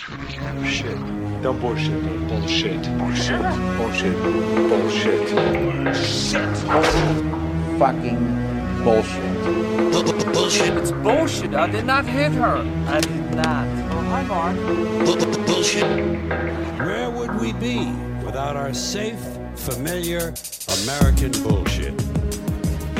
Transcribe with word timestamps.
Shit. 0.00 0.96
Don't 1.42 1.60
bullshit. 1.60 2.02
Bullshit. 2.26 2.82
Bullshit. 2.96 3.42
Bullshit. 3.76 4.16
Bullshit. 4.70 5.28
Shit. 5.94 6.56
fucking 7.78 8.18
bullshit. 8.82 10.32
Bullshit. 10.32 10.76
It's 10.78 10.90
bullshit. 10.90 11.54
I 11.54 11.66
did 11.66 11.84
not 11.84 12.06
hit 12.06 12.32
her. 12.32 12.56
I 12.88 13.00
did 13.00 13.34
not. 13.34 13.66
Oh, 13.92 14.00
hi, 14.08 14.22
Mark. 14.24 15.46
Bullshit. 15.46 15.84
Where 16.78 17.10
would 17.10 17.38
we 17.38 17.52
be 17.52 17.92
without 18.24 18.56
our 18.56 18.72
safe, 18.72 19.20
familiar 19.54 20.32
American 20.82 21.32
bullshit? 21.42 21.94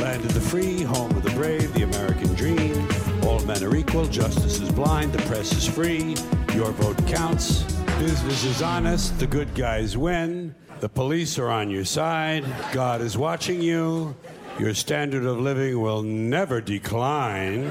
Land 0.00 0.22
of 0.24 0.34
the 0.34 0.40
free, 0.40 0.82
home 0.82 1.10
of 1.12 1.22
the 1.22 1.30
brave, 1.30 1.72
the 1.72 1.82
American 1.82 2.34
dream. 2.34 2.86
All 3.24 3.40
men 3.40 3.64
are 3.64 3.74
equal, 3.74 4.04
justice 4.06 4.60
is 4.60 4.70
blind, 4.70 5.12
the 5.14 5.22
press 5.22 5.52
is 5.52 5.66
free, 5.66 6.14
your 6.54 6.72
vote 6.72 7.06
counts. 7.06 7.62
Business 7.98 8.44
is 8.44 8.62
honest, 8.62 9.18
the 9.18 9.26
good 9.26 9.54
guys 9.54 9.96
win. 9.96 10.54
The 10.80 10.88
police 10.88 11.38
are 11.38 11.48
on 11.48 11.70
your 11.70 11.84
side, 11.84 12.44
God 12.72 13.00
is 13.00 13.16
watching 13.16 13.60
you. 13.60 14.16
Your 14.58 14.74
standard 14.74 15.24
of 15.24 15.38
living 15.38 15.80
will 15.80 16.02
never 16.02 16.60
decline. 16.60 17.64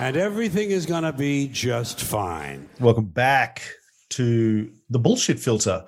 And 0.00 0.16
everything 0.16 0.70
is 0.70 0.84
going 0.84 1.04
to 1.04 1.12
be 1.12 1.48
just 1.48 2.00
fine. 2.00 2.68
Welcome 2.80 3.06
back 3.06 3.62
to 4.10 4.70
the 4.90 4.98
bullshit 4.98 5.38
filter. 5.38 5.84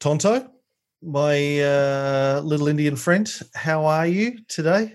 Tonto, 0.00 0.48
my 1.02 1.60
uh, 1.60 2.40
little 2.42 2.68
Indian 2.68 2.96
friend, 2.96 3.30
how 3.54 3.84
are 3.84 4.06
you 4.06 4.38
today? 4.48 4.94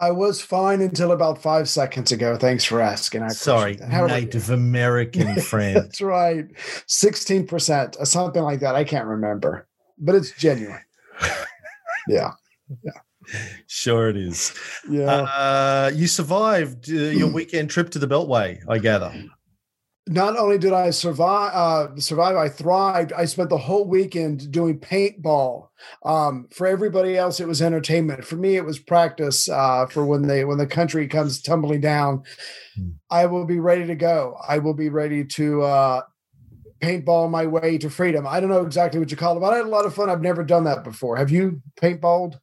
I 0.00 0.10
was 0.10 0.40
fine 0.40 0.80
until 0.80 1.12
about 1.12 1.42
five 1.42 1.68
seconds 1.68 2.10
ago. 2.10 2.36
Thanks 2.36 2.64
for 2.64 2.80
asking. 2.80 3.22
I 3.22 3.28
Sorry. 3.28 3.76
How 3.76 4.04
are 4.04 4.08
you? 4.08 4.14
Native 4.14 4.48
American 4.50 5.40
friend. 5.40 5.76
That's 5.76 6.00
right. 6.00 6.46
16% 6.88 8.00
or 8.00 8.06
something 8.06 8.42
like 8.42 8.60
that. 8.60 8.74
I 8.74 8.84
can't 8.84 9.06
remember, 9.06 9.68
but 9.98 10.14
it's 10.14 10.32
genuine. 10.32 10.80
Yeah. 12.08 12.32
Yeah. 12.82 12.92
sure 13.66 14.08
it 14.08 14.16
is. 14.16 14.54
Yeah. 14.88 15.04
Uh, 15.04 15.90
you 15.94 16.06
survived 16.06 16.90
uh, 16.90 16.94
your 16.94 17.28
weekend 17.30 17.70
trip 17.70 17.90
to 17.90 17.98
the 17.98 18.08
Beltway, 18.08 18.58
I 18.68 18.78
gather. 18.78 19.12
Not 20.06 20.36
only 20.36 20.58
did 20.58 20.72
I 20.72 20.90
survive, 20.90 21.52
uh, 21.54 22.00
survive, 22.00 22.36
I 22.36 22.48
thrived. 22.48 23.12
I 23.12 23.26
spent 23.26 23.50
the 23.50 23.58
whole 23.58 23.86
weekend 23.86 24.50
doing 24.50 24.78
paintball. 24.78 25.68
Um, 26.04 26.48
for 26.52 26.66
everybody 26.66 27.16
else, 27.16 27.38
it 27.38 27.46
was 27.46 27.62
entertainment. 27.62 28.24
For 28.24 28.36
me, 28.36 28.56
it 28.56 28.64
was 28.64 28.78
practice 28.78 29.48
uh, 29.48 29.86
for 29.86 30.04
when 30.04 30.26
they 30.26 30.44
when 30.44 30.58
the 30.58 30.66
country 30.66 31.06
comes 31.06 31.40
tumbling 31.40 31.80
down. 31.80 32.24
Hmm. 32.76 32.90
I 33.10 33.26
will 33.26 33.44
be 33.44 33.60
ready 33.60 33.86
to 33.86 33.94
go. 33.94 34.36
I 34.48 34.58
will 34.58 34.74
be 34.74 34.88
ready 34.88 35.24
to 35.24 35.62
uh, 35.62 36.02
paintball 36.80 37.30
my 37.30 37.46
way 37.46 37.78
to 37.78 37.90
freedom. 37.90 38.26
I 38.26 38.40
don't 38.40 38.50
know 38.50 38.62
exactly 38.62 38.98
what 38.98 39.10
you 39.10 39.16
call 39.16 39.36
it, 39.36 39.40
but 39.40 39.52
I 39.52 39.58
had 39.58 39.66
a 39.66 39.68
lot 39.68 39.84
of 39.84 39.94
fun. 39.94 40.10
I've 40.10 40.22
never 40.22 40.42
done 40.42 40.64
that 40.64 40.82
before. 40.82 41.16
Have 41.16 41.30
you 41.30 41.62
paintballed? 41.80 42.38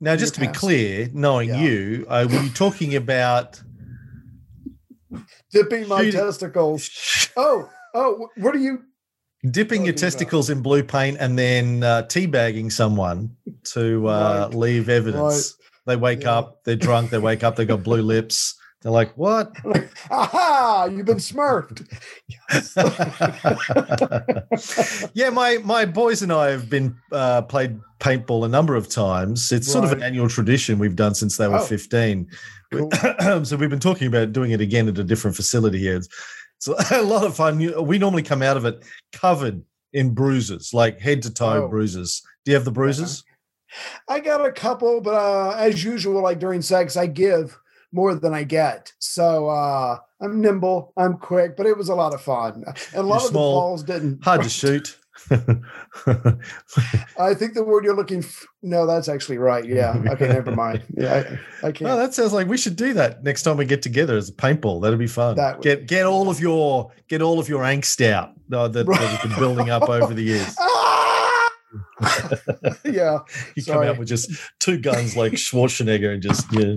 Now, 0.00 0.16
just 0.16 0.34
to 0.34 0.40
your 0.42 0.50
be 0.50 0.58
clear, 0.58 1.08
knowing 1.12 1.50
Yeah. 1.50 1.60
you, 1.60 2.06
uh, 2.08 2.26
were 2.28 2.40
you 2.42 2.50
talking 2.50 2.96
about 2.96 3.62
Dipping 5.52 5.88
my 5.88 6.10
testicles. 6.10 7.28
Oh, 7.36 7.68
oh, 7.94 8.28
what 8.36 8.54
are 8.54 8.58
you? 8.58 8.82
dipping 9.50 9.84
your 9.84 9.92
Talking 9.92 10.04
about- 10.04 10.10
testicles 10.12 10.50
in 10.50 10.62
blue 10.62 10.84
paint 10.84 11.16
and 11.18 11.36
then 11.36 11.82
uh, 11.82 12.02
teabagging 12.04 12.70
someone 12.70 13.34
to 13.74 14.08
uh, 14.08 14.46
Right. 14.50 14.54
leave 14.56 14.88
evidence? 14.88 15.56
They 15.84 15.96
wake 15.96 16.22
Yeah. 16.22 16.38
up, 16.38 16.62
they're 16.64 16.76
drunk, 16.76 17.10
they 17.10 17.18
wake 17.18 17.42
up, 17.42 17.56
they 17.56 17.64
got 17.64 17.82
blue 17.82 18.02
lips. 18.02 18.54
They're 18.82 18.92
like, 18.92 19.16
what? 19.16 19.52
Aha! 20.10 20.88
You've 20.92 21.06
been 21.06 21.16
smurfed. 21.18 21.86
yeah, 25.14 25.30
my 25.30 25.58
my 25.58 25.84
boys 25.84 26.22
and 26.22 26.32
I 26.32 26.50
have 26.50 26.68
been 26.70 26.96
uh, 27.12 27.42
played 27.42 27.78
paintball 28.00 28.44
a 28.44 28.48
number 28.48 28.74
of 28.74 28.88
times. 28.88 29.52
It's 29.52 29.70
sort 29.70 29.84
of 29.84 29.92
an 29.92 30.02
annual 30.02 30.28
tradition 30.28 30.78
we've 30.78 30.96
done 30.96 31.14
since 31.14 31.36
they 31.36 31.48
were 31.48 31.58
Oh. 31.58 31.64
15. 31.64 32.28
Cool. 32.72 32.90
so 33.44 33.56
we've 33.56 33.70
been 33.70 33.78
talking 33.78 34.08
about 34.08 34.32
doing 34.32 34.50
it 34.52 34.60
again 34.60 34.88
at 34.88 34.98
a 34.98 35.04
different 35.04 35.36
facility 35.36 35.78
here. 35.78 35.96
It's, 35.96 36.08
it's 36.66 36.90
a 36.90 37.02
lot 37.02 37.24
of 37.24 37.36
fun. 37.36 37.58
We 37.84 37.98
normally 37.98 38.22
come 38.22 38.42
out 38.42 38.56
of 38.56 38.64
it 38.64 38.82
covered 39.12 39.62
in 39.92 40.14
bruises, 40.14 40.72
like 40.72 41.00
head 41.00 41.22
to 41.22 41.32
toe 41.32 41.64
Oh. 41.64 41.68
bruises. 41.68 42.22
Do 42.44 42.50
you 42.50 42.56
have 42.56 42.64
the 42.64 42.72
bruises? 42.72 43.24
I 44.08 44.20
got 44.20 44.44
a 44.44 44.52
couple, 44.52 45.00
but 45.00 45.14
uh, 45.14 45.50
as 45.56 45.82
usual, 45.82 46.22
like 46.22 46.38
during 46.38 46.60
sex, 46.62 46.96
I 46.96 47.06
give 47.06 47.58
more 47.92 48.14
than 48.14 48.34
I 48.34 48.42
get. 48.44 48.92
So 48.98 49.48
uh, 49.48 49.98
I'm 50.20 50.40
nimble, 50.40 50.92
I'm 50.96 51.16
quick, 51.18 51.56
but 51.56 51.66
it 51.66 51.76
was 51.76 51.88
a 51.88 51.94
lot 51.94 52.14
of 52.14 52.20
fun. 52.22 52.64
And 52.66 52.76
a 52.94 53.02
lot 53.02 53.22
of 53.22 53.28
the 53.28 53.38
balls 53.38 53.82
didn't. 53.82 54.24
Hard 54.24 54.42
to 54.42 54.48
shoot. 54.48 54.98
I 57.18 57.34
think 57.34 57.54
the 57.54 57.64
word 57.64 57.84
you're 57.84 57.94
looking. 57.96 58.20
F- 58.20 58.46
no, 58.62 58.86
that's 58.86 59.08
actually 59.08 59.38
right. 59.38 59.64
Yeah. 59.64 60.02
Okay. 60.08 60.28
Never 60.28 60.52
mind. 60.56 60.82
Yeah. 60.96 61.38
I, 61.62 61.66
I 61.68 61.72
can't. 61.72 61.90
Oh, 61.90 61.96
that 61.96 62.14
sounds 62.14 62.32
like 62.32 62.48
we 62.48 62.56
should 62.56 62.76
do 62.76 62.94
that 62.94 63.22
next 63.22 63.42
time 63.42 63.56
we 63.56 63.64
get 63.66 63.82
together 63.82 64.16
as 64.16 64.28
a 64.30 64.32
paintball. 64.32 64.82
That'd 64.82 64.98
be 64.98 65.06
fun. 65.06 65.36
That 65.36 65.56
would 65.58 65.64
get 65.64 65.86
get 65.86 66.06
all 66.06 66.30
of 66.30 66.40
your 66.40 66.92
get 67.08 67.20
all 67.22 67.38
of 67.38 67.48
your 67.48 67.62
angst 67.62 68.04
out 68.10 68.30
uh, 68.52 68.68
that, 68.68 68.86
that 68.86 68.96
has 68.96 69.20
been 69.30 69.38
building 69.38 69.70
up 69.70 69.88
over 69.88 70.14
the 70.14 70.22
years. 70.22 70.56
Ah! 72.04 72.78
yeah. 72.84 73.20
You 73.54 73.64
come 73.64 73.82
out 73.82 73.96
with 73.98 74.08
just 74.08 74.30
two 74.60 74.78
guns 74.78 75.16
like 75.16 75.32
Schwarzenegger 75.32 76.12
and 76.12 76.22
just 76.22 76.52
yeah. 76.52 76.74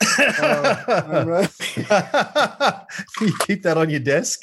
Uh, 0.00 1.46
you 3.20 3.32
keep 3.46 3.62
that 3.62 3.76
on 3.76 3.90
your 3.90 4.00
desk. 4.00 4.42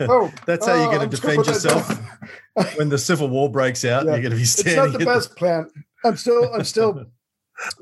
Oh, 0.00 0.32
That's 0.46 0.66
how 0.66 0.74
you're 0.74 0.88
oh, 0.88 0.96
going 0.96 1.08
to 1.10 1.16
defend 1.16 1.46
yourself 1.46 2.00
when 2.76 2.88
the 2.88 2.98
civil 2.98 3.28
war 3.28 3.50
breaks 3.50 3.84
out. 3.84 4.04
Yeah. 4.04 4.12
You're 4.12 4.22
going 4.22 4.32
to 4.32 4.36
be 4.38 4.44
standing. 4.44 4.72
It's 4.72 4.92
not 4.92 4.92
the 4.92 4.94
at 4.94 4.98
the- 4.98 5.04
best 5.18 5.36
plan. 5.36 5.70
I'm 6.04 6.16
still, 6.16 6.52
I'm 6.54 6.64
still, 6.64 7.06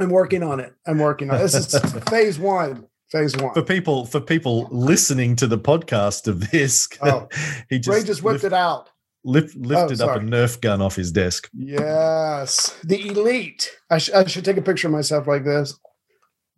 I'm 0.00 0.08
working 0.10 0.42
on 0.42 0.60
it. 0.60 0.74
I'm 0.86 0.98
working 0.98 1.30
on 1.30 1.36
it. 1.36 1.40
This 1.40 1.54
is 1.54 1.92
phase 2.08 2.38
one. 2.38 2.86
Phase 3.10 3.36
one. 3.36 3.52
for 3.54 3.62
people 3.62 4.06
for 4.06 4.20
people 4.20 4.66
listening 4.72 5.36
to 5.36 5.46
the 5.46 5.58
podcast 5.58 6.26
of 6.26 6.50
this, 6.50 6.88
Oh. 7.02 7.28
he 7.68 7.78
just, 7.78 7.88
Ray 7.88 8.02
just 8.02 8.22
whipped 8.22 8.42
lift- 8.42 8.44
it 8.46 8.52
out. 8.52 8.90
lift- 9.24 9.54
lifted 9.56 10.00
up 10.00 10.16
a. 10.16 10.20
Nerf 10.20 10.60
gun 10.60 10.80
off 10.80 10.96
his 10.96 11.12
desk. 11.12 11.48
Yes, 11.52 12.76
the 12.82 13.06
elite. 13.08 13.70
I, 13.90 13.98
sh- 13.98 14.10
I 14.10 14.24
should 14.24 14.44
take 14.44 14.56
a 14.56 14.62
picture 14.62 14.88
of 14.88 14.92
myself 14.92 15.26
like 15.28 15.44
this 15.44 15.78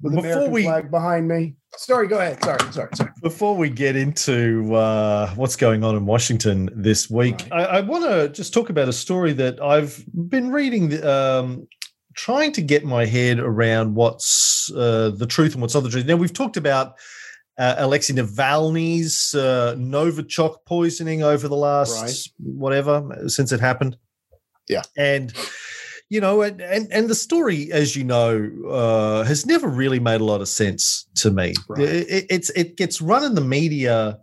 with 0.00 0.12
the 0.14 0.16
Before 0.22 0.30
American 0.32 0.52
we- 0.52 0.62
flag 0.64 0.90
behind 0.90 1.28
me. 1.28 1.54
Sorry, 1.78 2.08
go 2.08 2.18
ahead. 2.18 2.42
Sorry, 2.42 2.72
sorry, 2.72 2.88
sorry. 2.94 3.10
Before 3.22 3.54
we 3.54 3.68
get 3.68 3.96
into 3.96 4.74
uh, 4.74 5.28
what's 5.34 5.56
going 5.56 5.84
on 5.84 5.94
in 5.94 6.06
Washington 6.06 6.70
this 6.74 7.10
week, 7.10 7.46
I, 7.52 7.64
I 7.64 7.80
want 7.82 8.04
to 8.04 8.30
just 8.30 8.54
talk 8.54 8.70
about 8.70 8.88
a 8.88 8.94
story 8.94 9.34
that 9.34 9.60
I've 9.62 10.02
been 10.14 10.50
reading, 10.50 11.04
um, 11.04 11.68
trying 12.14 12.52
to 12.52 12.62
get 12.62 12.86
my 12.86 13.04
head 13.04 13.38
around 13.38 13.94
what's 13.94 14.72
uh, 14.74 15.10
the 15.16 15.26
truth 15.26 15.52
and 15.52 15.60
what's 15.60 15.74
not 15.74 15.82
the 15.82 15.90
truth. 15.90 16.06
Now, 16.06 16.16
we've 16.16 16.32
talked 16.32 16.56
about 16.56 16.94
uh, 17.58 17.74
Alexei 17.76 18.14
Navalny's 18.14 19.34
uh, 19.34 19.74
Novichok 19.76 20.56
poisoning 20.64 21.22
over 21.22 21.46
the 21.46 21.56
last 21.56 22.00
Right. 22.02 22.16
whatever 22.38 23.24
since 23.28 23.52
it 23.52 23.60
happened. 23.60 23.98
Yeah. 24.66 24.82
And 24.96 25.32
you 26.08 26.20
know, 26.20 26.42
and, 26.42 26.60
and 26.60 26.86
and 26.92 27.08
the 27.08 27.14
story, 27.14 27.70
as 27.72 27.96
you 27.96 28.04
know, 28.04 28.50
uh, 28.68 29.24
has 29.24 29.44
never 29.46 29.68
really 29.68 29.98
made 30.00 30.20
a 30.20 30.24
lot 30.24 30.40
of 30.40 30.48
sense 30.48 31.06
to 31.16 31.30
me. 31.30 31.54
Right. 31.68 31.82
It, 31.82 32.06
it- 32.08 32.26
it's 32.30 32.50
it 32.50 32.76
gets 32.76 33.00
run 33.00 33.24
in 33.24 33.34
the 33.34 33.40
media 33.40 34.18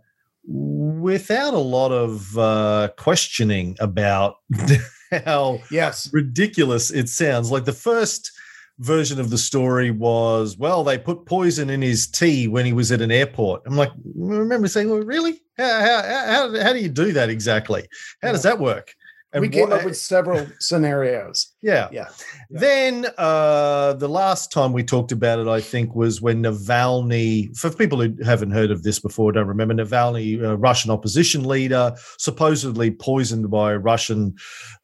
without 0.46 1.54
a 1.54 1.58
lot 1.58 1.90
of 1.92 2.36
uh, 2.38 2.88
questioning 2.98 3.76
about 3.80 4.36
how 5.24 5.60
Yes. 5.70 6.10
ridiculous 6.12 6.90
it 6.90 7.08
sounds. 7.08 7.50
Like 7.50 7.64
the 7.64 7.72
first 7.72 8.30
version 8.78 9.20
of 9.20 9.30
the 9.30 9.38
story 9.38 9.90
was, 9.90 10.58
well, 10.58 10.82
they 10.84 10.98
put 10.98 11.26
poison 11.26 11.70
in 11.70 11.80
his 11.80 12.06
tea 12.06 12.48
when 12.48 12.66
he 12.66 12.72
was 12.72 12.90
at 12.92 13.00
an 13.00 13.10
airport. 13.10 13.62
I'm 13.66 13.76
like, 13.76 13.90
I 13.90 13.94
remember 14.16 14.68
saying, 14.68 14.90
well, 14.90 15.00
really? 15.00 15.40
How, 15.56 15.80
how, 15.80 16.02
how, 16.02 16.60
how 16.62 16.72
do 16.72 16.80
you 16.80 16.88
do 16.88 17.12
that 17.12 17.30
exactly? 17.30 17.86
How 18.22 18.32
does 18.32 18.42
that 18.42 18.58
work? 18.58 18.92
We 19.40 19.48
came 19.48 19.70
what- 19.70 19.80
up 19.80 19.84
with 19.84 19.96
several 19.96 20.46
scenarios. 20.60 21.52
yeah. 21.62 21.88
Yeah. 21.92 22.08
Yeah. 22.50 22.58
Then 22.60 23.06
uh, 23.18 23.94
the 23.94 24.08
last 24.08 24.52
time 24.52 24.72
we 24.72 24.82
talked 24.84 25.12
about 25.12 25.38
it, 25.40 25.48
I 25.48 25.60
think, 25.60 25.94
was 25.94 26.20
when 26.22 26.42
Navalny, 26.42 27.56
for 27.56 27.70
people 27.70 28.00
who 28.00 28.14
haven't 28.24 28.52
heard 28.52 28.70
of 28.70 28.82
this 28.82 29.00
before, 29.00 29.32
don't 29.32 29.46
remember, 29.48 29.74
Navalny, 29.74 30.40
a 30.42 30.56
Russian 30.56 30.90
opposition 30.90 31.44
leader, 31.44 31.94
supposedly 32.18 32.90
poisoned 32.90 33.50
by 33.50 33.74
Russian, 33.74 34.34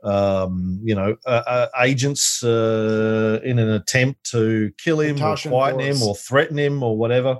um, 0.04 0.80
you 0.82 0.94
know, 0.94 1.16
uh, 1.26 1.42
uh, 1.46 1.66
agents 1.80 2.42
uh, 2.42 3.40
in 3.44 3.58
an 3.58 3.70
attempt 3.70 4.24
to 4.30 4.72
kill 4.78 5.00
him 5.00 5.16
Natasha 5.16 5.48
or 5.48 5.52
quieten 5.52 5.80
him 5.80 6.02
or 6.02 6.14
threaten 6.16 6.58
him 6.58 6.82
or 6.82 6.96
whatever. 6.96 7.38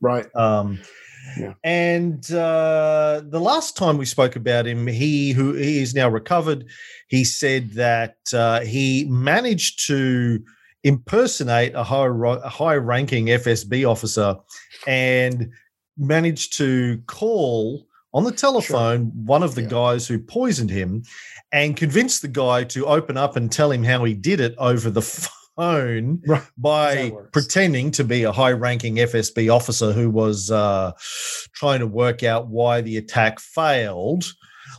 Right. 0.00 0.26
Um, 0.34 0.80
Yeah. 1.38 1.54
And 1.64 2.30
uh, 2.32 3.22
the 3.24 3.40
last 3.40 3.76
time 3.76 3.96
we 3.96 4.04
spoke 4.04 4.36
about 4.36 4.66
him, 4.66 4.86
he 4.86 5.32
who 5.32 5.54
he 5.54 5.80
is 5.80 5.94
now 5.94 6.08
recovered, 6.08 6.64
he 7.08 7.24
said 7.24 7.70
that 7.72 8.16
uh, 8.34 8.60
he 8.60 9.04
managed 9.08 9.86
to 9.86 10.42
impersonate 10.84 11.74
a 11.74 11.84
high 11.84 12.06
a 12.08 12.48
high 12.48 12.74
ranking 12.74 13.26
FSB 13.26 13.88
officer 13.88 14.36
and 14.86 15.50
managed 15.96 16.56
to 16.58 17.00
call 17.06 17.86
on 18.14 18.24
the 18.24 18.32
telephone 18.32 19.06
one 19.24 19.42
of 19.42 19.54
the 19.54 19.62
Yeah. 19.62 19.68
guys 19.68 20.06
who 20.08 20.18
poisoned 20.18 20.70
him 20.70 21.02
and 21.52 21.76
convinced 21.76 22.22
the 22.22 22.28
guy 22.28 22.64
to 22.64 22.86
open 22.86 23.16
up 23.16 23.36
and 23.36 23.50
tell 23.50 23.70
him 23.70 23.84
how 23.84 24.04
he 24.04 24.12
did 24.14 24.40
it 24.40 24.54
over 24.58 24.90
the 24.90 25.02
phone 25.02 25.30
Right. 26.26 26.42
by 26.58 27.12
pretending 27.32 27.90
to 27.92 28.04
be 28.04 28.24
a 28.24 28.32
high 28.32 28.52
ranking 28.52 28.96
FSB 28.96 29.54
officer 29.54 29.92
who 29.92 30.10
was 30.10 30.50
uh, 30.50 30.92
trying 31.54 31.80
to 31.80 31.86
work 31.86 32.22
out 32.22 32.48
why 32.48 32.80
the 32.80 32.96
attack 32.96 33.38
failed. 33.40 34.24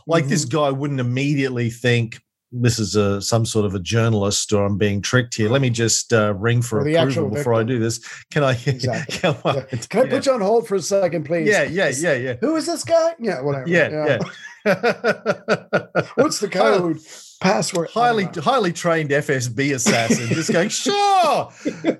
Like 0.06 0.26
this 0.26 0.44
Mm-hmm. 0.44 0.56
guy 0.58 0.70
wouldn't 0.70 1.00
immediately 1.00 1.70
think, 1.70 2.20
this 2.56 2.78
is 2.78 2.94
a 2.94 3.20
some 3.20 3.44
sort 3.44 3.66
of 3.66 3.74
a 3.74 3.80
journalist 3.80 4.52
or 4.52 4.64
I'm 4.64 4.78
being 4.78 5.02
tricked 5.02 5.34
here. 5.34 5.48
Let 5.48 5.60
me 5.60 5.70
just 5.70 6.12
uh, 6.12 6.34
ring 6.34 6.62
for 6.62 6.80
Or 6.80 6.84
the 6.84 6.94
approval 6.94 7.30
before 7.30 7.54
I 7.54 7.64
do 7.64 7.80
this. 7.80 7.98
Can 8.30 8.44
I? 8.44 8.52
Exactly. 8.66 9.18
Come 9.18 9.36
on. 9.44 9.54
Yeah. 9.56 9.78
Can 9.88 10.06
I 10.06 10.08
put 10.08 10.26
you 10.26 10.32
on 10.34 10.40
hold 10.40 10.68
for 10.68 10.76
a 10.76 10.80
second, 10.80 11.24
please? 11.24 11.48
Yeah, 11.48 11.64
yeah, 11.64 11.88
yeah, 11.96 12.14
yeah. 12.14 12.34
Who 12.40 12.54
is 12.54 12.66
this 12.66 12.84
guy? 12.84 13.14
Yeah, 13.18 13.40
whatever. 13.40 13.68
Yeah, 13.68 13.88
yeah. 14.06 14.18
What's 16.14 16.38
the 16.40 16.48
code? 16.50 16.98
Password. 17.40 17.90
Highly 17.90 18.24
highly 18.24 18.72
trained 18.72 19.10
FSB 19.10 19.74
assassin 19.74 20.28
just 20.28 20.52
going, 20.52 20.68
sure, 20.70 21.50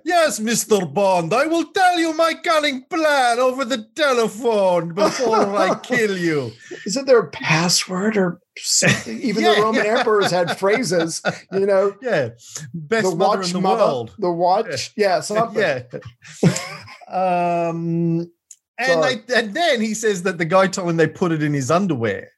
yes, 0.04 0.38
Mr. 0.40 0.92
Bond, 0.92 1.32
I 1.34 1.46
will 1.46 1.64
tell 1.72 1.98
you 1.98 2.14
my 2.14 2.34
cunning 2.34 2.84
plan 2.88 3.38
over 3.38 3.64
the 3.64 3.86
telephone 3.94 4.94
before 4.94 5.56
I 5.56 5.78
kill 5.80 6.16
you. 6.16 6.52
Isn't 6.86 7.06
there 7.06 7.18
a 7.18 7.30
password 7.30 8.16
or 8.16 8.40
something? 8.56 9.20
Even 9.20 9.42
Yeah, 9.44 9.54
the 9.56 9.62
Roman 9.62 9.84
yeah. 9.84 9.98
emperors 9.98 10.30
had 10.30 10.58
phrases, 10.58 11.20
you 11.52 11.66
know. 11.66 11.94
Yeah. 12.00 12.30
Best 12.72 13.10
the 13.10 13.16
mother 13.16 13.38
watch 13.38 13.46
in 13.48 13.52
the 13.54 13.60
mother, 13.60 13.82
world. 13.84 14.14
the 14.18 14.30
watch, 14.30 14.92
yeah, 14.96 15.20
something. 15.20 15.58
Yeah. 15.60 15.82
um 17.08 18.30
and 18.78 19.02
they 19.04 19.22
and 19.34 19.54
then 19.54 19.80
he 19.80 19.94
says 19.94 20.22
that 20.24 20.38
the 20.38 20.44
guy 20.44 20.66
told 20.66 20.88
him 20.90 20.96
they 20.96 21.06
put 21.06 21.32
it 21.32 21.42
in 21.42 21.52
his 21.54 21.70
underwear. 21.70 22.30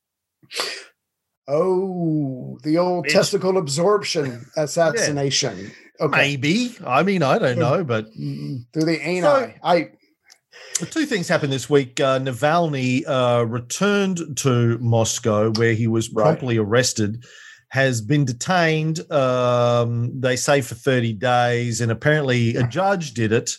Oh, 1.48 2.58
the 2.62 2.78
old 2.78 3.06
Bitch. 3.06 3.12
testicle 3.12 3.56
absorption 3.56 4.46
assassination. 4.56 5.70
Okay, 6.00 6.16
Maybe. 6.36 6.76
I 6.86 7.02
mean, 7.02 7.22
I 7.22 7.38
don't 7.38 7.58
know, 7.58 7.82
but 7.84 8.06
through 8.14 8.84
the 8.84 8.98
ani. 9.02 9.20
So- 9.22 9.52
I 9.62 9.90
Two 10.90 11.06
things 11.06 11.28
happened 11.28 11.52
this 11.52 11.70
week. 11.70 12.00
Uh, 12.00 12.18
Navalny 12.18 13.02
uh, 13.06 13.44
returned 13.46 14.36
to 14.38 14.76
Moscow, 14.78 15.50
where 15.52 15.72
he 15.72 15.86
was 15.86 16.10
Right. 16.10 16.22
promptly 16.24 16.58
arrested, 16.58 17.24
has 17.70 18.00
been 18.02 18.24
detained, 18.26 19.10
um, 19.10 20.18
they 20.20 20.36
say, 20.36 20.60
for 20.60 20.74
30 20.74 21.14
days. 21.14 21.80
And 21.80 21.90
apparently, 21.90 22.56
a 22.56 22.66
judge 22.66 23.12
did 23.14 23.32
it 23.32 23.52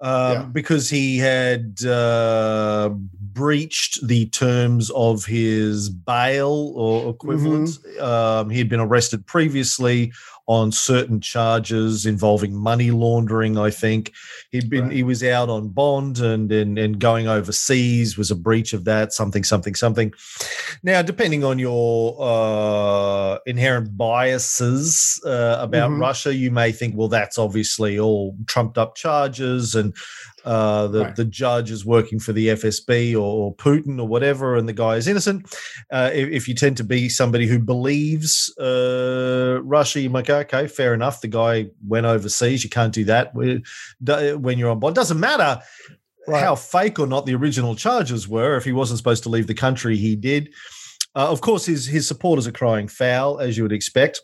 um, 0.00 0.32
Yeah. 0.32 0.42
because 0.42 0.90
he 0.90 1.18
had 1.18 1.84
uh, 1.84 2.90
breached 2.90 4.06
the 4.06 4.26
terms 4.26 4.90
of 4.90 5.24
his 5.24 5.88
bail 5.90 6.72
or 6.74 7.10
equivalent. 7.10 7.68
Mm-hmm. 7.68 8.04
Um, 8.04 8.50
he 8.50 8.58
had 8.58 8.68
been 8.68 8.80
arrested 8.80 9.26
previously 9.26 10.12
on 10.48 10.70
certain 10.70 11.20
charges 11.20 12.06
involving 12.06 12.54
money 12.54 12.90
laundering, 12.92 13.58
I 13.58 13.70
think. 13.70 14.12
He'd 14.52 14.70
been 14.70 14.84
Right. 14.84 14.92
he 14.92 15.02
was 15.02 15.24
out 15.24 15.48
on 15.48 15.68
bond 15.70 16.20
and, 16.20 16.52
and 16.52 16.78
and 16.78 16.98
going 17.00 17.26
overseas 17.26 18.16
was 18.16 18.30
a 18.30 18.36
breach 18.36 18.72
of 18.72 18.84
that, 18.84 19.12
something, 19.12 19.42
something, 19.44 19.74
something. 19.74 20.12
Now, 20.84 21.02
depending 21.02 21.42
on 21.42 21.58
your 21.58 22.16
uh, 22.20 23.38
inherent 23.46 23.96
biases 23.96 25.20
uh, 25.26 25.56
about 25.60 25.90
Mhm. 25.90 26.00
Russia, 26.00 26.34
you 26.34 26.50
may 26.50 26.70
think, 26.72 26.94
well, 26.96 27.08
that's 27.08 27.38
obviously 27.38 27.98
all 27.98 28.36
trumped 28.46 28.78
up 28.78 28.94
charges 28.94 29.74
and 29.74 29.94
uh, 30.46 30.86
the, 30.86 31.00
Right. 31.00 31.16
the 31.16 31.24
judge 31.24 31.70
is 31.70 31.84
working 31.84 32.18
for 32.18 32.32
the 32.32 32.48
FSB 32.48 33.14
or, 33.14 33.18
or 33.18 33.54
Putin 33.56 33.98
or 34.00 34.06
whatever, 34.08 34.56
and 34.56 34.68
the 34.68 34.72
guy 34.72 34.96
is 34.96 35.06
innocent. 35.08 35.54
Uh, 35.92 36.10
if, 36.14 36.28
if 36.30 36.48
you 36.48 36.54
tend 36.54 36.76
to 36.78 36.84
be 36.84 37.08
somebody 37.08 37.46
who 37.46 37.58
believes 37.58 38.56
uh, 38.58 39.60
Russia, 39.62 40.00
you 40.00 40.08
might 40.10 40.26
go, 40.26 40.38
okay, 40.38 40.66
fair 40.68 40.94
enough. 40.94 41.20
The 41.20 41.28
guy 41.28 41.66
went 41.86 42.06
overseas. 42.06 42.64
You 42.64 42.70
can't 42.70 42.94
do 42.94 43.04
that 43.04 43.34
when 43.34 43.62
when 44.40 44.58
you're 44.58 44.70
on 44.70 44.78
board. 44.78 44.94
Doesn't 44.94 45.20
matter 45.20 45.60
Right. 46.28 46.42
how 46.42 46.56
fake 46.56 46.98
or 46.98 47.06
not 47.06 47.24
the 47.24 47.34
original 47.36 47.76
charges 47.76 48.26
were. 48.26 48.56
If 48.56 48.64
he 48.64 48.72
wasn't 48.72 48.98
supposed 48.98 49.22
to 49.24 49.28
leave 49.28 49.46
the 49.46 49.54
country, 49.54 49.96
he 49.96 50.16
did. 50.16 50.48
Uh, 51.14 51.30
of 51.30 51.40
course, 51.40 51.64
his 51.66 51.86
his 51.86 52.06
supporters 52.08 52.46
are 52.46 52.52
crying 52.52 52.88
foul, 52.88 53.38
as 53.38 53.56
you 53.56 53.62
would 53.62 53.72
expect 53.72 54.20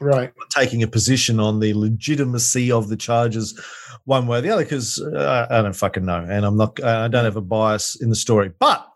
right. 0.00 0.32
taking 0.50 0.82
a 0.82 0.88
position 0.88 1.40
on 1.40 1.60
the 1.60 1.74
legitimacy 1.74 2.70
of 2.70 2.88
the 2.88 2.96
charges 2.96 3.58
one 4.04 4.26
way 4.26 4.38
or 4.38 4.40
the 4.40 4.50
other 4.50 4.64
because 4.64 5.00
uh, 5.00 5.46
I 5.50 5.62
don't 5.62 5.76
fucking 5.76 6.04
know, 6.04 6.26
and 6.28 6.44
I'm 6.44 6.56
not. 6.56 6.82
I 6.82 7.08
don't 7.08 7.24
have 7.24 7.36
a 7.36 7.40
bias 7.40 8.00
in 8.00 8.10
the 8.10 8.16
story. 8.16 8.50
But 8.58 8.86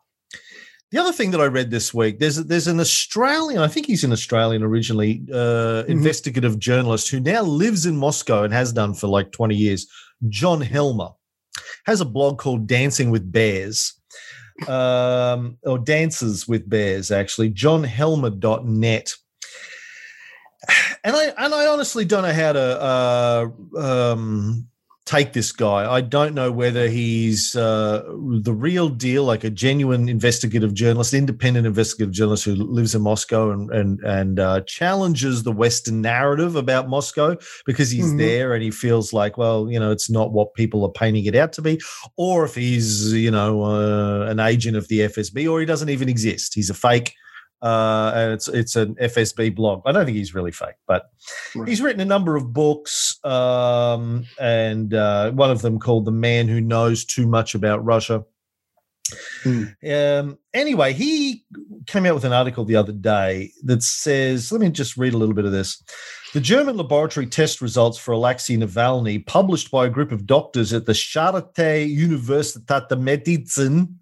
the 0.90 0.98
other 0.98 1.12
thing 1.12 1.30
that 1.32 1.40
I 1.40 1.46
read 1.46 1.70
this 1.70 1.92
week 1.94 2.18
there's 2.18 2.36
there's 2.36 2.66
an 2.66 2.80
Australian. 2.80 3.60
I 3.60 3.68
think 3.68 3.86
he's 3.86 4.04
an 4.04 4.12
Australian 4.12 4.62
originally, 4.62 5.22
uh, 5.32 5.84
investigative 5.88 6.58
journalist 6.58 7.10
who 7.10 7.20
now 7.20 7.42
lives 7.42 7.86
in 7.86 7.96
Moscow 7.96 8.42
and 8.42 8.52
has 8.52 8.72
done 8.72 8.94
for 8.94 9.06
like 9.06 9.32
20 9.32 9.54
years. 9.54 9.86
John 10.28 10.60
Helmer 10.60 11.10
has 11.84 12.00
a 12.00 12.06
blog 12.06 12.38
called 12.38 12.66
Dancing 12.66 13.10
with 13.10 13.30
Bears. 13.30 13.92
Um, 14.68 15.58
or 15.64 15.78
dances 15.78 16.48
with 16.48 16.66
bears 16.66 17.10
actually 17.10 17.50
johnhelmer.net 17.50 19.14
and 21.04 21.14
I 21.16 21.24
and 21.38 21.54
I 21.54 21.66
honestly 21.66 22.04
don't 22.04 22.22
know 22.22 22.32
how 22.32 22.52
to 22.52 22.82
uh, 22.82 23.78
um, 23.78 24.66
take 25.04 25.32
this 25.32 25.52
guy. 25.52 25.90
I 25.90 26.00
don't 26.00 26.34
know 26.34 26.50
whether 26.50 26.88
he's 26.88 27.54
uh, 27.54 28.02
the 28.40 28.52
real 28.52 28.88
deal, 28.88 29.24
like 29.24 29.44
a 29.44 29.50
genuine 29.50 30.08
investigative 30.08 30.74
journalist, 30.74 31.14
independent 31.14 31.66
investigative 31.66 32.12
journalist 32.12 32.44
who 32.44 32.56
lives 32.56 32.94
in 32.94 33.02
Moscow 33.02 33.50
and 33.52 33.70
and 33.70 34.00
and 34.00 34.40
uh, 34.40 34.60
challenges 34.62 35.42
the 35.44 35.52
Western 35.52 36.00
narrative 36.00 36.56
about 36.56 36.88
Moscow 36.88 37.36
because 37.64 37.90
he's 37.90 38.12
Mhm. 38.12 38.18
there 38.18 38.54
and 38.54 38.62
he 38.62 38.70
feels 38.70 39.12
like, 39.12 39.38
well, 39.38 39.70
you 39.70 39.78
know, 39.78 39.92
it's 39.92 40.10
not 40.10 40.32
what 40.32 40.54
people 40.54 40.84
are 40.84 40.92
painting 40.92 41.26
it 41.26 41.36
out 41.36 41.52
to 41.54 41.62
be, 41.62 41.80
or 42.16 42.44
if 42.44 42.54
he's 42.56 43.12
you 43.12 43.30
know 43.30 43.62
uh, 43.62 44.26
an 44.28 44.40
agent 44.40 44.76
of 44.76 44.88
the 44.88 45.00
FSB, 45.00 45.48
or 45.48 45.60
he 45.60 45.66
doesn't 45.66 45.90
even 45.90 46.08
exist. 46.08 46.54
He's 46.54 46.70
a 46.70 46.74
fake 46.74 47.14
uh, 47.62 48.12
and 48.14 48.32
it's 48.32 48.48
it's 48.48 48.76
an 48.76 48.94
FSB 48.96 49.54
blog. 49.54 49.82
I 49.86 49.92
don't 49.92 50.04
think 50.04 50.16
he's 50.16 50.34
really 50.34 50.52
fake, 50.52 50.76
but 50.86 51.10
Right. 51.54 51.68
he's 51.68 51.80
written 51.80 52.00
a 52.00 52.04
number 52.04 52.36
of 52.36 52.52
books, 52.52 53.18
um, 53.24 54.26
and 54.40 54.92
uh, 54.94 55.30
one 55.32 55.50
of 55.50 55.62
them 55.62 55.78
called 55.78 56.04
"The 56.04 56.12
Man 56.12 56.48
Who 56.48 56.60
Knows 56.60 57.04
Too 57.04 57.26
Much 57.26 57.54
About 57.54 57.84
Russia." 57.84 58.24
Hmm. 59.44 59.64
Um, 59.88 60.38
anyway, 60.52 60.92
he 60.92 61.44
came 61.86 62.06
out 62.06 62.14
with 62.14 62.24
an 62.24 62.32
article 62.32 62.64
the 62.64 62.76
other 62.76 62.92
day 62.92 63.52
that 63.62 63.82
says, 63.82 64.50
let 64.50 64.60
me 64.60 64.68
just 64.70 64.96
read 64.96 65.14
a 65.14 65.16
little 65.16 65.34
bit 65.34 65.44
of 65.44 65.52
this. 65.52 65.80
The 66.34 66.40
German 66.40 66.76
laboratory 66.76 67.26
test 67.26 67.60
results 67.60 67.98
for 67.98 68.12
Alexei 68.12 68.56
Navalny, 68.56 69.24
published 69.24 69.70
by 69.70 69.86
a 69.86 69.90
group 69.90 70.10
of 70.10 70.26
doctors 70.26 70.72
at 70.72 70.86
the 70.86 70.92
Charité 70.92 71.86
Universität 71.88 72.88
der 72.88 72.96
Medizin, 72.96 73.94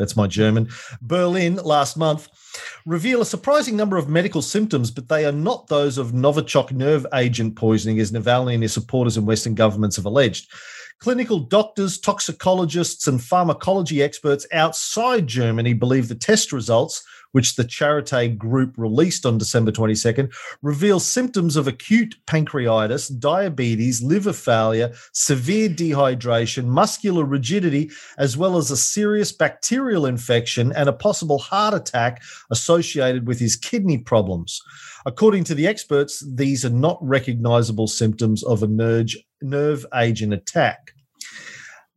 that's 0.00 0.16
my 0.16 0.26
German, 0.26 0.68
Berlin 1.02 1.56
last 1.56 1.96
month, 1.96 2.28
reveal 2.86 3.20
a 3.20 3.26
surprising 3.26 3.76
number 3.76 3.96
of 3.96 4.08
medical 4.08 4.42
symptoms, 4.42 4.90
but 4.90 5.08
they 5.08 5.24
are 5.24 5.32
not 5.32 5.68
those 5.68 5.98
of 5.98 6.12
Novichok 6.12 6.72
nerve 6.72 7.06
agent 7.14 7.56
poisoning, 7.56 8.00
as 8.00 8.10
Navalny 8.10 8.54
and 8.54 8.62
his 8.62 8.72
supporters 8.72 9.16
in 9.16 9.26
Western 9.26 9.54
governments 9.54 9.96
have 9.96 10.06
alleged. 10.06 10.50
Clinical 10.98 11.38
doctors, 11.38 11.98
toxicologists, 11.98 13.06
and 13.06 13.22
pharmacology 13.22 14.02
experts 14.02 14.46
outside 14.52 15.26
Germany 15.26 15.72
believe 15.72 16.08
the 16.08 16.14
test 16.14 16.52
results, 16.52 17.02
which 17.32 17.56
the 17.56 17.64
Charité 17.64 18.36
group 18.36 18.74
released 18.76 19.24
on 19.26 19.38
December 19.38 19.72
22nd, 19.72 20.32
reveals 20.62 21.06
symptoms 21.06 21.56
of 21.56 21.66
acute 21.66 22.16
pancreatitis, 22.26 23.18
diabetes, 23.18 24.02
liver 24.02 24.32
failure, 24.32 24.92
severe 25.12 25.68
dehydration, 25.68 26.64
muscular 26.64 27.24
rigidity, 27.24 27.90
as 28.18 28.36
well 28.36 28.56
as 28.56 28.70
a 28.70 28.76
serious 28.76 29.32
bacterial 29.32 30.06
infection 30.06 30.72
and 30.72 30.88
a 30.88 30.92
possible 30.92 31.38
heart 31.38 31.74
attack 31.74 32.22
associated 32.50 33.26
with 33.26 33.38
his 33.38 33.56
kidney 33.56 33.98
problems. 33.98 34.60
According 35.06 35.44
to 35.44 35.54
the 35.54 35.66
experts, 35.66 36.24
these 36.26 36.64
are 36.64 36.70
not 36.70 36.98
recognizable 37.00 37.86
symptoms 37.86 38.42
of 38.42 38.62
a 38.62 38.66
nerve, 38.66 39.08
nerve 39.40 39.86
agent 39.94 40.34
attack. 40.34 40.92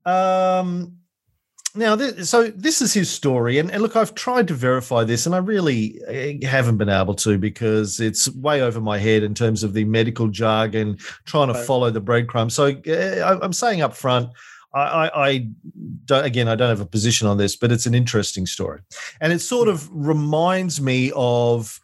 Um, 0.05 0.97
now, 1.75 1.95
th- 1.95 2.23
so 2.23 2.49
this 2.49 2.81
is 2.81 2.93
his 2.93 3.09
story, 3.09 3.57
and, 3.57 3.71
and 3.71 3.81
look, 3.81 3.95
I've 3.95 4.13
tried 4.13 4.47
to 4.49 4.53
verify 4.53 5.03
this, 5.03 5.25
and 5.25 5.33
I 5.33 5.39
really 5.39 5.99
eh, 6.07 6.45
haven't 6.45 6.77
been 6.77 6.89
able 6.89 7.15
to 7.15 7.37
because 7.37 7.99
it's 7.99 8.29
way 8.35 8.61
over 8.61 8.79
my 8.79 8.97
head 8.99 9.23
in 9.23 9.33
terms 9.33 9.63
of 9.63 9.73
the 9.73 9.83
medical 9.85 10.27
jargon, 10.27 10.97
trying 11.25 11.47
to 11.47 11.53
follow 11.55 11.89
the 11.89 11.99
breadcrumbs. 11.99 12.53
So 12.53 12.65
eh, 12.85 13.19
I- 13.21 13.39
I'm 13.43 13.53
saying 13.53 13.81
up 13.81 13.95
front, 13.95 14.29
I, 14.75 14.79
I, 14.81 15.27
I 15.29 15.47
don't, 16.05 16.25
again, 16.25 16.47
I 16.47 16.55
don't 16.55 16.69
have 16.69 16.81
a 16.81 16.85
position 16.85 17.27
on 17.27 17.37
this, 17.37 17.55
but 17.55 17.71
it's 17.71 17.85
an 17.87 17.95
interesting 17.95 18.45
story, 18.45 18.81
and 19.19 19.33
it 19.33 19.39
sort 19.39 19.67
of 19.67 19.89
reminds 19.91 20.79
me 20.81 21.11
of. 21.15 21.79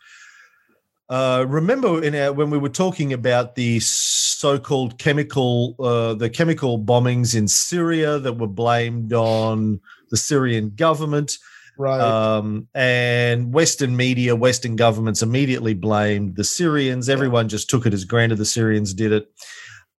Uh, 1.09 1.43
remember 1.47 2.03
in 2.03 2.13
our, 2.13 2.31
when 2.31 2.51
we 2.51 2.57
were 2.57 2.69
talking 2.69 3.13
about 3.13 3.55
the 3.55 3.79
so-called 3.79 4.99
chemical, 4.99 5.75
uh, 5.79 6.13
the 6.13 6.29
chemical 6.29 6.77
bombings 6.77 7.35
in 7.35 7.47
Syria 7.47 8.19
that 8.19 8.33
were 8.33 8.47
blamed 8.47 9.11
on 9.11 9.79
the 10.11 10.17
Syrian 10.17 10.71
government. 10.75 11.37
Right. 11.79 11.99
Um, 11.99 12.67
and 12.75 13.53
Western 13.53 13.95
media, 13.95 14.35
Western 14.35 14.75
governments 14.75 15.21
immediately 15.21 15.73
blamed 15.73 16.35
the 16.35 16.43
Syrians. 16.43 17.09
Everyone 17.09 17.47
just 17.47 17.69
took 17.69 17.85
it 17.85 17.93
as 17.93 18.03
granted 18.03 18.37
the 18.37 18.45
Syrians 18.45 18.93
did 18.93 19.11
it. 19.11 19.31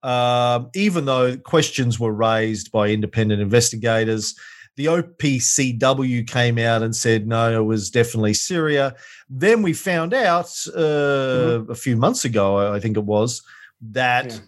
Um, 0.02 0.71
even 0.75 1.07
though 1.07 1.37
questions 1.38 1.99
were 1.99 2.12
raised 2.12 2.71
by 2.71 2.88
independent 2.88 3.43
investigators, 3.43 4.35
the 4.80 4.87
OPCW 4.87 6.26
came 6.26 6.56
out 6.56 6.82
and 6.82 6.96
said, 6.96 7.26
no, 7.26 7.60
it 7.60 7.64
was 7.64 7.90
definitely 7.90 8.32
Syria. 8.32 8.94
Then 9.28 9.60
we 9.60 9.75
found 9.75 10.14
out 10.14 10.46
uh, 10.75 10.80
mm-hmm. 10.80 11.70
a 11.70 11.75
few 11.75 11.96
months 11.96 12.25
ago, 12.25 12.72
I 12.72 12.80
think 12.80 12.96
it 12.96 13.04
was, 13.04 13.42
that 13.90 14.32
yeah. 14.32 14.38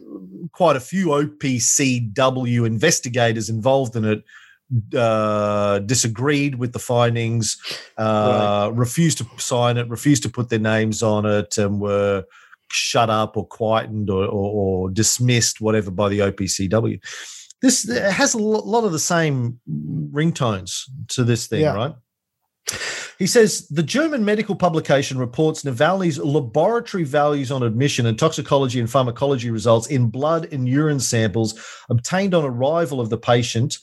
quite 0.52 0.76
a 0.76 0.80
few 0.80 1.08
OPCW 1.08 2.66
investigators 2.66 3.50
involved 3.50 3.94
in 3.94 4.06
it 4.06 4.24
uh, 4.96 5.80
disagreed 5.80 6.54
with 6.54 6.72
the 6.72 6.78
findings, 6.78 7.58
uh, 7.98 8.70
right. 8.70 8.78
refused 8.78 9.18
to 9.18 9.26
sign 9.36 9.76
it, 9.76 9.86
refused 9.90 10.22
to 10.22 10.30
put 10.30 10.48
their 10.48 10.58
names 10.58 11.02
on 11.02 11.26
it, 11.26 11.58
and 11.58 11.78
were 11.78 12.24
shut 12.70 13.10
up 13.10 13.36
or 13.36 13.46
quietened 13.46 14.08
or, 14.08 14.24
or, 14.24 14.84
or 14.84 14.90
dismissed, 14.90 15.60
whatever, 15.60 15.90
by 15.90 16.08
the 16.08 16.20
OPCW. 16.20 16.98
This 17.62 17.88
has 17.88 18.34
a 18.34 18.38
lot 18.38 18.84
of 18.84 18.92
the 18.92 18.98
same 18.98 19.60
ringtones 19.68 20.82
to 21.08 21.24
this 21.24 21.46
thing, 21.46 21.60
yeah. 21.60 21.74
right? 21.74 21.94
He 23.18 23.26
says 23.28 23.68
the 23.68 23.84
German 23.84 24.24
medical 24.24 24.56
publication 24.56 25.16
reports 25.16 25.62
Navalny's 25.62 26.18
laboratory 26.18 27.04
values 27.04 27.52
on 27.52 27.62
admission 27.62 28.06
and 28.06 28.18
toxicology 28.18 28.80
and 28.80 28.90
pharmacology 28.90 29.48
results 29.50 29.86
in 29.86 30.10
blood 30.10 30.48
and 30.52 30.68
urine 30.68 30.98
samples 30.98 31.54
obtained 31.88 32.34
on 32.34 32.44
arrival 32.44 33.00
of 33.00 33.10
the 33.10 33.18
patient 33.18 33.78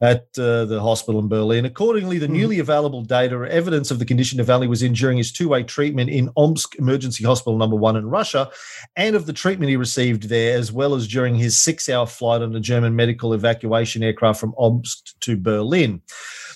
at 0.00 0.26
uh, 0.38 0.64
the 0.64 0.80
hospital 0.80 1.20
in 1.20 1.28
Berlin. 1.28 1.64
Accordingly, 1.64 2.18
the 2.18 2.26
mm. 2.26 2.32
newly 2.32 2.58
available 2.58 3.02
data 3.02 3.36
are 3.36 3.46
evidence 3.46 3.90
of 3.90 3.98
the 3.98 4.04
condition 4.04 4.38
Navalny 4.38 4.68
was 4.68 4.82
in 4.82 4.92
during 4.92 5.16
his 5.16 5.32
two 5.32 5.48
way 5.48 5.62
treatment 5.62 6.10
in 6.10 6.30
Omsk 6.36 6.76
Emergency 6.76 7.24
Hospital 7.24 7.56
number 7.56 7.76
one 7.76 7.96
in 7.96 8.06
Russia 8.06 8.50
and 8.96 9.14
of 9.14 9.26
the 9.26 9.32
treatment 9.32 9.70
he 9.70 9.76
received 9.76 10.28
there, 10.28 10.58
as 10.58 10.72
well 10.72 10.94
as 10.94 11.06
during 11.06 11.34
his 11.34 11.58
six 11.58 11.88
hour 11.88 12.06
flight 12.06 12.42
on 12.42 12.52
the 12.52 12.60
German 12.60 12.96
medical 12.96 13.32
evacuation 13.32 14.02
aircraft 14.02 14.40
from 14.40 14.54
Omsk 14.58 15.18
to 15.20 15.36
Berlin. 15.36 16.02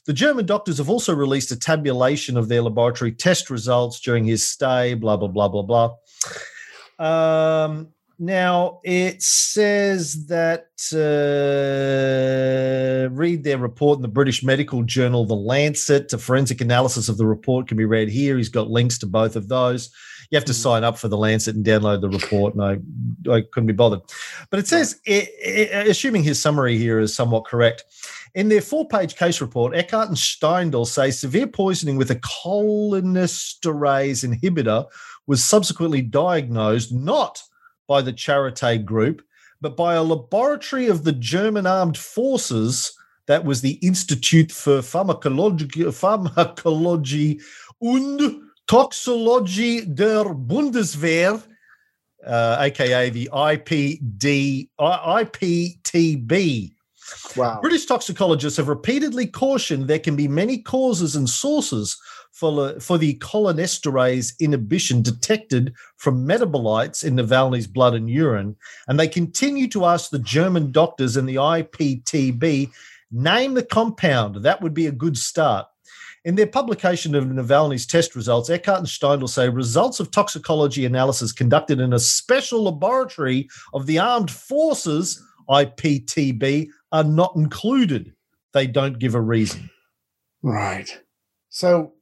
The 0.07 0.13
German 0.13 0.47
doctors 0.47 0.79
have 0.79 0.89
also 0.89 1.15
released 1.15 1.53
a 1.53 1.59
tabulation 1.59 2.37
of 2.37 2.49
their 2.49 2.63
laboratory 2.63 3.13
test 3.13 3.51
results 3.51 4.01
during 4.01 4.25
his 4.25 4.45
stay, 4.45 4.95
blah, 4.95 5.17
blah, 5.17 5.29
blah, 5.29 5.49
blah, 5.49 5.63
blah. 5.63 5.95
Um, 6.99 7.89
now 8.19 8.81
it 8.85 9.23
says 9.23 10.27
that 10.27 10.67
uh, 10.93 10.99
read 13.15 13.45
their 13.45 13.59
report 13.59 13.99
in 13.99 14.03
the 14.03 14.09
British 14.09 14.43
medical 14.43 14.83
journal, 14.83 15.25
The 15.25 15.35
Lancet. 15.35 16.13
A 16.13 16.19
forensic 16.19 16.61
analysis 16.61 17.09
of 17.09 17.17
the 17.17 17.27
report 17.27 17.69
can 17.69 17.77
be 17.77 17.85
read 17.85 18.09
here. 18.09 18.37
He's 18.37 18.49
got 18.49 18.71
links 18.71 18.99
to 18.99 19.07
both 19.07 19.37
of 19.37 19.49
those. 19.49 19.91
You 20.31 20.37
have 20.37 20.45
to 20.45 20.53
mm-hmm. 20.53 20.63
sign 20.63 20.85
up 20.85 20.99
for 20.99 21.09
the 21.09 21.17
Lancet 21.17 21.57
and 21.57 21.65
download 21.65 22.01
the 22.01 22.11
report, 22.11 22.55
and 22.55 22.63
I, 22.63 22.79
I 23.33 23.43
couldn't 23.53 23.69
be 23.69 23.73
bothered. 23.73 24.01
But 24.51 24.61
it 24.61 24.67
says, 24.67 25.01
it, 25.07 25.31
it, 25.41 25.89
assuming 25.89 26.23
his 26.23 26.43
summary 26.43 26.77
here 26.77 26.99
is 26.99 27.15
somewhat 27.15 27.47
correct, 27.47 27.85
in 28.35 28.49
their 28.49 28.61
four-page 28.61 29.17
case 29.17 29.41
report, 29.41 29.75
Eckardt 29.75 30.09
and 30.09 30.17
Steindl 30.17 30.87
say 30.87 31.11
severe 31.11 31.47
poisoning 31.47 31.97
with 31.97 32.11
a 32.11 32.17
cholinesterase 32.17 34.23
inhibitor 34.23 34.87
was 35.27 35.43
subsequently 35.43 36.03
diagnosed 36.03 36.93
not 36.93 37.43
by 37.89 38.03
the 38.03 38.13
Charité 38.13 38.85
Group, 38.85 39.23
but 39.61 39.77
by 39.77 39.95
a 39.95 40.03
laboratory 40.03 40.87
of 40.87 41.03
the 41.03 41.13
German 41.13 41.67
armed 41.67 41.99
forces. 41.99 42.93
That 43.27 43.45
was 43.45 43.61
the 43.61 43.79
Institute 43.83 44.53
for 44.53 44.81
Pharmacology, 44.81 45.91
Pharmacology 45.91 47.41
und 47.81 48.43
Toxologie 48.69 49.83
der 49.95 50.35
Bundeswehr, 50.35 51.43
uh, 52.27 52.57
aka 52.61 53.11
the 53.11 53.29
IPD, 53.33 54.69
IPTB. 54.79 56.75
Wow. 57.37 57.61
British 57.61 57.87
toxicologists 57.87 58.57
have 58.57 58.69
repeatedly 58.69 59.27
cautioned 59.27 59.89
there 59.89 59.99
can 59.99 60.17
be 60.17 60.29
many 60.29 60.59
causes 60.59 61.17
and 61.17 61.29
sources 61.29 61.97
for, 62.33 62.53
the, 62.53 62.81
for 62.81 62.99
the 62.99 63.15
cholinesterase 63.19 64.39
inhibition 64.41 65.03
detected 65.03 65.75
from 65.97 66.27
metabolites 66.27 67.05
in 67.05 67.17
Navalny's 67.17 67.67
blood 67.67 67.95
and 67.95 68.09
urine. 68.09 68.57
And 68.87 68.99
they 68.99 69.09
continue 69.09 69.69
to 69.69 69.85
ask 69.85 70.11
the 70.11 70.19
German 70.19 70.71
doctors 70.71 71.17
and 71.17 71.29
the 71.29 71.37
IPTB 71.37 72.71
name 73.11 73.55
the 73.55 73.63
compound. 73.63 74.37
That 74.37 74.61
would 74.61 74.75
be 74.75 74.87
a 74.87 74.93
good 74.93 75.17
start. 75.17 75.67
In 76.25 76.35
their 76.35 76.47
publication 76.47 77.15
of 77.15 77.25
Navalny's 77.25 77.87
test 77.87 78.15
results, 78.15 78.51
Eckardt 78.51 78.79
and 78.79 78.87
Steindl 78.87 79.29
say 79.29 79.49
results 79.49 79.99
of 79.99 80.11
toxicology 80.11 80.85
analysis 80.85 81.33
conducted 81.33 81.81
in 81.81 81.93
a 81.93 81.99
special 81.99 82.65
laboratory 82.65 83.49
of 83.73 83.87
the 83.87 83.99
armed 83.99 84.31
forces, 84.31 85.25
IPTB, 85.49 86.69
are 86.93 87.05
not 87.05 87.37
included. 87.37 88.15
They 88.55 88.67
don't 88.67 88.99
give 88.99 89.15
a 89.15 89.21
reason. 89.21 89.71
Right. 90.43 91.01
So 91.51 91.95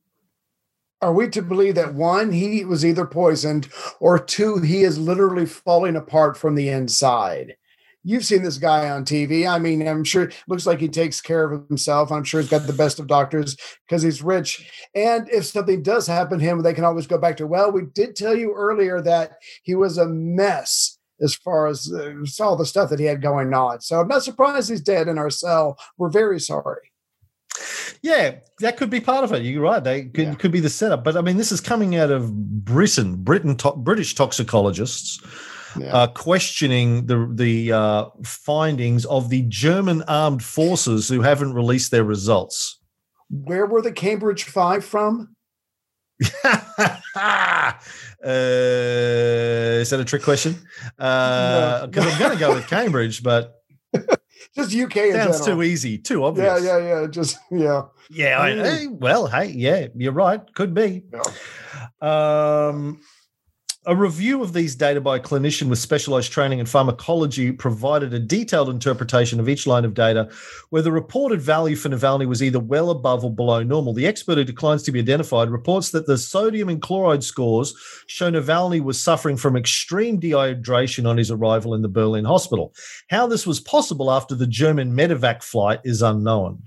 are 1.03 1.13
we 1.13 1.29
to 1.29 1.43
believe 1.43 1.75
that 1.75 1.95
one, 1.95 2.33
he 2.33 2.65
was 2.65 2.85
either 2.85 3.07
poisoned, 3.07 3.69
or 4.01 4.19
two, 4.19 4.59
he 4.59 4.83
is 4.83 4.99
literally 4.99 5.47
falling 5.47 5.97
apart 5.97 6.37
from 6.37 6.55
the 6.55 6.69
inside? 6.69 7.57
You've 8.03 8.25
seen 8.25 8.43
this 8.45 8.59
guy 8.59 8.89
on 8.89 9.05
TV. 9.05 9.49
I 9.49 9.59
mean, 9.59 9.87
I'm 9.87 10.05
sure 10.05 10.31
looks 10.47 10.65
like 10.65 10.79
he 10.79 10.89
takes 10.89 11.21
care 11.21 11.43
of 11.43 11.67
himself. 11.67 12.13
I'm 12.13 12.23
sure 12.23 12.41
he's 12.41 12.49
got 12.49 12.67
the 12.67 12.73
best 12.73 13.01
of 13.01 13.09
doctors 13.09 13.57
because 13.87 14.01
he's 14.03 14.23
rich. 14.23 14.71
And 14.95 15.29
if 15.29 15.45
something 15.45 15.83
does 15.83 16.07
happen 16.07 16.39
to 16.39 16.45
him, 16.45 16.63
they 16.63 16.73
can 16.73 16.85
always 16.85 17.09
go 17.09 17.19
back 17.19 17.37
to, 17.39 17.49
well, 17.49 17.73
we 17.73 17.83
did 17.95 18.15
tell 18.15 18.37
you 18.37 18.55
earlier 18.55 19.01
that 19.03 19.39
he 19.65 19.75
was 19.75 19.99
a 19.99 20.07
mess 20.07 20.96
as 21.21 21.35
far 21.35 21.67
as 21.67 21.93
uh, 21.93 22.15
all 22.43 22.57
the 22.57 22.67
stuff 22.67 22.91
that 22.91 22.99
he 22.99 23.07
had 23.07 23.23
going 23.23 23.55
on. 23.55 23.81
So 23.81 24.01
I'm 24.01 24.09
not 24.09 24.23
surprised 24.23 24.69
he's 24.69 24.81
dead 24.81 25.09
in 25.09 25.19
our 25.19 25.31
cell. 25.31 25.79
We're 25.99 26.11
very 26.11 26.41
sorry. 26.41 26.93
Yeah, 28.03 28.37
that 28.61 28.77
could 28.77 28.91
be 28.91 29.01
part 29.01 29.25
of 29.25 29.33
it. 29.33 29.43
You're 29.43 29.63
right. 29.63 29.83
They 29.83 30.05
could, 30.05 30.27
yeah. 30.27 30.35
could 30.35 30.53
be 30.53 30.61
the 30.61 30.69
setup. 30.69 31.03
But 31.05 31.17
I 31.17 31.23
mean, 31.23 31.37
this 31.37 31.53
is 31.53 31.61
coming 31.61 31.97
out 31.97 32.11
of 32.11 32.33
Britain, 32.65 33.17
Britain, 33.17 33.57
to- 33.57 33.73
British 33.73 34.15
toxicologists. 34.15 35.21
Yeah. 35.79 35.95
Uh, 35.95 36.07
questioning 36.07 37.05
the 37.05 37.31
the 37.31 37.73
uh, 37.73 38.07
findings 38.25 39.05
of 39.05 39.29
the 39.29 39.43
German 39.43 40.03
armed 40.09 40.43
forces 40.43 41.07
who 41.07 41.21
haven't 41.21 41.53
released 41.53 41.91
their 41.91 42.05
results. 42.05 42.81
Where 43.29 43.67
were 43.67 43.83
the 43.83 43.93
Cambridge 43.93 44.45
Five 44.45 44.87
from? 44.87 45.37
uh, 48.27 49.81
is 49.81 49.91
that 49.91 50.01
a 50.01 50.05
trick 50.05 50.23
question? 50.23 50.57
Because 50.97 50.99
uh, 50.99 51.81
I'm 51.85 51.91
going 51.91 52.33
to 52.33 52.39
go 52.39 52.55
with 52.55 52.67
Cambridge, 52.67 53.23
but 53.23 53.63
just 54.55 54.75
UK. 54.75 55.13
Sounds 55.13 55.45
too 55.45 55.63
easy, 55.63 55.99
too 55.99 56.25
obvious. 56.25 56.65
Yeah, 56.65 56.79
yeah, 56.79 57.01
yeah. 57.01 57.07
Just 57.07 57.39
yeah. 57.51 57.83
Yeah. 58.11 58.41
I, 58.41 58.55
hey, 58.55 58.87
well, 58.89 59.27
hey, 59.29 59.47
yeah, 59.47 59.87
you're 59.95 60.13
right. 60.13 60.41
Could 60.55 60.75
be. 60.75 61.05
Yeah. 61.13 62.69
Um, 62.69 63.01
a 63.87 63.95
review 63.95 64.43
of 64.43 64.53
these 64.53 64.75
data 64.75 65.01
by 65.01 65.17
a 65.17 65.21
clinician 65.21 65.69
with 65.69 65.79
specialized 65.79 66.33
training 66.33 66.59
in 66.59 66.67
pharmacology 66.67 67.53
provided 67.53 68.13
a 68.13 68.19
detailed 68.19 68.69
interpretation 68.69 69.39
of 69.39 69.49
each 69.49 69.65
line 69.65 69.85
of 69.85 69.95
data 69.95 70.29
where 70.71 70.83
the 70.83 70.91
reported 70.91 71.41
value 71.41 71.77
for 71.77 71.89
Navalny 71.89 72.27
was 72.27 72.43
either 72.43 72.59
well 72.59 72.91
above 72.91 73.25
or 73.25 73.33
below 73.33 73.63
normal. 73.63 73.95
The 73.95 74.09
expert 74.09 74.39
who 74.39 74.45
declines 74.45 74.83
to 74.85 74.93
be 74.93 74.99
identified 74.99 75.51
reports 75.51 75.91
that 75.91 76.07
the 76.07 76.19
sodium 76.19 76.69
and 76.69 76.83
chloride 76.83 77.23
scores 77.23 77.75
show 78.09 78.29
Navalny 78.29 78.83
was 78.83 79.01
suffering 79.01 79.37
from 79.37 79.57
extreme 79.57 80.21
dehydration 80.21 81.09
on 81.09 81.17
his 81.17 81.31
arrival 81.31 81.73
in 81.73 81.83
the 81.83 81.89
Berlin 81.89 82.25
hospital. 82.25 82.75
How 83.09 83.29
this 83.29 83.47
was 83.47 83.61
possible 83.61 84.11
after 84.11 84.35
the 84.35 84.49
German 84.49 84.97
medevac 84.97 85.45
flight 85.45 85.79
is 85.85 86.03
unknown. 86.03 86.65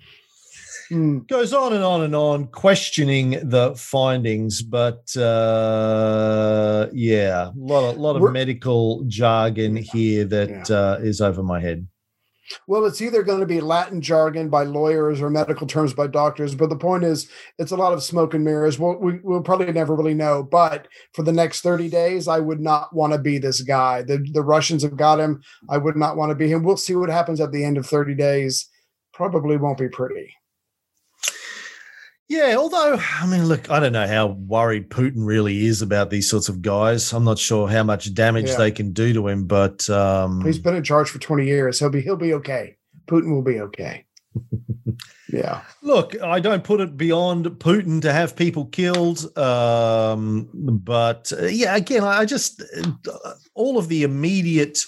Mm. 0.91 1.27
Goes 1.27 1.53
on 1.53 1.73
and 1.73 1.83
on 1.83 2.01
and 2.01 2.15
on, 2.15 2.47
questioning 2.47 3.37
the 3.43 3.75
findings, 3.75 4.63
but 4.63 5.15
uh, 5.15 6.87
yeah, 6.93 7.49
a 7.49 7.53
lot 7.55 7.89
of 7.89 7.97
lot 7.97 8.15
of 8.15 8.21
We're, 8.23 8.31
medical 8.31 9.03
jargon 9.07 9.75
here 9.75 10.25
that 10.25 10.69
yeah. 10.69 10.75
uh, 10.75 10.99
is 11.01 11.21
over 11.21 11.43
my 11.43 11.59
head. 11.59 11.87
Well, 12.67 12.85
it's 12.85 13.01
either 13.01 13.21
going 13.21 13.41
to 13.41 13.45
be 13.45 13.61
Latin 13.61 14.01
jargon 14.01 14.49
by 14.49 14.63
lawyers 14.63 15.21
or 15.21 15.29
medical 15.29 15.67
terms 15.67 15.93
by 15.93 16.07
doctors, 16.07 16.55
but 16.55 16.69
the 16.69 16.75
point 16.75 17.03
is, 17.03 17.29
it's 17.59 17.71
a 17.71 17.77
lot 17.77 17.93
of 17.93 18.01
smoke 18.01 18.33
and 18.33 18.43
mirrors. 18.43 18.79
We'll, 18.79 18.97
we, 18.97 19.19
will 19.19 19.43
probably 19.43 19.71
never 19.71 19.95
really 19.95 20.15
know. 20.15 20.41
But 20.43 20.87
for 21.13 21.23
the 21.23 21.31
next 21.31 21.61
30 21.61 21.89
days, 21.89 22.27
I 22.27 22.39
would 22.39 22.59
not 22.59 22.93
want 22.95 23.13
to 23.13 23.19
be 23.19 23.37
this 23.37 23.61
guy. 23.61 24.01
The, 24.01 24.25
the 24.33 24.41
Russians 24.41 24.83
have 24.83 24.97
got 24.97 25.19
him. 25.19 25.41
I 25.69 25.77
would 25.77 25.95
not 25.95 26.17
want 26.17 26.31
to 26.31 26.35
be 26.35 26.47
him. 26.49 26.63
We'll 26.63 26.77
see 26.77 26.95
what 26.95 27.09
happens 27.09 27.39
at 27.39 27.51
the 27.51 27.63
end 27.63 27.77
of 27.77 27.85
30 27.85 28.15
days. 28.15 28.67
Probably 29.13 29.57
won't 29.57 29.77
be 29.77 29.89
pretty. 29.89 30.33
Yeah, 32.29 32.55
although 32.57 32.99
I 33.19 33.25
mean, 33.25 33.45
look, 33.45 33.71
I 33.71 33.79
don't 33.79 33.93
know 33.93 34.07
how 34.07 34.27
worried 34.27 34.89
Putin 34.89 35.25
really 35.25 35.65
is 35.65 35.81
about 35.81 36.11
these 36.11 36.29
sorts 36.29 36.47
of 36.47 36.61
guys. 36.61 37.11
I'm 37.11 37.23
not 37.23 37.39
sure 37.39 37.67
how 37.67 37.83
much 37.83 38.13
damage 38.13 38.49
yeah. 38.49 38.57
they 38.57 38.71
can 38.71 38.93
do 38.93 39.13
to 39.13 39.27
him, 39.27 39.45
but 39.45 39.89
um, 39.89 40.45
he's 40.45 40.59
been 40.59 40.75
in 40.75 40.83
charge 40.83 41.09
for 41.09 41.17
20 41.17 41.45
years. 41.45 41.79
He'll 41.79 41.89
be 41.89 42.01
he'll 42.01 42.15
be 42.15 42.35
okay. 42.35 42.77
Putin 43.07 43.31
will 43.31 43.41
be 43.41 43.59
okay. 43.61 44.05
Yeah. 45.31 45.61
Look, 45.81 46.19
I 46.21 46.39
don't 46.39 46.63
put 46.63 46.81
it 46.81 46.97
beyond 46.97 47.45
Putin 47.45 48.01
to 48.01 48.11
have 48.11 48.35
people 48.35 48.65
killed, 48.65 49.37
um, 49.37 50.49
but 50.53 51.31
uh, 51.39 51.45
yeah, 51.45 51.75
again, 51.75 52.03
I 52.03 52.25
just 52.25 52.63
uh, 52.63 53.33
all 53.53 53.77
of 53.77 53.89
the 53.89 54.03
immediate 54.03 54.79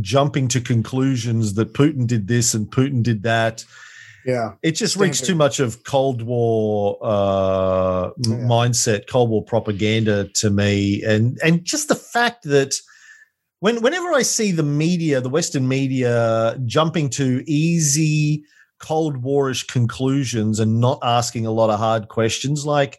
jumping 0.00 0.48
to 0.48 0.60
conclusions 0.60 1.54
that 1.54 1.72
Putin 1.72 2.06
did 2.06 2.28
this 2.28 2.52
and 2.52 2.70
Putin 2.70 3.02
did 3.02 3.22
that. 3.22 3.64
Yeah. 4.26 4.54
It 4.62 4.72
just 4.72 4.96
reeks 4.96 5.20
too 5.20 5.36
much 5.36 5.60
of 5.60 5.84
Cold 5.84 6.22
War 6.22 6.98
uh, 7.00 8.10
Yeah. 8.18 8.34
mindset, 8.38 9.06
Cold 9.08 9.30
War 9.30 9.44
propaganda 9.44 10.28
to 10.34 10.50
me, 10.50 11.02
and 11.04 11.38
and 11.44 11.64
just 11.64 11.88
the 11.88 11.94
fact 11.94 12.42
that 12.44 12.74
when 13.60 13.82
whenever 13.82 14.12
I 14.12 14.22
see 14.22 14.50
the 14.50 14.64
media, 14.64 15.20
the 15.20 15.28
Western 15.28 15.68
media, 15.68 16.58
jumping 16.66 17.08
to 17.10 17.44
easy 17.46 18.44
Cold 18.80 19.22
Warish 19.22 19.68
conclusions 19.68 20.58
and 20.58 20.80
not 20.80 20.98
asking 21.02 21.46
a 21.46 21.52
lot 21.52 21.70
of 21.70 21.78
hard 21.78 22.08
questions, 22.08 22.66
like 22.66 22.98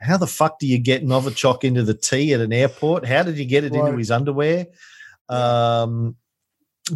how 0.00 0.16
the 0.16 0.26
fuck 0.26 0.58
do 0.60 0.66
you 0.68 0.78
get 0.78 1.04
Novichok 1.04 1.64
into 1.64 1.82
the 1.82 1.94
tea 1.94 2.32
at 2.32 2.40
an 2.40 2.52
airport? 2.52 3.04
How 3.04 3.22
did 3.24 3.36
you 3.36 3.44
get 3.44 3.64
it 3.64 3.74
into 3.74 3.96
his 3.96 4.10
underwear? 4.10 4.66
Um, 5.28 6.16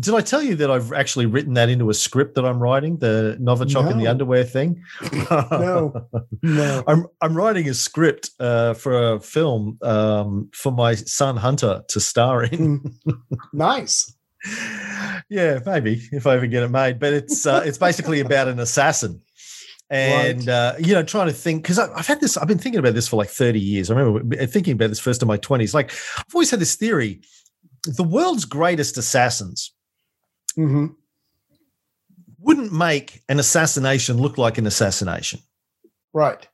did 0.00 0.14
I 0.14 0.20
tell 0.20 0.42
you 0.42 0.54
that 0.56 0.70
I've 0.70 0.92
actually 0.92 1.26
written 1.26 1.54
that 1.54 1.68
into 1.68 1.88
a 1.90 1.94
script 1.94 2.34
that 2.34 2.44
I'm 2.44 2.58
writing, 2.58 2.98
the 2.98 3.36
Novichok 3.40 3.90
in 3.90 3.98
the 3.98 4.06
underwear 4.08 4.44
thing? 4.44 4.82
No. 5.30 6.08
No. 6.42 6.84
I'm 6.88 7.06
I'm 7.20 7.36
writing 7.36 7.68
a 7.68 7.74
script 7.74 8.30
uh, 8.40 8.74
for 8.74 9.14
a 9.14 9.20
film 9.20 9.78
um, 9.82 10.50
for 10.52 10.72
my 10.72 10.94
son 10.94 11.36
Hunter 11.36 11.82
to 11.88 12.00
star 12.00 12.44
in. 12.44 12.82
Nice. 13.52 14.14
yeah, 15.30 15.58
maybe 15.64 16.02
if 16.12 16.26
I 16.26 16.34
ever 16.36 16.46
get 16.46 16.62
it 16.62 16.68
made. 16.70 16.98
But 16.98 17.12
it's 17.14 17.46
uh, 17.46 17.62
it's 17.64 17.78
basically 17.78 18.20
about 18.20 18.48
an 18.48 18.58
assassin, 18.60 19.22
and 19.90 20.38
Right. 20.40 20.48
uh, 20.48 20.74
you 20.78 20.92
know, 20.94 21.02
trying 21.02 21.28
to 21.28 21.32
think 21.32 21.62
because 21.62 21.78
I've 21.78 22.06
had 22.06 22.20
this. 22.20 22.36
I've 22.36 22.48
been 22.48 22.58
thinking 22.58 22.78
about 22.78 22.94
this 22.94 23.08
for 23.08 23.16
like 23.16 23.30
thirty 23.30 23.60
years. 23.60 23.90
I 23.90 23.94
remember 23.94 24.46
thinking 24.46 24.72
about 24.74 24.88
this 24.90 25.00
first 25.00 25.22
in 25.22 25.28
my 25.28 25.36
twenties. 25.38 25.72
Like 25.74 25.92
I've 26.18 26.34
always 26.34 26.50
had 26.50 26.60
this 26.60 26.74
theory: 26.76 27.22
the 27.86 28.04
world's 28.04 28.44
greatest 28.44 28.98
assassins 28.98 29.72
hmm 30.54 30.86
wouldn't 32.38 32.72
make 32.72 33.22
an 33.30 33.38
assassination 33.38 34.18
look 34.18 34.36
like 34.36 34.58
an 34.58 34.66
assassination, 34.66 35.40
Right. 36.12 36.46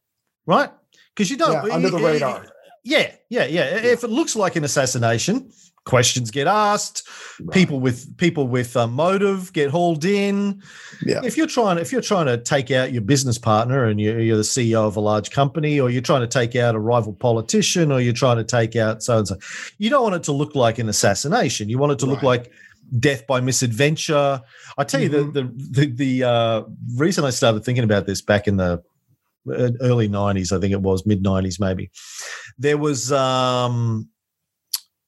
right? 0.46 0.70
Because 1.14 1.30
you 1.30 1.36
don't 1.36 1.66
Yeah, 1.66 1.74
under 1.74 1.90
the 1.90 1.98
radar. 1.98 2.46
Yeah, 2.84 3.10
yeah, 3.28 3.44
yeah. 3.44 3.64
If 3.64 4.04
it 4.04 4.10
looks 4.10 4.36
like 4.36 4.54
an 4.56 4.62
assassination, 4.64 5.50
questions 5.84 6.30
get 6.30 6.46
asked. 6.46 7.08
People 7.52 7.80
with 7.80 8.16
people 8.16 8.46
with 8.46 8.76
uh, 8.76 8.86
motive 8.86 9.52
get 9.52 9.70
hauled 9.70 10.04
in. 10.04 10.62
Yeah. 11.04 11.20
If 11.24 11.36
you're 11.36 11.46
trying, 11.46 11.78
if 11.78 11.90
you're 11.92 12.00
trying 12.00 12.26
to 12.26 12.38
take 12.38 12.70
out 12.70 12.92
your 12.92 13.02
business 13.02 13.38
partner 13.38 13.84
and 13.84 14.00
you're, 14.00 14.20
you're 14.20 14.36
the 14.36 14.42
CEO 14.42 14.86
of 14.86 14.96
a 14.96 15.00
large 15.00 15.30
company, 15.30 15.80
or 15.80 15.90
you're 15.90 16.02
trying 16.02 16.20
to 16.22 16.26
take 16.26 16.54
out 16.56 16.74
a 16.74 16.78
rival 16.78 17.12
politician, 17.12 17.90
or 17.90 18.00
you're 18.00 18.12
trying 18.12 18.36
to 18.36 18.44
take 18.44 18.76
out 18.76 19.02
so 19.02 19.18
and 19.18 19.28
so, 19.28 19.36
you 19.78 19.90
don't 19.90 20.02
want 20.02 20.14
it 20.14 20.22
to 20.24 20.32
look 20.32 20.54
like 20.54 20.78
an 20.78 20.88
assassination. 20.88 21.68
You 21.68 21.78
want 21.78 21.92
it 21.92 21.98
to 22.00 22.06
look 22.06 22.22
like 22.22 22.52
death 22.98 23.26
by 23.26 23.40
misadventure. 23.40 24.40
I 24.78 24.84
tell 24.84 25.00
you, 25.00 25.10
Mhm. 25.10 25.32
the 25.32 25.42
the 25.42 25.86
the, 25.86 25.86
the 26.20 26.24
uh, 26.24 26.62
reason 26.96 27.24
I 27.24 27.30
started 27.30 27.64
thinking 27.64 27.84
about 27.84 28.06
this 28.06 28.20
back 28.22 28.48
in 28.48 28.56
the 28.56 28.82
early 29.80 30.06
90s 30.06 30.52
i 30.52 30.60
think 30.60 30.70
it 30.72 30.82
was 30.82 31.06
mid 31.06 31.22
90s 31.22 31.58
maybe 31.58 31.90
there 32.58 32.76
was 32.76 33.10
um 33.10 34.06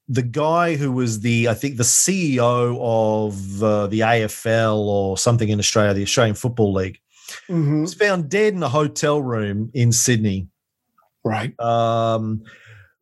the 0.07 0.23
guy 0.23 0.75
who 0.75 0.91
was 0.91 1.19
the 1.21 1.47
i 1.47 1.53
think 1.53 1.77
the 1.77 1.83
ceo 1.83 2.77
of 2.81 3.63
uh, 3.63 3.85
the 3.87 3.99
afl 3.99 4.77
or 4.77 5.17
something 5.19 5.49
in 5.49 5.59
australia 5.59 5.93
the 5.93 6.01
australian 6.01 6.35
football 6.35 6.73
league 6.73 6.99
hmm 7.47 7.81
was 7.81 7.93
found 7.93 8.27
dead 8.27 8.53
in 8.55 8.63
a 8.63 8.69
hotel 8.69 9.21
room 9.21 9.69
in 9.73 9.91
sydney 9.91 10.47
Right. 11.23 11.57
um 11.59 12.41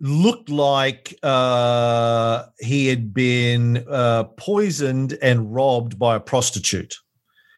looked 0.03 0.49
like 0.49 1.17
uh 1.23 2.43
he 2.59 2.87
had 2.87 3.13
been 3.13 3.85
uh 3.87 4.23
poisoned 4.35 5.17
and 5.21 5.53
robbed 5.53 5.99
by 5.99 6.15
a 6.15 6.19
prostitute 6.19 6.95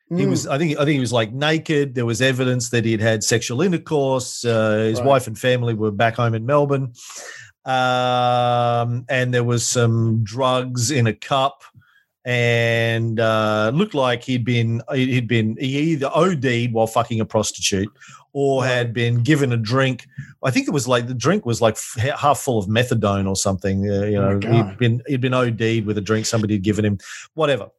he 0.10 0.25
Mm. 0.25 0.29
was, 0.29 0.45
I 0.45 0.60
think, 0.60 0.73
I 0.77 0.82
think 0.86 0.93
he 0.95 0.99
was 0.99 1.13
like 1.13 1.34
naked. 1.34 1.95
There 1.95 2.06
was 2.06 2.21
evidence 2.21 2.69
that 2.69 2.86
he 2.86 2.91
had 2.91 3.01
had 3.01 3.23
sexual 3.23 3.63
intercourse. 3.63 4.45
Uh, 4.45 4.89
his 4.89 4.99
Right. 4.99 5.08
wife 5.08 5.25
and 5.25 5.39
family 5.39 5.73
were 5.73 5.89
back 5.89 6.17
home 6.17 6.36
in 6.36 6.45
Melbourne, 6.45 6.93
um, 7.65 9.06
and 9.10 9.34
there 9.34 9.43
was 9.43 9.65
some 9.65 10.23
drugs 10.23 10.91
in 10.91 11.08
a 11.08 11.13
cup, 11.13 11.63
and 12.25 13.19
uh, 13.19 13.71
looked 13.73 13.93
like 13.93 14.23
he'd 14.23 14.45
been 14.45 14.81
he'd 14.93 15.27
been 15.27 15.57
he 15.59 15.77
either 15.93 16.09
OD'd 16.13 16.71
while 16.73 16.88
fucking 16.88 17.19
a 17.19 17.25
prostitute, 17.25 17.89
or 18.33 18.65
had 18.65 18.93
been 18.93 19.21
given 19.23 19.51
a 19.51 19.57
drink. 19.57 20.07
I 20.43 20.51
think 20.51 20.67
it 20.67 20.71
was 20.71 20.88
like 20.88 21.07
the 21.07 21.13
drink 21.13 21.45
was 21.45 21.62
like 21.62 21.75
f- 21.75 22.15
half 22.17 22.39
full 22.39 22.57
of 22.59 22.67
methadone 22.67 23.27
or 23.27 23.36
something. 23.36 23.89
Uh, 23.89 24.03
you 24.05 24.17
Oh 24.17 24.33
know, 24.33 24.39
God. 24.39 24.69
he'd 24.69 24.77
been 24.77 25.01
he'd 25.07 25.21
been 25.21 25.33
OD'd 25.33 25.86
with 25.86 25.97
a 25.97 26.01
drink 26.01 26.25
somebody 26.25 26.53
had 26.55 26.63
given 26.63 26.86
him, 26.86 26.97
whatever 27.33 27.69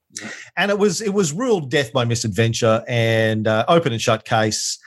and 0.57 0.71
it 0.71 0.79
was 0.79 1.01
it 1.01 1.13
was 1.13 1.33
ruled 1.33 1.71
death 1.73 1.93
by 1.93 2.05
misadventure 2.05 2.85
and 2.87 3.49
uh, 3.49 3.65
open 3.67 3.93
and 3.93 4.01
shut 4.01 4.25
case. 4.25 4.79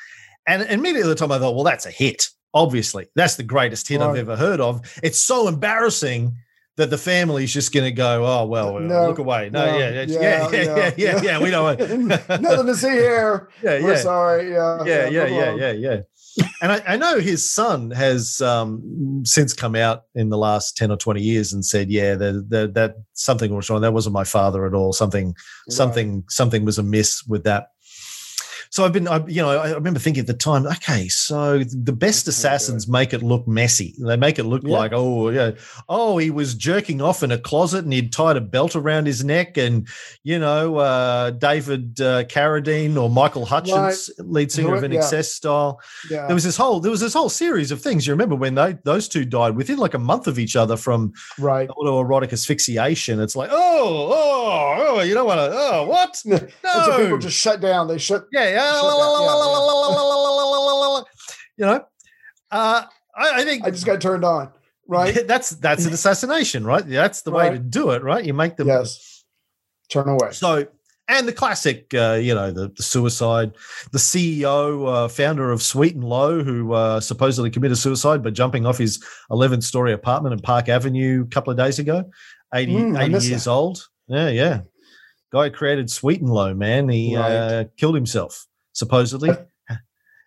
And 0.47 0.61
immediately 0.63 1.01
at 1.01 1.07
the 1.09 1.15
time, 1.15 1.33
I 1.33 1.39
thought, 1.39 1.55
well, 1.55 1.65
that's 1.65 1.85
a 1.85 1.91
hit. 1.91 2.29
Obviously, 2.53 3.07
that's 3.15 3.35
the 3.35 3.43
greatest 3.43 3.89
hit 3.89 3.99
I've 4.01 4.15
ever 4.15 4.37
heard 4.37 4.61
of. 4.61 4.79
It's 5.03 5.17
so 5.17 5.49
embarrassing 5.49 6.37
that 6.77 6.91
the 6.91 6.97
family's 6.97 7.51
just 7.51 7.73
going 7.73 7.83
to 7.83 7.91
go, 7.91 8.25
oh 8.25 8.45
well, 8.45 8.79
No, 8.79 9.07
look 9.07 9.17
away. 9.17 9.49
No, 9.49 9.65
no, 9.65 9.77
yeah, 9.77 9.89
yeah, 9.89 10.03
yeah, 10.07 10.49
yeah, 10.51 10.75
yeah, 10.75 10.91
yeah, 10.95 11.21
yeah. 11.23 11.39
We 11.39 11.49
don't. 11.49 11.63
Want, 11.63 12.09
Nothing 12.41 12.67
to 12.67 12.75
see 12.75 12.91
here. 12.91 13.49
yeah, 13.63 13.81
We're 13.81 13.93
yeah 13.93 13.97
sorry. 13.97 14.51
Yeah. 14.51 14.83
yeah, 14.85 15.09
yeah, 15.09 15.25
yeah, 15.25 15.55
yeah, 15.55 15.71
yeah. 15.71 15.99
And 16.61 16.71
I, 16.71 16.83
I 16.87 16.97
know 16.97 17.19
his 17.19 17.49
son 17.49 17.89
has 17.91 18.41
um, 18.41 19.23
since 19.25 19.53
come 19.53 19.75
out 19.75 20.03
in 20.13 20.29
the 20.29 20.37
last 20.37 20.77
ten 20.77 20.91
or 20.91 20.97
twenty 20.97 21.21
years 21.21 21.51
and 21.51 21.65
said, 21.65 21.89
"Yeah, 21.89 22.13
that 22.13 22.49
that, 22.49 22.73
that 22.75 22.95
something 23.13 23.55
was 23.55 23.69
wrong. 23.69 23.81
That 23.81 23.93
wasn't 23.93 24.13
my 24.13 24.23
father 24.23 24.67
at 24.67 24.75
all. 24.75 24.93
Something, 24.93 25.33
something, 25.69 26.23
something 26.29 26.63
was 26.63 26.77
amiss 26.77 27.23
with 27.27 27.43
that." 27.45 27.69
So 28.77 28.85
I've 28.85 28.93
been, 28.93 29.07
I, 29.07 29.25
you 29.25 29.41
know, 29.41 29.49
I 29.49 29.71
remember 29.71 29.99
thinking 29.99 30.21
at 30.21 30.27
the 30.27 30.35
time, 30.35 30.67
okay, 30.67 31.07
so 31.07 31.63
the 31.63 31.91
best 31.91 32.27
assassins 32.27 32.87
make 32.87 33.11
it 33.11 33.23
look 33.23 33.47
messy. 33.47 33.95
They 33.97 34.17
make 34.17 34.37
it 34.37 34.43
look 34.43 34.61
Yeah. 34.63 34.77
like, 34.77 34.91
oh, 34.93 35.29
yeah, 35.29 35.53
oh, 35.89 36.19
he 36.19 36.29
was 36.29 36.53
jerking 36.53 37.01
off 37.01 37.23
in 37.23 37.31
a 37.31 37.39
closet 37.39 37.85
and 37.85 37.91
he'd 37.91 38.13
tied 38.13 38.37
a 38.37 38.41
belt 38.41 38.75
around 38.75 39.07
his 39.07 39.23
neck, 39.23 39.57
and 39.57 39.87
you 40.21 40.37
know, 40.37 40.75
uh, 40.75 41.31
David 41.31 41.99
uh, 41.99 42.25
Carradine 42.25 43.01
or 43.01 43.09
Michael 43.09 43.47
Hutchence, 43.47 44.11
lead 44.19 44.51
singer 44.51 44.75
of 44.75 44.83
an 44.83 44.91
yeah. 44.91 44.99
excess 44.99 45.31
style. 45.31 45.81
Yeah. 46.11 46.27
There 46.27 46.35
was 46.35 46.43
this 46.43 46.55
whole, 46.55 46.79
there 46.79 46.91
was 46.91 47.01
this 47.01 47.15
whole 47.15 47.29
series 47.29 47.71
of 47.71 47.81
things. 47.81 48.05
You 48.05 48.13
remember 48.13 48.35
when 48.35 48.53
they 48.53 48.77
those 48.83 49.07
two 49.07 49.25
died 49.25 49.55
within 49.55 49.79
like 49.79 49.95
a 49.95 49.99
month 49.99 50.27
of 50.27 50.37
each 50.37 50.55
other 50.55 50.77
from 50.77 51.13
right. 51.39 51.67
autoerotic 51.67 52.31
asphyxiation? 52.31 53.19
It's 53.21 53.35
like, 53.35 53.49
oh, 53.51 54.11
oh, 54.13 54.97
oh, 54.97 55.01
you 55.01 55.15
don't 55.15 55.25
want 55.25 55.39
to, 55.39 55.49
oh, 55.51 55.87
what? 55.87 56.23
And 56.77 56.85
so 56.85 56.97
people 57.01 57.17
just 57.17 57.39
shut 57.39 57.59
down. 57.59 57.87
They 57.87 57.97
shut. 57.97 58.27
Yeah, 58.31 58.49
yeah. 58.49 58.66
You 61.59 61.65
know, 61.65 61.85
uh, 62.51 62.83
I, 63.15 63.41
I 63.41 63.43
think 63.43 63.65
I 63.65 63.71
just 63.71 63.85
got 63.85 63.99
turned 63.99 64.23
on. 64.23 64.51
Right. 64.87 65.15
that's 65.27 65.51
that's 65.51 65.85
an 65.85 65.93
assassination, 65.93 66.65
right? 66.65 66.87
That's 66.87 67.23
the 67.23 67.31
way 67.31 67.49
to 67.49 67.57
do 67.59 67.91
it, 67.91 68.03
right? 68.03 68.23
You 68.23 68.33
make 68.33 68.55
them 68.57 68.67
yes. 68.67 69.23
Turn 69.89 70.07
away. 70.09 70.31
So, 70.31 70.67
and 71.07 71.27
the 71.27 71.33
classic, 71.33 71.93
uh, 71.93 72.19
you 72.21 72.35
know, 72.35 72.51
the, 72.51 72.67
the 72.75 72.83
suicide, 72.83 73.53
the 73.91 73.97
CEO, 73.97 74.87
uh, 75.05 75.07
founder 75.07 75.51
of 75.51 75.61
Sweet 75.63 75.95
and 75.95 76.03
Low, 76.03 76.43
who 76.43 76.73
uh, 76.73 76.99
supposedly 76.99 77.49
committed 77.49 77.77
suicide 77.77 78.21
by 78.21 78.29
jumping 78.31 78.65
off 78.65 78.77
his 78.77 79.01
11 79.31 79.61
story 79.61 79.93
apartment 79.93 80.33
in 80.33 80.39
Park 80.39 80.67
Avenue 80.67 81.23
a 81.23 81.27
couple 81.29 81.51
of 81.51 81.57
days 81.57 81.79
ago, 81.79 82.03
80, 82.53 82.73
Mm, 82.73 82.99
80 83.01 83.11
years 83.27 83.45
that. 83.45 83.49
old. 83.49 83.87
Yeah, 84.09 84.27
yeah. 84.29 84.61
Guy 85.31 85.49
created 85.49 85.89
Sweet 85.89 86.19
and 86.21 86.29
Low, 86.29 86.53
man. 86.53 86.89
He 86.89 87.15
uh, 87.15 87.21
Right. 87.59 87.69
killed 87.77 87.95
himself, 87.95 88.45
supposedly. 88.77 89.29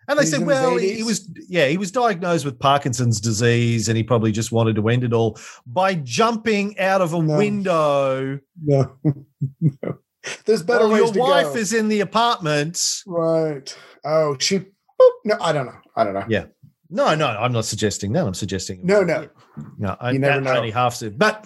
And 0.07 0.17
they 0.17 0.23
He's 0.23 0.31
said, 0.31 0.45
well, 0.45 0.77
he, 0.77 0.95
he 0.95 1.03
was, 1.03 1.29
yeah, 1.47 1.67
he 1.67 1.77
was 1.77 1.91
diagnosed 1.91 2.43
with 2.43 2.59
Parkinson's 2.59 3.21
disease 3.21 3.87
and 3.87 3.95
he 3.95 4.03
probably 4.03 4.31
just 4.33 4.51
wanted 4.51 4.75
to 4.75 4.89
end 4.89 5.03
it 5.05 5.13
all 5.13 5.37
by 5.67 5.93
jumping 5.93 6.77
out 6.79 7.01
of 7.01 7.13
a 7.13 7.21
No. 7.21 7.37
window. 7.37 8.39
No. 8.61 8.91
no. 9.61 9.97
There's 10.45 10.63
better 10.63 10.87
While 10.87 11.03
ways 11.03 11.15
your 11.15 11.23
wife 11.29 11.53
go. 11.53 11.55
is 11.55 11.71
in 11.71 11.87
the 11.87 12.01
apartment. 12.01 12.81
right. 13.05 13.77
Oh, 14.03 14.35
she. 14.39 14.57
boop. 14.59 15.11
No, 15.23 15.37
I 15.39 15.53
don't 15.53 15.67
know. 15.67 15.79
I 15.95 16.03
don't 16.03 16.15
know. 16.15 16.25
Yeah. 16.27 16.45
No, 16.89 17.15
no, 17.15 17.27
I'm 17.27 17.53
not 17.53 17.65
suggesting 17.65 18.11
that. 18.13 18.25
I'm 18.25 18.33
suggesting 18.33 18.81
No, 18.83 19.03
no. 19.03 19.29
no. 19.77 19.95
I, 20.01 20.11
You 20.11 20.19
never 20.19 20.41
know. 20.41 20.55
Only 20.57 20.71
half. 20.71 20.97
to- 20.99 21.11
But 21.11 21.45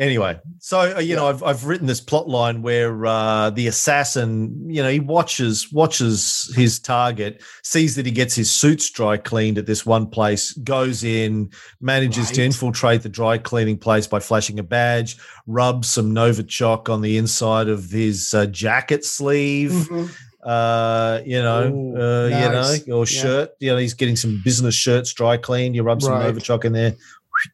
anyway, 0.00 0.40
so 0.58 0.96
uh, 0.96 0.98
you 1.00 1.14
know, 1.14 1.28
I've 1.28 1.42
I've 1.44 1.64
written 1.66 1.86
this 1.86 2.00
plot 2.00 2.28
line 2.28 2.62
where 2.62 3.06
uh, 3.06 3.50
the 3.50 3.68
assassin, 3.68 4.68
you 4.68 4.82
know, 4.82 4.90
he 4.90 4.98
watches 4.98 5.72
watches 5.72 6.52
his 6.56 6.80
target, 6.80 7.42
sees 7.62 7.94
that 7.94 8.06
he 8.06 8.10
gets 8.12 8.34
his 8.34 8.50
suits 8.50 8.90
dry 8.90 9.16
cleaned 9.16 9.58
at 9.58 9.66
this 9.66 9.86
one 9.86 10.08
place, 10.08 10.52
goes 10.54 11.04
in, 11.04 11.50
manages 11.80 12.32
to 12.32 12.42
infiltrate 12.42 13.02
the 13.02 13.08
dry 13.08 13.38
cleaning 13.38 13.78
place 13.78 14.08
by 14.08 14.18
flashing 14.18 14.58
a 14.58 14.64
badge, 14.64 15.16
rubs 15.46 15.88
some 15.88 16.12
Novichok 16.12 16.88
on 16.88 17.00
the 17.02 17.16
inside 17.16 17.68
of 17.68 17.90
his 17.90 18.34
uh, 18.34 18.46
jacket 18.46 19.04
sleeve. 19.04 19.70
Mhm. 19.70 20.10
Uh, 20.42 21.20
you 21.26 21.40
know, 21.42 21.68
Ooh, 21.70 21.96
uh, 21.96 22.28
nice. 22.30 22.80
you 22.80 22.86
know, 22.92 22.98
or 23.00 23.04
Yeah. 23.06 23.20
shirt. 23.22 23.50
You 23.60 23.72
know, 23.72 23.76
he's 23.76 23.92
getting 23.92 24.16
some 24.16 24.40
business 24.42 24.74
shirts 24.74 25.12
dry 25.12 25.36
cleaned. 25.36 25.76
You 25.76 25.82
rub 25.82 26.00
some 26.00 26.12
Right. 26.14 26.34
Novichok 26.34 26.64
in 26.64 26.72
there, 26.72 26.94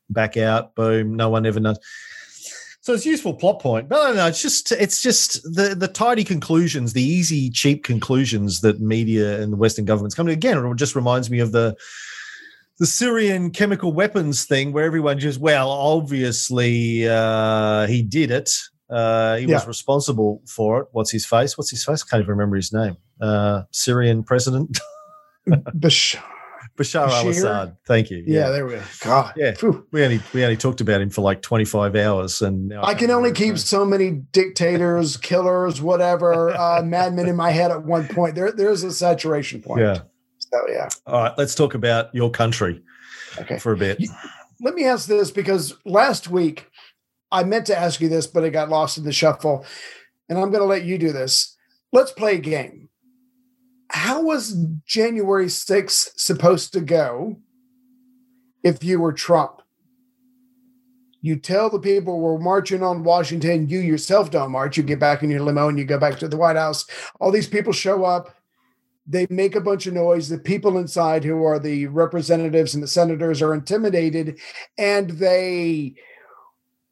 back 0.09 0.37
out, 0.37 0.77
boom. 0.77 1.17
No 1.17 1.29
one 1.29 1.47
ever 1.47 1.59
knows. 1.59 1.79
So 2.87 2.95
it's 2.95 3.05
a 3.05 3.09
useful 3.09 3.35
plot 3.35 3.61
point, 3.61 3.89
but 3.89 3.99
I 3.99 4.07
don't 4.07 4.17
know. 4.17 4.27
It's 4.29 4.41
just 4.41 4.71
it's 4.71 5.03
just 5.03 5.43
the 5.43 5.75
the 5.75 5.89
tidy 5.89 6.23
conclusions, 6.23 6.93
the 6.93 7.03
easy, 7.03 7.51
cheap 7.51 7.83
conclusions 7.83 8.61
that 8.61 8.81
media 8.81 9.43
and 9.43 9.53
the 9.53 9.57
Western 9.57 9.85
governments 9.85 10.15
come 10.15 10.27
to. 10.27 10.33
Again, 10.33 10.65
it 10.65 10.77
just 10.77 10.95
reminds 10.95 11.29
me 11.29 11.41
of 11.41 11.51
the 11.51 11.77
the 12.79 12.87
Syrian 12.87 13.51
chemical 13.51 13.93
weapons 13.93 14.45
thing, 14.45 14.73
where 14.73 14.85
everyone 14.85 15.19
just 15.19 15.41
well, 15.41 15.69
obviously 15.69 17.09
uh, 17.09 17.89
he 17.89 18.03
did 18.03 18.31
it. 18.31 18.53
Uh, 18.89 19.35
he 19.35 19.47
was 19.47 19.67
responsible 19.67 20.41
for 20.47 20.83
it. 20.83 20.89
What's 20.93 21.11
his 21.11 21.27
face? 21.27 21.59
What's 21.59 21.71
his 21.71 21.85
face? 21.85 22.05
Can't 22.05 22.21
even 22.21 22.31
remember 22.31 22.55
his 22.55 22.73
name. 22.73 22.97
Uh, 23.21 23.63
Syrian 23.73 24.23
president 24.23 24.79
Bash- 25.75 26.19
Bashar 26.77 27.09
Bashir? 27.09 27.25
al-Assad. 27.25 27.77
Thank 27.87 28.11
you. 28.11 28.23
yeah, 28.27 28.51
there 28.51 28.67
we 28.67 28.75
go. 28.75 28.83
God. 29.01 29.33
Yeah. 29.37 29.55
Phew. 29.55 29.87
we 29.93 30.05
only 30.05 30.21
we 30.35 30.45
only 30.45 30.57
talked 30.57 30.81
about 30.81 31.01
him 31.01 31.11
for 31.11 31.23
like 31.23 31.43
twenty 31.43 31.65
five 31.65 31.97
hours, 31.97 32.43
and 32.43 32.69
now 32.69 32.83
I 32.85 32.95
can 32.95 33.11
only 33.11 33.33
keep 33.33 33.59
so 33.59 33.85
many 33.85 34.11
dictators, 34.11 35.17
killers, 35.17 35.81
whatever, 35.81 36.51
uh, 36.51 36.83
madmen 36.85 37.27
in 37.29 37.37
my 37.37 37.51
head 37.51 37.71
at 37.71 37.85
one 37.85 38.07
point. 38.09 38.35
There, 38.35 38.53
there's 38.53 38.83
a 38.83 38.93
saturation 38.93 39.63
point. 39.63 39.81
Yeah. 39.81 40.01
So 40.39 40.59
yeah. 40.69 40.89
All 41.07 41.23
right, 41.23 41.33
let's 41.39 41.55
talk 41.55 41.75
about 41.75 42.15
your 42.15 42.31
country 42.31 42.83
Okay. 43.39 43.59
for 43.59 43.73
a 43.73 43.77
bit. 43.77 44.03
Let 44.61 44.75
me 44.75 44.85
ask 44.87 45.07
this 45.09 45.31
because 45.31 45.75
last 45.85 46.29
week 46.29 46.71
I 47.31 47.45
meant 47.45 47.67
to 47.67 47.79
ask 47.79 48.01
you 48.01 48.09
this, 48.09 48.27
but 48.27 48.45
it 48.45 48.51
got 48.51 48.69
lost 48.71 48.97
in 48.97 49.05
the 49.05 49.13
shuffle. 49.13 49.67
And 50.29 50.39
I'm 50.39 50.51
going 50.51 50.63
to 50.63 50.67
let 50.67 50.85
you 50.85 50.97
do 50.99 51.13
this. 51.13 51.57
Let's 51.93 52.13
play 52.13 52.37
a 52.37 52.39
game. 52.39 52.89
How 53.91 54.23
was 54.23 54.57
January 54.85 55.47
6th 55.47 56.19
supposed 56.19 56.73
to 56.73 56.81
go 56.81 57.37
if 58.63 58.83
you 58.83 59.01
were 59.01 59.13
Trump? 59.13 59.63
You 61.23 61.37
tell 61.37 61.71
the 61.71 61.81
people 61.81 62.21
we're 62.21 62.39
marching 62.39 62.83
on 62.83 63.03
Washington, 63.03 63.69
you 63.69 63.81
yourself 63.81 64.31
don't 64.31 64.53
march. 64.53 64.77
You 64.77 64.83
get 64.83 65.01
back 65.01 65.23
in 65.23 65.31
your 65.31 65.41
limo 65.41 65.69
and 65.69 65.79
you 65.79 65.85
go 65.85 65.99
back 65.99 66.19
to 66.21 66.29
the 66.29 66.37
White 66.37 66.57
House. 66.57 66.87
All 67.19 67.33
these 67.33 67.49
people 67.49 67.73
show 67.73 68.05
up. 68.05 68.35
They 69.09 69.27
make 69.31 69.55
a 69.55 69.61
bunch 69.61 69.87
of 69.87 69.95
noise. 69.95 70.29
The 70.29 70.39
people 70.39 70.79
inside, 70.79 71.25
who 71.25 71.45
are 71.45 71.59
the 71.59 71.87
representatives 71.87 72.75
and 72.75 72.83
the 72.83 72.89
senators, 72.89 73.41
are 73.41 73.55
intimidated 73.55 74.39
and 74.79 75.11
they 75.11 75.95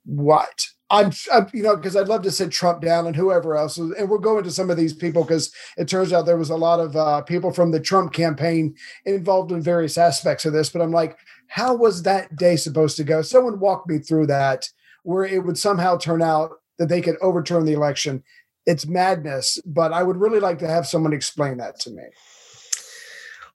what? 0.05 0.67
I'm, 0.95 1.13
I'm 1.33 1.49
you 1.53 1.63
know, 1.63 1.77
because 1.77 1.97
I'd 1.97 2.09
love 2.09 2.23
to 2.23 2.31
sit 2.31 2.51
Trump 2.51 2.81
down 2.81 3.07
and 3.07 3.17
whoever 3.17 3.57
else. 3.57 3.77
And 3.79 4.09
we'll 4.09 4.19
go 4.19 4.39
into 4.39 4.51
some 4.51 4.71
of 4.71 4.77
these 4.77 4.93
people 4.93 5.23
because 5.23 5.53
it 5.77 5.89
turns 5.89 6.13
out 6.13 6.25
there 6.25 6.37
was 6.37 6.51
a 6.51 6.57
lot 6.57 6.81
of 6.81 6.97
uh, 6.97 7.23
people 7.23 7.53
from 7.53 7.73
the 7.73 7.81
Trump 7.81 8.13
campaign 8.13 8.75
involved 9.05 9.51
in 9.51 9.61
various 9.61 9.99
aspects 9.99 10.45
of 10.45 10.53
this. 10.53 10.71
But 10.71 10.83
I'm 10.83 10.93
like, 10.93 11.19
how 11.49 11.75
was 11.75 12.03
that 12.03 12.37
day 12.37 12.57
supposed 12.57 12.97
to 12.99 13.05
go? 13.05 13.23
Someone 13.23 13.59
walk 13.59 13.89
me 13.89 13.99
through 13.99 14.29
that 14.29 14.69
where 15.03 15.25
it 15.25 15.45
would 15.45 15.59
somehow 15.59 15.97
turn 15.97 16.23
out 16.23 16.51
that 16.79 16.89
they 16.89 17.01
could 17.01 17.17
overturn 17.21 17.65
the 17.65 17.73
election. 17.73 18.23
It's 18.67 18.87
madness, 18.87 19.59
but 19.67 19.93
I 19.93 20.03
would 20.03 20.17
really 20.17 20.41
like 20.41 20.59
to 20.61 20.69
have 20.69 20.87
someone 20.87 21.13
explain 21.13 21.59
that 21.59 21.79
to 21.81 21.91
me. 21.91 22.05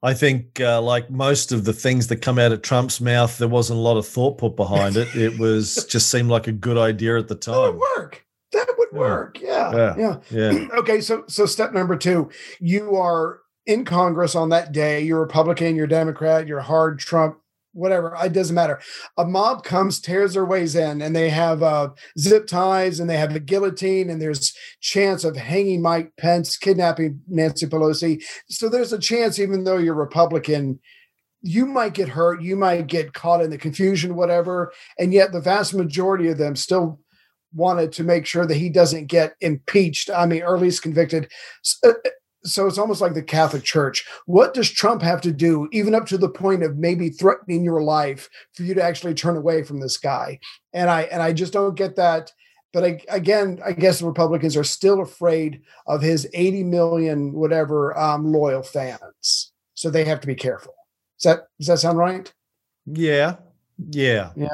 I 0.02 0.14
think, 0.14 0.62
uh, 0.62 0.82
like 0.82 1.10
most 1.10 1.52
of 1.52 1.66
the 1.66 1.74
things 1.74 2.08
that 2.08 2.18
come 2.22 2.40
out 2.40 2.52
of 2.54 2.62
Trump's 2.62 3.02
mouth, 3.02 3.38
there 3.38 3.48
wasn't 3.50 3.80
a 3.80 3.82
lot 3.82 3.98
of 3.98 4.08
thought 4.08 4.38
put 4.38 4.56
behind 4.56 4.96
it. 4.96 5.14
It 5.16 5.38
was 5.40 5.86
just 5.90 6.10
seemed 6.10 6.30
like 6.30 6.48
a 6.48 6.54
good 6.54 6.78
idea 6.78 7.18
at 7.18 7.28
the 7.28 7.36
time. 7.36 7.56
That 7.56 7.72
would 7.74 7.80
work. 7.98 8.26
That 8.54 8.68
would 8.78 8.88
Yeah. 8.94 9.00
work. 9.00 9.42
Yeah. 9.42 9.76
Yeah. 9.76 9.96
yeah. 10.32 10.52
Yeah, 10.52 10.68
okay, 10.80 11.02
so 11.02 11.24
so 11.28 11.46
step 11.46 11.74
number 11.74 11.96
two, 11.98 12.30
you 12.62 12.96
are 12.96 13.40
in 13.66 13.84
Congress 13.86 14.36
on 14.36 14.50
that 14.50 14.72
day. 14.72 15.02
You're 15.02 15.20
Republican, 15.20 15.76
you're 15.76 15.86
Democrat, 15.86 16.48
you're 16.48 16.62
hard 16.62 17.00
Trump, 17.00 17.38
whatever. 17.74 18.16
It 18.24 18.34
doesn't 18.34 18.56
matter. 18.56 18.80
A 19.18 19.26
mob 19.26 19.64
comes, 19.64 20.00
tears 20.00 20.34
their 20.34 20.46
ways 20.46 20.76
in, 20.76 21.02
and 21.02 21.16
they 21.16 21.30
have 21.30 21.64
uh, 21.64 21.90
zip 22.18 22.48
ties 22.48 23.00
and 23.00 23.10
they 23.10 23.18
have 23.18 23.36
a 23.36 23.40
guillotine, 23.40 24.10
and 24.10 24.22
there's 24.22 24.54
chance 24.82 25.24
of 25.24 25.36
hanging 25.36 25.82
Mike 25.82 26.12
Pence, 26.18 26.58
kidnapping 26.58 27.22
Nancy 27.28 27.68
Pelosi. 27.68 28.24
So 28.50 28.70
there's 28.70 28.94
a 28.94 29.00
chance, 29.00 29.40
even 29.40 29.64
though 29.64 29.78
you're 29.78 29.94
Republican. 29.94 30.80
You 31.42 31.66
might 31.66 31.94
get 31.94 32.10
hurt, 32.10 32.42
you 32.42 32.58
might 32.58 32.88
get 32.88 33.14
caught 33.14 33.42
in 33.42 33.50
the 33.50 33.58
confusion, 33.58 34.16
whatever. 34.16 34.74
And 34.98 35.14
yet, 35.14 35.32
the 35.32 35.40
vast 35.40 35.74
majority 35.74 36.28
of 36.28 36.38
them 36.38 36.56
still 36.58 37.00
wanted 37.54 37.92
to 37.94 38.04
make 38.04 38.26
sure 38.26 38.46
that 38.46 38.58
he 38.58 38.70
doesn't 38.70 39.08
get 39.08 39.36
impeached. 39.40 40.10
I 40.10 40.26
mean, 40.26 40.44
or 40.44 40.56
at 40.56 40.62
least 40.62 40.84
convicted. 40.84 41.32
So, 41.62 41.94
so 42.44 42.68
it's 42.68 42.78
almost 42.78 43.02
like 43.02 43.14
the 43.14 43.22
Catholic 43.24 43.64
Church. 43.64 44.06
What 44.26 44.54
does 44.54 44.70
Trump 44.70 45.02
have 45.02 45.22
to 45.22 45.32
do, 45.32 45.68
even 45.72 45.94
up 45.96 46.06
to 46.08 46.18
the 46.18 46.30
point 46.30 46.64
of 46.64 46.78
maybe 46.78 47.10
threatening 47.10 47.64
your 47.64 47.82
life, 47.82 48.30
for 48.54 48.64
you 48.64 48.74
to 48.74 48.84
actually 48.84 49.14
turn 49.14 49.36
away 49.38 49.64
from 49.64 49.80
this 49.80 49.98
guy? 49.98 50.40
And 50.74 50.90
I 50.90 51.02
and 51.04 51.22
I 51.22 51.34
just 51.34 51.54
don't 51.54 51.76
get 51.76 51.96
that. 51.98 52.32
But 52.72 52.84
I, 52.86 53.02
again, 53.10 53.60
I 53.66 53.72
guess 53.72 54.00
the 54.00 54.06
Republicans 54.06 54.56
are 54.56 54.64
still 54.64 55.02
afraid 55.02 55.62
of 55.88 56.04
his 56.04 56.28
80 56.36 56.64
million 56.66 57.34
whatever 57.34 57.98
um, 57.98 58.32
loyal 58.32 58.62
fans, 58.62 59.52
so 59.74 59.90
they 59.90 60.06
have 60.06 60.22
to 60.22 60.28
be 60.28 60.36
careful. 60.36 60.76
Does 61.20 61.24
that 61.36 61.48
does 61.58 61.68
that 61.68 61.80
sound 61.80 61.98
right? 61.98 62.32
yeah, 62.86 63.36
yeah. 63.92 64.32
Yeah. 64.36 64.48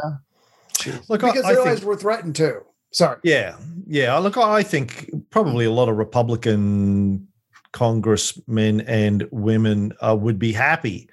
Look, 1.10 1.22
because 1.22 1.44
I 1.44 1.50
they 1.50 1.56
think- 1.56 1.66
realize 1.66 1.84
we're 1.86 1.98
threatened 1.98 2.36
too. 2.36 2.62
Sorry. 2.92 3.18
Yeah, 3.24 3.58
yeah. 3.88 4.18
Look, 4.18 4.38
I 4.38 4.64
think 4.64 5.12
probably 5.30 5.66
a 5.66 5.72
lot 5.72 5.90
of 5.90 5.98
Republican 5.98 7.28
congressmen 7.76 8.82
and 8.82 9.28
women 9.32 9.94
uh, 10.02 10.16
would 10.20 10.40
be 10.40 10.52
happy 10.54 11.08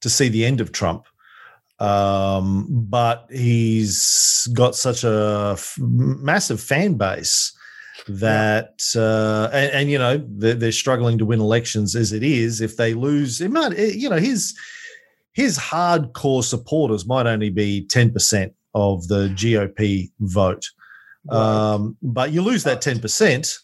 to 0.00 0.08
see 0.10 0.28
the 0.28 0.44
end 0.44 0.60
of 0.60 0.72
Trump. 0.72 1.04
Um, 1.78 2.66
but 2.70 3.26
he's 3.30 4.48
got 4.54 4.74
such 4.74 5.04
a 5.04 5.50
f- 5.52 5.76
massive 5.78 6.60
fan 6.60 6.94
base 6.94 7.52
that, 8.08 8.80
uh, 8.96 9.50
and, 9.52 9.70
and 9.72 9.90
you 9.90 9.98
know, 9.98 10.24
they're, 10.38 10.54
they're 10.54 10.72
struggling 10.72 11.18
to 11.18 11.26
win 11.26 11.40
elections 11.40 11.94
as 11.94 12.12
it 12.12 12.22
is. 12.22 12.60
If 12.62 12.76
they 12.78 12.94
lose, 12.94 13.40
it 13.42 13.50
might, 13.50 13.72
it- 13.74 13.96
you 13.96 14.08
know, 14.08 14.16
his 14.18 14.56
his 15.34 15.58
hardcore 15.58 16.42
supporters 16.42 17.06
might 17.06 17.26
only 17.26 17.50
be 17.50 17.84
ten 17.86 18.10
percent 18.10 18.54
of 18.74 19.06
the 19.08 19.28
GOP 19.36 20.10
vote. 20.20 20.64
Um, 21.28 21.96
but 22.02 22.32
you 22.32 22.40
lose 22.40 22.64
that 22.64 22.80
ten 22.80 23.00
percent. 23.00 23.54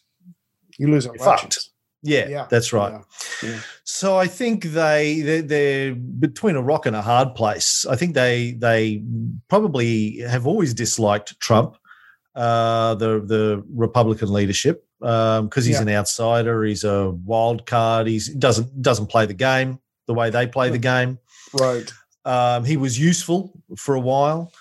You 0.79 0.89
lose 0.89 1.07
elections. 1.07 1.25
fucked. 1.25 1.59
Yeah, 2.03 2.29
Yeah, 2.29 2.47
that's 2.51 2.73
right. 2.73 3.01
Yeah. 3.43 3.59
So 3.85 4.17
I 4.17 4.27
think 4.27 4.65
they 4.65 5.21
they're, 5.21 5.43
they're 5.43 5.95
between 5.95 6.57
a 6.57 6.63
rock 6.63 6.87
and 6.87 6.97
a 6.97 7.03
hard 7.03 7.35
place. 7.35 7.87
I 7.89 7.97
think 7.97 8.15
they 8.15 8.53
they 8.53 9.03
probably 9.49 10.19
have 10.21 10.47
always 10.47 10.75
disliked 10.75 11.39
Trump, 11.41 11.77
uh, 12.35 12.95
the 12.97 13.21
the 13.25 13.63
Republican 13.75 14.33
leadership, 14.33 14.85
because 15.01 15.65
he's 15.65 15.77
Yeah. 15.77 15.83
an 15.83 15.89
outsider. 15.91 16.65
He's 16.65 16.85
a 16.85 17.11
wild 17.11 17.67
card. 17.67 18.07
He's 18.07 18.29
doesn't 18.29 18.83
doesn't 18.83 19.07
play 19.07 19.27
the 19.27 19.35
game 19.35 19.79
the 20.07 20.15
way 20.15 20.31
they 20.31 20.47
play 20.47 20.69
the 20.71 20.79
game. 20.79 21.19
Right. 21.55 21.93
Um, 22.25 22.65
he 22.65 22.77
was 22.77 22.99
useful 22.99 23.53
for 23.77 23.95
a 23.95 24.01
while, 24.01 24.53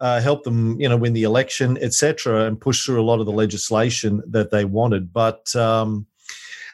uh, 0.00 0.20
helped 0.20 0.44
them, 0.44 0.80
you 0.80 0.88
know, 0.88 0.96
win 0.96 1.12
the 1.12 1.22
election, 1.24 1.78
etc., 1.80 2.46
and 2.46 2.60
push 2.60 2.84
through 2.84 3.00
a 3.00 3.04
lot 3.04 3.20
of 3.20 3.26
the 3.26 3.32
legislation 3.32 4.22
that 4.28 4.50
they 4.50 4.64
wanted. 4.64 5.12
But 5.12 5.54
um, 5.56 6.06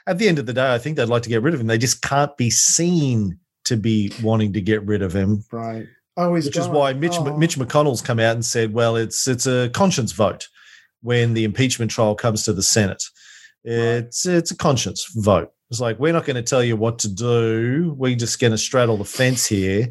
at 0.07 0.19
the 0.19 0.29
end 0.29 0.39
of 0.39 0.47
the 0.47 0.53
day, 0.53 0.73
I 0.75 0.79
think 0.79 0.97
they'd 0.97 1.09
like 1.09 1.23
to 1.23 1.29
get 1.29 1.43
rid 1.43 1.55
of 1.55 1.61
him. 1.61 1.67
They 1.67 1.79
just 1.79 2.03
can't 2.03 2.37
be 2.37 2.51
seen 2.51 3.39
to 3.65 3.77
be 3.77 4.13
wanting 4.23 4.53
to 4.55 4.61
get 4.61 4.85
rid 4.85 5.03
of 5.03 5.15
him, 5.15 5.45
Right. 5.53 5.87
Oh, 6.17 6.35
he's 6.35 6.45
which 6.45 6.59
is 6.59 6.69
why 6.69 6.93
Mitch 6.93 7.15
Oh. 7.17 7.37
Mitch 7.39 7.57
McConnell's 7.57 8.03
come 8.03 8.19
out 8.21 8.35
and 8.35 8.45
said, 8.45 8.75
"Well, 8.75 8.97
it's 8.97 9.27
it's 9.27 9.47
a 9.47 9.71
conscience 9.73 10.13
vote 10.13 10.49
when 11.01 11.33
the 11.33 11.45
impeachment 11.45 11.91
trial 11.91 12.15
comes 12.15 12.43
to 12.45 12.53
the 12.53 12.63
Senate. 12.63 13.03
It's 13.65 14.27
it's 14.27 14.51
a 14.51 14.57
conscience 14.57 15.07
vote. 15.17 15.53
It's 15.71 15.81
like 15.81 15.99
we're 15.99 16.13
not 16.13 16.27
going 16.27 16.37
to 16.37 16.43
tell 16.43 16.63
you 16.63 16.77
what 16.77 16.99
to 16.99 17.09
do. 17.09 17.95
We're 17.97 18.15
just 18.15 18.41
going 18.41 18.51
to 18.51 18.59
straddle 18.59 18.99
the 18.99 19.05
fence 19.07 19.47
here, 19.47 19.89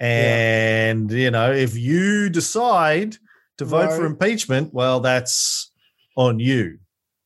and 0.00 1.10
you 1.12 1.30
know, 1.30 1.52
if 1.52 1.76
you 1.76 2.28
decide 2.28 3.16
to 3.58 3.64
vote 3.64 3.92
for 3.92 4.04
impeachment, 4.04 4.74
well, 4.74 4.98
that's 4.98 5.70
on 6.16 6.40
you. 6.40 6.78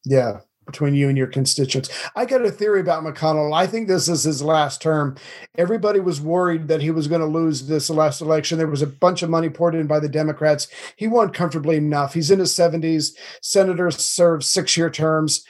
Yeah, 0.05 0.41
between 0.66 0.94
you 0.94 1.09
and 1.09 1.16
your 1.16 1.29
constituents. 1.29 1.88
I 2.14 2.24
got 2.24 2.44
a 2.44 2.50
theory 2.50 2.81
about 2.81 3.05
McConnell. 3.05 3.55
I 3.55 3.66
think 3.66 3.88
this 3.88 4.09
is 4.09 4.24
his 4.24 4.42
last 4.42 4.83
term. 4.83 5.16
Everybody 5.57 6.00
was 6.00 6.20
worried 6.20 6.68
that 6.68 6.83
he 6.83 6.90
was 6.90 7.09
going 7.09 7.20
to 7.20 7.26
lose 7.26 7.66
this 7.66 7.88
last 7.88 8.20
election. 8.20 8.59
There 8.59 8.66
was 8.66 8.83
a 8.83 8.87
bunch 8.87 9.22
of 9.22 9.31
money 9.31 9.48
poured 9.48 9.76
in 9.76 9.87
by 9.87 10.00
the 10.00 10.09
Democrats. 10.09 10.68
He 10.96 11.07
won 11.07 11.31
comfortably 11.31 11.76
enough. 11.76 12.12
He's 12.12 12.31
in 12.31 12.40
his 12.40 12.52
70s. 12.52 13.12
Senators 13.40 14.05
serve 14.05 14.44
six 14.44 14.76
year 14.76 14.90
terms. 14.90 15.44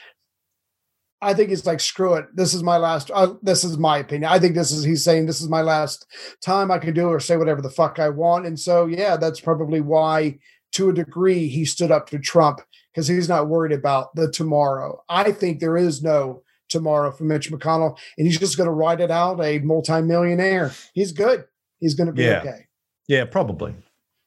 I 1.19 1.33
think 1.33 1.49
he's 1.49 1.65
like, 1.65 1.79
screw 1.79 2.13
it. 2.13 2.27
This 2.35 2.53
is 2.53 2.61
my 2.61 2.77
last. 2.77 3.09
Uh, 3.11 3.33
this 3.41 3.63
is 3.63 3.77
my 3.77 3.97
opinion. 3.97 4.29
I 4.31 4.37
think 4.37 4.53
this 4.53 4.71
is, 4.71 4.83
he's 4.83 5.03
saying, 5.03 5.25
this 5.25 5.41
is 5.41 5.49
my 5.49 5.61
last 5.61 6.05
time 6.41 6.69
I 6.69 6.77
can 6.77 6.93
do 6.93 7.07
or 7.07 7.19
say 7.19 7.37
whatever 7.37 7.61
the 7.61 7.71
fuck 7.71 7.97
I 7.97 8.09
want. 8.09 8.45
And 8.45 8.59
so, 8.59 8.85
yeah, 8.85 9.17
that's 9.17 9.39
probably 9.39 9.81
why, 9.81 10.37
to 10.73 10.89
a 10.89 10.93
degree, 10.93 11.47
he 11.47 11.65
stood 11.65 11.89
up 11.89 12.07
to 12.09 12.19
Trump 12.19 12.61
because 12.97 13.07
he's 13.07 13.29
not 13.29 13.47
worried 13.47 13.73
about 13.73 14.15
the 14.15 14.31
tomorrow. 14.31 15.03
I 15.07 15.31
think 15.31 15.59
there 15.59 15.77
is 15.77 16.01
no 16.01 16.41
tomorrow 16.67 17.11
for 17.11 17.25
Mitch 17.25 17.51
McConnell, 17.51 17.95
and 18.17 18.25
he's 18.25 18.39
just 18.39 18.57
going 18.57 18.65
to 18.65 18.73
ride 18.73 19.01
it 19.01 19.11
out 19.11 19.39
a 19.39 19.59
multimillionaire. 19.59 20.71
He's 20.95 21.11
good. 21.11 21.45
He's 21.79 21.93
going 21.93 22.07
to 22.07 22.13
be 22.13 22.23
Yeah. 22.23 22.39
okay. 22.39 22.65
Yeah, 23.07 23.25
probably. 23.25 23.75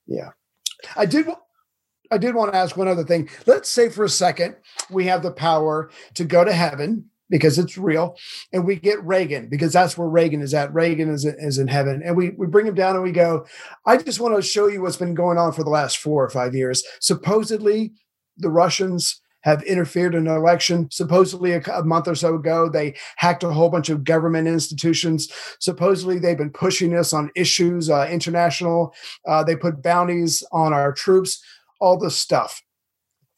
Yeah. 0.06 0.30
I 0.96 1.04
did 1.04 1.26
I 2.12 2.18
did 2.18 2.36
want 2.36 2.52
to 2.52 2.58
ask 2.58 2.76
one 2.76 2.86
other 2.86 3.02
thing. 3.02 3.28
Let's 3.44 3.68
say 3.68 3.88
for 3.88 4.04
a 4.04 4.08
second 4.08 4.54
we 4.88 5.06
have 5.06 5.24
the 5.24 5.32
power 5.32 5.90
to 6.14 6.24
go 6.24 6.44
to 6.44 6.52
heaven 6.52 7.10
because 7.28 7.58
it's 7.58 7.76
real 7.76 8.16
and 8.52 8.64
we 8.64 8.76
get 8.76 9.02
Reagan 9.04 9.48
because 9.48 9.72
that's 9.72 9.98
where 9.98 10.08
Reagan 10.08 10.42
is 10.42 10.54
at. 10.54 10.72
Reagan 10.72 11.10
is, 11.12 11.24
is 11.24 11.58
in 11.58 11.66
heaven 11.66 12.02
and 12.04 12.16
we 12.16 12.30
we 12.30 12.46
bring 12.46 12.66
him 12.66 12.74
down 12.74 12.94
and 12.94 13.02
we 13.02 13.12
go, 13.12 13.46
I 13.84 13.96
just 13.96 14.20
want 14.20 14.36
to 14.36 14.42
show 14.42 14.68
you 14.68 14.80
what's 14.80 14.96
been 14.96 15.14
going 15.14 15.38
on 15.38 15.52
for 15.52 15.64
the 15.64 15.70
last 15.70 15.98
4 15.98 16.24
or 16.24 16.30
5 16.30 16.54
years. 16.54 16.84
Supposedly 17.00 17.92
the 18.40 18.50
Russians 18.50 19.20
have 19.42 19.62
interfered 19.62 20.14
in 20.14 20.26
an 20.26 20.36
election. 20.36 20.88
Supposedly, 20.90 21.52
a, 21.52 21.60
a 21.72 21.84
month 21.84 22.08
or 22.08 22.14
so 22.14 22.34
ago, 22.34 22.68
they 22.68 22.94
hacked 23.16 23.42
a 23.42 23.52
whole 23.52 23.70
bunch 23.70 23.88
of 23.88 24.04
government 24.04 24.48
institutions. 24.48 25.30
Supposedly, 25.60 26.18
they've 26.18 26.36
been 26.36 26.50
pushing 26.50 26.94
us 26.94 27.12
on 27.12 27.30
issues, 27.34 27.88
uh, 27.88 28.06
international. 28.10 28.94
Uh, 29.26 29.42
they 29.42 29.56
put 29.56 29.82
bounties 29.82 30.44
on 30.52 30.72
our 30.72 30.92
troops, 30.92 31.42
all 31.80 31.98
this 31.98 32.16
stuff. 32.16 32.62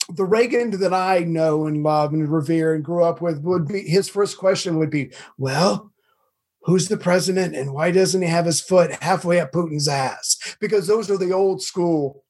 The 0.09 0.25
Reagan 0.25 0.79
that 0.81 0.93
I 0.93 1.21
know 1.21 1.67
and 1.67 1.85
love 1.85 2.13
and 2.13 2.29
revere 2.29 2.75
and 2.75 2.85
grew 2.85 3.05
up 3.05 3.23
with 3.23 3.41
would 3.43 3.69
be 3.69 3.83
his 3.83 4.09
first 4.09 4.37
question 4.37 4.79
would 4.79 4.91
be, 4.91 5.13
Well, 5.39 5.93
who's 6.63 6.89
the 6.89 6.97
president 6.97 7.55
and 7.55 7.73
why 7.73 7.93
doesn't 7.93 8.23
he 8.23 8.29
have 8.29 8.47
his 8.47 8.61
foot 8.61 8.91
halfway 9.01 9.39
up 9.39 9.53
Putin's 9.53 9.87
ass? 9.87 10.57
Because 10.61 10.89
those 10.89 11.09
are 11.09 11.17
the 11.17 11.33
old 11.33 11.63
school 11.63 12.25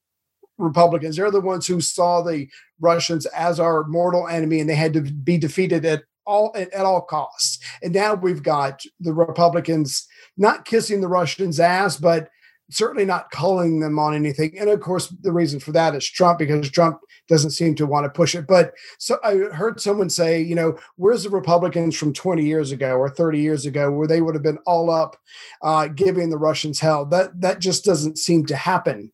Republicans. 0.63 1.17
They're 1.17 1.31
the 1.31 1.41
ones 1.41 1.67
who 1.67 1.81
saw 1.81 2.23
the 2.23 2.49
Russians 2.81 3.27
as 3.27 3.61
our 3.61 3.85
mortal 3.85 4.29
enemy, 4.29 4.61
and 4.61 4.69
they 4.69 4.75
had 4.75 4.93
to 4.95 5.03
be 5.03 5.39
defeated 5.39 5.85
at 5.85 6.05
all 6.25 6.53
at, 6.55 6.73
at 6.73 6.85
all 6.85 7.03
costs. 7.03 7.59
And 7.83 7.93
now 7.93 8.15
we've 8.15 8.43
got 8.43 8.83
the 9.01 9.13
Republicans 9.13 10.07
not 10.37 10.65
kissing 10.65 11.01
the 11.01 11.09
Russians' 11.09 11.61
ass, 11.61 11.97
but 11.97 12.29
certainly 12.71 13.05
not 13.05 13.31
calling 13.31 13.81
them 13.81 13.99
on 13.99 14.15
anything. 14.15 14.59
And 14.59 14.71
of 14.71 14.81
course, 14.81 15.09
the 15.21 15.33
reason 15.33 15.61
for 15.61 15.73
that 15.73 15.95
is 15.95 16.09
Trump, 16.09 16.39
because 16.39 16.71
Trump 16.71 17.01
doesn't 17.29 17.51
seem 17.51 17.75
to 17.77 17.87
want 17.87 18.05
to 18.05 18.11
push 18.11 18.35
it. 18.35 18.47
But 18.47 18.73
so 18.99 19.19
I 19.23 19.35
heard 19.55 19.81
someone 19.81 20.11
say, 20.11 20.41
you 20.41 20.55
know, 20.55 20.79
where's 20.97 21.25
the 21.25 21.31
Republicans 21.31 21.97
from 21.97 22.13
20 22.13 22.45
years 22.45 22.73
ago 22.73 22.97
or 22.97 23.11
30 23.11 23.39
years 23.39 23.67
ago, 23.67 23.91
where 23.91 24.09
they 24.09 24.23
would 24.23 24.35
have 24.35 24.43
been 24.43 24.59
all 24.67 24.91
up 24.91 25.17
uh, 25.63 25.89
giving 25.89 26.31
the 26.31 26.39
Russians 26.39 26.81
hell? 26.81 27.05
That 27.05 27.41
that 27.41 27.59
just 27.59 27.85
doesn't 27.85 28.19
seem 28.19 28.47
to 28.47 28.57
happen 28.57 29.13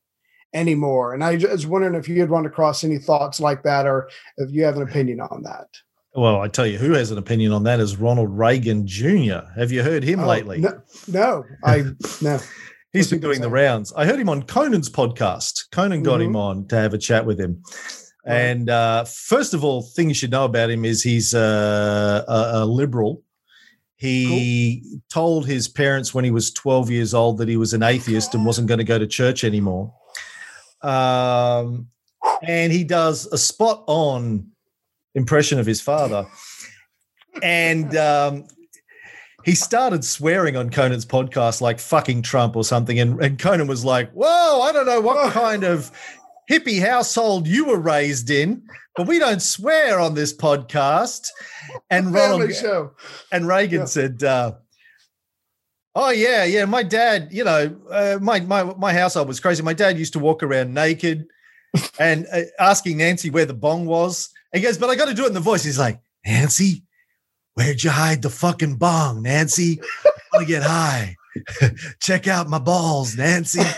anymore. 0.54 1.14
And 1.14 1.22
I 1.22 1.37
was 1.37 1.66
wondering 1.66 1.94
if 1.94 2.08
you 2.08 2.20
had 2.20 2.30
run 2.30 2.46
across 2.46 2.84
any 2.84 2.98
thoughts 2.98 3.40
like 3.40 3.62
that, 3.64 3.87
or 3.87 4.08
if 4.38 4.50
you 4.50 4.64
have 4.64 4.76
an 4.76 4.82
opinion 4.82 5.20
on 5.20 5.42
that. 5.42 5.66
Well, 6.14 6.40
I 6.40 6.48
tell 6.48 6.66
you, 6.66 6.78
who 6.78 6.92
has 6.92 7.11
an 7.11 7.18
opinion 7.18 7.52
on 7.52 7.62
that 7.64 7.80
is 7.80 7.96
Ronald 7.96 8.37
Reagan 8.37 8.87
Jr. 8.87 9.40
Have 9.56 9.70
you 9.70 9.82
heard 9.82 10.02
him 10.02 10.20
Oh, 10.20 10.26
lately? 10.26 10.58
No, 10.58 10.80
no, 11.06 11.44
I 11.64 11.84
no. 12.22 12.38
He's 12.92 13.11
been 13.11 13.20
doing 13.20 13.42
the 13.42 13.50
rounds. 13.50 13.92
I 13.94 14.06
heard 14.06 14.18
him 14.18 14.30
on 14.30 14.42
Conan's 14.42 14.88
podcast. 14.88 15.70
Conan 15.70 16.02
got 16.02 16.22
him 16.22 16.34
on 16.34 16.66
to 16.68 16.76
have 16.76 16.94
a 16.94 16.98
chat 16.98 17.26
with 17.26 17.38
him. 17.38 17.62
And 18.24 18.70
uh, 18.70 19.04
first 19.04 19.52
of 19.52 19.62
all, 19.62 19.82
thing 19.82 20.08
you 20.08 20.14
should 20.14 20.30
know 20.30 20.46
about 20.46 20.70
him 20.70 20.87
is 20.87 21.02
he's 21.02 21.34
uh, 21.34 22.24
a, 22.26 22.62
a 22.62 22.64
liberal. 22.64 23.22
He 23.96 25.00
told 25.12 25.46
his 25.46 25.68
parents 25.68 26.14
when 26.14 26.24
he 26.24 26.30
was 26.30 26.50
12 26.52 26.90
years 26.90 27.14
old 27.14 27.38
that 27.38 27.48
he 27.48 27.56
was 27.56 27.74
an 27.74 27.82
atheist 27.82 28.34
and 28.34 28.46
wasn't 28.46 28.68
going 28.68 28.78
to 28.78 28.84
go 28.84 28.98
to 28.98 29.06
church 29.06 29.44
anymore. 29.44 29.92
Um, 30.82 31.88
and 32.46 32.72
he 32.72 32.84
does 32.84 33.26
a 33.26 33.38
spot 33.38 33.84
on 33.86 34.46
impression 35.14 35.58
of 35.58 35.66
his 35.66 35.80
father. 35.80 36.26
And 37.42 37.96
um, 37.96 38.44
he 39.44 39.54
started 39.54 40.04
swearing 40.04 40.56
on 40.56 40.70
Conan's 40.70 41.06
podcast 41.06 41.60
like 41.60 41.78
fucking 41.78 42.22
Trump 42.22 42.56
or 42.56 42.64
something. 42.64 42.98
And, 42.98 43.22
and 43.22 43.38
Conan 43.38 43.66
was 43.66 43.84
like, 43.84 44.10
Whoa, 44.12 44.60
I 44.62 44.72
don't 44.72 44.86
know 44.86 45.00
what 45.00 45.32
kind 45.32 45.64
of 45.64 45.90
hippie 46.50 46.80
household 46.80 47.46
you 47.46 47.66
were 47.66 47.78
raised 47.78 48.30
in, 48.30 48.62
but 48.96 49.06
we 49.06 49.18
don't 49.18 49.42
swear 49.42 50.00
on 50.00 50.14
this 50.14 50.34
podcast. 50.34 51.28
And 51.90 52.12
Ronald 52.14 52.54
show. 52.54 52.92
and 53.30 53.46
Reagan 53.46 53.80
Yeah. 53.80 53.84
said, 53.86 54.22
uh, 54.24 54.52
"Oh 55.94 56.11
yeah, 56.11 56.44
yeah. 56.44 56.64
My 56.64 56.83
dad, 56.83 57.29
you 57.31 57.44
know, 57.44 57.77
uh, 57.90 58.18
my 58.20 58.40
my 58.40 58.62
my 58.62 58.92
household 58.92 59.29
was 59.29 59.40
crazy. 59.40 59.62
My 59.62 59.74
dad 59.74 59.98
used 59.98 60.12
to 60.14 60.18
walk 60.18 60.42
around 60.42 60.74
naked 60.74 61.27
and 61.98 62.27
uh, 62.33 62.42
asking 62.59 62.98
Nancy 62.98 63.31
where 63.31 63.46
the 63.46 63.55
bong 63.55 63.87
was. 63.87 64.31
And 64.53 64.61
he 64.62 64.66
goes, 64.66 64.79
but 64.79 64.90
I 64.90 64.96
got 64.96 65.09
to 65.09 65.14
do 65.14 65.24
it 65.24 65.29
in 65.29 65.35
the 65.35 65.40
voice. 65.40 65.64
He's 65.64 65.79
like, 65.79 66.01
Nancy, 66.24 66.83
where'd 67.55 67.83
you 67.83 67.90
hide 67.90 68.22
the 68.22 68.31
fucking 68.31 68.77
bong, 68.77 69.22
Nancy? 69.22 69.81
I 70.05 70.11
want 70.33 70.46
to 70.46 70.53
get 70.53 70.62
high. 70.62 71.16
Check 72.01 72.27
out 72.27 72.48
my 72.48 72.59
balls, 72.59 73.16
Nancy. 73.16 73.61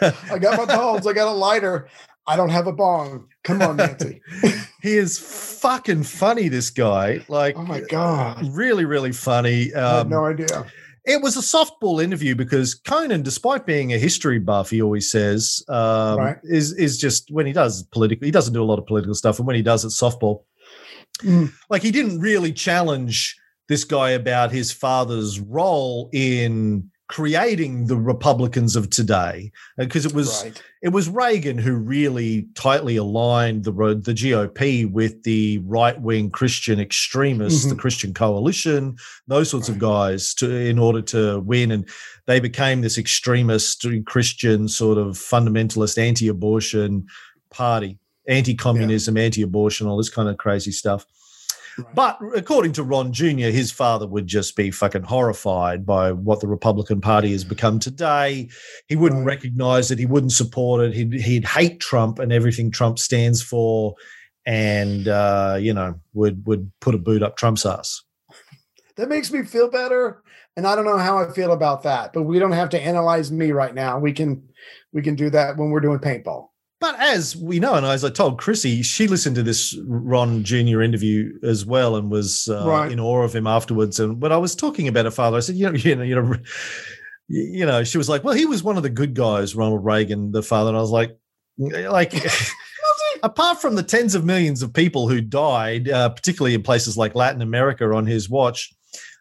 I 0.00 0.38
got 0.40 0.58
my 0.58 0.64
balls. 0.64 1.06
I 1.06 1.12
got 1.12 1.28
a 1.28 1.32
lighter. 1.32 1.88
I 2.30 2.36
don't 2.36 2.50
have 2.50 2.66
a 2.68 2.72
bong. 2.72 3.26
Come 3.42 3.60
on, 3.62 3.76
Nancy. 3.76 4.20
he 4.82 4.96
is 4.96 5.18
fucking 5.18 6.04
funny. 6.04 6.48
This 6.48 6.70
guy, 6.70 7.24
like, 7.28 7.56
Oh 7.56 7.62
my 7.62 7.80
god. 7.80 8.46
really, 8.52 8.84
really 8.84 9.12
funny. 9.12 9.72
Um, 9.74 10.08
no 10.08 10.26
idea. 10.26 10.66
It 11.04 11.22
was 11.22 11.36
a 11.36 11.40
softball 11.40 12.02
interview 12.02 12.34
because 12.36 12.74
Conan, 12.74 13.22
despite 13.22 13.66
being 13.66 13.92
a 13.92 13.98
history 13.98 14.38
buff, 14.38 14.70
he 14.70 14.80
always 14.82 15.10
says, 15.10 15.64
um, 15.68 16.18
Right. 16.18 16.36
is 16.44 16.72
is 16.74 16.98
just 16.98 17.30
when 17.32 17.46
he 17.46 17.52
does 17.52 17.82
political, 17.84 18.24
he 18.26 18.30
doesn't 18.30 18.54
do 18.54 18.62
a 18.62 18.68
lot 18.70 18.78
of 18.78 18.86
political 18.86 19.14
stuff, 19.14 19.38
and 19.38 19.46
when 19.46 19.56
he 19.56 19.62
does, 19.62 19.84
it's 19.84 19.98
softball. 20.00 20.44
Mm. 21.22 21.52
Like 21.68 21.82
he 21.82 21.90
didn't 21.90 22.20
really 22.20 22.52
challenge 22.52 23.36
this 23.68 23.84
guy 23.84 24.10
about 24.10 24.52
his 24.52 24.72
father's 24.72 25.40
role 25.40 26.10
in 26.12 26.90
creating 27.10 27.88
the 27.88 27.96
Republicans 27.96 28.76
of 28.76 28.88
today, 28.88 29.50
because 29.76 30.06
it 30.06 30.14
was 30.14 30.44
Right. 30.44 30.62
it 30.80 30.90
was 30.90 31.08
Reagan 31.08 31.58
who 31.58 31.74
really 31.74 32.46
tightly 32.54 32.94
aligned 32.96 33.64
the 33.64 33.72
the 33.72 34.14
GOP 34.14 34.84
with 34.84 35.24
the 35.24 35.58
right 35.66 36.00
wing 36.00 36.30
Christian 36.30 36.78
extremists, 36.78 37.64
the 37.64 37.74
Mhm. 37.74 37.78
Christian 37.78 38.14
Coalition, 38.14 38.94
those 39.26 39.50
sorts 39.50 39.68
of 39.68 39.80
guys, 39.80 40.32
to 40.34 40.48
in 40.54 40.78
order 40.78 41.02
to 41.02 41.40
win, 41.40 41.72
and 41.72 41.84
they 42.28 42.38
became 42.38 42.80
this 42.80 42.96
extremist 42.96 43.84
Christian 44.06 44.68
sort 44.68 44.96
of 44.96 45.18
fundamentalist 45.18 45.98
anti-abortion 45.98 47.06
party, 47.50 47.98
anti-communism, 48.28 49.16
anti-abortion, 49.16 49.88
all 49.88 49.96
this 49.96 50.08
kind 50.10 50.28
of 50.28 50.36
crazy 50.36 50.70
stuff. 50.70 51.04
But 51.94 52.18
according 52.34 52.72
to 52.72 52.82
Ron 52.82 53.12
Jr., 53.12 53.50
his 53.50 53.72
father 53.72 54.06
would 54.06 54.26
just 54.26 54.56
be 54.56 54.70
fucking 54.70 55.02
horrified 55.02 55.84
by 55.86 56.12
what 56.12 56.40
the 56.40 56.46
Republican 56.48 57.00
Party 57.00 57.32
has 57.32 57.44
become 57.44 57.78
today. 57.78 58.48
He 58.88 58.96
wouldn't 58.96 59.24
Right. 59.26 59.36
recognize 59.36 59.90
it. 59.90 59.98
He 59.98 60.06
wouldn't 60.06 60.32
support 60.32 60.82
it. 60.84 60.94
He'd, 60.94 61.12
he'd 61.14 61.44
hate 61.44 61.80
Trump 61.80 62.18
and 62.18 62.32
everything 62.32 62.70
Trump 62.70 62.98
stands 62.98 63.42
for, 63.42 63.94
and 64.46 65.08
uh, 65.08 65.58
you 65.60 65.72
know 65.74 65.94
would 66.12 66.46
would 66.46 66.70
put 66.80 66.94
a 66.94 66.98
boot 66.98 67.22
up 67.22 67.36
Trump's 67.36 67.66
ass. 67.66 68.02
That 68.96 69.08
makes 69.08 69.32
me 69.32 69.42
feel 69.44 69.70
better. 69.70 70.22
And 70.56 70.66
I 70.66 70.74
don't 70.74 70.84
know 70.84 70.98
how 70.98 71.16
I 71.16 71.32
feel 71.32 71.52
about 71.52 71.84
that, 71.84 72.12
but 72.12 72.24
we 72.24 72.38
don't 72.38 72.52
have 72.52 72.70
to 72.70 72.80
analyze 72.80 73.30
me 73.32 73.52
right 73.52 73.74
now. 73.74 73.98
We 73.98 74.12
can 74.12 74.42
we 74.92 75.00
can 75.00 75.14
do 75.14 75.30
that 75.30 75.56
when 75.56 75.70
we're 75.70 75.80
doing 75.80 75.98
paintball. 76.00 76.49
But 76.80 76.98
as 76.98 77.36
we 77.36 77.60
know, 77.60 77.74
and 77.74 77.84
as 77.84 78.04
I 78.04 78.10
told 78.10 78.38
Chrissy, 78.40 78.82
she 78.82 79.06
listened 79.06 79.36
to 79.36 79.42
this 79.42 79.78
Ron 79.86 80.42
Jr. 80.44 80.80
interview 80.80 81.38
as 81.42 81.66
well 81.66 81.94
and 81.96 82.10
was 82.10 82.48
uh, 82.48 82.64
Right. 82.66 82.90
in 82.90 82.98
awe 82.98 83.22
of 83.22 83.34
him 83.34 83.46
afterwards. 83.46 84.00
And 84.00 84.20
when 84.22 84.32
I 84.32 84.38
was 84.38 84.54
talking 84.56 84.88
about 84.88 85.04
her 85.04 85.10
father, 85.10 85.36
I 85.36 85.40
said, 85.40 85.56
you 85.56 85.66
know, 85.70 85.76
you 85.76 85.94
know, 85.94 86.02
you 86.02 86.14
know, 86.14 86.34
you 87.28 87.66
know, 87.66 87.84
she 87.84 87.98
was 87.98 88.08
like, 88.08 88.24
well, 88.24 88.34
he 88.34 88.46
was 88.46 88.62
one 88.62 88.78
of 88.78 88.82
the 88.82 88.88
good 88.90 89.14
guys, 89.14 89.54
Ronald 89.54 89.84
Reagan, 89.84 90.32
the 90.32 90.42
father. 90.42 90.68
And 90.70 90.78
I 90.78 90.80
was 90.80 90.90
like, 90.90 91.18
like, 91.58 92.14
apart 93.22 93.60
from 93.60 93.74
the 93.74 93.82
tens 93.82 94.14
of 94.14 94.24
millions 94.24 94.62
of 94.62 94.72
people 94.72 95.06
who 95.08 95.20
died, 95.20 95.88
uh, 95.88 96.08
particularly 96.08 96.54
in 96.54 96.62
places 96.62 96.96
like 96.96 97.14
Latin 97.14 97.42
America 97.42 97.92
on 97.92 98.06
his 98.06 98.30
watch, 98.30 98.72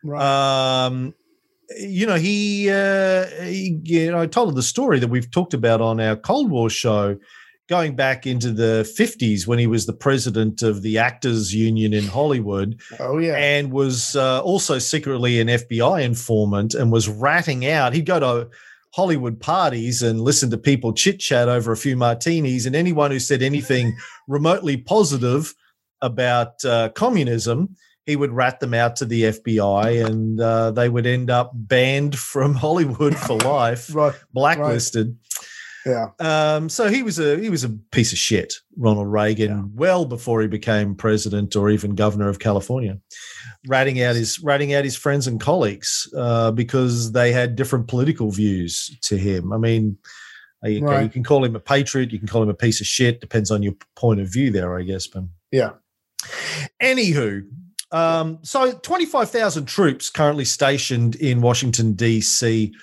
Right. 0.03 0.85
um, 0.85 1.13
you 1.77 2.05
know, 2.07 2.15
he, 2.15 2.69
uh, 2.71 3.25
he, 3.43 3.79
you 3.83 4.11
know, 4.11 4.21
I 4.21 4.27
told 4.27 4.49
her 4.49 4.55
the 4.55 4.63
story 4.63 4.97
that 4.99 5.09
we've 5.09 5.29
talked 5.29 5.53
about 5.53 5.81
on 5.81 5.99
our 5.99 6.15
Cold 6.15 6.49
War 6.49 6.69
show, 6.69 7.17
going 7.69 7.95
back 7.95 8.25
into 8.25 8.51
the 8.51 8.83
50s 8.97 9.45
when 9.45 9.59
he 9.59 9.67
was 9.67 9.85
the 9.85 9.93
president 9.93 10.63
of 10.63 10.81
the 10.81 10.97
Actors 10.97 11.53
Union 11.53 11.93
in 11.93 12.05
Hollywood 12.05 12.81
oh 12.99 13.19
yeah. 13.19 13.35
and 13.37 13.71
was 13.71 14.15
uh, 14.15 14.41
also 14.41 14.79
secretly 14.79 15.39
an 15.39 15.47
FBI 15.47 16.03
informant 16.03 16.73
and 16.73 16.91
was 16.91 17.07
ratting 17.07 17.67
out. 17.67 17.93
He'd 17.93 18.07
go 18.07 18.19
to 18.19 18.49
Hollywood 18.95 19.39
parties 19.39 20.01
and 20.01 20.21
listen 20.21 20.49
to 20.49 20.57
people 20.57 20.93
chit 20.93 21.19
chat 21.19 21.47
over 21.47 21.71
a 21.71 21.77
few 21.77 21.95
martinis, 21.95 22.65
and 22.65 22.75
anyone 22.75 23.11
who 23.11 23.19
said 23.19 23.43
anything 23.43 23.95
remotely 24.27 24.77
positive 24.77 25.53
about 26.01 26.63
uh, 26.65 26.89
communism, 26.95 27.75
he 28.05 28.15
would 28.15 28.31
rat 28.31 28.59
them 28.59 28.73
out 28.73 28.95
to 28.95 29.05
the 29.05 29.23
FBI, 29.23 30.03
and 30.03 30.41
uh, 30.41 30.71
they 30.71 30.89
would 30.89 31.05
end 31.05 31.29
up 31.29 31.51
banned 31.53 32.17
from 32.17 32.55
Hollywood 32.55 33.15
for 33.15 33.37
life, 33.37 33.93
right. 33.93 34.15
blacklisted. 34.33 35.15
Yeah. 35.85 36.07
Um, 36.19 36.67
so 36.69 36.89
he 36.89 37.03
was 37.03 37.19
a 37.19 37.37
he 37.39 37.49
was 37.49 37.63
a 37.63 37.69
piece 37.69 38.11
of 38.11 38.17
shit, 38.17 38.53
Ronald 38.77 39.07
Reagan, 39.11 39.49
Yeah. 39.49 39.63
well 39.73 40.05
before 40.05 40.41
he 40.41 40.47
became 40.47 40.93
president 40.95 41.55
or 41.55 41.69
even 41.69 41.95
governor 41.95 42.27
of 42.29 42.39
California, 42.39 42.97
ratting 43.67 44.01
out 44.01 44.15
his 44.15 44.39
ratting 44.43 44.73
out 44.73 44.83
his 44.83 44.95
friends 44.97 45.25
and 45.27 45.39
colleagues 45.39 46.11
uh, 46.17 46.51
because 46.51 47.11
they 47.13 47.31
had 47.31 47.55
different 47.55 47.87
political 47.87 48.29
views 48.31 48.97
to 49.03 49.17
him. 49.17 49.53
I 49.53 49.57
mean, 49.57 49.97
uh, 50.65 50.67
you, 50.69 50.81
Right. 50.83 51.03
you 51.03 51.09
can 51.09 51.23
call 51.23 51.45
him 51.45 51.55
a 51.55 51.59
patriot, 51.61 52.11
you 52.11 52.19
can 52.19 52.27
call 52.27 52.43
him 52.43 52.49
a 52.49 52.53
piece 52.53 52.81
of 52.81 52.87
shit, 52.87 53.21
depends 53.21 53.49
on 53.49 53.63
your 53.63 53.73
point 53.95 54.19
of 54.19 54.31
view 54.31 54.51
there, 54.51 54.77
I 54.77 54.83
guess. 54.83 55.07
But 55.07 55.23
Yeah. 55.51 55.71
Anywho, 56.81 57.43
um, 57.91 58.39
so 58.41 58.73
25,000 58.73 59.65
troops 59.65 60.09
currently 60.09 60.45
stationed 60.45 61.15
in 61.15 61.41
Washington, 61.41 61.93
D.C. 61.93 62.73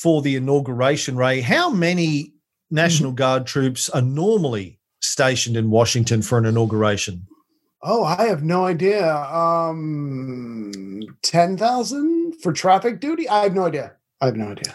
for 0.00 0.22
the 0.22 0.36
inauguration, 0.36 1.16
Ray. 1.16 1.40
How 1.40 1.70
many 1.70 2.34
National 2.70 3.12
Guard 3.12 3.46
troops 3.46 3.88
are 3.88 4.02
normally 4.02 4.78
stationed 5.00 5.56
in 5.56 5.70
Washington 5.70 6.22
for 6.22 6.38
an 6.38 6.44
inauguration? 6.46 7.26
Oh, 7.82 8.04
I 8.04 8.26
have 8.26 8.42
no 8.42 8.64
idea. 8.66 9.14
Um, 9.14 11.00
ten 11.22 11.56
thousand 11.56 12.34
for 12.42 12.52
traffic 12.52 13.00
duty. 13.00 13.28
I 13.28 13.42
have 13.44 13.54
no 13.54 13.66
idea. 13.66 13.92
I 14.20 14.26
have 14.26 14.36
no 14.36 14.48
idea. 14.48 14.74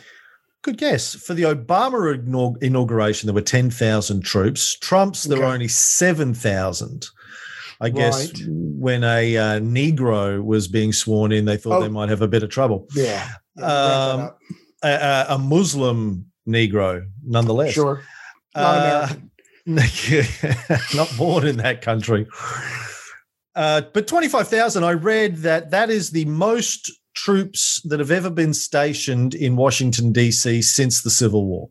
Good 0.62 0.78
guess. 0.78 1.14
For 1.14 1.34
the 1.34 1.44
Obama 1.44 2.58
inauguration, 2.64 3.28
there 3.28 3.34
were 3.34 3.42
10,000 3.42 4.22
troops. 4.24 4.78
Trump's, 4.80 5.24
there 5.26 5.38
were 5.40 5.44
only 5.44 5.68
7,000. 5.68 7.06
I 7.82 7.90
guess 7.90 8.28
Right. 8.28 8.44
when 8.48 9.04
a 9.04 9.36
uh, 9.36 9.60
Negro 9.60 10.42
was 10.42 10.70
being 10.70 10.94
sworn 10.94 11.34
in, 11.34 11.44
they 11.44 11.58
thought 11.58 11.80
Oh. 11.80 11.82
they 11.82 11.90
might 11.90 12.08
have 12.08 12.22
a 12.22 12.30
bit 12.30 12.44
of 12.44 12.50
trouble. 12.50 12.88
Yeah. 12.96 13.28
Yeah, 13.58 13.66
Um. 13.66 14.32
A, 14.84 14.88
a, 14.88 15.36
a 15.36 15.40
Muslim 15.40 16.26
Negro, 16.48 17.06
nonetheless. 17.26 17.74
sure. 17.74 18.04
Not 18.56 18.78
Uh, 18.78 19.14
not 19.66 21.10
born 21.18 21.48
in 21.48 21.58
that 21.58 21.82
country. 21.82 22.28
Uh, 23.56 23.82
but 23.94 24.08
25,000, 24.08 24.84
I 24.84 24.92
read 24.92 25.38
that 25.38 25.72
that 25.72 25.90
is 25.90 26.10
the 26.10 26.26
most 26.26 26.92
troops 27.16 27.82
that 27.86 28.00
have 28.00 28.12
ever 28.12 28.30
been 28.30 28.54
stationed 28.54 29.36
in 29.36 29.56
Washington, 29.56 30.12
D.C. 30.12 30.62
since 30.62 31.02
the 31.02 31.10
Civil 31.10 31.46
War. 31.46 31.70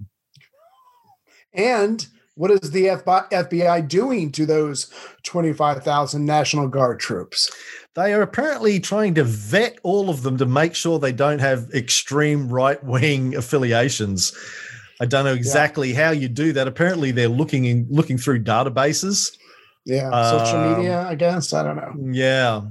And 1.52 2.06
what 2.34 2.50
is 2.50 2.70
the 2.70 2.86
FBI 2.86 3.88
doing 3.88 4.32
to 4.32 4.46
those 4.46 4.90
25,000 5.24 6.24
National 6.24 6.68
Guard 6.68 6.98
troops? 6.98 7.50
They 7.94 8.14
are 8.14 8.22
apparently 8.22 8.80
trying 8.80 9.14
to 9.16 9.24
vet 9.24 9.78
all 9.82 10.08
of 10.08 10.22
them 10.22 10.38
to 10.38 10.46
make 10.46 10.74
sure 10.74 10.98
they 10.98 11.12
don't 11.12 11.40
have 11.40 11.68
extreme 11.74 12.48
right 12.48 12.82
wing 12.82 13.34
affiliations. 13.42 14.32
I 15.00 15.04
don't 15.06 15.24
know 15.24 15.34
exactly 15.34 15.92
how 15.92 16.10
you 16.10 16.28
do 16.28 16.52
that. 16.54 16.68
Apparently, 16.68 17.10
they're 17.10 17.28
looking 17.28 17.64
in 17.66 17.86
looking 17.90 18.16
through 18.18 18.44
databases. 18.44 19.36
Yeah. 19.84 20.10
Social 20.30 20.58
Um, 20.60 20.76
media, 20.78 21.02
I 21.02 21.14
guess. 21.16 21.52
I 21.52 21.62
don't 21.64 21.76
know. 21.76 21.92
Yeah, 22.14 22.62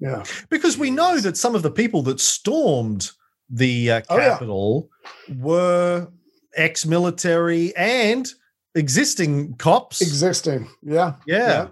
Yeah. 0.00 0.24
because 0.50 0.76
we 0.76 0.90
know 0.90 1.20
that 1.20 1.36
some 1.36 1.54
of 1.54 1.62
the 1.62 1.70
people 1.70 2.02
that 2.02 2.18
stormed 2.20 3.10
the 3.48 3.92
uh, 3.92 4.00
Oh, 4.10 4.18
yeah. 4.18 5.36
Were 5.38 6.08
ex-military 6.56 7.74
and 7.76 8.26
existing 8.74 9.54
cops. 9.54 10.00
Existing. 10.00 10.68
Yeah. 10.82 11.14
yeah. 11.26 11.68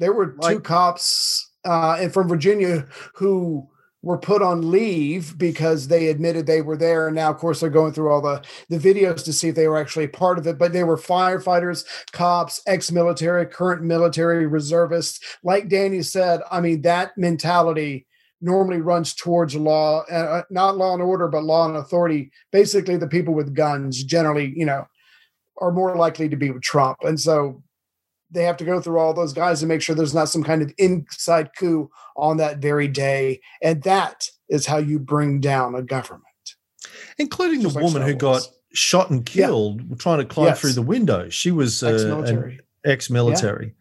There 0.00 0.12
were 0.12 0.34
two 0.42 0.58
cops 0.60 1.48
uh, 1.64 1.96
and 2.00 2.12
from 2.12 2.28
Virginia 2.28 2.86
who 3.14 3.68
were 4.02 4.18
put 4.18 4.42
on 4.42 4.70
leave 4.70 5.38
because 5.38 5.86
they 5.86 6.08
admitted 6.08 6.44
they 6.44 6.60
were 6.60 6.76
there. 6.76 7.06
And 7.06 7.14
now, 7.14 7.30
of 7.30 7.38
course, 7.38 7.60
they're 7.60 7.70
going 7.70 7.92
through 7.92 8.10
all 8.10 8.20
the, 8.20 8.42
the 8.68 8.78
videos 8.78 9.24
to 9.24 9.32
see 9.32 9.48
if 9.48 9.54
they 9.54 9.68
were 9.68 9.78
actually 9.78 10.08
part 10.08 10.38
of 10.38 10.46
it. 10.46 10.58
But 10.58 10.72
they 10.72 10.82
were 10.82 10.96
firefighters, 10.96 11.84
cops, 12.10 12.60
ex 12.66 12.90
military, 12.90 13.46
current 13.46 13.82
military, 13.82 14.46
reservists. 14.46 15.20
Like 15.44 15.68
Danny 15.68 16.02
said, 16.02 16.40
I 16.50 16.60
mean, 16.60 16.82
that 16.82 17.16
mentality 17.16 18.06
normally 18.40 18.80
runs 18.80 19.14
towards 19.14 19.54
law, 19.54 20.02
uh, 20.10 20.42
not 20.50 20.76
law 20.76 20.94
and 20.94 21.02
order, 21.02 21.28
but 21.28 21.44
law 21.44 21.68
and 21.68 21.76
authority. 21.76 22.32
Basically, 22.50 22.96
the 22.96 23.06
people 23.06 23.34
with 23.34 23.54
guns 23.54 24.02
generally, 24.02 24.52
you 24.56 24.66
know, 24.66 24.84
are 25.58 25.70
more 25.70 25.94
likely 25.96 26.28
to 26.28 26.36
be 26.36 26.50
with 26.50 26.62
Trump. 26.62 26.98
And 27.02 27.20
so 27.20 27.62
they 28.32 28.44
have 28.44 28.56
to 28.56 28.64
go 28.64 28.80
through 28.80 28.98
all 28.98 29.14
those 29.14 29.32
guys 29.32 29.62
and 29.62 29.68
make 29.68 29.82
sure 29.82 29.94
there's 29.94 30.14
not 30.14 30.28
some 30.28 30.42
kind 30.42 30.62
of 30.62 30.72
inside 30.78 31.50
coup 31.56 31.88
on 32.16 32.38
that 32.38 32.58
very 32.58 32.88
day. 32.88 33.40
And 33.62 33.82
that 33.84 34.26
is 34.48 34.66
how 34.66 34.78
you 34.78 34.98
bring 34.98 35.40
down 35.40 35.74
a 35.74 35.82
government. 35.82 36.24
including 37.18 37.58
the 37.60 37.64
Just 37.64 37.76
like 37.76 37.84
woman 37.84 38.02
who 38.02 38.14
got 38.14 38.42
shot 38.74 39.10
and 39.10 39.20
Yeah. 39.34 39.46
killed 39.46 39.98
trying 40.00 40.18
to 40.18 40.24
climb 40.24 40.46
Yes. 40.48 40.60
through 40.60 40.72
the 40.72 40.82
window. 40.82 41.28
She 41.28 41.50
was 41.50 41.82
uh, 41.82 41.88
Ex-military. 41.88 42.60
ex-military, 42.84 43.74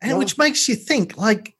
and 0.00 0.12
Yeah. 0.12 0.16
which 0.18 0.38
makes 0.38 0.68
you 0.68 0.74
think, 0.76 1.16
like, 1.18 1.54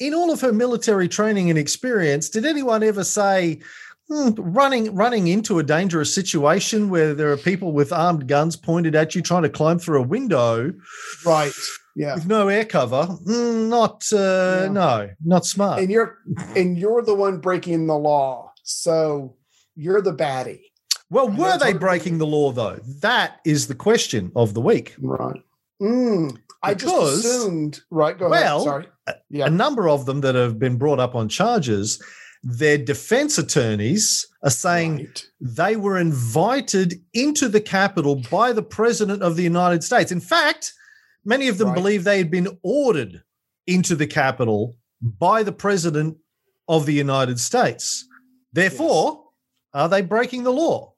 in 0.00 0.12
all 0.14 0.32
of 0.32 0.40
her 0.40 0.52
military 0.52 1.08
training 1.08 1.50
and 1.50 1.58
experience, 1.58 2.28
did 2.28 2.44
anyone 2.44 2.82
ever 2.82 3.04
say? 3.04 3.60
"Hmm, 4.10 4.30
running 4.36 4.94
running 4.94 5.28
into 5.28 5.58
a 5.58 5.62
dangerous 5.62 6.14
situation 6.14 6.90
where 6.90 7.14
there 7.14 7.32
are 7.32 7.36
people 7.36 7.72
with 7.72 7.92
armed 7.92 8.28
guns 8.28 8.56
pointed 8.56 8.94
at 8.94 9.14
you 9.14 9.22
trying 9.22 9.42
to 9.44 9.48
climb 9.48 9.78
through 9.78 10.00
a 10.00 10.06
window 10.06 10.72
Right. 11.24 11.52
Yeah. 11.96 12.16
with 12.16 12.26
no 12.26 12.48
air 12.48 12.64
cover 12.64 13.04
Hmm, 13.06 13.68
not 13.68 14.04
uh, 14.12 14.62
Yeah. 14.64 14.68
no 14.70 15.10
not 15.24 15.46
smart 15.46 15.80
And 15.80 15.90
you're 15.90 16.18
and 16.56 16.76
you're 16.78 17.02
the 17.02 17.14
one 17.14 17.38
breaking 17.38 17.86
the 17.86 17.96
law. 17.98 18.52
So 18.62 19.36
you're 19.76 20.02
the 20.02 20.14
baddie. 20.14 20.60
well 21.10 21.28
and 21.28 21.38
were 21.38 21.56
they 21.58 21.72
breaking 21.72 22.18
the 22.18 22.26
law 22.26 22.52
though 22.52 22.78
that 23.00 23.40
is 23.44 23.68
the 23.68 23.74
question 23.74 24.32
of 24.36 24.52
the 24.54 24.60
week 24.60 24.94
Right. 25.00 25.40
Mm, 25.82 26.36
I 26.62 26.74
Because- 26.74 27.22
just 27.22 27.26
assumed. 27.42 27.80
Right. 27.90 28.18
Go 28.18 28.28
Well, 28.28 28.58
ahead. 28.60 28.64
Sorry. 28.64 28.86
Yeah. 29.30 29.46
a 29.46 29.50
number 29.50 29.88
of 29.88 30.06
them 30.06 30.20
that 30.22 30.34
have 30.34 30.58
been 30.58 30.76
brought 30.76 30.98
up 30.98 31.14
on 31.14 31.28
charges, 31.28 32.00
their 32.44 32.76
defense 32.76 33.38
attorneys 33.38 34.26
are 34.42 34.50
saying 34.50 34.96
Right. 34.96 35.26
they 35.40 35.76
were 35.76 35.96
invited 35.98 37.02
into 37.14 37.48
the 37.48 37.60
Capitol 37.60 38.22
by 38.30 38.52
the 38.52 38.62
President 38.62 39.22
of 39.22 39.36
the 39.36 39.42
United 39.42 39.82
States. 39.82 40.12
In 40.12 40.20
fact, 40.20 40.74
many 41.24 41.48
of 41.48 41.56
them 41.56 41.68
Right. 41.68 41.74
believe 41.74 42.04
they 42.04 42.18
had 42.18 42.30
been 42.30 42.58
ordered 42.62 43.22
into 43.66 43.96
the 43.96 44.06
Capitol 44.06 44.76
by 45.00 45.42
the 45.42 45.52
President 45.52 46.18
of 46.68 46.84
the 46.84 46.92
United 46.92 47.40
States. 47.40 48.06
Therefore, 48.52 49.24
are 49.72 49.88
they 49.88 50.02
breaking 50.02 50.42
the 50.42 50.52
law? 50.52 50.92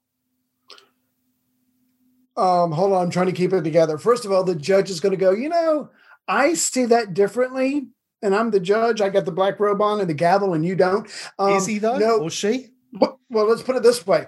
Um, 2.36 2.72
hold 2.72 2.92
on, 2.92 3.04
I'm 3.04 3.10
trying 3.10 3.26
to 3.26 3.32
keep 3.32 3.52
it 3.52 3.62
together. 3.62 3.96
First 3.98 4.24
of 4.24 4.32
all, 4.32 4.44
the 4.44 4.54
judge 4.54 4.90
is 4.90 5.00
going 5.00 5.12
to 5.12 5.16
go, 5.16 5.30
you 5.30 5.48
know, 5.48 5.90
I 6.28 6.54
see 6.54 6.84
that 6.86 7.14
differently. 7.14 7.88
And 8.22 8.34
I'm 8.34 8.50
the 8.50 8.60
judge. 8.60 9.00
I 9.00 9.08
got 9.08 9.24
the 9.24 9.32
black 9.32 9.60
robe 9.60 9.82
on 9.82 10.00
and 10.00 10.08
the 10.08 10.14
gavel, 10.14 10.54
and 10.54 10.64
you 10.64 10.74
don't. 10.74 11.10
Um, 11.38 11.52
is 11.52 11.66
he 11.66 11.78
though? 11.78 11.98
No. 11.98 12.18
Or 12.18 12.30
she? 12.30 12.68
Well, 12.92 13.20
well, 13.28 13.46
let's 13.46 13.62
put 13.62 13.76
it 13.76 13.82
this 13.82 14.06
way. 14.06 14.26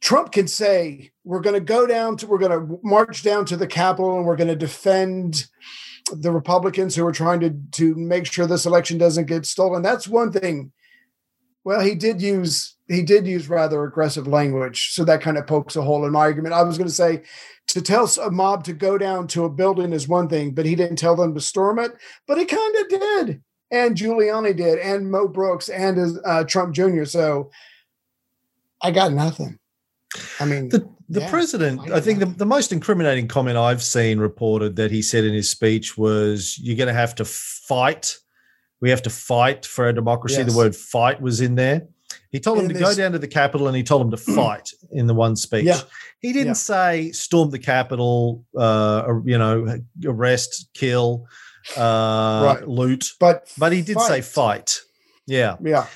Trump 0.00 0.32
can 0.32 0.46
say, 0.46 1.10
we're 1.24 1.40
going 1.40 1.54
to 1.54 1.60
go 1.60 1.86
down 1.86 2.16
to, 2.16 2.26
we're 2.26 2.38
going 2.38 2.52
to 2.52 2.78
march 2.82 3.22
down 3.22 3.44
to 3.46 3.56
the 3.56 3.66
Capitol 3.66 4.16
and 4.16 4.26
we're 4.26 4.36
going 4.36 4.48
to 4.48 4.56
defend 4.56 5.46
the 6.12 6.32
Republicans 6.32 6.94
who 6.94 7.06
are 7.06 7.12
trying 7.12 7.40
to, 7.40 7.50
to 7.72 7.94
make 7.96 8.24
sure 8.24 8.46
this 8.46 8.64
election 8.64 8.96
doesn't 8.96 9.26
get 9.26 9.44
stolen. 9.44 9.82
That's 9.82 10.08
one 10.08 10.32
thing. 10.32 10.72
Well, 11.64 11.80
he 11.80 11.94
did 11.94 12.22
use, 12.22 12.76
he 12.88 13.02
did 13.02 13.26
use 13.26 13.48
rather 13.48 13.84
aggressive 13.84 14.26
language. 14.26 14.92
So 14.92 15.04
that 15.04 15.20
kind 15.20 15.36
of 15.36 15.46
pokes 15.46 15.76
a 15.76 15.82
hole 15.82 16.06
in 16.06 16.12
my 16.12 16.20
argument. 16.20 16.54
I 16.54 16.62
was 16.62 16.78
going 16.78 16.88
to 16.88 16.94
say 16.94 17.22
to 17.68 17.82
tell 17.82 18.10
a 18.22 18.30
mob 18.30 18.64
to 18.64 18.72
go 18.72 18.96
down 18.96 19.26
to 19.28 19.44
a 19.44 19.50
building 19.50 19.92
is 19.92 20.08
one 20.08 20.28
thing, 20.28 20.52
but 20.52 20.64
he 20.64 20.74
didn't 20.74 20.96
tell 20.96 21.14
them 21.14 21.34
to 21.34 21.40
storm 21.40 21.78
it, 21.78 21.92
but 22.26 22.38
he 22.38 22.46
kind 22.46 22.76
of 22.76 22.88
did. 22.88 23.42
And 23.70 23.94
Giuliani 23.94 24.56
did, 24.56 24.78
and 24.78 25.10
Mo 25.10 25.28
Brooks 25.28 25.68
and 25.68 25.98
his, 25.98 26.18
uh, 26.24 26.44
Trump 26.44 26.74
Jr. 26.74 27.04
So 27.04 27.50
I 28.82 28.90
got 28.90 29.12
nothing. 29.12 29.58
I 30.40 30.46
mean, 30.46 30.70
The, 30.70 30.88
the 31.10 31.20
Yeah, 31.20 31.30
president, 31.30 31.80
I 31.90 31.96
I 31.96 32.00
think 32.00 32.20
the, 32.20 32.26
the 32.26 32.46
most 32.46 32.72
incriminating 32.72 33.28
comment 33.28 33.58
I've 33.58 33.82
seen 33.82 34.18
reported 34.18 34.76
that 34.76 34.90
he 34.90 35.02
said 35.02 35.24
in 35.24 35.34
his 35.34 35.50
speech 35.50 35.98
was, 35.98 36.58
You're 36.58 36.76
going 36.76 36.88
to 36.88 36.94
have 36.94 37.14
to 37.16 37.26
fight. 37.26 38.16
We 38.80 38.88
have 38.88 39.02
to 39.02 39.10
fight 39.10 39.66
for 39.66 39.84
our 39.84 39.92
democracy. 39.92 40.38
Yes. 40.38 40.50
The 40.50 40.56
word 40.56 40.74
fight 40.74 41.20
was 41.20 41.42
in 41.42 41.56
there. 41.56 41.86
He 42.30 42.40
told 42.40 42.58
him 42.58 42.66
And 42.66 42.74
to 42.74 42.80
go 42.80 42.94
down 42.94 43.12
to 43.12 43.18
the 43.18 43.28
Capitol 43.28 43.68
and 43.68 43.76
he 43.76 43.82
told 43.82 44.02
him 44.02 44.10
to 44.10 44.16
fight 44.34 44.70
in 44.92 45.06
the 45.06 45.14
one 45.14 45.36
speech. 45.36 45.64
Yeah. 45.64 45.80
He 46.20 46.32
didn't 46.32 46.48
Yeah. 46.48 46.52
say 46.54 47.12
storm 47.12 47.50
the 47.50 47.58
Capitol, 47.58 48.44
uh, 48.56 49.14
you 49.24 49.38
know, 49.38 49.78
arrest, 50.04 50.68
kill, 50.74 51.26
uh, 51.76 52.42
Right. 52.44 52.68
loot, 52.68 53.12
but 53.20 53.50
but 53.58 53.72
he 53.72 53.82
did 53.82 54.00
say 54.00 54.20
fight. 54.20 54.80
Yeah. 55.26 55.56
Yeah, 55.62 55.86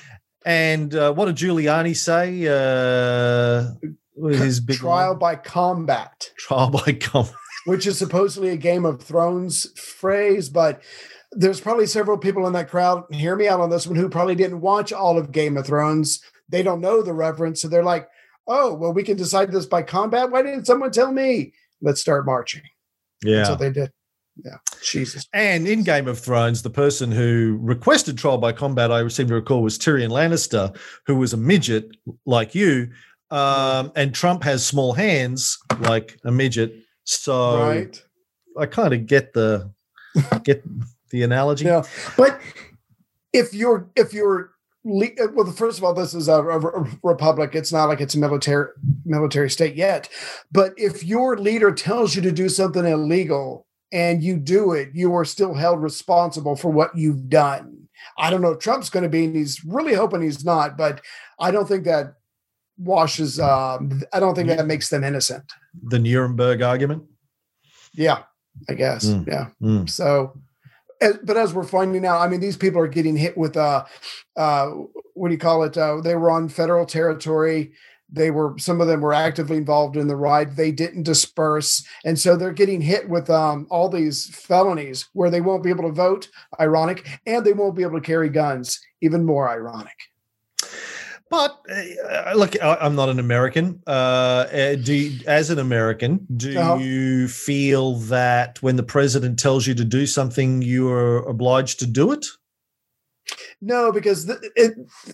And 0.45 0.93
uh, 0.95 1.11
what 1.13 1.25
did 1.25 1.35
Giuliani 1.37 1.95
say? 1.95 2.47
Uh, 2.47 3.71
his 4.29 4.59
big 4.59 4.77
trial 4.77 5.11
line? 5.11 5.19
by 5.19 5.35
combat, 5.35 6.29
trial 6.37 6.69
by 6.69 6.93
combat. 6.99 7.33
which 7.65 7.87
is 7.87 7.97
supposedly 7.97 8.49
a 8.49 8.57
Game 8.57 8.85
of 8.85 9.01
Thrones 9.01 9.67
phrase, 9.79 10.49
but 10.49 10.81
there's 11.35 11.61
probably 11.61 11.85
several 11.85 12.17
people 12.17 12.47
in 12.47 12.53
that 12.53 12.69
crowd. 12.69 13.03
Hear 13.11 13.35
me 13.35 13.47
out 13.47 13.59
on 13.59 13.69
this 13.69 13.87
one 13.87 13.95
who 13.95 14.09
probably 14.09 14.35
didn't 14.35 14.61
watch 14.61 14.93
all 14.93 15.17
of 15.17 15.31
Game 15.31 15.57
of 15.57 15.65
Thrones. 15.65 16.21
They 16.49 16.63
don't 16.63 16.81
know 16.81 17.01
the 17.01 17.13
reference, 17.13 17.61
so 17.61 17.67
they're 17.67 17.83
like, 17.83 18.07
oh, 18.47 18.73
well, 18.73 18.93
we 18.93 19.03
can 19.03 19.17
decide 19.17 19.51
this 19.51 19.65
by 19.65 19.83
combat. 19.83 20.31
Why 20.31 20.41
didn't 20.41 20.65
someone 20.65 20.91
tell 20.91 21.11
me? 21.11 21.53
Let's 21.81 22.01
start 22.01 22.25
marching. 22.25 22.63
Yeah. 23.23 23.37
That's 23.37 23.49
what 23.49 23.59
they 23.59 23.71
did. 23.71 23.91
Yeah. 24.43 24.57
Jesus. 24.81 25.27
And 25.33 25.67
in 25.67 25.83
Game 25.83 26.07
of 26.07 26.19
Thrones, 26.19 26.61
the 26.61 26.69
person 26.69 27.11
who 27.11 27.57
requested 27.61 28.17
trial 28.17 28.37
by 28.37 28.51
combat, 28.51 28.91
I 28.91 29.07
seem 29.07 29.27
to 29.27 29.35
recall, 29.35 29.61
was 29.61 29.77
Tyrion 29.77 30.09
Lannister, 30.09 30.75
who 31.05 31.15
was 31.15 31.33
a 31.33 31.37
midget 31.37 31.89
like 32.25 32.55
you. 32.55 32.89
Um, 33.31 33.91
and 33.95 34.13
Trump 34.13 34.43
has 34.43 34.65
small 34.65 34.93
hands 34.93 35.57
like 35.79 36.19
a 36.23 36.31
midget. 36.31 36.75
So 37.03 37.59
right. 37.59 38.03
I 38.57 38.65
kind 38.65 38.93
of 38.93 39.07
get 39.07 39.33
the 39.33 39.71
get 40.43 40.63
the 41.13 41.23
analogy. 41.23 41.65
Yeah. 41.65 41.83
But 42.17 42.41
if 43.31 43.53
you're 43.53 43.89
if 43.95 44.13
you're 44.13 44.49
well, 44.83 45.49
first 45.53 45.77
of 45.77 45.85
all, 45.85 45.93
this 45.93 46.13
is 46.13 46.27
a, 46.27 46.43
a, 46.43 46.59
a 46.59 46.99
republic. 47.03 47.55
It's 47.55 47.71
not 47.71 47.85
like 47.85 48.01
it's 48.01 48.15
a 48.15 48.19
military 48.19 48.67
military 49.05 49.49
state 49.49 49.75
yet. 49.75 50.09
But 50.51 50.73
if 50.75 51.05
your 51.05 51.37
leader 51.37 51.71
tells 51.71 52.17
you 52.17 52.21
to 52.23 52.33
do 52.33 52.49
something 52.49 52.85
illegal 52.85 53.65
and 53.93 54.21
you 54.21 54.35
do 54.37 54.73
it, 54.73 54.89
you 54.93 55.13
are 55.13 55.23
still 55.23 55.53
held 55.53 55.81
responsible 55.81 56.57
for 56.57 56.69
what 56.69 56.97
you've 56.97 57.29
done. 57.29 57.87
I 58.17 58.29
don't 58.29 58.41
know 58.41 58.51
if 58.51 58.59
Trump's 58.59 58.89
going 58.89 59.03
to 59.03 59.09
be, 59.09 59.25
and 59.25 59.35
he's 59.35 59.63
really 59.63 59.93
hoping 59.93 60.21
he's 60.21 60.43
not, 60.43 60.77
but 60.77 60.99
I 61.39 61.51
don't 61.51 61.67
think 61.67 61.85
that 61.85 62.15
washes. 62.77 63.39
Um, 63.39 64.01
I 64.11 64.19
don't 64.19 64.35
think 64.35 64.49
that 64.49 64.65
makes 64.65 64.89
them 64.89 65.03
innocent. 65.03 65.45
The 65.83 65.99
Nuremberg 65.99 66.61
argument. 66.61 67.03
Yeah, 67.93 68.23
I 68.67 68.73
guess. 68.73 69.05
Mm. 69.05 69.27
Yeah. 69.27 69.47
Mm. 69.61 69.89
So, 69.89 70.37
as, 71.03 71.17
but 71.23 71.37
as 71.37 71.53
we're 71.53 71.63
finding 71.63 72.05
out, 72.05 72.21
I 72.21 72.27
mean, 72.27 72.39
these 72.39 72.57
people 72.57 72.81
are 72.81 72.87
getting 72.87 73.15
hit 73.15 73.37
with 73.37 73.57
uh, 73.57 73.85
uh, 74.35 74.71
what 75.13 75.27
do 75.27 75.33
you 75.33 75.39
call 75.39 75.63
it? 75.63 75.77
Uh, 75.77 76.01
they 76.01 76.15
were 76.15 76.31
on 76.31 76.49
federal 76.49 76.85
territory. 76.85 77.73
They 78.11 78.29
were 78.29 78.55
some 78.59 78.79
of 78.79 78.87
them 78.87 79.01
were 79.01 79.13
actively 79.13 79.57
involved 79.57 79.97
in 79.97 80.07
the 80.07 80.15
ride. 80.15 80.55
They 80.55 80.71
didn't 80.71 81.03
disperse, 81.03 81.85
and 82.05 82.17
so 82.17 82.35
they're 82.35 82.51
getting 82.51 82.81
hit 82.81 83.09
with 83.09 83.29
um, 83.29 83.65
all 83.71 83.89
these 83.89 84.27
felonies 84.35 85.09
where 85.13 85.31
they 85.31 85.41
won't 85.41 85.63
be 85.63 85.71
able 85.71 85.85
to 85.89 85.91
vote. 85.91 86.29
Ironic, 86.59 87.07
and 87.25 87.43
they 87.43 87.53
won't 87.53 87.75
be 87.75 87.83
able 87.83 87.99
to 87.99 88.05
carry 88.05 88.29
guns. 88.29 88.79
Even 89.01 89.25
more 89.25 89.49
ironic. 89.49 89.97
But 91.33 91.57
uh, 91.67 92.33
look, 92.35 92.61
I, 92.61 92.77
I'm 92.79 92.93
not 92.93 93.09
an 93.09 93.17
American. 93.17 93.81
Uh, 93.87 93.89
uh, 93.89 94.75
do 94.75 94.93
you, 94.93 95.19
as 95.25 95.49
an 95.49 95.57
American, 95.57 96.27
do 96.37 96.59
Uh-huh. 96.59 96.75
you 96.75 97.27
feel 97.27 97.95
that 97.95 98.61
when 98.61 98.75
the 98.75 98.83
president 98.83 99.39
tells 99.39 99.65
you 99.65 99.73
to 99.73 99.83
do 99.83 100.05
something, 100.05 100.61
you 100.61 100.91
are 100.91 101.17
obliged 101.27 101.79
to 101.79 101.87
do 101.87 102.11
it? 102.11 102.23
No, 103.61 103.91
because 103.91 104.25
th- 104.25 104.37
it, 104.55 104.73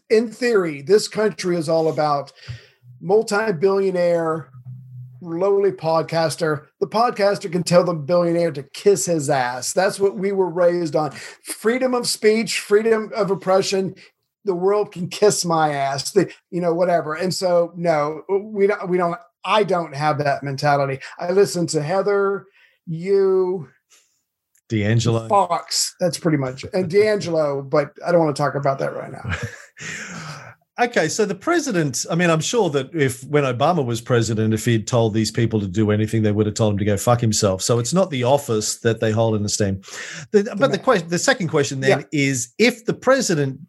in 0.10 0.30
theory, 0.30 0.82
this 0.82 1.08
country 1.08 1.56
is 1.56 1.70
all 1.70 1.88
about 1.88 2.34
multi-billionaire, 3.00 4.50
lowly 5.22 5.72
podcaster. 5.72 6.66
The 6.82 6.88
podcaster 6.88 7.50
can 7.50 7.64
tell 7.64 7.86
the 7.86 7.94
billionaire 7.94 8.52
to 8.52 8.64
kiss 8.64 9.06
his 9.06 9.30
ass. 9.30 9.72
That's 9.72 10.02
what 10.02 10.18
we 10.18 10.34
were 10.34 10.50
raised 10.50 10.98
on: 10.98 11.12
freedom 11.12 11.94
of 11.94 12.08
speech, 12.10 12.60
freedom 12.60 13.10
of 13.16 13.32
oppression. 13.32 13.96
The 14.46 14.56
world 14.56 14.92
can 14.92 15.10
kiss 15.10 15.44
my 15.46 15.74
ass. 15.74 16.12
The, 16.12 16.32
you 16.52 16.62
know, 16.62 16.74
whatever. 16.74 17.16
And 17.16 17.34
so, 17.34 17.74
no, 17.76 18.24
uh, 18.32 18.38
we 18.38 18.68
don't. 18.68 18.90
We 18.90 18.98
don't. 18.98 19.18
I 19.46 19.64
don't 19.64 19.96
have 19.96 20.18
that 20.20 20.44
mentality. 20.44 21.00
I 21.18 21.32
listen 21.32 21.66
to 21.68 21.82
Heather, 21.82 22.46
you, 22.86 23.70
D'Angelo. 24.70 25.28
Fox. 25.28 25.96
That's 26.00 26.18
pretty 26.18 26.38
much 26.38 26.66
and 26.74 26.90
D'Angelo. 26.90 27.62
But 27.62 27.94
I 28.06 28.12
don't 28.12 28.24
want 28.24 28.36
to 28.36 28.42
talk 28.42 28.56
about 28.56 28.80
that 28.80 28.96
right 28.96 29.12
now. 29.12 29.32
Okay, 30.82 31.10
so 31.10 31.26
the 31.26 31.36
president, 31.36 32.06
I 32.10 32.16
mean, 32.16 32.30
I'm 32.30 32.40
sure 32.40 32.70
that 32.70 32.96
if 32.96 33.22
when 33.26 33.44
Obama 33.44 33.86
was 33.86 34.00
president, 34.00 34.54
if 34.54 34.64
he'd 34.64 34.88
told 34.88 35.14
these 35.14 35.30
people 35.30 35.60
to 35.60 35.68
do 35.68 35.92
anything, 35.92 36.24
they 36.24 36.32
would 36.32 36.46
have 36.46 36.56
told 36.56 36.74
him 36.74 36.78
to 36.78 36.86
go 36.86 36.96
fuck 36.96 37.20
himself. 37.20 37.62
So 37.62 37.80
it's 37.80 37.94
not 37.94 38.10
the 38.12 38.24
office 38.24 38.80
that 38.80 39.02
they 39.02 39.12
hold 39.12 39.36
in 39.36 39.44
esteem. 39.44 39.82
The, 40.32 40.56
but 40.58 40.72
the 40.72 40.78
question, 40.78 41.10
the 41.10 41.20
second 41.20 41.50
question 41.50 41.82
then 41.82 42.00
Yeah. 42.00 42.06
is 42.14 42.54
if 42.58 42.86
the 42.86 42.94
president 42.94 43.60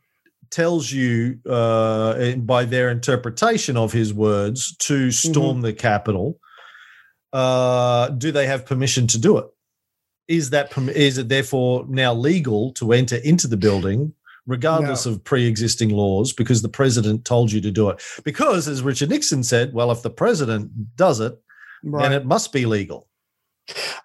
tells 0.50 0.90
you 0.92 1.38
uh, 1.48 2.34
by 2.36 2.64
their 2.64 2.90
interpretation 2.90 3.76
of 3.76 3.92
his 3.92 4.12
words 4.12 4.76
to 4.78 5.10
storm 5.10 5.60
the 5.62 5.72
Capitol, 5.72 6.38
uh, 7.32 8.08
do 8.10 8.32
they 8.32 8.46
have 8.46 8.66
permission 8.66 9.06
to 9.08 9.18
do 9.18 9.38
it? 9.38 9.46
Is 10.28 10.50
that 10.50 10.76
is 10.94 11.18
it 11.18 11.28
therefore 11.28 11.84
now 11.88 12.14
legal 12.14 12.72
to 12.74 12.92
enter 12.92 13.16
into 13.16 13.48
the 13.48 13.56
building 13.56 14.12
regardless 14.46 15.06
of 15.06 15.22
pre-existing 15.22 15.90
laws 15.90 16.32
because 16.32 16.62
the 16.62 16.68
president 16.68 17.24
told 17.24 17.52
you 17.52 17.60
to 17.60 17.70
do 17.70 17.88
it? 17.90 18.00
Because 18.24 18.68
as 18.68 18.82
richard 18.82 19.10
nixon 19.10 19.42
said 19.42 19.72
well 19.72 19.90
if 19.90 20.02
the 20.02 20.10
president 20.10 20.70
does 20.96 21.18
it 21.18 21.36
then 21.82 22.12
it 22.12 22.24
must 22.24 22.52
be 22.52 22.64
legal 22.64 23.08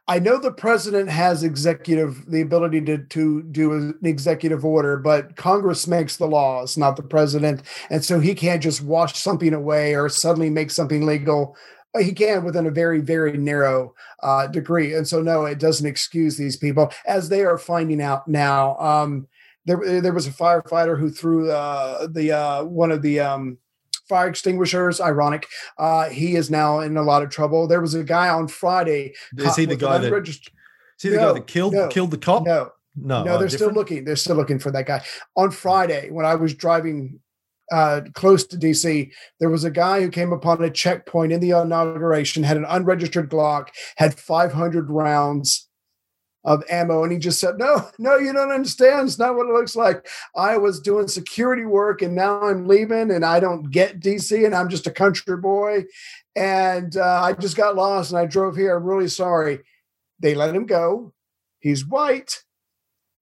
I 0.08 0.20
know 0.20 0.38
the 0.38 0.52
president 0.52 1.10
has 1.10 1.44
executive 1.44 2.30
the 2.30 2.42
ability 2.42 2.82
to 2.82 3.00
to 3.00 3.44
do 3.44 3.74
an 3.74 4.00
executive 4.04 4.64
order, 4.64 4.98
but 4.98 5.36
Congress 5.36 5.88
makes 5.88 6.18
the 6.18 6.28
laws, 6.28 6.78
not 6.78 6.96
the 6.96 7.04
president, 7.04 7.64
and 7.90 8.04
so 8.04 8.20
he 8.20 8.36
can't 8.36 8.62
just 8.62 8.82
wash 8.82 9.16
something 9.16 9.54
away 9.54 9.96
or 9.96 10.10
suddenly 10.10 10.50
make 10.50 10.72
something 10.72 11.06
legal. 11.06 11.56
He 12.00 12.12
can 12.14 12.44
within 12.44 12.68
a 12.68 12.72
very 12.72 13.00
very 13.00 13.38
narrow 13.38 13.94
uh, 14.22 14.48
degree, 14.48 14.94
and 14.94 15.08
so 15.08 15.22
no, 15.22 15.46
it 15.46 15.60
doesn't 15.60 15.88
excuse 15.88 16.38
these 16.38 16.58
people 16.58 16.92
as 17.08 17.30
they 17.30 17.44
are 17.44 17.58
finding 17.58 18.02
out 18.02 18.28
now. 18.28 18.78
Um, 18.78 19.28
there 19.66 20.02
there 20.02 20.14
was 20.14 20.28
a 20.28 20.32
firefighter 20.32 21.00
who 21.00 21.10
threw 21.10 21.52
uh, 21.52 22.08
the 22.08 22.32
uh, 22.32 22.64
one 22.64 22.92
of 22.92 23.02
the 23.02 23.20
um, 23.20 23.58
fire 24.08 24.28
extinguishers. 24.28 25.02
Ironic. 25.02 25.48
Uh, 25.78 26.10
he 26.10 26.36
is 26.36 26.50
now 26.50 26.80
in 26.80 26.98
a 26.98 27.02
lot 27.04 27.24
of 27.24 27.30
trouble. 27.30 27.68
There 27.68 27.82
was 27.82 27.94
a 27.94 28.04
guy 28.04 28.30
on 28.30 28.48
Friday. 28.48 29.14
is 29.38 29.56
he 29.56 29.66
the 29.66 29.76
guy 29.76 29.98
that 29.98 30.08
unregistered- 30.12 30.54
is 30.98 31.04
he 31.04 31.10
the 31.10 31.18
No, 31.18 31.28
guy 31.28 31.40
that 31.40 31.48
killed 31.48 31.74
no, 31.74 31.88
killed 31.90 32.12
the 32.12 32.18
cop 32.18 32.46
No, 32.46 32.72
no 32.96 33.24
no, 33.24 33.36
oh, 33.36 33.40
they're 33.40 33.50
still 33.50 33.72
looking. 33.72 34.06
They're 34.06 34.16
still 34.16 34.36
looking 34.36 34.60
for 34.60 34.72
that 34.72 34.86
guy. 34.86 35.04
On 35.36 35.52
Friday, 35.52 36.10
when 36.10 36.26
I 36.26 36.36
was 36.36 36.54
driving 36.54 37.20
uh, 37.72 38.02
close 38.14 38.46
to 38.46 38.58
DC, 38.58 39.12
there 39.40 39.50
was 39.50 39.64
a 39.64 39.72
guy 39.72 40.02
who 40.02 40.10
came 40.10 40.32
upon 40.32 40.64
a 40.64 40.70
checkpoint 40.70 41.32
in 41.32 41.40
the 41.40 41.50
inauguration, 41.52 42.44
had 42.44 42.58
an 42.58 42.66
unregistered 42.66 43.30
Glock, 43.30 43.70
had 43.98 44.14
500 44.18 44.90
rounds 44.90 45.65
of 46.46 46.64
ammo, 46.70 47.04
and 47.04 47.12
he 47.12 47.18
just 47.18 47.40
said, 47.40 47.58
"No, 47.58 47.90
no, 47.98 48.18
you 48.18 48.32
don't 48.32 48.52
understand. 48.52 49.08
It's 49.08 49.20
not 49.20 49.36
what 49.36 49.48
it 49.48 49.54
looks 49.54 49.76
like. 49.76 50.08
I 50.36 50.58
was 50.58 50.80
doing 50.80 51.08
security 51.08 51.66
work, 51.66 52.02
and 52.02 52.16
now 52.16 52.42
I'm 52.42 52.68
leaving, 52.68 53.12
and 53.12 53.26
I 53.26 53.40
don't 53.40 53.70
get 53.70 54.00
DC, 54.00 54.46
and 54.46 54.56
I'm 54.56 54.70
just 54.70 54.88
a 54.88 54.92
country 54.92 55.38
boy, 55.38 55.86
and 56.36 56.96
uh, 56.96 57.22
I 57.24 57.34
just 57.34 57.58
got 57.58 57.76
lost, 57.76 58.12
and 58.12 58.20
I 58.20 58.26
drove 58.26 58.56
here. 58.56 58.78
I'm 58.78 58.86
really 58.86 59.10
sorry." 59.10 59.60
They 60.20 60.34
let 60.34 60.56
him 60.56 60.66
go. 60.66 61.14
He's 61.60 61.86
white 61.86 62.45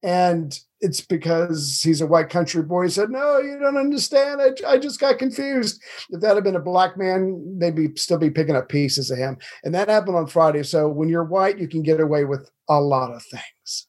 and 0.04 0.60
it's 0.82 1.00
because 1.00 1.82
he's 1.82 2.02
a 2.02 2.08
white 2.08 2.30
country 2.30 2.62
boy. 2.62 2.84
He 2.84 2.90
said, 2.90 3.10
"No, 3.10 3.40
you 3.40 3.58
don't 3.58 3.78
understand. 3.78 4.42
I, 4.42 4.74
I 4.74 4.78
just 4.78 5.00
got 5.00 5.18
confused. 5.18 5.82
If 6.10 6.20
that 6.22 6.36
had 6.36 6.44
been 6.44 6.58
a 6.58 6.62
black 6.62 6.98
man, 6.98 7.58
they'd 7.58 7.76
be 7.76 7.96
still 7.96 8.18
be 8.18 8.30
picking 8.30 8.56
up 8.56 8.68
pieces 8.68 9.10
of 9.10 9.18
him." 9.18 9.38
And 9.64 9.74
that 9.74 9.88
happened 9.88 10.18
on 10.18 10.28
Friday. 10.28 10.64
So 10.64 10.90
when 10.90 11.08
you're 11.08 11.24
white, 11.24 11.58
you 11.58 11.70
can 11.70 11.84
get 11.84 12.02
away 12.02 12.26
with 12.26 12.50
a 12.70 12.82
lot 12.82 13.12
of 13.14 13.24
things. 13.24 13.88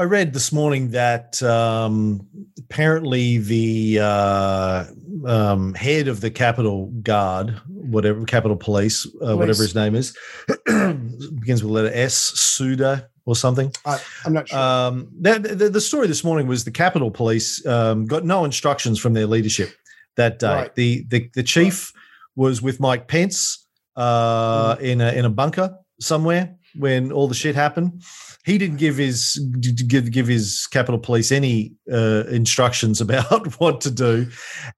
I 0.00 0.04
read 0.04 0.32
this 0.32 0.52
morning 0.52 0.92
that 0.92 1.42
um, 1.42 2.24
apparently 2.56 3.38
the 3.38 3.98
uh, 4.00 4.84
um, 5.26 5.74
head 5.74 6.06
of 6.06 6.20
the 6.20 6.30
Capitol 6.30 6.86
Guard, 7.02 7.60
whatever 7.66 8.24
Capitol 8.24 8.56
Police, 8.56 9.08
uh, 9.26 9.36
whatever 9.36 9.64
his 9.64 9.74
name 9.74 9.96
is, 9.96 10.16
begins 10.66 11.64
with 11.64 11.72
the 11.72 11.72
letter 11.72 11.90
S, 11.92 12.14
Suda 12.14 13.10
or 13.28 13.36
something. 13.36 13.70
I, 13.84 14.00
I'm 14.24 14.32
not 14.32 14.48
sure. 14.48 14.58
Um, 14.58 15.08
the, 15.20 15.38
the, 15.38 15.68
the 15.68 15.80
story 15.82 16.06
this 16.06 16.24
morning 16.24 16.46
was 16.46 16.64
the 16.64 16.70
Capitol 16.70 17.10
Police 17.10 17.64
um, 17.66 18.06
got 18.06 18.24
no 18.24 18.44
instructions 18.46 18.98
from 18.98 19.12
their 19.12 19.26
leadership 19.26 19.70
that 20.16 20.38
day. 20.38 20.54
Right. 20.54 20.74
The, 20.74 21.04
the 21.08 21.30
the 21.34 21.42
chief 21.42 21.92
was 22.36 22.62
with 22.62 22.80
Mike 22.80 23.06
Pence 23.06 23.66
uh, 23.96 24.76
Mm. 24.76 24.80
in 24.80 25.00
a 25.02 25.12
in 25.12 25.24
a 25.26 25.30
bunker 25.30 25.76
somewhere 26.00 26.56
when 26.74 27.12
all 27.12 27.28
the 27.28 27.34
shit 27.34 27.54
happened. 27.54 28.02
He 28.46 28.56
didn't 28.56 28.78
give 28.78 28.96
his 28.96 29.38
give 29.86 30.10
give 30.10 30.26
his 30.26 30.66
Capitol 30.70 30.98
Police 30.98 31.30
any 31.30 31.74
uh, 31.92 32.24
instructions 32.30 33.00
about 33.06 33.60
what 33.60 33.82
to 33.82 33.90
do, 33.90 34.26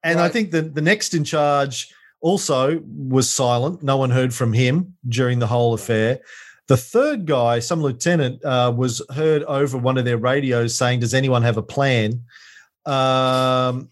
and 0.02 0.18
I 0.18 0.28
think 0.28 0.50
that 0.50 0.74
the 0.74 0.82
next 0.82 1.14
in 1.14 1.22
charge 1.24 1.88
also 2.20 2.82
was 2.84 3.30
silent. 3.30 3.82
No 3.82 3.96
one 3.96 4.10
heard 4.10 4.34
from 4.34 4.52
him 4.52 4.96
during 5.08 5.38
the 5.38 5.46
whole 5.46 5.72
affair. 5.72 6.18
The 6.70 6.76
third 6.76 7.26
guy, 7.26 7.58
some 7.58 7.82
lieutenant, 7.82 8.44
uh, 8.44 8.72
was 8.76 9.02
heard 9.12 9.42
over 9.42 9.76
one 9.76 9.98
of 9.98 10.04
their 10.04 10.18
radios 10.18 10.72
saying, 10.76 11.00
"Does 11.00 11.14
anyone 11.14 11.42
have 11.42 11.56
a 11.56 11.62
plan?" 11.62 12.22
Um, 12.86 13.88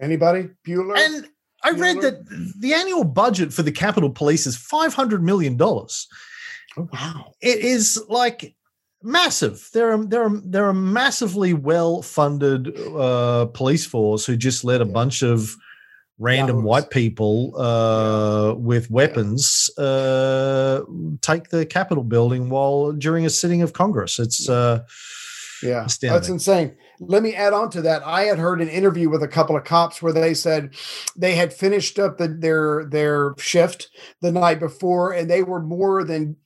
Anybody? 0.00 0.48
Bueller? 0.64 0.96
and 0.96 1.26
I 1.64 1.70
read 1.70 2.00
that 2.02 2.16
the 2.60 2.72
annual 2.72 3.02
budget 3.02 3.52
for 3.52 3.62
the 3.64 3.72
Capitol 3.72 4.10
Police 4.10 4.46
is 4.46 4.56
five 4.56 4.94
hundred 4.94 5.24
million 5.24 5.56
dollars. 5.56 6.06
oh, 6.76 6.88
wow. 6.92 7.32
It 7.40 7.58
is 7.58 8.00
like 8.08 8.54
massive. 9.02 9.68
They're 9.72 9.94
a, 9.94 10.06
they're 10.06 10.26
a, 10.26 10.40
they're 10.44 10.68
a 10.70 10.74
massively 10.74 11.52
well 11.52 12.00
funded 12.02 12.78
uh, 12.96 13.46
police 13.46 13.86
force 13.86 14.24
who 14.24 14.36
just 14.36 14.62
let 14.64 14.80
a 14.80 14.86
Yeah. 14.86 14.92
bunch 14.92 15.22
of 15.22 15.56
random 16.18 16.56
Yahoos. 16.56 16.68
white 16.68 16.90
people 16.90 17.60
uh, 17.60 18.54
with 18.54 18.90
weapons 18.90 19.70
uh, 19.78 20.82
take 21.20 21.48
the 21.48 21.66
Capitol 21.66 22.04
building 22.04 22.48
while 22.48 22.92
during 22.92 23.26
a 23.26 23.30
sitting 23.30 23.62
of 23.62 23.72
Congress. 23.72 24.18
It's 24.18 24.48
uh, 24.48 24.84
Yeah, 25.62 25.86
that's 26.02 26.28
insane. 26.28 26.76
Let 27.00 27.22
me 27.22 27.34
add 27.34 27.52
on 27.52 27.70
to 27.70 27.82
that. 27.82 28.02
I 28.04 28.24
had 28.24 28.38
heard 28.38 28.60
an 28.60 28.68
interview 28.68 29.08
with 29.08 29.22
a 29.22 29.28
couple 29.28 29.56
of 29.56 29.64
cops 29.64 30.02
where 30.02 30.12
they 30.12 30.34
said 30.34 30.74
they 31.16 31.34
had 31.34 31.52
finished 31.52 31.98
up 31.98 32.18
the, 32.18 32.28
their 32.28 32.84
their 32.84 33.34
shift 33.38 33.88
the 34.20 34.30
night 34.30 34.60
before, 34.60 35.12
and 35.12 35.28
they 35.28 35.42
were 35.42 35.60
more 35.60 36.04
than 36.04 36.36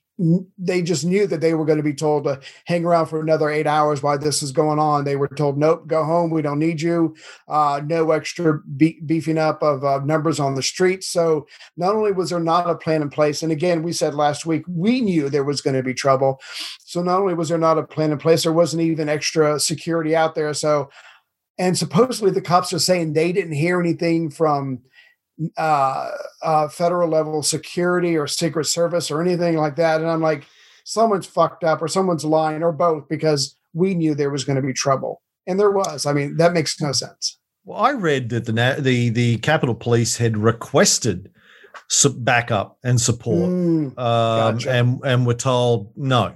they 0.57 0.81
just 0.81 1.05
knew 1.05 1.25
that 1.27 1.39
they 1.39 1.53
were 1.53 1.65
going 1.65 1.77
to 1.77 1.83
be 1.83 1.93
told 1.93 2.25
to 2.25 2.41
hang 2.65 2.83
around 2.83 3.05
for 3.05 3.21
another 3.21 3.49
eight 3.49 3.67
hours 3.67 4.03
while 4.03 4.17
this 4.17 4.43
is 4.43 4.51
going 4.51 4.77
on. 4.77 5.05
They 5.05 5.15
were 5.15 5.29
told, 5.29 5.57
"Nope, 5.57 5.87
go 5.87 6.03
home. 6.03 6.29
We 6.29 6.41
don't 6.41 6.59
need 6.59 6.81
you. 6.81 7.15
Uh, 7.47 7.81
no 7.85 8.11
extra 8.11 8.59
be- 8.59 8.99
beefing 9.05 9.37
up 9.37 9.63
of 9.63 9.83
uh, 9.85 9.99
numbers 10.03 10.39
on 10.39 10.55
the 10.55 10.63
streets." 10.63 11.07
So 11.07 11.47
not 11.77 11.95
only 11.95 12.11
was 12.11 12.31
there 12.31 12.39
not 12.39 12.69
a 12.69 12.75
plan 12.75 13.01
in 13.01 13.09
place, 13.09 13.43
and 13.43 13.51
again, 13.51 13.81
we 13.81 13.93
said 13.93 14.13
last 14.13 14.45
week 14.45 14.63
we 14.67 14.99
knew 14.99 15.29
there 15.29 15.45
was 15.45 15.61
going 15.61 15.75
to 15.75 15.83
be 15.83 15.93
trouble. 15.93 16.41
So 16.79 17.01
not 17.01 17.21
only 17.21 17.33
was 17.33 17.49
there 17.49 17.57
not 17.57 17.77
a 17.77 17.83
plan 17.83 18.11
in 18.11 18.17
place, 18.17 18.43
there 18.43 18.51
wasn't 18.51 18.83
even 18.83 19.07
extra 19.07 19.59
security 19.59 20.15
out 20.15 20.35
there. 20.35 20.53
So, 20.53 20.89
and 21.57 21.77
supposedly 21.77 22.31
the 22.31 22.41
cops 22.41 22.73
are 22.73 22.79
saying 22.79 23.13
they 23.13 23.31
didn't 23.31 23.53
hear 23.53 23.79
anything 23.79 24.31
from 24.31 24.81
uh, 25.57 26.11
uh, 26.41 26.67
federal 26.69 27.09
level 27.09 27.41
security 27.43 28.17
or 28.17 28.27
Secret 28.27 28.65
Service 28.65 29.09
or 29.11 29.21
anything 29.21 29.57
like 29.57 29.75
that. 29.77 30.01
And 30.01 30.09
I'm 30.09 30.21
like, 30.21 30.45
someone's 30.83 31.27
fucked 31.27 31.63
up 31.63 31.81
or 31.81 31.87
someone's 31.87 32.25
lying 32.25 32.63
or 32.63 32.71
both 32.71 33.07
because 33.07 33.55
we 33.73 33.93
knew 33.93 34.15
there 34.15 34.31
was 34.31 34.43
going 34.43 34.55
to 34.55 34.61
be 34.61 34.73
trouble, 34.73 35.21
and 35.47 35.59
there 35.59 35.71
was. 35.71 36.05
I 36.05 36.13
mean, 36.13 36.37
that 36.37 36.53
makes 36.53 36.81
no 36.81 36.91
sense. 36.91 37.37
Well, 37.65 37.79
I 37.79 37.91
read 37.91 38.29
that 38.29 38.45
the 38.45 38.75
the 38.79 39.09
the 39.09 39.37
Capitol 39.37 39.75
Police 39.75 40.17
had 40.17 40.37
requested 40.37 41.31
backup 42.17 42.77
and 42.83 42.99
support, 42.99 43.49
Mm, 43.49 43.85
um, 43.89 43.93
gotcha. 43.97 44.71
and 44.71 44.99
and 45.03 45.27
were 45.27 45.33
told 45.35 45.91
no, 45.95 46.33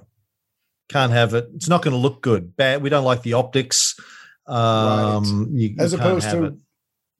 can't 0.89 1.11
have 1.11 1.33
it. 1.33 1.49
It's 1.55 1.67
not 1.69 1.81
going 1.81 1.93
to 1.93 1.97
look 1.97 2.21
good. 2.21 2.55
Bad. 2.55 2.81
We 2.83 2.89
don't 2.89 3.03
like 3.05 3.23
the 3.23 3.33
optics. 3.33 3.99
Um, 4.47 5.49
you, 5.51 5.69
you 5.69 5.75
as 5.79 5.91
can't 5.91 6.01
opposed 6.01 6.29
to 6.31 6.43
it. 6.45 6.53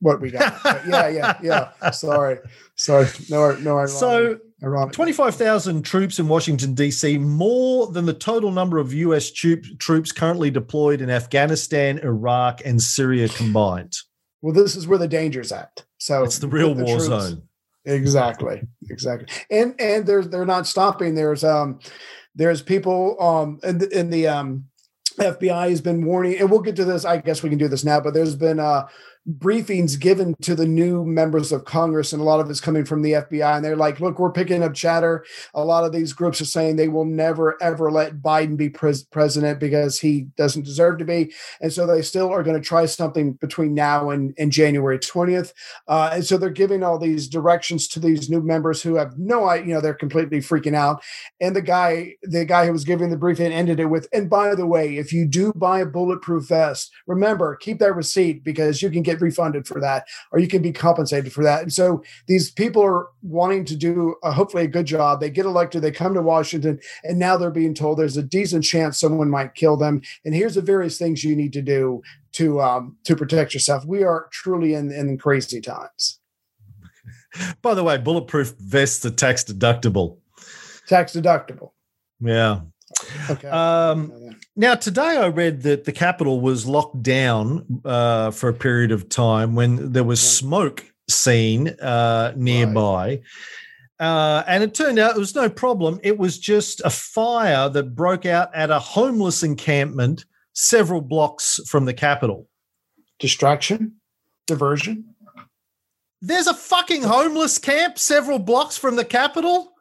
What 0.03 0.21
we 0.21 0.29
got. 0.31 0.61
But 0.63 0.85
yeah, 0.87 1.07
yeah, 1.07 1.37
yeah. 1.81 1.89
Sorry, 1.91 2.37
sorry. 2.75 3.07
No, 3.29 3.55
no. 3.55 3.71
Ironic, 3.77 3.89
So 3.89 4.39
ironic. 4.63 4.93
25,000 4.93 5.81
troops 5.83 6.19
in 6.19 6.27
Washington, 6.27 6.73
D.C., 6.73 7.17
more 7.17 7.87
than 7.87 8.05
the 8.05 8.13
total 8.13 8.51
number 8.51 8.77
of 8.77 8.93
U.S. 8.93 9.31
troop, 9.31 9.63
troops 9.79 10.11
currently 10.11 10.51
deployed 10.51 11.01
in 11.01 11.09
Afghanistan, 11.09 11.99
Iraq, 11.99 12.61
and 12.65 12.81
Syria 12.81 13.29
combined. 13.29 13.93
Well, 14.41 14.53
this 14.53 14.75
is 14.75 14.85
where 14.87 14.97
the 14.99 15.07
danger's 15.07 15.51
at. 15.51 15.83
So 15.97 16.23
It's 16.23 16.39
the 16.39 16.47
real 16.49 16.75
with 16.75 16.85
war 16.85 16.97
troops- 16.97 17.05
zone. 17.05 17.43
Exactly, 17.85 18.61
exactly. 18.89 19.27
And 19.51 19.75
and 19.79 20.05
there's 20.05 20.29
they're 20.29 20.45
not 20.45 20.67
stopping. 20.67 21.15
There's 21.15 21.43
um 21.43 21.79
there's 22.33 22.61
people 22.61 23.21
um 23.21 23.59
in 23.63 23.77
the, 23.77 23.99
in 23.99 24.09
the 24.09 24.27
um 24.27 24.65
FBI 25.19 25.69
has 25.69 25.81
been 25.81 26.05
warning, 26.05 26.39
and 26.39 26.49
we'll 26.49 26.61
get 26.61 26.77
to 26.77 26.85
this. 26.85 27.03
I 27.03 27.17
guess 27.17 27.43
we 27.43 27.49
can 27.49 27.59
do 27.59 27.67
this 27.67 27.83
now, 27.83 27.99
but 27.99 28.13
there's 28.13 28.35
been 28.35 28.59
uh 28.59 28.87
briefings 29.27 29.97
given 29.97 30.35
to 30.41 30.53
the 30.53 30.65
new 30.65 31.05
members 31.05 31.51
of 31.51 31.65
Congress, 31.65 32.11
and 32.11 32.21
a 32.21 32.25
lot 32.25 32.39
of 32.39 32.49
it's 32.49 32.59
coming 32.59 32.83
from 32.83 33.01
the 33.01 33.13
FBI. 33.13 33.55
And 33.55 33.63
they're 33.63 33.75
like, 33.75 33.99
look, 33.99 34.19
we're 34.19 34.31
picking 34.31 34.63
up 34.63 34.73
chatter. 34.73 35.25
A 35.53 35.63
lot 35.63 35.85
of 35.85 35.93
these 35.93 36.11
groups 36.13 36.41
are 36.41 36.45
saying 36.45 36.75
they 36.75 36.89
will 36.89 37.05
never, 37.05 37.61
ever 37.61 37.89
let 37.89 38.17
Biden 38.17 38.57
be 38.57 38.69
pres- 38.69 39.03
president 39.03 39.59
because 39.59 39.99
he 39.99 40.27
doesn't 40.35 40.65
deserve 40.65 40.97
to 40.97 41.05
be. 41.05 41.33
And 41.61 41.71
so 41.71 41.87
they 41.87 42.01
still 42.01 42.29
are 42.29 42.43
going 42.43 42.61
to 42.61 42.67
try 42.67 42.85
something 42.85 43.33
between 43.33 43.73
now 43.73 44.09
and, 44.09 44.33
and 44.37 44.51
January 44.51 44.99
20th. 44.99 45.53
Uh, 45.87 46.11
and 46.13 46.25
so 46.25 46.37
they're 46.37 46.49
giving 46.49 46.83
all 46.83 46.99
these 46.99 47.27
directions 47.27 47.87
to 47.89 47.99
these 47.99 48.29
new 48.29 48.41
members 48.41 48.81
who 48.81 48.95
have 48.95 49.17
no 49.17 49.47
idea, 49.47 49.67
you 49.67 49.73
know, 49.73 49.81
they're 49.81 49.93
completely 49.93 50.39
freaking 50.39 50.75
out. 50.75 51.01
And 51.39 51.55
the 51.55 51.61
guy, 51.61 52.15
the 52.23 52.43
guy 52.43 52.65
who 52.65 52.73
was 52.73 52.83
giving 52.83 53.09
the 53.09 53.17
briefing 53.17 53.53
ended 53.53 53.79
it 53.79 53.85
with, 53.85 54.07
and 54.11 54.29
by 54.29 54.55
the 54.55 54.67
way, 54.67 54.97
if 54.97 55.13
you 55.13 55.25
do 55.25 55.53
buy 55.53 55.79
a 55.79 55.85
bulletproof 55.85 56.49
vest, 56.49 56.91
remember, 57.07 57.55
keep 57.55 57.79
that 57.79 57.95
receipt 57.95 58.43
because 58.43 58.81
you 58.81 58.89
can 58.89 59.01
get 59.01 59.12
refunded 59.21 59.67
for 59.67 59.79
that 59.79 60.05
or 60.31 60.39
you 60.39 60.47
can 60.47 60.61
be 60.61 60.71
compensated 60.71 61.31
for 61.31 61.43
that. 61.43 61.61
And 61.61 61.73
so 61.73 62.03
these 62.27 62.51
people 62.51 62.83
are 62.83 63.07
wanting 63.21 63.65
to 63.65 63.75
do 63.75 64.15
uh, 64.23 64.31
hopefully 64.31 64.63
a 64.63 64.67
good 64.67 64.85
job. 64.85 65.19
They 65.19 65.29
get 65.29 65.45
elected, 65.45 65.81
they 65.81 65.91
come 65.91 66.13
to 66.13 66.21
Washington, 66.21 66.79
and 67.03 67.19
now 67.19 67.37
they're 67.37 67.51
being 67.51 67.73
told 67.73 67.97
there's 67.97 68.17
a 68.17 68.23
decent 68.23 68.63
chance 68.63 68.99
someone 68.99 69.29
might 69.29 69.55
kill 69.55 69.77
them. 69.77 70.01
And 70.25 70.33
here's 70.33 70.55
the 70.55 70.61
various 70.61 70.97
things 70.97 71.23
you 71.23 71.35
need 71.35 71.53
to 71.53 71.61
do 71.61 72.01
to 72.33 72.61
um, 72.61 72.97
to 73.03 73.15
protect 73.15 73.53
yourself. 73.53 73.85
We 73.85 74.03
are 74.03 74.27
truly 74.31 74.73
in, 74.73 74.91
in 74.91 75.17
crazy 75.17 75.61
times. 75.61 76.19
By 77.61 77.73
the 77.73 77.83
way, 77.83 77.97
bulletproof 77.97 78.53
vests 78.59 79.05
are 79.05 79.11
tax 79.11 79.43
deductible. 79.43 80.17
Tax 80.87 81.13
deductible. 81.13 81.71
Yeah. 82.19 82.61
Okay. 83.29 83.47
Um, 83.47 84.35
now, 84.55 84.75
today 84.75 85.17
I 85.17 85.27
read 85.27 85.63
that 85.63 85.85
the 85.85 85.91
Capitol 85.91 86.39
was 86.39 86.65
locked 86.65 87.01
down 87.01 87.81
uh, 87.83 88.31
for 88.31 88.49
a 88.49 88.53
period 88.53 88.91
of 88.91 89.09
time 89.09 89.55
when 89.55 89.91
there 89.93 90.03
was 90.03 90.21
smoke 90.21 90.85
seen 91.09 91.69
uh, 91.79 92.33
nearby. 92.35 93.21
Uh, 93.99 94.43
and 94.47 94.63
it 94.63 94.73
turned 94.73 94.99
out 94.99 95.15
it 95.15 95.19
was 95.19 95.35
no 95.35 95.49
problem. 95.49 95.99
It 96.03 96.17
was 96.17 96.37
just 96.37 96.81
a 96.81 96.89
fire 96.89 97.69
that 97.69 97.95
broke 97.95 98.25
out 98.25 98.53
at 98.53 98.69
a 98.69 98.79
homeless 98.79 99.43
encampment 99.43 100.25
several 100.53 101.01
blocks 101.01 101.59
from 101.67 101.85
the 101.85 101.93
Capitol. 101.93 102.47
Distraction, 103.19 103.93
diversion. 104.45 105.05
There's 106.21 106.47
a 106.47 106.53
fucking 106.53 107.03
homeless 107.03 107.57
camp 107.57 107.97
several 107.97 108.39
blocks 108.39 108.77
from 108.77 108.95
the 108.95 109.05
Capitol. 109.05 109.73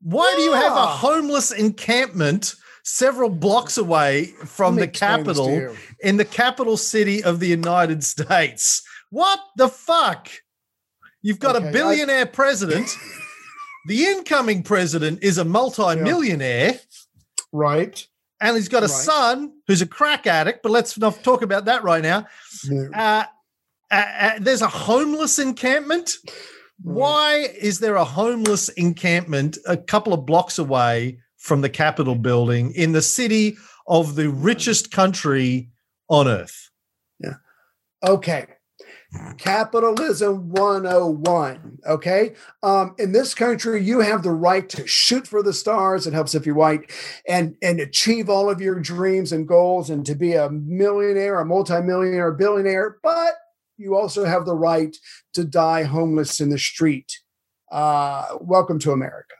Why 0.00 0.32
do 0.36 0.42
you 0.42 0.52
have 0.52 0.72
a 0.72 0.86
homeless 0.86 1.50
encampment 1.50 2.54
several 2.84 3.30
blocks 3.30 3.76
away 3.78 4.26
from 4.44 4.76
the 4.76 4.82
explain 4.84 5.24
this 5.24 5.36
to 5.38 5.42
Capitol 5.42 5.50
you. 5.54 5.76
in 6.00 6.16
the 6.18 6.24
capital 6.24 6.76
city 6.76 7.24
of 7.24 7.40
the 7.40 7.48
United 7.48 8.04
States? 8.04 8.82
What 9.10 9.40
the 9.56 9.68
fuck? 9.68 10.28
You've 11.22 11.38
got 11.38 11.56
Okay, 11.56 11.64
a 11.64 11.68
I- 11.68 11.72
billionaire 11.72 12.26
president. 12.26 12.88
the 13.88 14.04
incoming 14.04 14.62
president 14.62 15.22
is 15.22 15.38
a 15.38 15.44
multi-millionaire. 15.44 16.78
Right. 17.52 18.06
And 18.40 18.56
he's 18.56 18.68
got 18.68 18.82
a 18.82 18.86
Right. 18.86 18.90
son 18.94 19.52
who's 19.66 19.80
a 19.80 19.86
crack 19.86 20.26
addict, 20.26 20.62
but 20.62 20.72
let's 20.72 20.98
not 20.98 21.22
talk 21.24 21.42
about 21.42 21.64
that 21.66 21.82
right 21.84 22.02
now. 22.02 22.26
Uh, 22.94 23.24
uh, 23.90 23.94
uh, 23.94 24.30
there's 24.40 24.60
a 24.62 24.68
homeless 24.68 25.38
encampment. 25.38 26.16
Why 26.82 27.48
is 27.58 27.78
there 27.78 27.94
a 27.96 28.04
homeless 28.04 28.68
encampment 28.70 29.56
a 29.66 29.76
couple 29.76 30.12
of 30.12 30.26
blocks 30.26 30.58
away 30.58 31.20
from 31.44 31.60
the 31.60 31.68
Capitol 31.68 32.14
building 32.14 32.72
in 32.74 32.92
the 32.92 33.02
city 33.02 33.58
of 33.86 34.14
the 34.14 34.30
richest 34.30 34.90
country 34.90 35.68
on 36.08 36.26
earth? 36.26 36.70
Yeah. 37.20 37.34
Okay. 38.02 38.46
Capitalism 39.36 40.48
101. 40.48 41.78
Okay. 41.86 42.32
Um, 42.62 42.94
in 42.98 43.12
this 43.12 43.34
country, 43.34 43.84
you 43.84 44.00
have 44.00 44.22
the 44.22 44.30
right 44.30 44.66
to 44.70 44.86
shoot 44.86 45.26
for 45.26 45.42
the 45.42 45.52
stars. 45.52 46.06
It 46.06 46.14
helps 46.14 46.34
if 46.34 46.46
you're 46.46 46.54
white 46.54 46.90
and, 47.28 47.56
and 47.62 47.78
achieve 47.78 48.30
all 48.30 48.48
of 48.48 48.62
your 48.62 48.80
dreams 48.80 49.30
and 49.30 49.46
goals 49.46 49.90
and 49.90 50.04
to 50.06 50.14
be 50.14 50.32
a 50.32 50.48
millionaire, 50.48 51.38
a 51.38 51.44
multimillionaire, 51.44 52.28
a 52.28 52.34
billionaire. 52.34 52.96
But 53.02 53.34
you 53.76 53.94
also 53.94 54.24
have 54.24 54.46
the 54.46 54.56
right 54.56 54.96
to 55.34 55.44
die 55.44 55.82
homeless 55.82 56.40
in 56.40 56.48
the 56.48 56.58
street. 56.58 57.20
Uh, 57.70 58.38
welcome 58.40 58.78
to 58.78 58.92
America. 58.92 59.34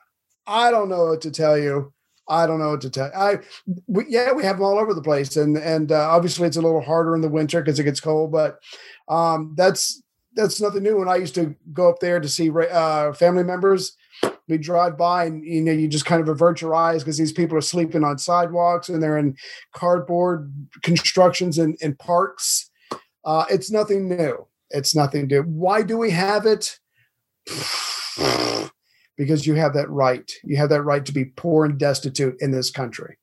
I 0.47 0.71
don't 0.71 0.89
know 0.89 1.07
what 1.07 1.21
to 1.23 1.31
tell 1.31 1.59
you. 1.59 1.93
I 2.29 2.47
don't 2.47 2.59
know 2.59 2.71
what 2.71 2.81
to 2.83 2.91
tell. 2.91 3.11
I 3.15 3.39
we, 3.87 4.05
yeah, 4.09 4.33
we 4.33 4.45
have 4.45 4.57
them 4.57 4.65
all 4.65 4.79
over 4.79 4.95
the 4.95 5.03
place, 5.03 5.37
and 5.37 5.59
and 5.59 5.93
uh, 5.93 6.09
obviously 6.11 6.47
it's 6.47 6.57
a 6.57 6.63
little 6.63 6.81
harder 6.81 7.15
in 7.15 7.21
the 7.21 7.29
winter 7.29 7.61
because 7.61 7.79
it 7.79 7.85
gets 7.85 8.01
cold. 8.01 8.33
But 8.33 8.61
um, 9.09 9.55
that's 9.57 10.03
that's 10.35 10.61
nothing 10.61 10.83
new. 10.83 10.97
When 10.97 11.09
I 11.09 11.17
used 11.17 11.35
to 11.35 11.55
go 11.73 11.89
up 11.89 12.01
there 12.01 12.21
to 12.21 12.29
see 12.29 12.51
uh, 12.51 13.13
family 13.13 13.45
members, 13.45 13.95
we 14.49 14.57
drive 14.57 14.97
by, 14.97 15.27
and 15.27 15.45
you 15.45 15.61
know, 15.61 15.73
you 15.73 15.87
just 15.87 16.07
kind 16.07 16.23
of 16.23 16.29
avert 16.29 16.63
your 16.63 16.75
eyes 16.75 17.03
because 17.03 17.19
these 17.19 17.33
people 17.33 17.59
are 17.59 17.63
sleeping 17.63 18.05
on 18.05 18.19
sidewalks 18.19 18.89
and 18.89 19.03
they're 19.03 19.19
in 19.19 19.37
cardboard 19.75 20.53
constructions 20.83 21.59
and 21.59 21.77
in 21.83 21.95
parks. 21.97 22.71
Uh, 23.25 23.45
it's 23.51 23.71
nothing 23.71 24.09
new. 24.09 24.47
It's 24.71 24.95
nothing 24.95 25.27
new. 25.27 25.43
Why 25.43 25.83
do 25.83 25.99
we 25.99 26.11
have 26.11 26.47
it? 26.47 26.79
because 29.17 29.47
you 29.47 29.55
have 29.55 29.75
that 29.75 29.89
right. 29.91 30.31
You 30.43 30.57
have 30.57 30.71
that 30.71 30.83
right 30.83 31.05
to 31.07 31.13
be 31.13 31.25
poor 31.25 31.65
and 31.65 31.79
destitute 31.79 32.37
in 32.41 32.51
this 32.51 32.71
country. 32.71 33.19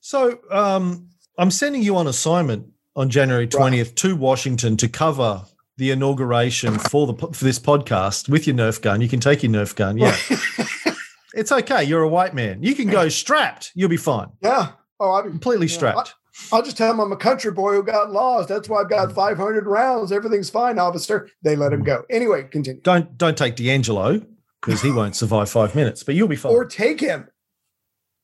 So 0.00 0.38
um, 0.50 1.08
I'm 1.36 1.50
sending 1.50 1.82
you 1.82 1.96
on 1.96 2.06
assignment 2.06 2.66
on 2.96 3.10
January 3.10 3.46
20th 3.46 3.94
to 3.96 4.16
Washington 4.16 4.76
to 4.78 4.88
cover 4.88 5.44
the 5.76 5.92
inauguration 5.92 6.78
for 6.78 7.06
the 7.06 7.14
for 7.14 7.44
this 7.44 7.58
podcast 7.58 8.28
with 8.28 8.46
your 8.46 8.56
Nerf 8.56 8.82
gun. 8.82 9.00
You 9.00 9.08
can 9.08 9.20
take 9.20 9.42
your 9.42 9.52
Nerf 9.52 9.76
gun. 9.76 9.96
Yeah. 9.96 10.16
it's 11.34 11.52
okay. 11.52 11.84
You're 11.84 12.02
a 12.02 12.08
white 12.08 12.34
man. 12.34 12.62
You 12.62 12.74
can 12.74 12.88
go 12.88 13.08
strapped. 13.08 13.70
You'll 13.74 13.88
be 13.88 13.96
fine. 13.96 14.28
Yeah. 14.42 14.72
Oh, 14.98 15.12
I'm 15.12 15.30
Completely 15.30 15.68
yeah, 15.68 15.76
strapped. 15.76 16.14
I'll 16.52 16.62
just 16.62 16.76
tell 16.76 16.92
him 16.92 17.00
I'm 17.00 17.12
a 17.12 17.16
country 17.16 17.50
boy 17.50 17.74
who 17.74 17.82
got 17.82 18.10
lost. 18.10 18.48
That's 18.48 18.68
why 18.68 18.80
I've 18.80 18.90
got 18.90 19.12
500 19.12 19.66
rounds. 19.66 20.12
Everything's 20.12 20.50
fine, 20.50 20.78
officer. 20.78 21.28
They 21.42 21.56
let 21.56 21.72
him 21.72 21.82
go. 21.82 22.04
Anyway, 22.10 22.44
continue. 22.44 22.80
Don't 22.82 23.16
don't 23.16 23.36
take 23.36 23.56
D'Angelo 23.56 24.22
because 24.60 24.82
he 24.82 24.90
won't 24.90 25.16
survive 25.16 25.48
five 25.50 25.74
minutes, 25.74 26.02
but 26.02 26.14
you'll 26.14 26.28
be 26.28 26.36
fine. 26.36 26.52
Or 26.52 26.64
take 26.64 27.00
him. 27.00 27.28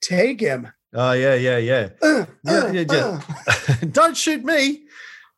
Take 0.02 0.40
him. 0.40 0.68
Oh 0.92 1.12
yeah, 1.12 1.34
yeah, 1.34 1.58
yeah. 1.58 1.88
Uh, 2.02 2.26
Yeah, 2.44 2.70
yeah, 2.70 2.84
yeah. 2.90 3.20
uh. 3.48 3.74
don't 3.92 4.16
shoot 4.16 4.44
me. 4.44 4.82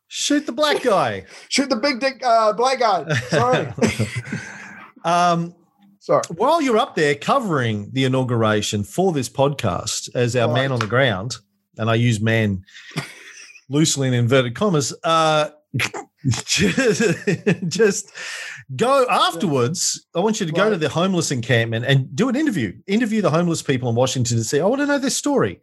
Shoot 0.09 0.45
the 0.45 0.51
black 0.51 0.83
guy. 0.83 1.25
Shoot 1.49 1.69
the 1.69 1.75
big 1.75 1.99
dick 1.99 2.21
uh, 2.25 2.53
black 2.53 2.79
guy. 2.79 3.07
Sorry. 3.29 3.67
um, 5.03 5.53
Sorry. 5.99 6.23
while 6.35 6.61
you're 6.61 6.77
up 6.77 6.95
there 6.95 7.15
covering 7.15 7.89
the 7.91 8.05
inauguration 8.05 8.83
for 8.83 9.11
this 9.11 9.27
podcast 9.29 10.09
as 10.15 10.35
our 10.35 10.47
man 10.47 10.69
Right. 10.69 10.71
on 10.71 10.79
the 10.79 10.87
ground, 10.87 11.35
and 11.77 11.89
I 11.89 11.95
use 11.95 12.21
man 12.21 12.63
loosely 13.69 14.07
in 14.07 14.13
inverted 14.13 14.55
commas, 14.55 14.93
uh, 15.03 15.49
just, 16.45 17.01
just 17.67 18.11
go 18.75 19.05
afterwards. 19.09 20.05
I 20.15 20.19
want 20.19 20.39
you 20.39 20.45
to 20.45 20.51
go 20.51 20.63
Right. 20.63 20.69
to 20.71 20.77
the 20.77 20.89
homeless 20.89 21.31
encampment 21.31 21.85
and 21.85 22.13
do 22.15 22.29
an 22.29 22.35
interview. 22.35 22.73
Interview 22.87 23.21
the 23.21 23.31
homeless 23.31 23.61
people 23.61 23.89
in 23.89 23.95
Washington 23.95 24.37
and 24.37 24.45
say, 24.45 24.59
I 24.59 24.65
want 24.65 24.81
to 24.81 24.85
know 24.87 24.99
their 24.99 25.09
story. 25.09 25.61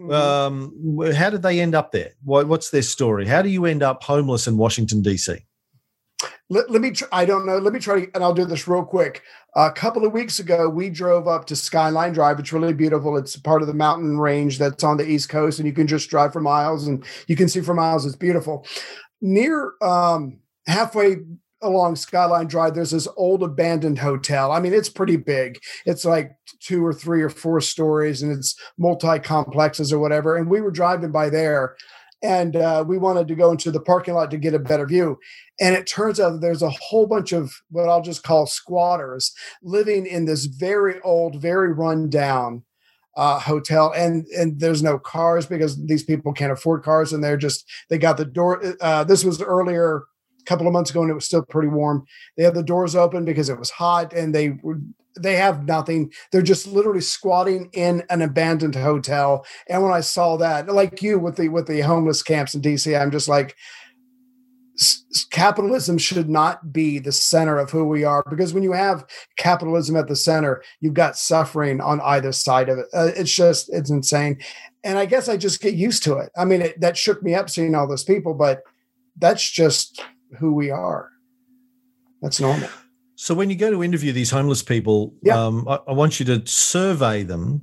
Mhm. 0.00 0.12
Um, 0.12 1.12
how 1.14 1.30
did 1.30 1.42
they 1.42 1.60
end 1.60 1.74
up 1.74 1.92
there? 1.92 2.12
What, 2.24 2.48
what's 2.48 2.70
their 2.70 2.82
story? 2.82 3.26
How 3.26 3.42
do 3.42 3.48
you 3.50 3.66
end 3.66 3.82
up 3.82 4.02
homeless 4.02 4.46
in 4.46 4.56
Washington, 4.56 5.02
D.C.? 5.02 5.36
let, 6.50 6.68
let 6.70 6.80
me 6.82 6.90
tr- 6.90 7.04
i 7.12 7.24
don't 7.24 7.46
know 7.46 7.56
let 7.58 7.72
me 7.72 7.78
try 7.78 8.00
to 8.04 8.10
and 8.14 8.22
i'll 8.22 8.34
do 8.34 8.44
this 8.44 8.66
real 8.68 8.84
quick 8.84 9.22
a 9.56 9.70
couple 9.70 10.04
of 10.04 10.12
weeks 10.12 10.38
ago 10.40 10.68
we 10.68 10.90
drove 10.90 11.26
up 11.28 11.46
to 11.46 11.54
skyline 11.56 12.12
drive 12.12 12.38
it's 12.38 12.52
really 12.52 12.74
beautiful 12.74 13.16
it's 13.16 13.36
part 13.36 13.62
of 13.62 13.68
the 13.68 13.72
mountain 13.74 14.18
range 14.18 14.58
that's 14.58 14.84
on 14.84 14.96
the 14.98 15.08
east 15.08 15.28
coast 15.30 15.58
and 15.60 15.66
you 15.66 15.72
can 15.72 15.86
just 15.86 16.10
drive 16.10 16.30
for 16.32 16.40
miles 16.40 16.86
and 16.88 17.04
you 17.26 17.36
can 17.36 17.48
see 17.48 17.60
for 17.62 17.72
miles 17.72 18.04
it's 18.04 18.16
beautiful 18.16 18.66
near 19.22 19.72
um 19.80 20.38
halfway 20.66 21.16
along 21.62 21.96
skyline 21.96 22.46
drive 22.46 22.74
there's 22.74 22.90
this 22.90 23.08
old 23.16 23.42
abandoned 23.42 23.98
hotel 23.98 24.52
i 24.52 24.60
mean 24.60 24.72
it's 24.72 24.88
pretty 24.88 25.16
big 25.16 25.58
it's 25.86 26.04
like 26.04 26.32
two 26.60 26.84
or 26.84 26.92
three 26.92 27.22
or 27.22 27.30
four 27.30 27.60
stories 27.60 28.22
and 28.22 28.32
it's 28.32 28.58
multi 28.78 29.18
complexes 29.18 29.92
or 29.92 29.98
whatever 29.98 30.36
and 30.36 30.48
we 30.48 30.60
were 30.60 30.70
driving 30.70 31.12
by 31.12 31.28
there 31.28 31.76
and 32.22 32.54
uh, 32.56 32.84
we 32.86 32.98
wanted 32.98 33.26
to 33.26 33.34
go 33.34 33.50
into 33.50 33.70
the 33.70 33.80
parking 33.80 34.12
lot 34.12 34.30
to 34.30 34.36
get 34.36 34.52
a 34.52 34.58
better 34.58 34.86
view 34.86 35.18
and 35.60 35.74
it 35.74 35.86
turns 35.86 36.18
out 36.18 36.40
there's 36.40 36.62
a 36.62 36.70
whole 36.70 37.06
bunch 37.06 37.32
of 37.32 37.52
what 37.70 37.88
I'll 37.88 38.00
just 38.00 38.22
call 38.22 38.46
squatters 38.46 39.32
living 39.62 40.06
in 40.06 40.24
this 40.24 40.46
very 40.46 41.00
old, 41.02 41.40
very 41.40 41.72
run 41.72 42.08
down 42.08 42.64
uh, 43.14 43.38
hotel. 43.38 43.92
And 43.94 44.26
and 44.28 44.58
there's 44.58 44.82
no 44.82 44.98
cars 44.98 45.44
because 45.44 45.76
these 45.86 46.02
people 46.02 46.32
can't 46.32 46.52
afford 46.52 46.82
cars, 46.82 47.12
and 47.12 47.22
they're 47.22 47.36
just 47.36 47.66
they 47.90 47.98
got 47.98 48.16
the 48.16 48.24
door. 48.24 48.62
Uh, 48.80 49.04
this 49.04 49.22
was 49.22 49.42
earlier, 49.42 50.04
a 50.40 50.44
couple 50.44 50.66
of 50.66 50.72
months 50.72 50.90
ago, 50.90 51.02
and 51.02 51.10
it 51.10 51.14
was 51.14 51.24
still 51.24 51.42
pretty 51.42 51.68
warm. 51.68 52.04
They 52.36 52.44
had 52.44 52.54
the 52.54 52.62
doors 52.62 52.96
open 52.96 53.24
because 53.24 53.48
it 53.48 53.58
was 53.58 53.70
hot, 53.70 54.12
and 54.12 54.34
they 54.34 54.50
were. 54.62 54.80
They 55.18 55.34
have 55.34 55.66
nothing. 55.66 56.12
They're 56.30 56.40
just 56.40 56.68
literally 56.68 57.00
squatting 57.00 57.68
in 57.72 58.04
an 58.10 58.22
abandoned 58.22 58.76
hotel. 58.76 59.44
And 59.68 59.82
when 59.82 59.92
I 59.92 60.00
saw 60.02 60.36
that, 60.36 60.68
like 60.68 61.02
you 61.02 61.18
with 61.18 61.34
the 61.36 61.48
with 61.48 61.66
the 61.66 61.80
homeless 61.80 62.22
camps 62.22 62.54
in 62.54 62.62
DC, 62.62 62.98
I'm 62.98 63.10
just 63.10 63.28
like, 63.28 63.56
capitalism 65.30 65.98
should 65.98 66.28
not 66.28 66.72
be 66.72 66.98
the 66.98 67.12
center 67.12 67.58
of 67.58 67.70
who 67.70 67.84
we 67.84 68.04
are 68.04 68.24
because 68.30 68.54
when 68.54 68.62
you 68.62 68.72
have 68.72 69.04
capitalism 69.36 69.94
at 69.94 70.08
the 70.08 70.16
center 70.16 70.62
you've 70.80 70.94
got 70.94 71.18
suffering 71.18 71.80
on 71.80 72.00
either 72.00 72.32
side 72.32 72.68
of 72.68 72.78
it 72.78 72.86
uh, 72.94 73.10
it's 73.14 73.32
just 73.32 73.68
it's 73.72 73.90
insane 73.90 74.38
and 74.82 74.98
i 74.98 75.04
guess 75.04 75.28
i 75.28 75.36
just 75.36 75.60
get 75.60 75.74
used 75.74 76.02
to 76.02 76.16
it 76.16 76.30
i 76.36 76.44
mean 76.44 76.62
it, 76.62 76.80
that 76.80 76.96
shook 76.96 77.22
me 77.22 77.34
up 77.34 77.50
seeing 77.50 77.74
all 77.74 77.86
those 77.86 78.04
people 78.04 78.32
but 78.32 78.62
that's 79.18 79.50
just 79.50 80.02
who 80.38 80.52
we 80.54 80.70
are 80.70 81.10
that's 82.22 82.40
normal 82.40 82.68
So 83.16 83.34
when 83.34 83.50
you 83.50 83.56
go 83.56 83.70
to 83.70 83.82
interview 83.84 84.12
these 84.12 84.30
homeless 84.30 84.62
people, 84.62 85.12
Yeah. 85.22 85.38
um, 85.46 85.66
I, 85.68 85.78
I 85.88 85.92
want 85.92 86.18
you 86.20 86.26
to 86.26 86.46
survey 86.46 87.22
them 87.22 87.62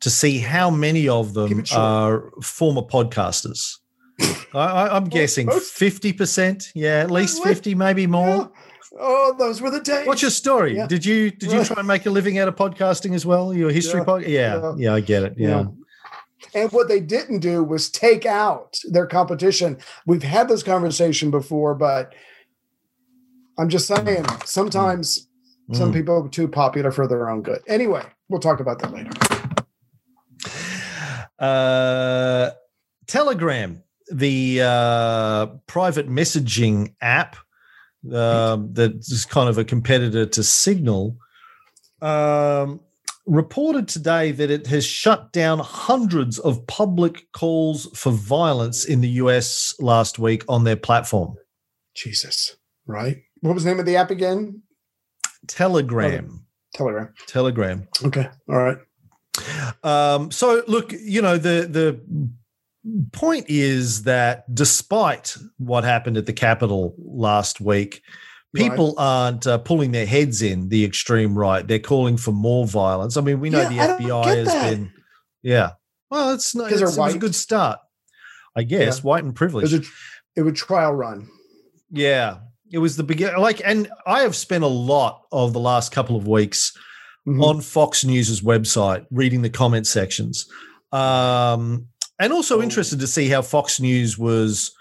to 0.00 0.08
see 0.10 0.38
how 0.38 0.70
many 0.70 1.06
of 1.08 1.34
them 1.34 1.64
are 1.74 2.30
former 2.42 2.82
podcasters. 2.82 3.76
I, 4.54 4.88
I'm 4.96 5.04
guessing 5.04 5.50
fifty 5.50 6.12
percent. 6.14 6.70
Yeah, 6.74 7.00
at 7.04 7.10
least 7.10 7.42
fifty, 7.42 7.74
maybe 7.74 8.06
more. 8.06 8.50
oh 8.98 9.34
those 9.38 9.60
were 9.60 9.70
the 9.70 9.80
days 9.80 10.06
What's 10.06 10.22
your 10.22 10.30
story? 10.30 10.76
Yeah. 10.76 10.86
Did 10.86 11.04
you 11.04 11.30
did 11.30 11.52
you 11.52 11.62
try 11.64 11.76
and 11.78 11.86
make 11.88 12.06
a 12.06 12.10
living 12.10 12.38
out 12.38 12.48
of 12.48 12.56
podcasting 12.56 13.14
as 13.14 13.26
well? 13.26 13.52
Your 13.52 13.70
history 13.70 14.00
Yeah. 14.00 14.06
podcast? 14.06 14.28
Yeah, 14.28 14.54
Yeah. 14.60 14.74
yeah, 14.78 14.94
I 14.94 15.00
get 15.00 15.22
it. 15.24 15.34
Yeah. 15.36 15.64
And 16.54 16.70
what 16.72 16.88
they 16.88 17.00
didn't 17.00 17.40
do 17.40 17.64
was 17.64 17.90
take 17.90 18.26
out 18.26 18.78
their 18.90 19.06
competition. 19.06 19.78
We've 20.06 20.22
had 20.22 20.48
this 20.48 20.62
conversation 20.62 21.30
before, 21.30 21.74
but 21.74 22.14
I'm 23.58 23.68
just 23.68 23.86
saying 23.86 24.26
sometimes 24.44 25.28
some 25.72 25.90
Mm. 25.90 25.94
people 25.94 26.24
are 26.24 26.28
too 26.28 26.46
popular 26.46 26.90
for 26.92 27.08
their 27.08 27.28
own 27.28 27.42
good. 27.42 27.60
Anyway, 27.66 28.02
we'll 28.28 28.40
talk 28.40 28.60
about 28.60 28.78
that 28.80 28.92
later. 28.92 29.10
Uh, 31.38 32.50
Telegram, 33.06 33.82
the 34.12 34.60
uh, 34.62 35.46
private 35.66 36.08
messaging 36.08 36.94
app 37.00 37.36
um, 38.12 38.72
that 38.74 38.92
is 39.00 39.24
kind 39.24 39.48
of 39.48 39.58
a 39.58 39.64
competitor 39.64 40.26
to 40.26 40.42
Signal, 40.42 41.16
um, 42.00 42.80
reported 43.26 43.88
today 43.88 44.30
that 44.32 44.50
it 44.50 44.66
has 44.68 44.84
shut 44.84 45.32
down 45.32 45.58
hundreds 45.58 46.38
of 46.38 46.66
public 46.66 47.26
calls 47.32 47.86
for 47.94 48.12
violence 48.12 48.84
in 48.84 49.00
the 49.00 49.08
US 49.08 49.74
last 49.80 50.18
week 50.18 50.44
on 50.48 50.64
their 50.64 50.76
platform. 50.76 51.36
Jesus, 51.94 52.56
right? 52.86 53.18
What 53.40 53.54
was 53.54 53.64
the 53.64 53.70
name 53.70 53.80
of 53.80 53.86
the 53.86 53.96
app 53.96 54.10
again? 54.10 54.62
Telegram. 55.48 56.46
Telegram. 56.74 57.12
Telegram. 57.26 57.88
Okay. 58.04 58.28
All 58.48 58.58
right. 58.58 58.78
Um, 59.82 60.30
so 60.30 60.62
look, 60.66 60.92
you 60.92 61.20
know, 61.20 61.36
the 61.36 61.66
the 61.68 62.00
point 63.12 63.46
is 63.48 64.04
that 64.04 64.52
despite 64.54 65.36
what 65.58 65.84
happened 65.84 66.16
at 66.16 66.26
the 66.26 66.32
Capitol 66.32 66.94
last 66.98 67.60
week, 67.60 68.02
people 68.54 68.94
aren't 68.98 69.46
uh, 69.46 69.58
pulling 69.58 69.92
their 69.92 70.06
heads 70.06 70.40
in 70.42 70.68
the 70.68 70.84
extreme 70.84 71.36
right. 71.36 71.66
They're 71.66 71.78
calling 71.78 72.16
for 72.16 72.32
more 72.32 72.66
violence. 72.66 73.16
I 73.16 73.20
mean, 73.20 73.40
we 73.40 73.50
know 73.50 73.68
Yeah, 73.68 73.96
the 73.96 74.04
FBI 74.04 74.24
has 74.36 74.46
that. 74.48 74.70
been, 74.70 74.92
yeah. 75.42 75.70
Well, 76.10 76.32
it's 76.34 76.54
not. 76.54 76.70
It's, 76.72 76.80
it 76.80 76.98
was 76.98 77.14
a 77.14 77.18
good 77.18 77.34
start, 77.34 77.78
I 78.54 78.62
guess. 78.62 78.98
Yeah. 78.98 79.02
White 79.02 79.24
and 79.24 79.32
It 79.32 79.36
privileged. 79.36 79.72
was 79.72 79.86
a, 79.86 79.90
it 80.36 80.42
was 80.42 80.54
trial 80.54 80.92
run. 80.92 81.28
yeah, 81.90 82.38
it 82.70 82.78
was 82.78 82.96
the 82.96 83.02
beginning. 83.02 83.40
Like, 83.40 83.60
and 83.64 83.88
I 84.06 84.20
have 84.20 84.36
spent 84.36 84.64
a 84.64 84.68
lot 84.68 85.22
of 85.32 85.52
the 85.52 85.60
last 85.60 85.92
couple 85.92 86.16
of 86.16 86.26
weeks 86.28 86.72
Mhm. 87.26 87.42
on 87.42 87.60
Fox 87.60 88.04
News's 88.04 88.40
website, 88.40 89.04
reading 89.10 89.42
the 89.42 89.50
comment 89.50 89.86
sections, 89.88 90.46
um, 90.92 91.88
and 92.20 92.32
also 92.32 92.58
Oh. 92.58 92.62
interested 92.62 93.00
to 93.00 93.06
see 93.08 93.28
how 93.28 93.42
Fox 93.42 93.80
News 93.80 94.16
was 94.16 94.72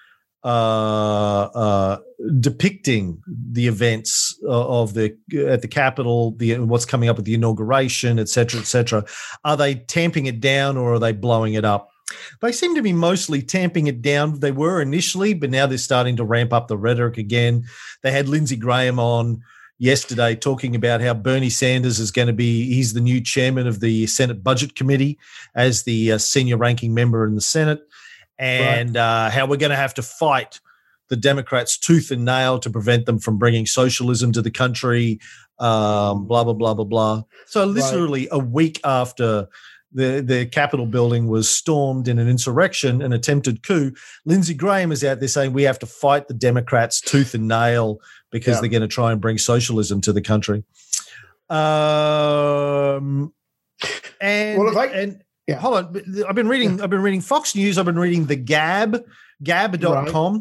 uh, 0.46 1.50
uh, 1.56 1.98
depicting 2.40 3.22
the 3.52 3.68
events 3.68 4.40
of 4.48 4.94
the 4.94 5.18
at 5.48 5.64
the 5.64 5.68
Capitol, 5.68 6.32
the 6.38 6.60
what's 6.60 6.86
coming 6.86 7.10
up 7.10 7.18
with 7.18 7.26
the 7.26 7.34
inauguration, 7.34 8.20
et 8.20 8.30
cetera, 8.30 8.60
et 8.60 8.68
cetera. 8.68 9.04
Are 9.44 9.58
they 9.58 9.76
tamping 9.76 10.28
it 10.28 10.40
down 10.40 10.78
or 10.78 10.94
are 10.94 11.00
they 11.00 11.14
blowing 11.14 11.56
it 11.56 11.66
up? 11.66 11.90
They 12.42 12.52
seem 12.52 12.76
to 12.76 12.84
be 12.84 12.94
mostly 12.94 13.42
tamping 13.42 13.88
it 13.88 14.04
down. 14.04 14.40
They 14.40 14.52
were 14.52 14.80
initially, 14.80 15.34
but 15.34 15.50
now 15.50 15.66
they're 15.66 15.80
starting 15.80 16.16
to 16.18 16.24
ramp 16.24 16.54
up 16.54 16.68
the 16.68 16.78
rhetoric 16.78 17.18
again. 17.18 17.66
They 18.04 18.12
had 18.12 18.30
Lindsey 18.30 18.56
Graham 18.56 19.00
on 19.00 19.42
yesterday 19.80 20.36
talking 20.36 20.76
about 20.76 21.02
how 21.02 21.16
Bernie 21.16 21.50
Sanders 21.50 22.00
is 22.00 22.12
going 22.12 22.28
to 22.28 22.34
be, 22.34 22.72
he's 22.72 22.94
the 22.94 23.02
new 23.02 23.20
chairman 23.20 23.66
of 23.66 23.80
the 23.80 24.06
Senate 24.06 24.44
Budget 24.44 24.76
Committee 24.76 25.18
as 25.56 25.84
the 25.84 26.12
uh, 26.12 26.18
senior 26.20 26.58
ranking 26.58 26.94
member 26.94 27.26
in 27.26 27.34
the 27.34 27.42
Senate, 27.42 27.82
and 28.38 28.98
uh, 28.98 29.30
how 29.30 29.46
we're 29.46 29.58
going 29.58 29.70
to 29.72 29.76
have 29.76 29.94
to 29.96 30.02
fight 30.02 30.60
the 31.10 31.16
Democrats 31.16 31.78
tooth 31.78 32.12
and 32.12 32.26
nail 32.26 32.58
to 32.60 32.70
prevent 32.70 33.06
them 33.06 33.20
from 33.20 33.38
bringing 33.38 33.66
socialism 33.66 34.32
to 34.32 34.42
the 34.42 34.50
country, 34.52 35.20
um, 35.60 36.26
blah, 36.28 36.44
blah, 36.44 36.54
blah, 36.54 36.74
blah, 36.74 36.84
blah. 36.86 37.24
So, 37.46 37.64
literally, 37.66 38.28
a 38.32 38.40
week 38.40 38.80
after 38.84 39.48
the, 39.94 40.22
the 40.26 40.46
Capitol 40.48 40.88
building 40.88 41.28
was 41.28 41.48
stormed 41.48 42.08
in 42.10 42.20
an 42.20 42.28
insurrection, 42.28 43.02
an 43.02 43.14
attempted 43.14 43.64
coup, 43.64 43.94
Lindsey 44.26 44.54
Graham 44.54 44.92
is 44.92 45.04
out 45.04 45.20
there 45.20 45.30
saying 45.30 45.54
we 45.54 45.64
have 45.64 45.80
to 45.80 45.86
fight 45.86 46.28
the 46.28 46.34
Democrats 46.34 47.00
tooth 47.00 47.34
and 47.34 47.48
nail 47.48 48.00
because 48.32 48.56
Yeah. 48.56 48.62
they're 48.62 48.70
going 48.72 48.82
to 48.82 48.88
try 48.90 49.12
and 49.14 49.22
bring 49.22 49.38
socialism 49.38 50.02
to 50.02 50.12
the 50.12 50.22
country. 50.22 50.64
Um, 51.50 53.34
and 54.20 54.60
Well, 54.60 54.78
I- 54.78 54.88
and 54.88 55.22
Yeah. 55.48 55.58
hold 55.60 55.76
on, 55.78 56.04
I've 56.28 56.36
been 56.36 56.48
reading. 56.48 56.82
I've 56.82 56.90
been 56.90 57.02
reading 57.02 57.22
Fox 57.22 57.56
News. 57.56 57.78
I've 57.78 57.86
been 57.86 58.00
reading 58.00 58.26
the 58.26 58.36
Gab, 58.36 59.04
Gab.com. 59.44 60.34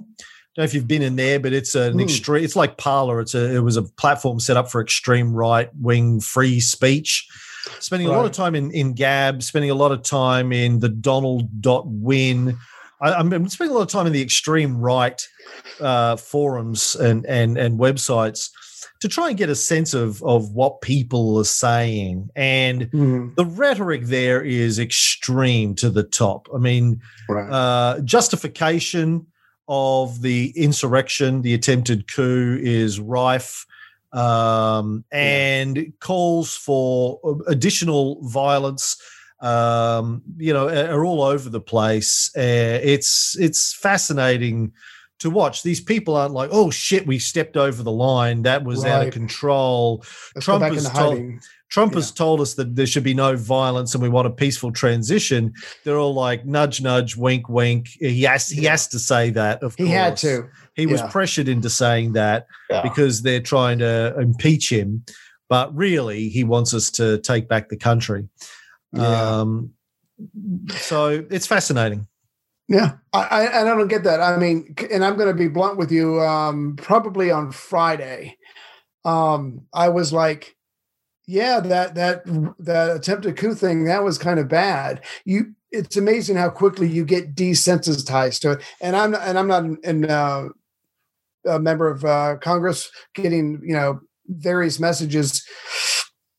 Don't 0.57 0.63
know 0.63 0.65
if 0.65 0.73
you've 0.73 0.87
been 0.89 1.03
in 1.03 1.17
there, 1.17 1.41
but 1.41 1.53
it's 1.53 1.75
an 1.75 1.95
Hmm. 1.95 2.01
extreme. 2.01 2.45
It's 2.45 2.55
like 2.57 2.77
Parler. 2.79 3.21
It's 3.21 3.35
a. 3.35 3.55
It 3.57 3.59
was 3.61 3.77
a 3.77 3.83
platform 3.83 4.39
set 4.41 4.57
up 4.57 4.71
for 4.71 4.81
extreme 4.81 5.33
right 5.35 5.69
wing 5.81 6.21
free 6.21 6.61
speech. 6.61 7.27
Spending 7.81 8.09
a 8.09 8.13
lot 8.13 8.25
of 8.25 8.33
time 8.33 8.55
in 8.55 8.71
in 8.71 8.93
Gab. 8.95 9.43
Spending 9.43 9.71
a 9.71 9.75
lot 9.75 9.91
of 9.93 10.03
time 10.03 10.53
in 10.53 10.79
the 10.81 10.89
Donald 10.89 11.61
dot 11.61 11.85
win. 11.87 12.57
I, 13.03 13.15
I'm 13.15 13.49
spending 13.49 13.75
a 13.75 13.79
lot 13.79 13.83
of 13.83 13.89
time 13.89 14.07
in 14.07 14.13
the 14.13 14.23
extreme 14.23 14.79
right 14.79 15.21
uh, 15.81 16.17
forums 16.17 16.95
and 16.95 17.27
and 17.27 17.59
and 17.59 17.79
websites 17.79 18.51
to 19.01 19.09
try 19.09 19.29
and 19.29 19.37
get 19.39 19.49
a 19.49 19.55
sense 19.55 19.95
of 19.95 20.23
of 20.23 20.53
what 20.53 20.81
people 20.81 21.39
are 21.39 21.45
saying 21.45 22.29
and 22.37 22.91
Mhm. 22.93 23.35
the 23.37 23.45
rhetoric 23.45 24.05
there 24.05 24.43
is 24.43 24.79
extreme 24.79 25.75
to 25.77 25.91
the 25.91 26.03
top 26.05 26.49
i 26.55 26.59
mean 26.59 27.01
Right. 27.29 27.51
uh, 27.51 28.01
justification 28.01 29.27
of 29.69 30.21
the 30.23 30.53
insurrection 30.57 31.43
the 31.43 31.55
attempted 31.55 32.07
coup 32.13 32.59
is 32.63 33.01
rife 33.01 33.67
um, 34.13 35.05
and 35.11 35.93
calls 36.01 36.55
for 36.57 37.19
additional 37.49 38.21
violence 38.29 38.97
um, 39.41 40.23
you 40.37 40.53
know 40.53 40.69
are 40.69 40.91
are 41.01 41.05
all 41.05 41.23
over 41.23 41.49
the 41.51 41.61
place 41.61 42.31
uh, 42.37 42.79
it's 42.83 43.37
it's 43.41 43.75
fascinating 43.75 44.73
to 45.21 45.31
watch 45.31 45.63
these 45.63 45.81
people 45.81 46.17
aren't 46.17 46.35
like 46.35 46.51
oh 46.53 46.71
shit 46.71 47.07
we 47.07 47.19
stepped 47.19 47.57
over 47.57 47.83
the 47.83 47.93
line 47.93 48.43
that 48.43 48.65
was 48.65 48.85
out 48.85 49.07
of 49.07 49.13
control 49.13 50.05
Let's 50.35 50.45
Trump 50.45 50.65
has 50.65 50.85
told- 50.91 51.15
hiding. 51.15 51.41
Trump 51.71 51.95
has 51.95 52.13
told 52.13 52.41
us 52.41 52.55
that 52.55 52.77
there 52.77 52.87
should 52.87 53.03
be 53.03 53.15
no 53.15 53.35
violence 53.37 53.95
and 53.95 54.03
we 54.03 54.09
want 54.09 54.29
a 54.29 54.31
peaceful 54.31 54.71
transition. 54.71 55.53
They're 55.83 55.99
all 55.99 56.15
like 56.15 56.47
nudge, 56.47 56.81
nudge, 56.81 57.17
wink, 57.17 57.49
wink. 57.49 57.89
He 57.99 58.23
has 58.23 58.49
he 58.49 58.63
Yeah. 58.63 58.71
has 58.73 58.87
to 58.89 59.01
say 59.01 59.31
that. 59.31 59.61
Of 59.61 59.75
He 59.75 59.89
had 59.89 60.17
to. 60.19 60.49
He 60.77 60.87
was 60.87 61.03
pressured 61.03 61.49
into 61.49 61.69
saying 61.69 62.13
that 62.13 62.47
Yeah. 62.71 62.83
because 62.83 63.23
they're 63.23 63.41
trying 63.41 63.81
to 63.81 64.15
impeach 64.21 64.71
him, 64.71 65.05
but 65.49 65.75
really 65.75 66.29
he 66.29 66.45
wants 66.45 66.75
us 66.75 66.93
to 66.93 67.19
take 67.23 67.49
back 67.49 67.69
the 67.71 67.77
country. 67.77 68.29
Yeah. 68.93 69.41
Um, 69.41 69.71
so 70.77 71.27
it's 71.29 71.47
fascinating. 71.49 72.07
Yeah, 72.69 72.93
I, 73.13 73.49
I 73.61 73.65
don't 73.65 73.89
get 73.89 74.05
that. 74.05 74.21
I 74.21 74.39
mean, 74.39 74.75
and 74.91 75.05
I'm 75.05 75.17
going 75.17 75.29
to 75.29 75.35
be 75.35 75.49
blunt 75.49 75.77
with 75.77 75.93
you. 75.93 76.21
Um, 76.23 76.77
probably 76.77 77.31
on 77.31 77.53
Friday, 77.53 78.39
um, 79.05 79.67
I 79.75 79.91
was 79.91 80.13
like, 80.13 80.57
"Yeah, 81.27 81.61
that 81.61 81.95
that 81.97 82.25
that 82.61 82.97
attempted 82.97 83.37
coup 83.37 83.55
thing 83.55 83.85
that 83.85 84.05
was 84.05 84.19
kind 84.19 84.41
of 84.41 84.49
bad." 84.49 85.05
You, 85.27 85.55
it's 85.73 85.97
amazing 85.97 86.37
how 86.37 86.51
quickly 86.51 86.89
you 86.89 87.05
get 87.05 87.35
desensitized 87.35 88.41
to 88.41 88.53
it. 88.53 88.63
And 88.81 88.97
I'm 88.97 89.15
and 89.15 89.39
I'm 89.39 89.49
not 89.49 89.65
an, 89.85 90.11
uh, 90.11 90.49
a 91.47 91.59
member 91.59 91.89
of 91.91 92.05
uh, 92.05 92.37
Congress 92.41 92.91
getting 93.15 93.61
you 93.65 93.75
know 93.75 94.01
various 94.29 94.81
messages 94.81 95.45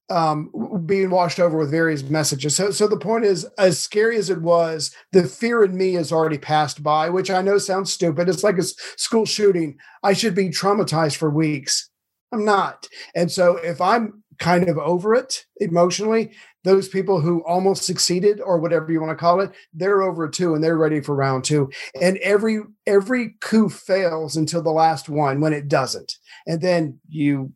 um, 0.10 0.52
being 0.86 1.10
washed 1.10 1.40
over 1.40 1.58
with 1.58 1.72
various 1.72 2.04
messages. 2.04 2.56
So, 2.56 2.72
so 2.72 2.88
the 2.88 2.98
point 2.98 3.26
is, 3.26 3.46
as 3.58 3.80
scary 3.80 4.18
as 4.18 4.30
it 4.30 4.42
was, 4.42 4.96
the 5.12 5.24
fear 5.24 5.64
in 5.64 5.76
me 5.76 5.94
has 5.94 6.12
already 6.12 6.38
passed 6.38 6.84
by, 6.84 7.10
which 7.10 7.32
I 7.32 7.42
know 7.42 7.58
sounds 7.58 7.92
stupid. 7.92 8.30
It's 8.30 8.44
like 8.44 8.58
a 8.58 8.64
school 8.64 9.26
shooting. 9.26 9.78
I 10.04 10.14
should 10.14 10.36
be 10.36 10.50
traumatized 10.50 11.18
for 11.18 11.30
weeks. 11.30 11.90
I'm 12.32 12.46
not. 12.46 12.88
And 13.16 13.32
so, 13.32 13.58
if 13.58 13.82
I'm 13.82 14.24
kind 14.38 14.68
of 14.68 14.78
over 14.78 15.16
it 15.16 15.46
emotionally, 15.58 16.34
those 16.64 16.90
people 16.90 17.22
who 17.22 17.44
almost 17.46 17.84
succeeded, 17.84 18.42
or 18.42 18.60
whatever 18.60 18.92
you 18.92 19.00
want 19.00 19.12
to 19.12 19.16
call 19.16 19.40
it, 19.40 19.52
they're 19.74 20.02
over 20.02 20.26
it 20.26 20.34
too, 20.34 20.54
and 20.54 20.64
they're 20.64 20.78
ready 20.78 21.00
for 21.00 21.16
round 21.16 21.44
two. 21.44 21.70
And 22.00 22.18
every 22.18 22.62
every 22.86 23.36
coup 23.42 23.70
fails 23.70 24.36
until 24.36 24.62
the 24.62 24.72
last 24.72 25.10
one 25.10 25.42
when 25.42 25.54
it 25.54 25.68
doesn't, 25.68 26.14
and 26.46 26.62
then 26.62 27.00
you 27.08 27.54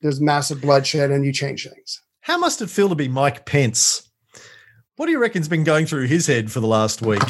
there's 0.00 0.20
massive 0.20 0.60
bloodshed 0.60 1.10
and 1.10 1.24
you 1.24 1.32
change 1.32 1.68
things. 1.68 2.02
How 2.20 2.38
must 2.38 2.62
it 2.62 2.70
feel 2.70 2.88
to 2.88 2.94
be 2.94 3.08
Mike 3.08 3.46
Pence? 3.46 4.10
What 4.96 5.06
do 5.06 5.12
you 5.12 5.18
reckon's 5.18 5.48
been 5.48 5.64
going 5.64 5.86
through 5.86 6.06
his 6.06 6.26
head 6.26 6.50
for 6.50 6.60
the 6.60 6.66
last 6.66 7.02
week? 7.02 7.22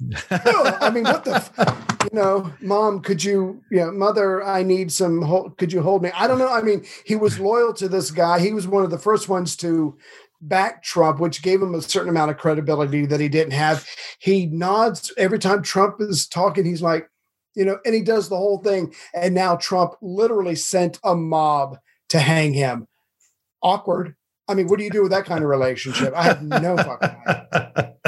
No, 0.00 0.76
I 0.80 0.90
mean, 0.90 1.04
what 1.04 1.24
the, 1.24 1.34
f- 1.58 1.98
you 2.04 2.18
know, 2.18 2.52
mom, 2.60 3.00
could 3.00 3.22
you, 3.22 3.62
you 3.70 3.78
know, 3.78 3.92
mother, 3.92 4.42
I 4.42 4.62
need 4.62 4.92
some, 4.92 5.22
hol- 5.22 5.50
could 5.50 5.72
you 5.72 5.82
hold 5.82 6.02
me? 6.02 6.10
I 6.14 6.26
don't 6.26 6.38
know. 6.38 6.50
I 6.50 6.62
mean, 6.62 6.84
he 7.04 7.16
was 7.16 7.38
loyal 7.38 7.72
to 7.74 7.88
this 7.88 8.10
guy. 8.10 8.40
He 8.40 8.52
was 8.52 8.66
one 8.66 8.84
of 8.84 8.90
the 8.90 8.98
first 8.98 9.28
ones 9.28 9.56
to 9.56 9.96
back 10.40 10.82
Trump, 10.82 11.20
which 11.20 11.42
gave 11.42 11.60
him 11.60 11.74
a 11.74 11.82
certain 11.82 12.08
amount 12.08 12.30
of 12.30 12.38
credibility 12.38 13.06
that 13.06 13.20
he 13.20 13.28
didn't 13.28 13.52
have. 13.52 13.86
He 14.18 14.46
nods 14.46 15.12
every 15.18 15.38
time 15.38 15.62
Trump 15.62 15.96
is 16.00 16.26
talking. 16.26 16.64
He's 16.64 16.82
like, 16.82 17.08
you 17.54 17.64
know, 17.64 17.78
and 17.84 17.94
he 17.94 18.02
does 18.02 18.28
the 18.28 18.36
whole 18.36 18.58
thing. 18.58 18.94
And 19.14 19.34
now 19.34 19.56
Trump 19.56 19.94
literally 20.00 20.54
sent 20.54 20.98
a 21.04 21.14
mob 21.14 21.78
to 22.10 22.20
hang 22.20 22.52
him. 22.52 22.86
Awkward. 23.62 24.14
I 24.48 24.54
mean, 24.54 24.68
what 24.68 24.78
do 24.78 24.84
you 24.84 24.90
do 24.90 25.02
with 25.02 25.12
that 25.12 25.24
kind 25.26 25.42
of 25.44 25.48
relationship? 25.50 26.12
I 26.14 26.22
have 26.24 26.42
no 26.42 26.76
fucking 26.76 27.16
idea. 27.26 27.94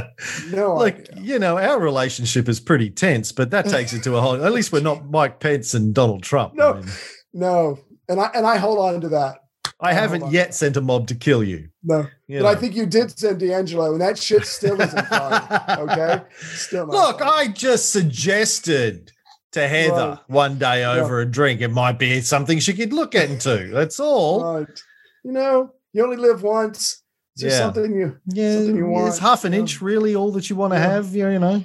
No 0.52 0.74
like 0.74 1.10
idea. 1.10 1.22
you 1.22 1.38
know 1.40 1.58
our 1.58 1.80
relationship 1.80 2.48
is 2.48 2.60
pretty 2.60 2.90
tense 2.90 3.32
but 3.32 3.50
that 3.50 3.64
takes 3.68 3.92
it 3.92 4.04
to 4.04 4.16
a 4.16 4.20
whole 4.20 4.44
at 4.44 4.52
least 4.52 4.70
we're 4.70 4.80
not 4.80 5.10
mike 5.10 5.40
pence 5.40 5.74
and 5.74 5.92
donald 5.92 6.22
trump 6.22 6.54
No. 6.54 6.74
I, 6.74 6.80
mean, 6.80 6.86
No, 7.32 7.78
and 8.08 8.20
I 8.20 8.30
and 8.32 8.46
I 8.46 8.56
hold 8.56 8.78
on 8.78 9.00
to 9.00 9.08
that. 9.08 9.38
I 9.80 9.92
hold 9.94 10.00
haven't 10.00 10.30
yet 10.32 10.54
sent 10.54 10.76
a 10.76 10.80
mob 10.80 11.08
to 11.08 11.16
kill 11.16 11.42
you, 11.42 11.70
No, 11.82 12.06
you 12.28 12.38
but 12.40 12.56
I 12.56 12.60
think 12.60 12.76
you 12.76 12.86
did 12.86 13.18
send 13.18 13.40
D'Angelo, 13.40 13.90
and 13.92 14.00
that 14.00 14.16
shit 14.16 14.46
still 14.46 14.80
isn't 14.80 15.06
fine. 15.08 15.42
Okay, 15.68 16.22
still 16.54 16.86
look 16.86 17.18
fine. 17.18 17.28
i 17.28 17.46
just 17.48 17.90
suggested 17.90 19.10
to 19.52 19.68
heather 19.68 20.08
Right. 20.10 20.18
one 20.28 20.58
day 20.58 20.84
over 20.84 21.20
a 21.20 21.26
drink 21.26 21.60
it 21.60 21.68
might 21.68 21.98
be 21.98 22.20
something 22.22 22.58
she 22.58 22.72
could 22.74 22.92
look 22.92 23.14
into 23.14 23.68
that's 23.72 24.00
all 24.00 24.60
right. 24.60 24.82
You 25.24 25.32
know, 25.32 25.72
you 25.92 26.02
only 26.02 26.16
live 26.16 26.42
once. 26.42 27.02
Is 27.36 27.44
Yeah. 27.44 27.58
something 27.58 27.94
you? 27.94 28.16
yeah 28.26 28.56
something 28.56 28.76
you 28.76 28.86
want, 28.86 29.08
is 29.08 29.18
half 29.18 29.44
an 29.44 29.52
yeah. 29.52 29.60
inch 29.60 29.80
really 29.80 30.14
all 30.16 30.32
that 30.32 30.50
you 30.50 30.56
want 30.56 30.72
to 30.74 30.78
Yeah. 30.78 30.90
have 30.92 31.14
you 31.14 31.38
know 31.38 31.62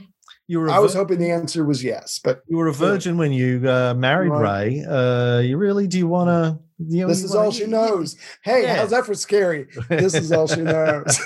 you 0.50 0.60
were 0.62 0.70
I 0.70 0.80
was 0.80 0.94
vir- 0.94 1.00
hoping 1.00 1.20
the 1.20 1.30
answer 1.32 1.66
was 1.66 1.84
yes, 1.84 2.20
but 2.24 2.42
you 2.48 2.56
were 2.58 2.68
a 2.68 2.74
virgin 2.74 3.18
when 3.18 3.34
you 3.34 3.70
uh, 3.70 3.94
married 3.94 4.32
ray 4.32 4.84
uh, 4.88 5.40
you 5.40 5.58
really 5.58 5.88
do 5.88 5.98
you 5.98 6.08
want 6.08 6.30
to 6.30 6.60
you 6.80 7.02
know, 7.02 7.08
this 7.08 7.24
is 7.24 7.34
all 7.34 7.52
she 7.52 7.66
knows. 7.66 8.16
Hey, 8.44 8.62
Yeah. 8.64 8.76
how's 8.76 8.92
that 8.92 9.06
for 9.06 9.16
scary? 9.16 9.68
This 9.90 10.14
is 10.14 10.32
all 10.32 10.46
she 10.48 10.62
knows. 10.74 11.20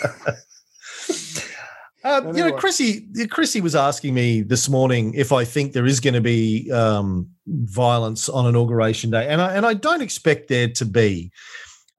Uh, 2.04 2.32
You 2.34 2.44
know, 2.46 2.52
Chrissy, 2.54 3.08
Chrissy 3.30 3.62
was 3.62 3.76
asking 3.76 4.14
me 4.14 4.42
this 4.42 4.68
morning 4.68 5.14
if 5.14 5.32
I 5.32 5.46
think 5.46 5.74
there 5.74 5.86
is 5.86 6.00
going 6.00 6.16
to 6.16 6.22
be 6.22 6.72
um, 6.72 7.30
violence 7.48 8.28
on 8.28 8.48
inauguration 8.48 9.12
day, 9.12 9.28
and 9.28 9.42
I 9.42 9.56
and 9.56 9.66
I 9.66 9.74
don't 9.76 10.02
expect 10.02 10.48
there 10.48 10.70
to 10.70 10.86
be. 10.86 11.32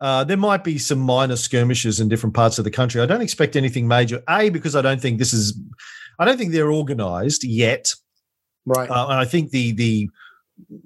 Uh, 0.01 0.25
there 0.25 0.37
might 0.37 0.65
be 0.65 0.79
some 0.79 0.99
minor 0.99 1.37
skirmishes 1.37 2.01
in 2.01 2.09
different 2.09 2.35
parts 2.35 2.59
of 2.59 2.65
the 2.65 2.71
country. 2.71 3.01
I 3.01 3.07
don't 3.07 3.23
expect 3.23 3.55
anything 3.55 3.87
major. 3.87 4.21
A 4.29 4.51
because 4.51 4.75
I 4.75 4.83
don't 4.83 5.01
think 5.01 5.21
this 5.21 5.33
is, 5.33 5.57
I 6.19 6.25
don't 6.25 6.37
think 6.37 6.51
they're 6.51 6.73
organised 6.73 7.45
yet. 7.45 7.95
right. 8.67 8.91
Uh, 8.91 9.07
and 9.11 9.21
I 9.21 9.25
think 9.25 9.51
the 9.51 9.71
the 9.73 10.11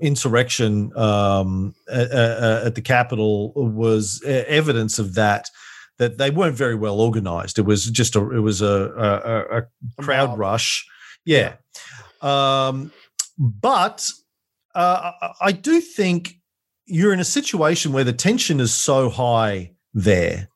insurrection 0.00 0.96
um, 0.96 1.74
at, 1.90 2.10
at 2.10 2.74
the 2.74 2.82
Capitol 2.82 3.52
was 3.54 4.22
uh, 4.26 4.44
evidence 4.46 4.98
of 4.98 5.14
that. 5.14 5.48
That 5.98 6.18
they 6.18 6.30
weren't 6.30 6.56
very 6.56 6.74
well 6.74 7.00
organized. 7.00 7.58
It 7.58 7.64
was 7.64 7.86
just 7.86 8.16
a 8.16 8.30
it 8.30 8.40
was 8.40 8.60
a 8.60 8.66
a, 8.66 9.58
a, 9.58 10.02
crowd 10.02 10.38
rush. 10.38 10.86
Yeah, 11.24 11.54
um, 12.20 12.92
but 13.38 14.10
uh, 14.74 15.12
I, 15.20 15.32
I 15.40 15.52
do 15.52 15.80
think 15.80 16.38
you're 16.84 17.12
in 17.12 17.20
a 17.20 17.24
situation 17.24 17.92
where 17.92 18.04
the 18.04 18.12
tension 18.12 18.60
is 18.60 18.72
so 18.74 19.08
high 19.08 19.72
there 19.94 20.48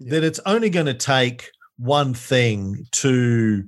that 0.00 0.24
it's 0.24 0.40
only 0.46 0.70
going 0.70 0.86
to 0.86 0.94
take 0.94 1.50
one 1.78 2.14
thing 2.14 2.86
to 2.92 3.64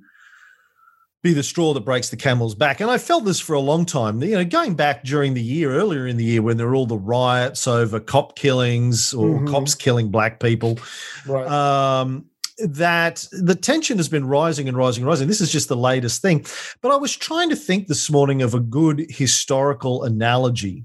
be 1.24 1.32
the 1.32 1.42
straw 1.42 1.72
that 1.72 1.80
breaks 1.80 2.10
the 2.10 2.16
camel's 2.16 2.54
back. 2.54 2.80
And 2.80 2.90
I 2.90 2.98
felt 2.98 3.24
this 3.24 3.40
for 3.40 3.54
a 3.54 3.60
long 3.60 3.86
time. 3.86 4.22
You 4.22 4.32
know, 4.36 4.44
going 4.44 4.74
back 4.74 5.02
during 5.04 5.32
the 5.32 5.42
year, 5.42 5.72
earlier 5.72 6.06
in 6.06 6.18
the 6.18 6.24
year, 6.24 6.42
when 6.42 6.58
there 6.58 6.66
were 6.68 6.74
all 6.76 6.86
the 6.86 6.98
riots 6.98 7.66
over 7.66 7.98
cop 7.98 8.36
killings 8.36 9.14
or 9.14 9.40
Mhm. 9.40 9.48
cops 9.48 9.74
killing 9.74 10.10
black 10.10 10.38
people, 10.38 10.78
right. 11.26 11.46
um, 11.48 12.26
that 12.58 13.26
the 13.32 13.54
tension 13.54 13.96
has 13.96 14.08
been 14.08 14.26
rising 14.26 14.68
and 14.68 14.76
rising 14.76 15.02
and 15.02 15.08
rising. 15.08 15.26
This 15.26 15.40
is 15.40 15.50
just 15.50 15.68
the 15.68 15.76
latest 15.76 16.20
thing. 16.20 16.44
But 16.82 16.92
I 16.92 16.96
was 16.96 17.16
trying 17.16 17.48
to 17.48 17.56
think 17.56 17.88
this 17.88 18.10
morning 18.10 18.42
of 18.42 18.52
a 18.52 18.60
good 18.60 19.06
historical 19.08 20.04
analogy 20.04 20.84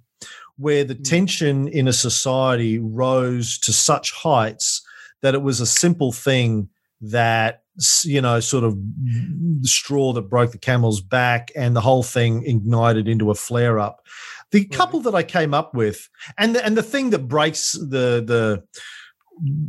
where 0.58 0.86
the 0.86 0.96
Mm. 0.96 1.04
tension 1.04 1.68
in 1.68 1.86
a 1.90 1.94
society 1.94 2.80
rose 2.80 3.58
to 3.60 3.74
such 3.74 4.14
heights 4.14 4.82
that 5.22 5.34
it 5.36 5.42
was 5.42 5.60
a 5.60 5.66
simple 5.66 6.14
thing 6.14 6.70
that 7.02 7.64
you 8.04 8.22
know 8.22 8.40
sort 8.40 8.64
of 8.64 8.76
the 8.76 9.68
straw 9.68 10.14
that 10.14 10.24
broke 10.24 10.52
the 10.52 10.58
camel's 10.58 11.02
back 11.02 11.52
and 11.56 11.76
the 11.76 11.82
whole 11.82 12.04
thing 12.04 12.46
ignited 12.46 13.08
into 13.08 13.32
a 13.32 13.36
flare 13.36 13.80
up 13.80 14.06
the 14.52 14.66
couple 14.66 15.00
that 15.00 15.16
i 15.16 15.24
came 15.24 15.54
up 15.54 15.74
with 15.74 16.10
and 16.38 16.56
the, 16.56 16.66
and 16.66 16.78
the 16.78 16.84
thing 16.84 17.10
that 17.10 17.28
breaks 17.28 17.74
the 17.74 18.24
the 18.26 18.64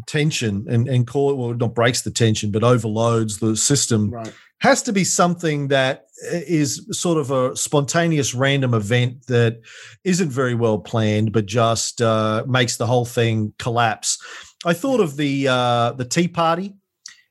tension 0.07 0.67
and 0.69 0.89
and 0.89 1.07
call 1.07 1.31
it 1.31 1.37
well 1.37 1.55
not 1.55 1.75
breaks 1.75 2.03
the 2.03 2.11
tension 2.11 2.51
but 2.51 2.65
overloads 2.65 3.39
the 3.39 3.57
system 3.57 4.11
right. 4.11 4.35
has 4.59 4.83
to 4.83 4.93
be 4.93 5.05
something 5.05 5.69
that 5.69 6.07
is 6.23 6.87
sort 6.91 7.19
of 7.19 7.31
a 7.31 7.57
spontaneous 7.57 8.35
random 8.35 8.75
event 8.75 9.27
that 9.27 9.61
isn't 10.05 10.31
very 10.31 10.55
well 10.55 10.79
planned 10.79 11.33
but 11.33 11.47
just 11.47 12.03
uh, 12.03 12.45
makes 12.47 12.77
the 12.77 12.87
whole 12.87 13.05
thing 13.05 13.53
collapse. 13.59 14.19
I 14.65 14.75
thought 14.75 15.01
of 15.01 15.17
the 15.17 15.49
uh, 15.49 15.93
the 15.93 16.05
tea 16.05 16.29
party 16.29 16.75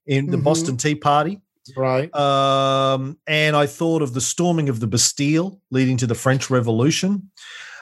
in 0.10 0.26
the 0.32 0.38
Mhm. 0.38 0.44
boston 0.44 0.76
tea 0.78 0.96
party 0.96 1.36
Right. 1.78 2.10
Um, 2.16 3.18
and 3.28 3.56
I 3.56 3.68
thought 3.68 4.02
of 4.02 4.16
the 4.16 4.22
storming 4.22 4.70
of 4.70 4.80
the 4.80 4.88
Bastille 4.88 5.62
leading 5.70 5.98
to 5.98 6.08
the 6.08 6.16
French 6.16 6.50
Revolution. 6.50 7.30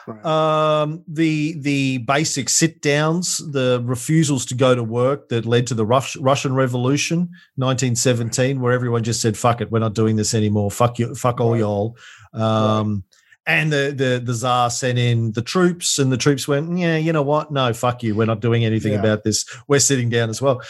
Right. 0.06 0.24
Um, 0.26 1.04
the 1.08 1.54
the 1.68 1.98
basic 1.98 2.50
sit 2.50 2.82
downs, 2.82 3.38
the 3.38 3.80
refusals 3.84 4.44
to 4.46 4.54
go 4.54 4.74
to 4.74 4.82
work 4.82 5.30
that 5.30 5.46
led 5.46 5.66
to 5.68 5.74
the 5.74 5.86
Rus- 5.86 6.16
Russian 6.16 6.52
Revolution, 6.54 7.30
1917, 7.56 8.60
where 8.60 8.72
everyone 8.74 9.04
just 9.04 9.22
said, 9.22 9.36
"Fuck 9.38 9.62
it, 9.62 9.70
we're 9.70 9.78
not 9.78 9.94
doing 9.94 10.16
this 10.16 10.34
anymore. 10.34 10.70
Fuck 10.70 10.98
you, 10.98 11.14
fuck 11.14 11.40
all 11.40 11.52
Right. 11.52 11.60
y'all." 11.60 11.96
Um, 12.34 13.04
And 13.46 13.72
the, 13.72 13.94
the 13.96 14.20
the 14.22 14.34
czar 14.34 14.68
sent 14.68 14.98
in 14.98 15.32
the 15.32 15.40
troops, 15.40 15.98
and 15.98 16.12
the 16.12 16.18
troops 16.18 16.46
went, 16.46 16.76
"Yeah, 16.78 16.98
you 16.98 17.12
know 17.14 17.22
what? 17.22 17.50
No, 17.50 17.72
fuck 17.72 18.02
you. 18.02 18.14
We're 18.14 18.26
not 18.26 18.42
doing 18.42 18.62
anything 18.66 18.92
Yeah. 18.92 18.98
about 19.00 19.24
this. 19.24 19.46
We're 19.66 19.80
sitting 19.80 20.10
down 20.10 20.28
as 20.28 20.42
well." 20.42 20.60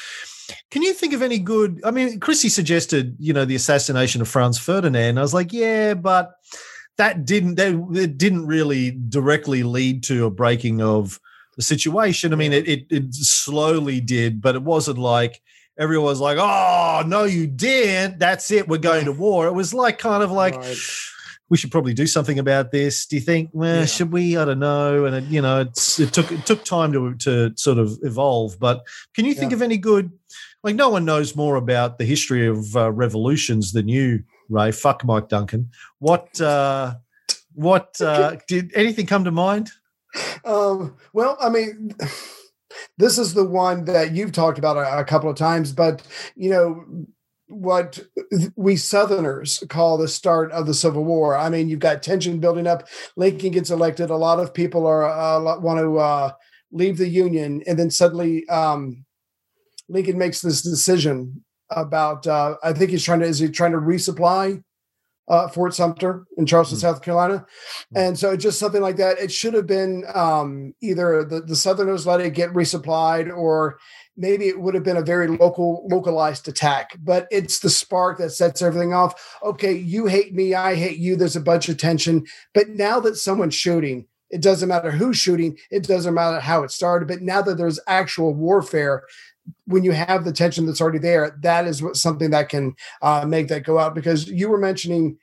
Can 0.70 0.82
you 0.82 0.92
think 0.92 1.12
of 1.12 1.22
any 1.22 1.38
good? 1.38 1.80
I 1.84 1.90
mean, 1.90 2.20
Chrissy 2.20 2.48
suggested, 2.48 3.16
you 3.18 3.32
know, 3.32 3.44
the 3.44 3.54
assassination 3.54 4.20
of 4.20 4.28
Franz 4.28 4.58
Ferdinand. 4.58 5.18
I 5.18 5.22
was 5.22 5.34
like, 5.34 5.52
yeah, 5.52 5.94
but 5.94 6.32
that 6.96 7.24
didn't 7.24 7.56
that 7.56 7.74
it 7.94 8.18
didn't 8.18 8.46
really 8.46 8.90
directly 8.90 9.62
lead 9.62 10.02
to 10.04 10.26
a 10.26 10.30
breaking 10.30 10.82
of 10.82 11.20
the 11.56 11.62
situation. 11.62 12.32
I 12.32 12.36
mean, 12.36 12.52
it 12.52 12.68
it, 12.68 12.86
it 12.90 13.14
slowly 13.14 14.00
did, 14.00 14.40
but 14.40 14.54
it 14.54 14.62
wasn't 14.62 14.98
like 14.98 15.40
everyone 15.78 16.06
was 16.06 16.20
like, 16.20 16.38
oh 16.40 17.02
no, 17.06 17.24
you 17.24 17.46
didn't. 17.46 18.18
That's 18.18 18.50
it. 18.50 18.68
We're 18.68 18.78
going 18.78 19.04
to 19.04 19.12
war. 19.12 19.46
It 19.46 19.54
was 19.54 19.74
like 19.74 19.98
kind 19.98 20.22
of 20.22 20.30
like. 20.30 20.56
Right. 20.56 20.78
We 21.50 21.56
should 21.56 21.70
probably 21.70 21.94
do 21.94 22.06
something 22.06 22.38
about 22.38 22.72
this. 22.72 23.06
Do 23.06 23.16
you 23.16 23.22
think? 23.22 23.50
Well, 23.52 23.80
Yeah. 23.80 23.84
should 23.86 24.12
we? 24.12 24.36
I 24.36 24.44
don't 24.44 24.58
know. 24.58 25.06
And 25.06 25.16
it, 25.16 25.24
you 25.24 25.40
know, 25.40 25.60
it's, 25.62 25.98
it 25.98 26.12
took 26.12 26.30
it 26.30 26.44
took 26.46 26.64
time 26.64 26.92
to 26.92 27.14
to 27.14 27.52
sort 27.56 27.78
of 27.78 27.98
evolve. 28.02 28.58
But 28.58 28.86
can 29.14 29.24
you 29.24 29.34
think 29.34 29.52
Yeah. 29.52 29.56
of 29.56 29.62
any 29.62 29.78
good? 29.78 30.10
Like, 30.62 30.74
no 30.76 30.88
one 30.90 31.04
knows 31.04 31.34
more 31.36 31.56
about 31.56 31.98
the 31.98 32.04
history 32.04 32.46
of 32.46 32.76
uh, 32.76 32.90
revolutions 32.90 33.72
than 33.72 33.88
you, 33.88 34.24
Ray. 34.48 34.72
Fuck 34.72 35.04
Mike 35.04 35.28
Duncan. 35.28 35.70
What? 36.00 36.40
uh 36.40 36.94
What? 37.54 38.00
uh 38.00 38.36
Did 38.48 38.72
anything 38.74 39.06
come 39.06 39.24
to 39.24 39.30
mind? 39.30 39.70
Um, 40.44 40.96
well, 41.12 41.36
I 41.40 41.48
mean, 41.48 41.94
this 42.98 43.18
is 43.18 43.34
the 43.34 43.44
one 43.44 43.84
that 43.84 44.12
you've 44.14 44.32
talked 44.32 44.58
about 44.58 44.76
a, 44.76 44.98
a 45.00 45.04
couple 45.04 45.30
of 45.30 45.36
times, 45.36 45.72
but 45.72 46.02
you 46.36 46.50
know 46.50 46.84
what 47.48 48.00
we 48.56 48.76
Southerners 48.76 49.62
call 49.68 49.96
the 49.96 50.08
start 50.08 50.52
of 50.52 50.66
the 50.66 50.74
Civil 50.74 51.04
War. 51.04 51.36
I 51.36 51.48
mean, 51.48 51.68
you've 51.68 51.80
got 51.80 52.02
tension 52.02 52.40
building 52.40 52.66
up. 52.66 52.86
Lincoln 53.16 53.52
gets 53.52 53.70
elected. 53.70 54.10
A 54.10 54.16
lot 54.16 54.38
of 54.38 54.54
people 54.54 54.86
are 54.86 55.08
uh, 55.08 55.58
want 55.58 55.80
to 55.80 55.98
uh, 55.98 56.32
leave 56.70 56.98
the 56.98 57.08
Union, 57.08 57.62
and 57.66 57.78
then 57.78 57.90
suddenly 57.90 58.48
um, 58.48 59.04
Lincoln 59.88 60.18
makes 60.18 60.40
this 60.40 60.62
decision 60.62 61.44
about. 61.70 62.26
Uh, 62.26 62.56
I 62.62 62.72
think 62.72 62.90
he's 62.90 63.04
trying 63.04 63.20
to 63.20 63.26
is 63.26 63.38
he 63.38 63.48
trying 63.48 63.72
to 63.72 63.78
resupply 63.78 64.62
uh, 65.28 65.48
Fort 65.48 65.74
Sumter 65.74 66.24
in 66.36 66.46
Charleston, 66.46 66.78
Mm. 66.78 66.80
South 66.80 67.02
Carolina. 67.02 67.46
And 67.94 68.18
so 68.18 68.36
just 68.36 68.58
something 68.58 68.82
like 68.82 68.96
that. 68.96 69.18
It 69.18 69.30
should 69.30 69.54
have 69.54 69.66
been 69.66 70.04
um, 70.14 70.74
either 70.82 71.24
the, 71.24 71.42
the 71.42 71.56
Southerners 71.56 72.06
let 72.06 72.20
it 72.20 72.34
get 72.34 72.50
resupplied 72.50 73.34
or 73.34 73.78
maybe 74.18 74.48
it 74.48 74.60
would 74.60 74.74
have 74.74 74.82
been 74.82 74.96
a 74.96 75.02
very 75.02 75.28
local 75.28 75.86
localized 75.88 76.48
attack. 76.48 76.98
But 77.02 77.28
it's 77.30 77.60
the 77.60 77.70
spark 77.70 78.18
that 78.18 78.30
sets 78.30 78.60
everything 78.60 78.92
off. 78.92 79.38
Okay, 79.42 79.72
you 79.72 80.06
hate 80.06 80.34
me, 80.34 80.54
I 80.54 80.74
hate 80.74 80.98
you. 80.98 81.16
There's 81.16 81.36
a 81.36 81.40
bunch 81.40 81.68
of 81.68 81.78
tension. 81.78 82.26
But 82.52 82.70
now 82.70 83.00
that 83.00 83.16
someone's 83.16 83.54
shooting, 83.54 84.06
it 84.30 84.42
doesn't 84.42 84.68
matter 84.68 84.90
who's 84.90 85.16
shooting, 85.16 85.56
it 85.70 85.84
doesn't 85.84 86.14
matter 86.14 86.40
how 86.40 86.64
it 86.64 86.70
started. 86.70 87.08
But 87.08 87.22
now 87.22 87.40
that 87.42 87.56
there's 87.56 87.80
actual 87.86 88.34
warfare, 88.34 89.04
when 89.66 89.84
you 89.84 89.92
have 89.92 90.24
the 90.24 90.32
tension 90.32 90.66
that's 90.66 90.80
already 90.80 90.98
there, 90.98 91.38
that 91.40 91.66
is 91.66 91.82
what 91.82 91.96
something 91.96 92.30
that 92.30 92.50
can 92.50 92.74
uh, 93.00 93.24
make 93.24 93.48
that 93.48 93.64
go 93.64 93.78
out. 93.78 93.94
Because 93.94 94.28
you 94.28 94.50
were 94.50 94.58
mentioning, 94.58 95.16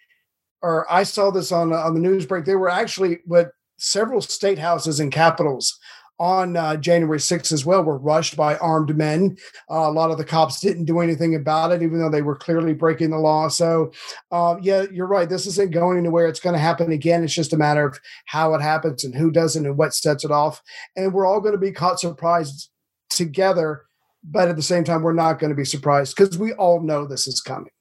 or 0.62 0.92
I 0.92 1.04
saw 1.04 1.30
this 1.30 1.52
on 1.52 1.74
on 1.74 1.94
the 1.94 2.00
news 2.00 2.26
break. 2.26 2.46
There 2.46 2.58
were 2.58 2.70
actually 2.70 3.20
what 3.26 3.52
several 3.78 4.22
state 4.22 4.58
houses 4.58 5.02
and 5.02 5.12
capitals 5.12 5.78
on 6.20 6.56
uh, 6.56 6.78
January 6.78 7.20
6th 7.20 7.52
as 7.52 7.66
well 7.66 7.84
were 7.84 7.98
rushed 7.98 8.38
by 8.38 8.58
armed 8.58 8.96
men. 8.96 9.38
Uh, 9.70 9.90
a 9.90 9.92
lot 9.92 10.12
of 10.12 10.18
the 10.18 10.24
cops 10.24 10.60
didn't 10.60 10.86
do 10.86 11.00
anything 11.00 11.36
about 11.36 11.72
it, 11.72 11.82
even 11.82 12.00
though 12.00 12.10
they 12.10 12.22
were 12.22 12.36
clearly 12.36 12.74
breaking 12.74 13.10
the 13.10 13.18
law. 13.18 13.48
So, 13.48 13.92
uh, 14.32 14.56
yeah, 14.62 14.86
you're 14.92 15.08
right. 15.08 15.28
This 15.28 15.46
isn't 15.46 15.72
going 15.72 15.98
anywhere. 15.98 16.28
It's 16.28 16.40
going 16.40 16.54
to 16.54 16.60
happen 16.60 16.92
again. 16.92 17.24
It's 17.24 17.34
just 17.34 17.54
a 17.54 17.58
matter 17.58 17.86
of 17.86 18.00
how 18.26 18.54
it 18.54 18.62
happens 18.62 19.04
and 19.04 19.16
who 19.16 19.32
does 19.32 19.56
it 19.56 19.66
and 19.66 19.78
what 19.78 19.94
sets 19.94 20.24
it 20.24 20.32
off. 20.32 20.62
And 20.96 21.14
we're 21.14 21.26
all 21.26 21.42
going 21.42 21.54
to 21.54 21.60
be 21.60 21.72
caught 21.72 22.00
surprised 22.00 22.70
together. 23.10 23.84
But 24.24 24.48
at 24.48 24.56
the 24.56 24.64
same 24.64 24.84
time, 24.84 25.04
we're 25.04 25.14
not 25.14 25.40
going 25.40 25.52
to 25.52 25.56
be 25.56 25.66
surprised 25.66 26.16
because 26.16 26.38
we 26.38 26.54
all 26.54 26.82
know 26.82 27.06
this 27.06 27.28
is 27.28 27.42
coming. 27.42 27.72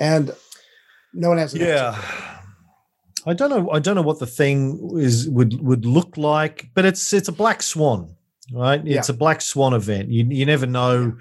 And 0.00 0.34
no 1.12 1.28
one 1.28 1.38
has 1.38 1.54
an 1.54 1.60
answer. 1.60 2.33
Yeah. 3.24 3.30
I 3.30 3.34
don't 3.34 3.50
know. 3.50 3.70
I 3.70 3.78
don't 3.78 3.94
know 3.94 4.02
what 4.02 4.18
the 4.18 4.26
thing 4.26 4.90
is 4.96 5.28
would 5.28 5.60
would 5.60 5.84
look 5.86 6.16
like, 6.16 6.68
but 6.74 6.84
it's 6.84 7.12
it's 7.12 7.28
a 7.28 7.32
black 7.32 7.62
swan, 7.62 8.14
right? 8.52 8.80
It's 8.98 9.08
a 9.08 9.14
black 9.14 9.40
swan 9.40 9.74
event. 9.74 10.10
You 10.10 10.24
you 10.28 10.46
never 10.46 10.66
know. 10.66 11.16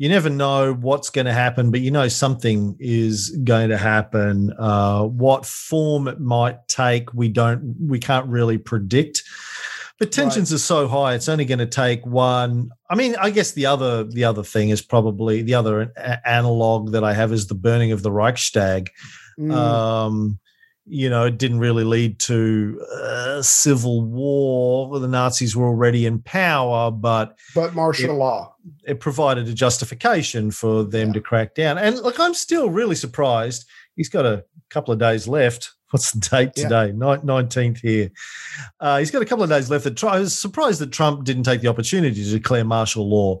You 0.00 0.08
never 0.08 0.30
know 0.30 0.74
what's 0.74 1.10
going 1.10 1.24
to 1.26 1.32
happen, 1.32 1.72
but 1.72 1.80
you 1.80 1.90
know 1.90 2.06
something 2.06 2.76
is 2.78 3.30
going 3.42 3.70
to 3.70 3.76
happen. 3.76 4.52
Uh, 4.56 5.02
what 5.02 5.44
form 5.44 6.06
it 6.06 6.20
might 6.20 6.68
take, 6.68 7.12
we 7.14 7.28
don't, 7.28 7.74
we 7.84 7.98
can't 7.98 8.28
really 8.28 8.58
predict. 8.58 9.24
But 9.98 10.12
tensions 10.12 10.52
are 10.52 10.58
so 10.58 10.86
high; 10.86 11.14
it's 11.14 11.28
only 11.28 11.44
going 11.44 11.58
to 11.58 11.66
take 11.66 12.06
one. 12.06 12.70
I 12.88 12.94
mean, 12.94 13.16
I 13.16 13.30
guess 13.30 13.50
the 13.52 13.66
other 13.66 14.04
the 14.04 14.22
other 14.22 14.44
thing 14.44 14.68
is 14.68 14.80
probably 14.82 15.42
the 15.42 15.54
other 15.54 15.92
analog 16.24 16.92
that 16.92 17.02
I 17.02 17.12
have 17.12 17.32
is 17.32 17.48
the 17.48 17.56
burning 17.56 17.90
of 17.90 18.04
the 18.04 18.12
Reichstag. 18.12 18.90
Mm, 19.36 19.52
Um, 19.52 20.38
you 20.88 21.10
know, 21.10 21.26
it 21.26 21.38
didn't 21.38 21.58
really 21.58 21.84
lead 21.84 22.18
to 22.20 22.80
uh, 22.92 23.42
civil 23.42 24.02
war. 24.02 24.98
The 24.98 25.08
Nazis 25.08 25.54
were 25.54 25.66
already 25.66 26.06
in 26.06 26.20
power, 26.20 26.90
but 26.90 27.38
but 27.54 27.74
martial 27.74 28.16
law. 28.16 28.54
it 28.84 29.00
provided 29.00 29.48
a 29.48 29.54
justification 29.54 30.50
for 30.50 30.84
them 30.84 31.12
to 31.12 31.20
crack 31.20 31.54
down. 31.54 31.78
And 31.78 31.96
look, 31.98 32.18
I'm 32.18 32.34
still 32.34 32.70
really 32.70 32.94
surprised. 32.94 33.66
He's 33.96 34.08
got 34.08 34.24
a 34.26 34.44
couple 34.70 34.92
of 34.92 34.98
days 34.98 35.28
left. 35.28 35.72
What's 35.90 36.12
the 36.12 36.20
date 36.20 36.54
today? 36.54 36.88
Nin- 36.92 37.22
19th 37.22 37.78
here. 37.78 38.10
Uh, 38.78 38.98
he's 38.98 39.10
got 39.10 39.22
a 39.22 39.24
couple 39.24 39.42
of 39.42 39.48
days 39.50 39.70
left. 39.70 39.84
That 39.84 40.04
I 40.04 40.18
was 40.18 40.38
surprised 40.38 40.80
that 40.80 40.92
Trump 40.92 41.24
didn't 41.24 41.44
take 41.44 41.62
the 41.62 41.68
opportunity 41.68 42.22
to 42.24 42.30
declare 42.30 42.62
martial 42.64 43.08
law 43.08 43.40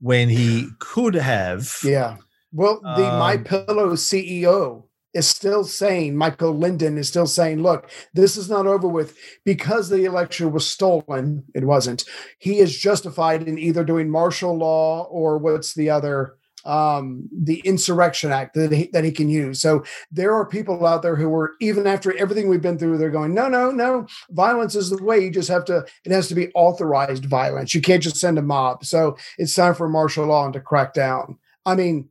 when 0.00 0.28
he 0.28 0.68
could 0.78 1.14
have. 1.14 1.76
Yeah. 1.82 2.16
Well, 2.52 2.80
the 2.80 3.02
My 3.02 3.34
Um, 3.34 3.44
Pillow 3.44 3.92
CEO 3.94 4.84
is 5.14 5.28
still 5.28 5.64
saying, 5.64 6.16
Michael 6.16 6.56
Lindell 6.56 6.98
is 6.98 7.08
still 7.08 7.26
saying, 7.26 7.62
look, 7.62 7.90
this 8.14 8.36
is 8.36 8.48
not 8.48 8.66
over 8.66 8.86
with 8.86 9.16
because 9.44 9.88
the 9.88 10.04
election 10.04 10.52
was 10.52 10.66
stolen. 10.66 11.44
It 11.54 11.64
wasn't. 11.64 12.04
He 12.38 12.58
is 12.58 12.78
justified 12.78 13.42
in 13.48 13.58
either 13.58 13.84
doing 13.84 14.08
martial 14.08 14.56
law 14.56 15.04
or 15.04 15.38
what's 15.38 15.74
the 15.74 15.90
other 15.90 16.36
um 16.66 17.26
the 17.32 17.60
insurrection 17.60 18.30
act 18.30 18.52
that 18.52 18.70
he, 18.70 18.90
that 18.92 19.02
he 19.02 19.10
can 19.10 19.30
use. 19.30 19.62
So 19.62 19.82
there 20.10 20.34
are 20.34 20.44
people 20.44 20.86
out 20.86 21.00
there 21.00 21.16
who 21.16 21.32
are 21.34 21.54
even 21.60 21.86
after 21.86 22.14
everything 22.18 22.50
we've 22.50 22.60
been 22.60 22.78
through 22.78 22.98
they're 22.98 23.08
going 23.08 23.32
no 23.32 23.48
no 23.48 23.70
no 23.70 24.06
violence 24.28 24.74
is 24.74 24.90
the 24.90 25.02
way. 25.02 25.20
You 25.20 25.30
just 25.30 25.48
have 25.48 25.64
to 25.66 25.86
it 26.04 26.12
has 26.12 26.28
to 26.28 26.34
be 26.34 26.52
authorized 26.54 27.24
violence. 27.24 27.74
You 27.74 27.80
can't 27.80 28.02
just 28.02 28.16
send 28.16 28.38
a 28.38 28.42
mob. 28.42 28.84
So 28.84 29.16
it's 29.38 29.54
time 29.54 29.74
for 29.74 29.88
martial 29.88 30.26
law 30.26 30.44
and 30.44 30.52
to 30.52 30.60
crack 30.60 30.92
down. 30.92 31.38
I 31.64 31.74
mean 31.76 32.10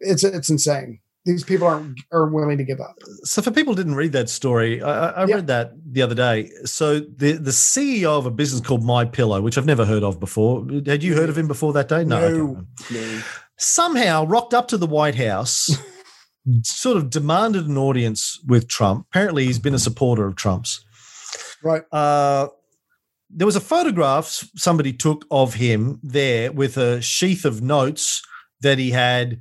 it's 0.00 0.24
it's 0.24 0.50
insane 0.50 0.98
these 1.24 1.42
people 1.44 1.66
aren't 1.66 1.98
are 2.12 2.26
willing 2.28 2.58
to 2.58 2.64
give 2.64 2.80
up 2.80 2.96
So, 3.24 3.40
for 3.42 3.50
people 3.50 3.72
who 3.72 3.76
didn't 3.78 3.94
read 3.94 4.12
that 4.12 4.28
story, 4.28 4.82
I, 4.82 5.10
I 5.10 5.26
Yeah. 5.26 5.36
read 5.36 5.46
that 5.46 5.72
the 5.92 6.02
other 6.02 6.14
day. 6.14 6.50
So, 6.64 7.00
the 7.00 7.32
the 7.32 7.50
CEO 7.52 8.18
of 8.18 8.26
a 8.26 8.30
business 8.30 8.60
called 8.60 8.84
My 8.84 9.04
Pillow, 9.04 9.40
which 9.40 9.56
I've 9.58 9.66
never 9.66 9.84
heard 9.86 10.02
of 10.02 10.20
before. 10.20 10.66
Had 10.86 11.02
you 11.02 11.14
heard 11.14 11.28
of 11.30 11.36
him 11.38 11.48
before 11.48 11.72
that 11.74 11.88
day? 11.88 12.04
No. 12.04 12.66
okay. 12.90 13.20
Somehow 13.56 14.26
rocked 14.26 14.52
up 14.52 14.68
to 14.68 14.76
the 14.76 14.86
White 14.86 15.14
House, 15.14 15.70
sort 16.62 16.96
of 16.96 17.08
demanded 17.10 17.66
an 17.68 17.78
audience 17.78 18.40
with 18.46 18.68
Trump. 18.68 19.06
Apparently, 19.10 19.46
he's 19.46 19.58
been 19.60 19.74
a 19.74 19.78
supporter 19.78 20.26
of 20.26 20.34
Trump's. 20.36 20.84
right 21.62 21.82
Uh, 21.92 22.48
there 23.30 23.46
was 23.46 23.56
a 23.56 23.60
photograph 23.60 24.44
somebody 24.54 24.92
took 24.92 25.24
of 25.30 25.54
him 25.54 25.98
there 26.02 26.52
with 26.52 26.76
a 26.76 27.00
sheath 27.00 27.44
of 27.44 27.62
notes 27.62 28.22
that 28.60 28.78
he 28.78 28.90
had 28.90 29.38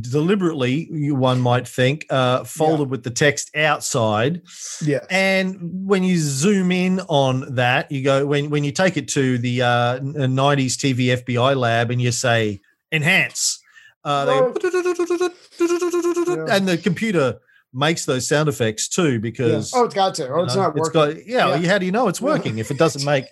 deliberately, 0.00 0.88
you- 0.90 1.14
one 1.14 1.40
might 1.40 1.68
think, 1.68 2.06
uh, 2.10 2.44
folded 2.44 2.90
with 2.90 3.02
the 3.04 3.10
text 3.10 3.54
outside. 3.56 4.42
yeah 4.82 5.00
And 5.10 5.58
when 5.86 6.02
you 6.04 6.16
zoom 6.18 6.72
in 6.72 7.00
on 7.08 7.54
that, 7.54 7.90
you 7.92 8.02
go 8.02 8.26
when 8.26 8.50
when 8.50 8.64
you 8.64 8.72
take 8.72 8.96
it 8.96 9.08
to 9.08 9.38
the 9.38 9.62
uh, 9.62 9.98
90s 10.00 10.76
TV 10.76 11.08
FBI 11.24 11.56
lab 11.56 11.90
and 11.90 12.00
you 12.00 12.12
say 12.12 12.60
enhance, 12.92 13.60
uh, 14.04 14.24
they, 14.24 14.38
and 16.54 16.68
the 16.68 16.78
computer 16.82 17.38
makes 17.72 18.04
those 18.06 18.26
sound 18.28 18.48
effects 18.48 18.88
too 18.88 19.12
yeah. 19.12 19.18
because 19.18 19.72
oh 19.74 19.84
it's 19.84 19.94
got 19.94 20.14
to 20.14 20.22
you 20.22 20.42
it's 20.44 20.54
know, 20.54 20.62
not 20.62 20.74
working 20.76 20.92
got- 20.92 21.26
yeah, 21.26 21.56
Yeah. 21.56 21.68
how 21.68 21.78
do 21.78 21.86
you 21.86 21.92
know 21.92 22.08
it's 22.08 22.20
working 22.20 22.58
if 22.58 22.70
it 22.70 22.78
doesn't 22.78 23.04
make 23.04 23.24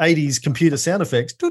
80s 0.00 0.40
computer 0.42 0.76
sound 0.76 1.02
effects? 1.02 1.34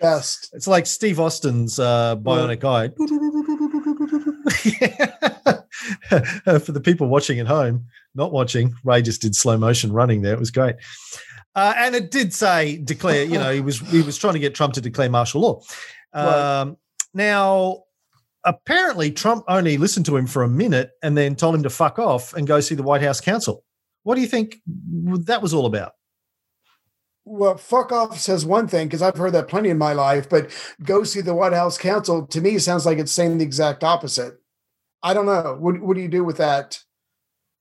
best 0.00 0.50
It's 0.52 0.66
like 0.66 0.86
Steve 0.86 1.20
Austin's 1.20 1.78
uh, 1.78 2.16
Bionic 2.16 2.64
Eye. 2.64 2.88
For 6.58 6.72
the 6.72 6.80
people 6.80 7.08
watching 7.08 7.40
at 7.40 7.46
home, 7.46 7.86
not 8.14 8.32
watching, 8.32 8.74
Ray 8.84 9.02
just 9.02 9.22
did 9.22 9.34
slow 9.34 9.56
motion 9.56 9.92
running 9.92 10.22
there. 10.22 10.34
It 10.34 10.38
was 10.38 10.50
great. 10.50 10.76
Uh, 11.54 11.74
and 11.76 11.94
it 11.94 12.10
did 12.10 12.32
say 12.32 12.78
declare, 12.78 13.24
you 13.24 13.38
know, 13.38 13.52
he 13.52 13.60
was 13.60 13.80
he 13.90 14.02
was 14.02 14.16
trying 14.16 14.34
to 14.34 14.38
get 14.38 14.54
Trump 14.54 14.74
to 14.74 14.80
declare 14.80 15.10
martial 15.10 15.40
law. 15.40 15.60
Right. 16.14 16.60
Um, 16.60 16.76
now, 17.14 17.84
apparently, 18.44 19.10
Trump 19.10 19.44
only 19.48 19.76
listened 19.76 20.06
to 20.06 20.16
him 20.16 20.26
for 20.26 20.42
a 20.42 20.48
minute 20.48 20.92
and 21.02 21.16
then 21.16 21.36
told 21.36 21.54
him 21.54 21.62
to 21.64 21.70
fuck 21.70 21.98
off 21.98 22.34
and 22.34 22.46
go 22.46 22.60
see 22.60 22.74
the 22.74 22.82
White 22.82 23.02
House 23.02 23.20
counsel. 23.20 23.64
What 24.04 24.14
do 24.14 24.20
you 24.20 24.26
think 24.26 24.60
that 24.66 25.42
was 25.42 25.52
all 25.52 25.66
about? 25.66 25.92
Well, 27.30 27.56
fuck 27.58 27.92
off 27.92 28.18
says 28.18 28.46
one 28.46 28.68
thing 28.68 28.86
because 28.86 29.02
I've 29.02 29.16
heard 29.16 29.32
that 29.34 29.48
plenty 29.48 29.68
in 29.68 29.76
my 29.78 29.92
life, 29.92 30.28
but 30.28 30.50
go 30.82 31.04
see 31.04 31.20
the 31.20 31.34
White 31.34 31.52
House 31.52 31.76
counsel 31.76 32.26
to 32.28 32.40
me 32.40 32.58
sounds 32.58 32.86
like 32.86 32.98
it's 32.98 33.12
saying 33.12 33.38
the 33.38 33.44
exact 33.44 33.84
opposite. 33.84 34.38
I 35.02 35.12
don't 35.14 35.26
know. 35.26 35.56
What 35.60 35.80
what 35.80 35.94
do 35.94 36.00
you 36.02 36.08
do 36.08 36.24
with 36.24 36.38
that 36.38 36.82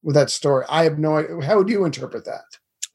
with 0.04 0.16
that 0.16 0.30
story? 0.30 0.66
I 0.70 0.84
have 0.86 0.98
no 0.98 1.18
idea. 1.18 1.42
How 1.46 1.58
would 1.58 1.70
you 1.70 1.84
interpret 1.86 2.26
that? 2.26 2.44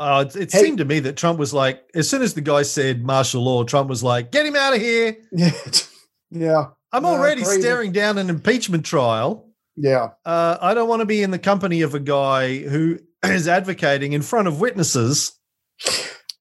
Uh, 0.00 0.24
it, 0.26 0.34
it 0.36 0.52
Hey- 0.52 0.62
seemed 0.62 0.78
to 0.78 0.84
me 0.84 0.98
that 1.00 1.16
Trump 1.16 1.38
was 1.38 1.52
like, 1.52 1.82
as 1.94 2.08
soon 2.08 2.22
as 2.22 2.34
the 2.34 2.40
guy 2.40 2.62
said 2.62 3.04
martial 3.04 3.44
law, 3.44 3.62
Trump 3.64 3.88
was 3.88 4.02
like, 4.02 4.32
get 4.32 4.46
him 4.46 4.56
out 4.56 4.74
of 4.74 4.80
here. 4.80 5.16
Yeah. 5.30 5.52
yeah. 6.30 6.64
I'm 6.92 7.04
already 7.04 7.42
crazy. 7.42 7.60
staring 7.60 7.92
down 7.92 8.18
an 8.18 8.28
impeachment 8.30 8.84
trial. 8.84 9.48
Yeah. 9.76 10.10
Uh, 10.24 10.56
I 10.60 10.74
don't 10.74 10.88
want 10.88 11.00
to 11.00 11.06
be 11.06 11.22
in 11.22 11.30
the 11.30 11.38
company 11.38 11.82
of 11.82 11.94
a 11.94 12.00
guy 12.00 12.58
who 12.58 12.98
is 13.24 13.46
advocating 13.46 14.12
in 14.12 14.22
front 14.22 14.48
of 14.48 14.60
witnesses 14.60 15.32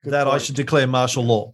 Good 0.03 0.13
that 0.13 0.27
I 0.27 0.37
should 0.37 0.55
declare 0.55 0.87
martial 0.87 1.23
law. 1.23 1.53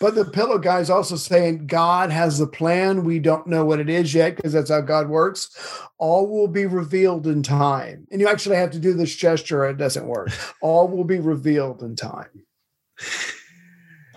But 0.00 0.14
the 0.14 0.24
pillow 0.24 0.58
guy's 0.58 0.90
also 0.90 1.16
saying 1.16 1.66
God 1.66 2.10
has 2.10 2.38
the 2.38 2.46
plan. 2.46 3.04
We 3.04 3.18
don't 3.18 3.46
know 3.46 3.64
what 3.64 3.80
it 3.80 3.88
is 3.88 4.14
yet 4.14 4.36
because 4.36 4.52
that's 4.52 4.70
how 4.70 4.80
God 4.80 5.08
works. 5.08 5.50
All 5.98 6.26
will 6.28 6.48
be 6.48 6.66
revealed 6.66 7.26
in 7.26 7.42
time. 7.42 8.06
And 8.10 8.20
you 8.20 8.28
actually 8.28 8.56
have 8.56 8.70
to 8.72 8.78
do 8.78 8.94
this 8.94 9.14
gesture, 9.14 9.64
or 9.64 9.70
it 9.70 9.76
doesn't 9.76 10.06
work. 10.06 10.30
All 10.62 10.88
will 10.88 11.04
be 11.04 11.20
revealed 11.20 11.82
in 11.82 11.96
time. 11.96 12.44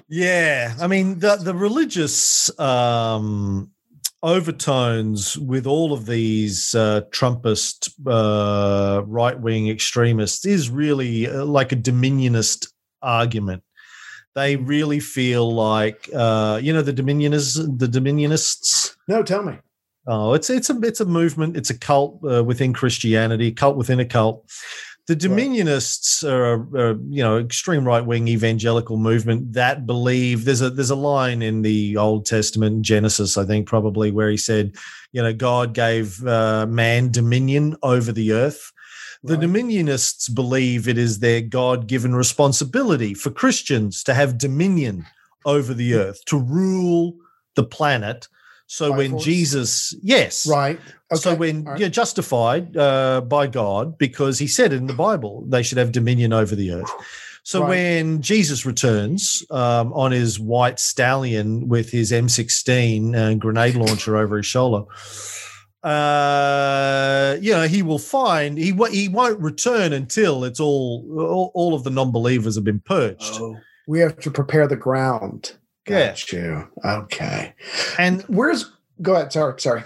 Yeah, 0.10 0.76
I 0.80 0.88
mean 0.88 1.20
the 1.20 1.38
the 1.38 1.56
religious 1.56 2.58
um, 2.60 3.72
overtones 4.24 5.38
with 5.38 5.66
all 5.66 5.94
of 5.94 6.06
these 6.06 6.76
uh, 6.76 7.02
Trumpist 7.12 7.92
uh, 8.06 9.04
right 9.06 9.40
wing 9.40 9.70
extremists 9.70 10.46
is 10.46 10.70
really 10.70 11.30
uh, 11.30 11.46
like 11.46 11.72
a 11.72 11.78
dominionist 11.78 12.68
argument. 13.02 13.64
They 14.34 14.56
really 14.56 15.00
feel 15.00 15.54
like 15.54 16.10
uh, 16.16 16.60
you 16.62 16.74
know 16.74 16.82
the 16.82 16.94
dominionists, 16.94 17.56
the 17.80 17.88
dominionists. 17.88 18.96
No, 19.08 19.24
tell 19.24 19.44
me. 19.44 19.60
Oh, 20.08 20.34
it's 20.34 20.50
it's 20.50 20.70
a 20.70 20.80
it's 20.82 21.02
a 21.02 21.06
movement. 21.06 21.58
It's 21.58 21.70
a 21.70 21.78
cult 21.78 22.20
uh, 22.24 22.44
within 22.44 22.74
Christianity, 22.74 23.52
cult 23.52 23.78
within 23.78 24.00
a 24.00 24.06
cult. 24.06 24.50
The 25.08 25.16
Dominionists 25.16 26.24
are, 26.24 26.54
a, 26.54 26.92
a 26.92 26.98
you 27.10 27.24
know 27.24 27.38
extreme 27.40 27.86
right 27.86 28.06
wing 28.06 28.28
evangelical 28.28 28.98
movement 28.98 29.54
that 29.54 29.86
believe 29.86 30.46
there's 30.46 30.62
a 30.62 30.70
there's 30.70 30.90
a 30.90 30.96
line 30.96 31.42
in 31.42 31.64
the 31.64 31.98
Old 31.98 32.26
Testament 32.26 32.84
Genesis 32.84 33.38
I 33.38 33.44
think 33.44 33.68
probably 33.68 34.12
where 34.12 34.30
he 34.30 34.38
said 34.38 34.76
you 35.12 35.22
know 35.22 35.34
God 35.34 35.74
gave 35.74 36.26
uh, 36.26 36.66
man 36.68 37.12
dominion 37.12 37.76
over 37.84 38.12
the 38.12 38.32
earth. 38.32 38.72
The 39.24 39.38
Right. 39.38 39.44
Dominionists 39.48 40.34
believe 40.34 40.88
it 40.88 40.98
is 40.98 41.20
their 41.20 41.42
God 41.42 41.88
given 41.88 42.16
responsibility 42.16 43.14
for 43.14 43.30
Christians 43.30 44.04
to 44.04 44.14
have 44.16 44.38
dominion 44.38 45.06
over 45.46 45.74
the 45.74 45.94
earth, 45.94 46.26
to 46.26 46.38
rule 46.40 47.16
the 47.56 47.64
planet. 47.64 48.28
So 48.66 48.90
By 48.92 48.98
when 48.98 49.12
force? 49.12 49.24
Jesus, 49.26 49.96
yes, 50.02 50.48
Right. 50.48 50.80
so 51.14 51.36
when 51.36 51.66
right. 51.66 51.80
you're 51.80 51.90
justified 51.90 52.76
uh, 52.78 53.22
by 53.22 53.46
God, 53.48 53.98
because 53.98 54.40
He 54.40 54.48
said 54.48 54.72
it 54.74 54.78
in 54.78 54.88
the 54.88 54.94
Bible, 54.94 55.44
they 55.48 55.62
should 55.62 55.78
have 55.78 55.92
dominion 55.92 56.32
over 56.34 56.56
the 56.56 56.72
earth. 56.72 56.90
So 57.44 57.62
Right. 57.62 57.70
when 57.70 58.22
Jesus 58.22 58.66
returns 58.66 59.44
um, 59.52 59.92
on 59.94 60.12
his 60.12 60.40
white 60.40 60.80
stallion 60.80 61.68
with 61.68 61.92
his 61.92 62.12
M16 62.12 63.16
and 63.16 63.42
grenade 63.42 63.76
launcher 63.76 64.16
over 64.16 64.38
his 64.38 64.46
shoulder, 64.46 64.86
uh, 65.84 67.38
you 67.42 67.52
know 67.52 67.68
he 67.68 67.82
will 67.82 68.00
find 68.00 68.58
he 68.58 68.74
he 68.92 69.08
won't 69.08 69.40
return 69.40 69.94
until 69.94 70.44
it's 70.44 70.60
all 70.60 71.06
all, 71.20 71.52
all 71.54 71.74
of 71.74 71.84
the 71.84 71.90
non-believers 71.90 72.56
have 72.56 72.64
been 72.64 72.80
purged. 72.82 73.36
Oh, 73.40 73.58
we 73.88 74.00
have 74.00 74.20
to 74.20 74.32
prepare 74.32 74.68
the 74.68 74.76
ground. 74.76 75.54
Yeah. 75.88 76.16
You. 76.32 76.68
Okay. 76.86 77.54
And 77.98 78.22
Where's 78.24 78.72
go 79.02 79.16
ahead. 79.16 79.34
Sorry. 79.34 79.60
Sorry. 79.60 79.84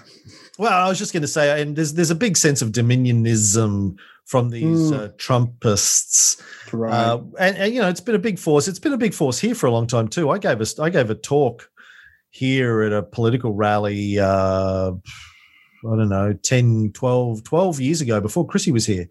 Well, 0.58 0.72
I 0.74 0.88
was 0.88 1.00
just 1.00 1.14
going 1.14 1.22
to 1.22 1.28
say, 1.28 1.62
and 1.62 1.76
there's 1.76 1.94
there's 1.94 2.12
a 2.12 2.16
big 2.16 2.38
sense 2.38 2.62
of 2.62 2.72
dominionism 2.72 3.98
from 4.26 4.50
these 4.50 4.92
Mm. 4.92 5.00
uh, 5.00 5.08
Trumpists, 5.18 6.42
Right. 6.74 6.92
uh, 6.92 7.22
and, 7.40 7.56
and 7.58 7.74
you 7.74 7.82
know 7.82 7.88
it's 7.90 8.02
been 8.02 8.16
a 8.16 8.20
big 8.20 8.40
force. 8.40 8.68
It's 8.68 8.80
been 8.80 8.94
a 8.94 8.98
big 8.98 9.14
force 9.14 9.38
here 9.40 9.54
for 9.56 9.68
a 9.68 9.72
long 9.72 9.88
time 9.88 10.08
too. 10.08 10.30
I 10.30 10.38
gave 10.40 10.62
us 10.62 10.78
I 10.80 10.90
gave 10.90 11.10
a 11.10 11.16
talk 11.16 11.70
here 12.32 12.82
at 12.82 12.92
a 12.94 13.04
political 13.04 13.54
rally. 13.54 14.20
Uh, 14.20 14.94
I 15.92 15.96
don't 15.96 16.10
know, 16.10 16.34
10, 16.34 16.92
12, 16.94 17.44
12 17.44 17.80
years 17.80 18.02
ago 18.02 18.20
before 18.22 18.46
Chrissy 18.48 18.72
was 18.72 18.86
here, 18.86 19.08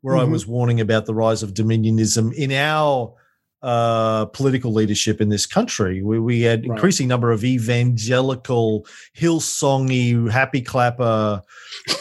where 0.00 0.16
I 0.16 0.24
Mhm. 0.24 0.30
was 0.30 0.46
warning 0.46 0.80
about 0.80 1.06
the 1.06 1.14
rise 1.14 1.42
of 1.42 1.54
dominionism 1.54 2.32
in 2.34 2.52
our 2.52 3.14
uh, 3.62 4.26
political 4.26 4.74
leadership 4.74 5.22
in 5.22 5.30
this 5.30 5.46
country. 5.46 6.02
We, 6.02 6.18
we 6.18 6.42
had 6.42 6.60
Right. 6.60 6.72
increasing 6.72 7.08
number 7.08 7.30
of 7.32 7.44
evangelical, 7.44 8.86
hillsongy, 9.16 10.30
happy 10.30 10.60
clapper 10.60 11.40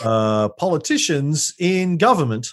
uh, 0.04 0.50
politicians 0.50 1.54
in 1.60 1.98
government. 1.98 2.48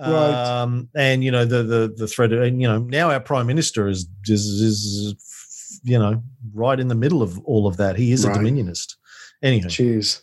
Right. 0.00 0.62
Um, 0.62 0.88
and 0.96 1.22
you 1.22 1.30
know 1.30 1.44
the 1.44 1.62
the 1.62 1.94
the 1.96 2.06
threat, 2.08 2.32
and 2.32 2.60
you 2.60 2.66
know 2.66 2.78
now 2.78 3.10
our 3.12 3.20
prime 3.20 3.46
minister 3.46 3.88
is 3.88 4.08
is, 4.26 4.44
is 4.44 5.80
you 5.84 5.98
know 5.98 6.20
right 6.52 6.78
in 6.80 6.88
the 6.88 6.94
middle 6.96 7.22
of 7.22 7.38
all 7.44 7.68
of 7.68 7.76
that. 7.76 7.96
He 7.96 8.10
is 8.10 8.26
Right. 8.26 8.36
a 8.36 8.38
dominionist. 8.40 8.96
Anyhow, 9.44 9.68
Jeez. 9.68 10.22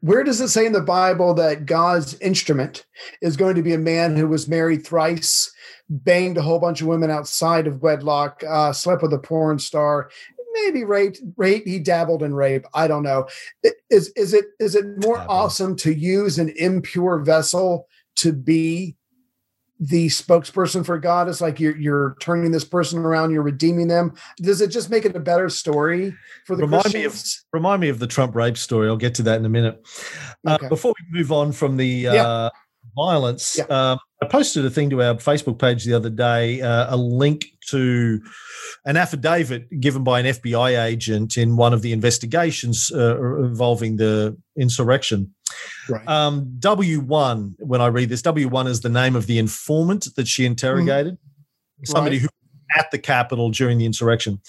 Where 0.00 0.24
does 0.24 0.40
it 0.40 0.48
say 0.48 0.66
in 0.66 0.72
the 0.72 0.80
Bible 0.80 1.34
that 1.34 1.66
God's 1.66 2.18
instrument 2.20 2.86
is 3.22 3.36
going 3.36 3.54
to 3.54 3.62
be 3.62 3.72
a 3.72 3.78
man 3.78 4.16
who 4.16 4.26
was 4.26 4.48
married 4.48 4.84
thrice, 4.84 5.52
banged 5.88 6.38
a 6.38 6.42
whole 6.42 6.58
bunch 6.58 6.80
of 6.80 6.88
women 6.88 7.10
outside 7.10 7.66
of 7.66 7.82
wedlock, 7.82 8.42
uh, 8.48 8.72
slept 8.72 9.02
with 9.02 9.12
a 9.12 9.18
porn 9.18 9.58
star, 9.58 10.10
maybe 10.54 10.84
raped, 10.84 11.20
rape? 11.36 11.66
He 11.66 11.78
dabbled 11.78 12.22
in 12.22 12.34
rape. 12.34 12.64
I 12.74 12.88
don't 12.88 13.02
know. 13.02 13.28
Is 13.90 14.12
is 14.16 14.34
it 14.34 14.46
is 14.58 14.74
it 14.74 14.86
more 15.04 15.18
awesome 15.28 15.76
to 15.76 15.92
use 15.92 16.38
an 16.38 16.52
impure 16.56 17.20
vessel 17.20 17.86
to 18.16 18.32
be 18.32 18.96
the 19.80 20.06
spokesperson 20.08 20.84
for 20.86 20.98
God? 20.98 21.28
It's 21.28 21.40
like 21.40 21.58
you're 21.60 21.76
you're 21.76 22.16
turning 22.20 22.50
this 22.52 22.64
person 22.64 22.98
around, 23.00 23.30
you're 23.32 23.42
redeeming 23.42 23.88
them. 23.88 24.14
Does 24.38 24.60
it 24.60 24.68
just 24.68 24.90
make 24.90 25.04
it 25.04 25.16
a 25.16 25.20
better 25.20 25.48
story 25.48 26.14
for 26.46 26.56
the 26.56 26.62
Remind 26.62 26.92
me 26.94 27.04
of- 27.04 27.12
Christians? 27.12 27.44
remind 27.52 27.80
me 27.80 27.88
of 27.88 27.98
the 27.98 28.06
Trump 28.06 28.34
rape 28.34 28.56
story. 28.56 28.88
I'll 28.88 28.96
get 28.96 29.14
to 29.16 29.22
that 29.24 29.38
in 29.38 29.44
a 29.44 29.48
minute. 29.48 29.84
Uh, 30.46 30.58
before 30.68 30.94
we 31.12 31.18
move 31.18 31.32
on 31.32 31.52
from 31.52 31.76
the 31.76 32.06
uh, 32.08 32.14
Yeah. 32.14 32.48
violence, 32.96 33.56
Yeah. 33.58 33.64
um, 33.92 33.98
I 34.22 34.26
posted 34.26 34.64
a 34.64 34.70
thing 34.70 34.88
to 34.90 35.02
our 35.02 35.14
Facebook 35.16 35.58
page 35.58 35.84
the 35.84 35.92
other 35.94 36.08
day, 36.10 36.60
uh, 36.62 36.94
a 36.94 36.96
link 36.96 37.44
to 37.68 38.20
an 38.86 38.96
affidavit 38.96 39.68
given 39.80 40.02
by 40.04 40.20
an 40.20 40.26
FBI 40.26 40.82
agent 40.86 41.36
in 41.36 41.56
one 41.56 41.72
of 41.74 41.82
the 41.82 41.92
investigations 41.92 42.90
uh, 42.94 43.18
involving 43.42 43.96
the 43.96 44.36
insurrection. 44.58 45.33
Right. 45.88 46.06
Um, 46.08 46.56
W1, 46.58 47.54
when 47.58 47.80
I 47.80 47.86
read 47.88 48.08
this, 48.08 48.22
W1 48.22 48.66
is 48.68 48.80
the 48.80 48.88
name 48.88 49.16
of 49.16 49.26
the 49.26 49.38
informant 49.38 50.08
that 50.16 50.26
she 50.28 50.44
interrogated, 50.46 51.18
somebody 51.84 52.16
Right. 52.16 52.22
who 52.22 52.28
at 52.76 52.90
the 52.90 52.98
Capitol 52.98 53.50
during 53.50 53.78
the 53.78 53.86
insurrection. 53.86 54.40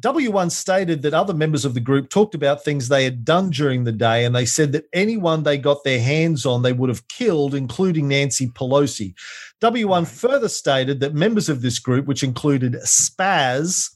W1 0.00 0.50
stated 0.50 1.02
that 1.02 1.14
other 1.14 1.34
members 1.34 1.64
of 1.64 1.74
the 1.74 1.80
group 1.80 2.10
talked 2.10 2.34
about 2.34 2.64
things 2.64 2.88
they 2.88 3.04
had 3.04 3.24
done 3.24 3.50
during 3.50 3.84
the 3.84 3.92
day, 3.92 4.24
and 4.24 4.34
they 4.34 4.46
said 4.46 4.72
that 4.72 4.86
anyone 4.92 5.42
they 5.42 5.58
got 5.58 5.84
their 5.84 6.00
hands 6.00 6.44
on, 6.44 6.62
they 6.62 6.72
would 6.72 6.88
have 6.88 7.06
killed, 7.08 7.54
including 7.54 8.08
Nancy 8.08 8.48
Pelosi. 8.48 9.14
W1 9.60 10.06
further 10.06 10.48
stated 10.48 11.00
that 11.00 11.14
members 11.14 11.48
of 11.48 11.62
this 11.62 11.78
group, 11.78 12.06
which 12.06 12.22
included 12.22 12.74
Spaz, 12.84 13.90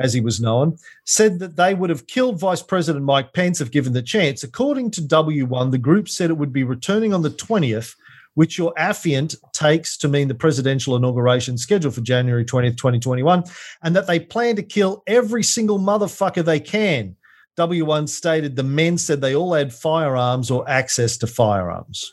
as 0.00 0.12
he 0.12 0.20
was 0.20 0.40
known, 0.40 0.76
said 1.04 1.38
that 1.38 1.56
they 1.56 1.74
would 1.74 1.90
have 1.90 2.06
killed 2.06 2.40
Vice 2.40 2.62
President 2.62 3.04
Mike 3.04 3.32
Pence 3.32 3.60
if 3.60 3.70
given 3.70 3.92
the 3.92 4.02
chance. 4.02 4.42
According 4.42 4.90
to 4.92 5.02
W1, 5.02 5.70
the 5.70 5.78
group 5.78 6.08
said 6.08 6.30
it 6.30 6.38
would 6.38 6.52
be 6.52 6.64
returning 6.64 7.12
on 7.12 7.22
the 7.22 7.30
20th, 7.30 7.94
which 8.34 8.58
your 8.58 8.72
affiant 8.78 9.36
takes 9.52 9.96
to 9.98 10.08
mean 10.08 10.28
the 10.28 10.34
presidential 10.34 10.96
inauguration 10.96 11.58
scheduled 11.58 11.94
for 11.94 12.00
January 12.00 12.44
20th, 12.44 12.76
2021, 12.76 13.44
and 13.82 13.94
that 13.94 14.06
they 14.06 14.18
plan 14.18 14.56
to 14.56 14.62
kill 14.62 15.02
every 15.06 15.42
single 15.42 15.78
motherfucker 15.78 16.44
they 16.44 16.60
can. 16.60 17.16
W1 17.58 18.08
stated 18.08 18.56
the 18.56 18.62
men 18.62 18.96
said 18.96 19.20
they 19.20 19.34
all 19.34 19.52
had 19.52 19.74
firearms 19.74 20.50
or 20.50 20.68
access 20.68 21.16
to 21.18 21.26
firearms. 21.26 22.12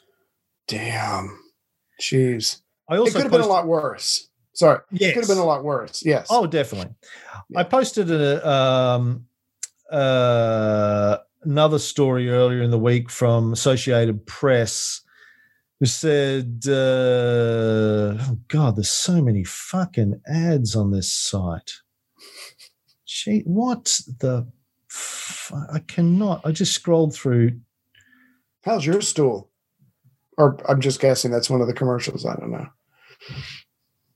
Damn. 0.67 1.39
Jeez. 2.01 2.61
I 2.89 2.95
It 2.95 3.13
could 3.13 3.23
have 3.23 3.31
been 3.31 3.41
a 3.41 3.47
lot 3.47 3.67
worse. 3.67 4.26
Sorry. 4.57 4.79
It 4.91 5.01
Yes. 5.01 5.13
could 5.13 5.19
have 5.21 5.29
been 5.29 5.37
a 5.37 5.45
lot 5.45 5.63
worse. 5.63 6.03
Yes. 6.03 6.25
Oh, 6.31 6.47
definitely. 6.47 6.95
Yeah. 7.49 7.59
I 7.59 7.63
posted 7.63 8.09
a 8.09 8.49
um, 8.49 9.27
uh, 9.91 11.17
another 11.43 11.77
story 11.77 12.31
earlier 12.31 12.63
in 12.63 12.71
the 12.71 12.79
week 12.79 13.11
from 13.11 13.53
Associated 13.53 14.25
Press 14.25 15.01
who 15.79 15.85
said, 15.85 16.63
uh, 16.67 18.17
"Oh 18.19 18.39
God, 18.47 18.77
there's 18.77 18.89
so 18.89 19.21
many 19.21 19.43
fucking 19.43 20.21
ads 20.27 20.75
on 20.75 20.89
this 20.89 21.13
site." 21.13 21.73
Gee, 23.05 23.43
what 23.45 23.99
the? 24.19 24.47
F- 24.89 25.51
I 25.71 25.79
cannot. 25.79 26.41
I 26.43 26.51
just 26.51 26.73
scrolled 26.73 27.13
through. 27.13 27.59
How's 28.63 28.87
your 28.87 29.01
stool? 29.01 29.51
Or 30.35 30.57
I'm 30.67 30.81
just 30.81 30.99
guessing 30.99 31.29
that's 31.29 31.49
one 31.49 31.61
of 31.61 31.67
the 31.67 31.73
commercials. 31.73 32.25
I 32.25 32.35
don't 32.37 32.51
know. 32.51 32.67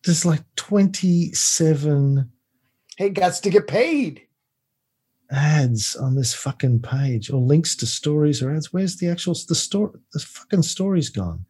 There's 0.03 0.25
like 0.25 0.41
27 0.55 2.29
Hey, 2.97 3.09
guts 3.09 3.39
to 3.41 3.49
get 3.49 3.67
paid. 3.67 4.21
ads 5.31 5.95
on 5.95 6.15
this 6.15 6.33
fucking 6.33 6.81
page, 6.81 7.29
or 7.31 7.39
links 7.41 7.75
to 7.77 7.85
stories 7.85 8.41
or 8.43 8.53
ads. 8.53 8.73
Where's 8.73 8.97
the 8.97 9.07
actual 9.07 9.33
the 9.47 9.55
story? 9.55 9.99
The 10.13 10.19
fucking 10.19 10.63
story's 10.63 11.09
gone. 11.09 11.45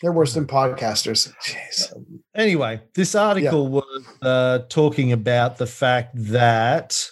They're 0.00 0.12
worse 0.12 0.34
than 0.34 0.46
podcasters. 0.46 1.32
Jeez. 1.44 1.92
anyway, 2.34 2.80
this 2.94 3.14
article 3.14 3.68
was 3.68 4.04
uh, 4.20 4.60
talking 4.68 5.12
about 5.12 5.58
the 5.58 5.66
fact 5.66 6.10
that 6.16 7.08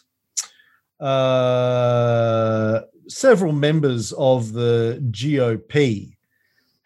uh, 0.98 2.80
several 3.08 3.52
members 3.52 4.12
of 4.12 4.52
the 4.52 4.98
GOP 5.12 6.16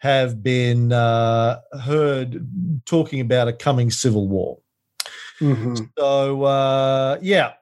have 0.05 0.43
been 0.43 0.91
uh, 0.91 1.59
heard 1.81 2.47
talking 2.85 3.19
about 3.21 3.47
a 3.47 3.53
coming 3.53 3.89
civil 3.89 4.27
war. 4.27 4.59
Mhm. 5.39 5.89
So, 5.97 6.43
uh, 6.43 7.17
yeah, 7.23 7.53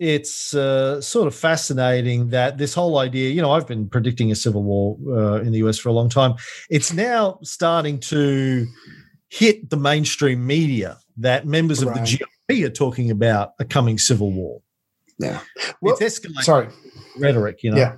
it's 0.00 0.54
uh, 0.54 1.00
sort 1.00 1.28
of 1.28 1.34
fascinating 1.36 2.30
that 2.30 2.58
this 2.58 2.74
whole 2.74 2.98
idea, 2.98 3.30
you 3.30 3.40
know, 3.40 3.52
I've 3.52 3.68
been 3.68 3.88
predicting 3.88 4.32
a 4.32 4.34
civil 4.34 4.64
war 4.64 4.96
uh, 5.06 5.40
in 5.40 5.52
the 5.52 5.58
US 5.58 5.78
for 5.78 5.88
a 5.88 5.92
long 5.92 6.08
time. 6.08 6.34
It's 6.68 6.92
now 6.92 7.38
starting 7.44 8.00
to 8.12 8.66
hit 9.28 9.70
the 9.70 9.76
mainstream 9.76 10.44
media 10.44 10.98
that 11.18 11.46
members 11.46 11.80
of 11.80 11.94
the 11.94 12.00
GOP 12.00 12.64
are 12.66 12.70
talking 12.84 13.10
about 13.10 13.52
a 13.60 13.64
coming 13.64 13.98
civil 13.98 14.32
war. 14.32 14.62
Yeah. 15.20 15.40
Well, 15.80 15.96
it's 16.00 16.18
escalating 16.18 16.42
sorry. 16.42 16.68
rhetoric, 17.18 17.62
you 17.62 17.70
know. 17.70 17.78
Yeah. 17.78 17.96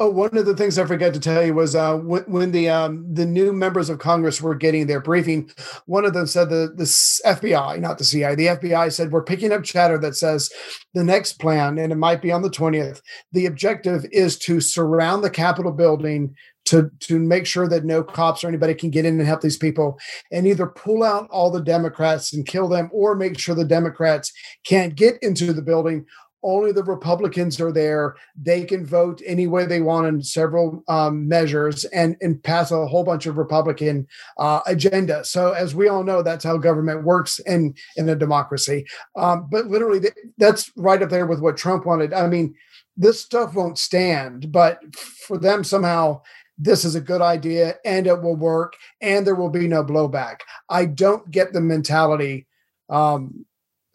Oh, 0.00 0.10
one 0.10 0.36
of 0.36 0.46
the 0.46 0.56
things 0.56 0.78
I 0.78 0.86
forgot 0.86 1.14
to 1.14 1.20
tell 1.20 1.44
you 1.44 1.54
was 1.54 1.76
uh, 1.76 1.96
when, 1.96 2.22
when 2.24 2.50
the 2.50 2.68
um, 2.68 3.06
the 3.12 3.24
new 3.24 3.52
members 3.52 3.88
of 3.88 4.00
Congress 4.00 4.42
were 4.42 4.54
getting 4.54 4.86
their 4.86 5.00
briefing, 5.00 5.50
one 5.86 6.04
of 6.04 6.14
them 6.14 6.26
said 6.26 6.50
the 6.50 6.72
the 6.74 6.84
FBI, 6.84 7.78
not 7.78 7.98
the 7.98 8.04
CIA, 8.04 8.34
the 8.34 8.46
FBI 8.46 8.92
said 8.92 9.12
we're 9.12 9.22
picking 9.22 9.52
up 9.52 9.62
chatter 9.62 9.98
that 9.98 10.16
says 10.16 10.50
the 10.94 11.04
next 11.04 11.34
plan, 11.34 11.78
and 11.78 11.92
it 11.92 11.96
might 11.96 12.20
be 12.20 12.32
on 12.32 12.42
the 12.42 12.50
twentieth. 12.50 13.00
The 13.32 13.46
objective 13.46 14.04
is 14.10 14.36
to 14.40 14.60
surround 14.60 15.22
the 15.22 15.30
Capitol 15.30 15.72
building 15.72 16.34
to 16.64 16.90
to 17.00 17.18
make 17.18 17.46
sure 17.46 17.68
that 17.68 17.84
no 17.84 18.02
cops 18.02 18.42
or 18.42 18.48
anybody 18.48 18.74
can 18.74 18.90
get 18.90 19.04
in 19.04 19.18
and 19.18 19.26
help 19.26 19.42
these 19.42 19.56
people, 19.56 19.98
and 20.32 20.46
either 20.46 20.66
pull 20.66 21.04
out 21.04 21.28
all 21.30 21.50
the 21.50 21.62
Democrats 21.62 22.32
and 22.32 22.46
kill 22.46 22.68
them, 22.68 22.90
or 22.92 23.14
make 23.14 23.38
sure 23.38 23.54
the 23.54 23.64
Democrats 23.64 24.32
can't 24.64 24.96
get 24.96 25.22
into 25.22 25.52
the 25.52 25.62
building. 25.62 26.04
Only 26.42 26.72
the 26.72 26.82
Republicans 26.82 27.60
are 27.60 27.72
there 27.72 28.16
they 28.36 28.64
can 28.64 28.84
vote 28.84 29.22
any 29.24 29.46
way 29.46 29.66
they 29.66 29.80
want 29.80 30.06
on 30.06 30.22
several 30.22 30.82
um, 30.88 31.28
measures 31.28 31.84
and 31.86 32.16
and 32.20 32.42
pass 32.42 32.70
a 32.70 32.86
whole 32.86 33.04
bunch 33.04 33.26
of 33.26 33.38
Republican 33.38 34.06
uh, 34.38 34.60
agenda. 34.66 35.24
So 35.24 35.52
as 35.52 35.74
we 35.74 35.88
all 35.88 36.04
know, 36.04 36.22
that's 36.22 36.44
how 36.44 36.56
government 36.56 37.04
works 37.04 37.38
in 37.40 37.74
in 37.96 38.08
a 38.08 38.16
democracy. 38.16 38.86
Um, 39.16 39.48
but 39.50 39.66
literally, 39.66 40.00
th- 40.00 40.14
that's 40.38 40.70
right 40.76 41.02
up 41.02 41.10
there 41.10 41.26
with 41.26 41.40
what 41.40 41.56
Trump 41.56 41.86
wanted. 41.86 42.12
I 42.12 42.26
mean, 42.26 42.54
this 42.96 43.20
stuff 43.20 43.54
won't 43.54 43.78
stand, 43.78 44.52
but 44.52 44.80
for 44.96 45.38
them 45.38 45.64
somehow. 45.64 46.22
This 46.58 46.84
is 46.84 46.94
a 46.94 47.00
good 47.00 47.22
idea 47.22 47.76
and 47.84 48.06
it 48.06 48.22
will 48.22 48.36
work 48.36 48.74
and 49.00 49.26
there 49.26 49.34
will 49.34 49.48
be 49.48 49.66
no 49.66 49.82
blowback. 49.82 50.40
I 50.68 50.84
don't 50.84 51.28
get 51.28 51.52
the 51.52 51.62
mentality 51.62 52.46
um, 52.88 53.46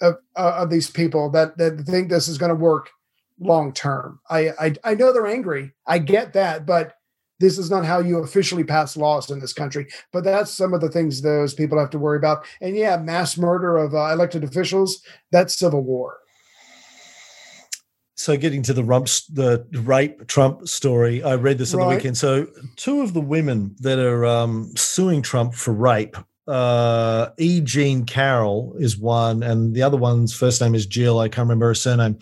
of, 0.02 0.16
uh, 0.36 0.56
of 0.58 0.70
these 0.70 0.90
people 0.90 1.30
that, 1.32 1.58
that 1.58 1.82
think 1.82 2.10
this 2.10 2.28
is 2.28 2.38
going 2.38 2.50
to 2.50 2.56
work 2.56 2.90
long 3.40 3.72
term. 3.72 4.20
I, 4.30 4.50
I 4.60 4.76
I 4.84 4.96
know 4.96 5.14
they're 5.14 5.28
angry. 5.28 5.74
I 5.86 6.00
get 6.00 6.34
that, 6.34 6.66
but 6.66 6.94
this 7.40 7.58
is 7.58 7.70
not 7.70 7.86
how 7.86 8.00
you 8.00 8.18
officially 8.18 8.64
pass 8.64 8.98
laws 8.98 9.30
in 9.30 9.40
this 9.40 9.54
country. 9.54 9.88
But 10.12 10.24
that's 10.24 10.52
some 10.52 10.74
of 10.74 10.82
the 10.82 10.90
things 10.90 11.22
those 11.22 11.54
people 11.54 11.78
have 11.78 11.92
to 11.92 12.00
worry 12.00 12.18
about. 12.18 12.46
And 12.62 12.76
yeah, 12.76 12.98
mass 12.98 13.38
murder 13.38 13.78
of 13.78 13.94
uh, 13.94 14.12
elected 14.12 14.44
officials, 14.44 15.02
that's 15.32 15.58
civil 15.58 15.84
war. 15.84 16.18
So 18.16 18.36
getting 18.36 18.64
to 18.64 18.74
the 18.74 18.84
rump, 18.84 19.06
the 19.32 19.68
rape 19.84 20.26
Trump 20.26 20.68
story, 20.68 21.22
I 21.22 21.36
read 21.36 21.60
this 21.60 21.76
on 21.76 21.82
the 21.82 21.96
weekend. 21.96 22.18
So 22.18 22.48
two 22.76 23.02
of 23.02 23.14
the 23.14 23.22
women 23.22 23.76
that 23.82 24.00
are 24.00 24.26
um, 24.26 24.72
suing 24.76 25.22
Trump 25.22 25.54
for 25.54 25.72
rape, 25.72 26.18
uh, 26.48 27.30
E. 27.38 27.62
Jean 27.62 28.06
Carroll 28.06 28.76
is 28.80 28.98
one, 28.98 29.44
and 29.44 29.76
the 29.76 29.84
other 29.84 29.98
one's 29.98 30.34
first 30.34 30.62
name 30.62 30.76
is 30.76 30.86
Jill. 30.86 31.20
I 31.20 31.28
can't 31.30 31.46
remember 31.46 31.68
her 31.68 31.74
surname, 31.76 32.18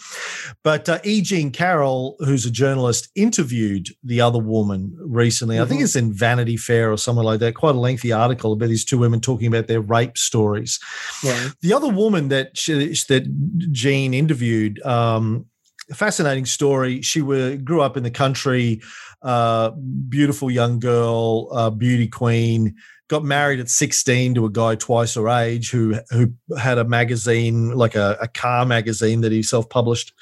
but 0.64 0.90
uh, 0.90 1.00
E. 1.04 1.22
Jean 1.22 1.52
Carroll, 1.52 2.16
who's 2.20 2.46
a 2.46 2.52
journalist, 2.52 3.10
interviewed 3.16 3.90
the 4.04 4.22
other 4.22 4.40
woman 4.40 4.96
recently. 5.00 5.60
I 5.60 5.66
think 5.66 5.82
Mhm. 5.82 5.84
it's 5.84 5.96
in 5.96 6.14
Vanity 6.14 6.58
Fair 6.58 6.92
or 6.92 6.98
somewhere 6.98 7.26
like 7.26 7.40
that. 7.42 7.56
Quite 7.56 7.76
a 7.76 7.80
lengthy 7.80 8.12
article 8.12 8.54
about 8.54 8.70
these 8.70 8.86
two 8.86 8.98
women 8.98 9.22
talking 9.22 9.48
about 9.48 9.68
their 9.68 9.82
rape 9.82 10.18
stories. 10.18 10.80
Right. 11.24 11.52
The 11.62 11.74
other 11.74 11.90
woman 11.90 12.30
that 12.30 12.58
she, 12.58 12.74
that 12.74 13.72
Jean 13.72 14.14
interviewed, 14.14 14.84
um, 14.86 15.46
fascinating 15.94 16.46
story. 16.46 17.02
She 17.04 17.22
were, 17.22 17.58
grew 17.58 17.82
up 17.82 17.96
in 17.96 18.02
the 18.02 18.10
country, 18.10 18.82
uh, 19.22 19.70
beautiful 20.10 20.50
young 20.50 20.80
girl, 20.80 21.48
uh, 21.52 21.70
beauty 21.70 22.08
queen. 22.08 22.76
Got 23.08 23.24
married 23.24 23.60
at 23.60 23.70
16 23.70 24.36
to 24.36 24.46
a 24.46 24.50
guy 24.50 24.76
twice 24.76 25.14
her 25.14 25.30
age 25.30 25.70
who 25.70 25.96
who 26.10 26.34
had 26.58 26.80
a 26.80 26.84
magazine, 26.84 27.70
like 27.76 27.96
a, 27.96 28.18
a 28.22 28.28
car 28.28 28.66
magazine 28.66 29.22
that 29.22 29.32
he 29.32 29.44
self 29.44 29.70
published. 29.70 30.14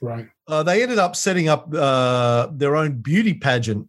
Right. 0.00 0.28
Uh, 0.46 0.62
they 0.62 0.82
ended 0.82 0.98
up 0.98 1.14
setting 1.14 1.48
up 1.48 1.72
uh, 1.74 2.48
their 2.52 2.76
own 2.76 2.98
beauty 2.98 3.34
pageant, 3.34 3.88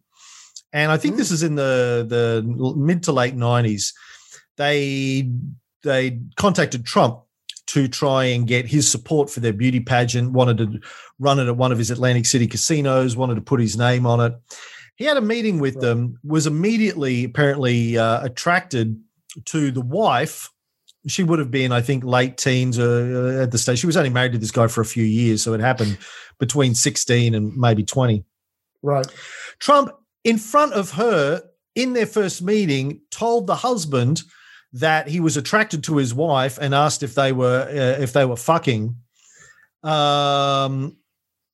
and 0.72 0.92
I 0.92 0.96
think 0.96 1.16
this 1.16 1.30
is 1.30 1.42
in 1.42 1.56
the 1.56 2.06
the 2.08 2.42
mid 2.76 3.02
to 3.04 3.12
late 3.12 3.34
nineties. 3.34 3.94
They 4.56 5.30
they 5.82 6.20
contacted 6.36 6.84
Trump 6.84 7.22
to 7.68 7.86
try 7.86 8.24
and 8.24 8.48
get 8.48 8.66
his 8.66 8.90
support 8.90 9.30
for 9.30 9.40
their 9.40 9.52
beauty 9.52 9.80
pageant. 9.80 10.32
Wanted 10.32 10.58
to 10.58 10.80
run 11.18 11.38
it 11.38 11.46
at 11.46 11.56
one 11.56 11.72
of 11.72 11.78
his 11.78 11.90
Atlantic 11.90 12.26
City 12.26 12.46
casinos. 12.46 13.16
Wanted 13.16 13.36
to 13.36 13.40
put 13.40 13.60
his 13.60 13.76
name 13.76 14.06
on 14.06 14.20
it. 14.20 14.34
He 15.00 15.06
had 15.06 15.16
a 15.16 15.22
meeting 15.22 15.60
with 15.60 15.80
them. 15.80 16.18
Was 16.22 16.46
immediately 16.46 17.24
apparently 17.24 17.96
uh, 17.96 18.22
attracted 18.22 19.00
to 19.46 19.70
the 19.70 19.80
wife 19.80 20.50
she 21.06 21.22
would 21.22 21.38
have 21.38 21.50
been, 21.50 21.72
I 21.72 21.80
think, 21.80 22.04
late 22.04 22.36
teens 22.36 22.78
uh, 22.78 23.40
at 23.42 23.50
the 23.50 23.56
stage. 23.56 23.78
She 23.78 23.86
was 23.86 23.96
only 23.96 24.10
married 24.10 24.32
to 24.32 24.38
this 24.38 24.50
guy 24.50 24.66
for 24.66 24.82
a 24.82 24.84
few 24.84 25.02
years, 25.02 25.42
so 25.42 25.54
it 25.54 25.60
happened 25.60 25.96
between 26.38 26.74
16 26.74 27.34
and 27.34 27.56
maybe 27.56 27.82
20. 27.82 28.26
Right. 28.82 29.06
Trump, 29.58 29.90
in 30.22 30.36
front 30.36 30.74
of 30.74 30.90
her, 30.90 31.44
in 31.74 31.94
their 31.94 32.04
first 32.04 32.42
meeting, 32.42 33.00
told 33.10 33.46
the 33.46 33.56
husband 33.56 34.22
that 34.74 35.08
he 35.08 35.18
was 35.18 35.38
attracted 35.38 35.82
to 35.84 35.96
his 35.96 36.12
wife 36.12 36.58
and 36.60 36.74
asked 36.74 37.02
if 37.02 37.14
they 37.14 37.32
were 37.32 37.62
uh, 37.62 38.02
if 38.02 38.12
they 38.12 38.26
were 38.26 38.36
fucking, 38.36 38.96
um, 39.82 40.98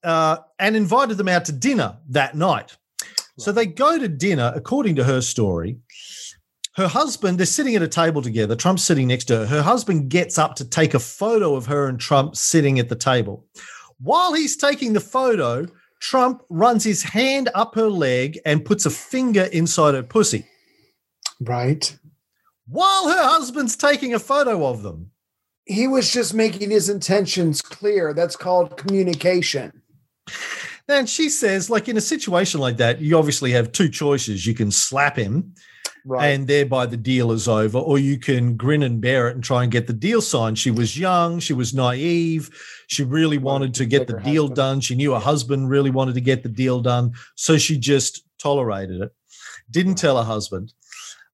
uh, 0.02 0.38
and 0.58 0.74
invited 0.74 1.16
them 1.16 1.28
out 1.28 1.44
to 1.44 1.52
dinner 1.52 1.98
that 2.08 2.34
night. 2.34 2.76
So 3.38 3.52
they 3.52 3.66
go 3.66 3.98
to 3.98 4.08
dinner, 4.08 4.52
according 4.54 4.96
to 4.96 5.04
her 5.04 5.20
story. 5.20 5.76
Her 6.76 6.88
husband, 6.88 7.38
they're 7.38 7.46
sitting 7.46 7.74
at 7.74 7.82
a 7.82 7.88
table 7.88 8.20
together. 8.22 8.54
Trump's 8.56 8.82
sitting 8.84 9.08
next 9.08 9.24
to 9.26 9.38
her. 9.38 9.46
Her 9.46 9.62
husband 9.62 10.10
gets 10.10 10.36
up 10.38 10.54
to 10.56 10.64
take 10.68 10.94
a 10.94 10.98
photo 10.98 11.54
of 11.54 11.66
her 11.66 11.86
and 11.88 11.98
Trump 11.98 12.36
sitting 12.36 12.78
at 12.78 12.88
the 12.88 12.96
table. 12.96 13.46
While 13.98 14.34
he's 14.34 14.56
taking 14.56 14.92
the 14.92 15.00
photo, 15.00 15.66
Trump 16.00 16.42
runs 16.50 16.84
his 16.84 17.02
hand 17.02 17.48
up 17.54 17.74
her 17.74 17.88
leg 17.88 18.38
and 18.44 18.64
puts 18.64 18.84
a 18.84 18.90
finger 18.90 19.44
inside 19.44 19.94
her 19.94 20.02
pussy 20.02 20.44
Right. 21.40 21.98
while 22.68 23.08
her 23.08 23.22
husband's 23.24 23.76
taking 23.76 24.12
a 24.12 24.18
photo 24.18 24.66
of 24.66 24.82
them. 24.82 25.10
He 25.64 25.88
was 25.88 26.12
just 26.12 26.34
making 26.34 26.70
his 26.70 26.88
intentions 26.90 27.62
clear. 27.62 28.12
That's 28.12 28.36
called 28.36 28.76
communication. 28.76 29.82
And 30.88 31.08
she 31.08 31.28
says, 31.28 31.68
like 31.68 31.88
in 31.88 31.96
a 31.96 32.00
situation 32.00 32.60
like 32.60 32.76
that, 32.76 33.00
you 33.00 33.18
obviously 33.18 33.50
have 33.52 33.72
two 33.72 33.88
choices. 33.88 34.46
You 34.46 34.54
can 34.54 34.70
slap 34.70 35.16
him 35.16 35.54
Right. 36.08 36.28
and 36.28 36.46
thereby 36.46 36.86
the 36.86 36.96
deal 36.96 37.32
is 37.32 37.48
over, 37.48 37.78
or 37.78 37.98
you 37.98 38.16
can 38.16 38.56
grin 38.56 38.84
and 38.84 39.00
bear 39.00 39.28
it 39.28 39.34
and 39.34 39.42
try 39.42 39.64
and 39.64 39.72
get 39.72 39.88
the 39.88 39.92
deal 39.92 40.20
signed. 40.22 40.56
She 40.56 40.70
was 40.70 40.96
young, 40.96 41.40
she 41.40 41.52
was 41.52 41.74
naive, 41.74 42.48
she 42.86 43.02
really 43.02 43.38
wanted 43.38 43.74
to 43.74 43.86
get 43.86 44.06
the 44.06 44.20
deal 44.20 44.46
done. 44.46 44.80
She 44.80 44.94
knew 44.94 45.14
her 45.14 45.18
husband 45.18 45.68
really 45.68 45.90
wanted 45.90 46.14
to 46.14 46.20
get 46.20 46.44
the 46.44 46.48
deal 46.48 46.80
done, 46.80 47.14
so 47.34 47.58
she 47.58 47.76
just 47.76 48.22
tolerated 48.38 49.00
it, 49.02 49.10
didn't 49.68 49.96
tell 49.96 50.16
her 50.16 50.22
husband. 50.22 50.72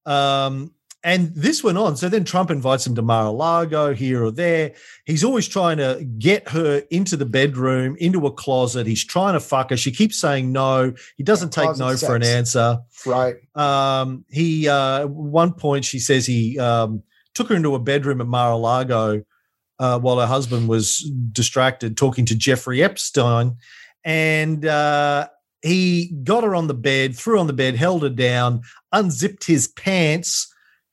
Um, 0.06 0.72
and 1.04 1.34
this 1.34 1.64
went 1.64 1.78
on. 1.78 1.96
So 1.96 2.08
then 2.08 2.24
Trump 2.24 2.50
invites 2.50 2.86
him 2.86 2.94
to 2.94 3.02
Mar-a-Lago 3.02 3.92
here 3.94 4.24
or 4.24 4.30
there. 4.30 4.74
He's 5.04 5.24
always 5.24 5.48
trying 5.48 5.78
to 5.78 6.04
get 6.18 6.48
her 6.50 6.82
into 6.90 7.16
the 7.16 7.26
bedroom, 7.26 7.96
into 7.98 8.26
a 8.26 8.32
closet. 8.32 8.86
He's 8.86 9.04
trying 9.04 9.34
to 9.34 9.40
fuck 9.40 9.70
her. 9.70 9.76
She 9.76 9.90
keeps 9.90 10.16
saying 10.18 10.52
no. 10.52 10.92
He 11.16 11.24
doesn't 11.24 11.56
Yeah, 11.56 11.62
take 11.62 11.78
no 11.78 11.86
closet 11.86 12.06
for 12.06 12.16
an 12.16 12.22
answer. 12.22 12.78
Right. 13.04 13.36
Um, 13.54 14.24
he 14.30 14.68
uh, 14.68 15.00
at 15.00 15.10
one 15.10 15.52
point 15.54 15.84
she 15.84 15.98
says 15.98 16.24
he 16.26 16.58
um, 16.58 17.02
took 17.34 17.48
her 17.48 17.56
into 17.56 17.74
a 17.74 17.80
bedroom 17.80 18.20
at 18.20 18.26
Mar-a-Lago 18.26 19.24
uh, 19.78 19.98
while 19.98 20.20
her 20.20 20.26
husband 20.26 20.68
was 20.68 21.00
distracted 21.32 21.96
talking 21.96 22.26
to 22.26 22.36
Jeffrey 22.36 22.82
Epstein, 22.82 23.56
and 24.04 24.64
uh, 24.64 25.28
he 25.62 26.14
got 26.22 26.44
her 26.44 26.54
on 26.54 26.68
the 26.68 26.74
bed, 26.74 27.16
threw 27.16 27.34
her 27.34 27.40
on 27.40 27.46
the 27.48 27.52
bed, 27.52 27.74
held 27.74 28.02
her 28.02 28.08
down, 28.08 28.62
unzipped 28.92 29.44
his 29.44 29.66
pants, 29.66 30.51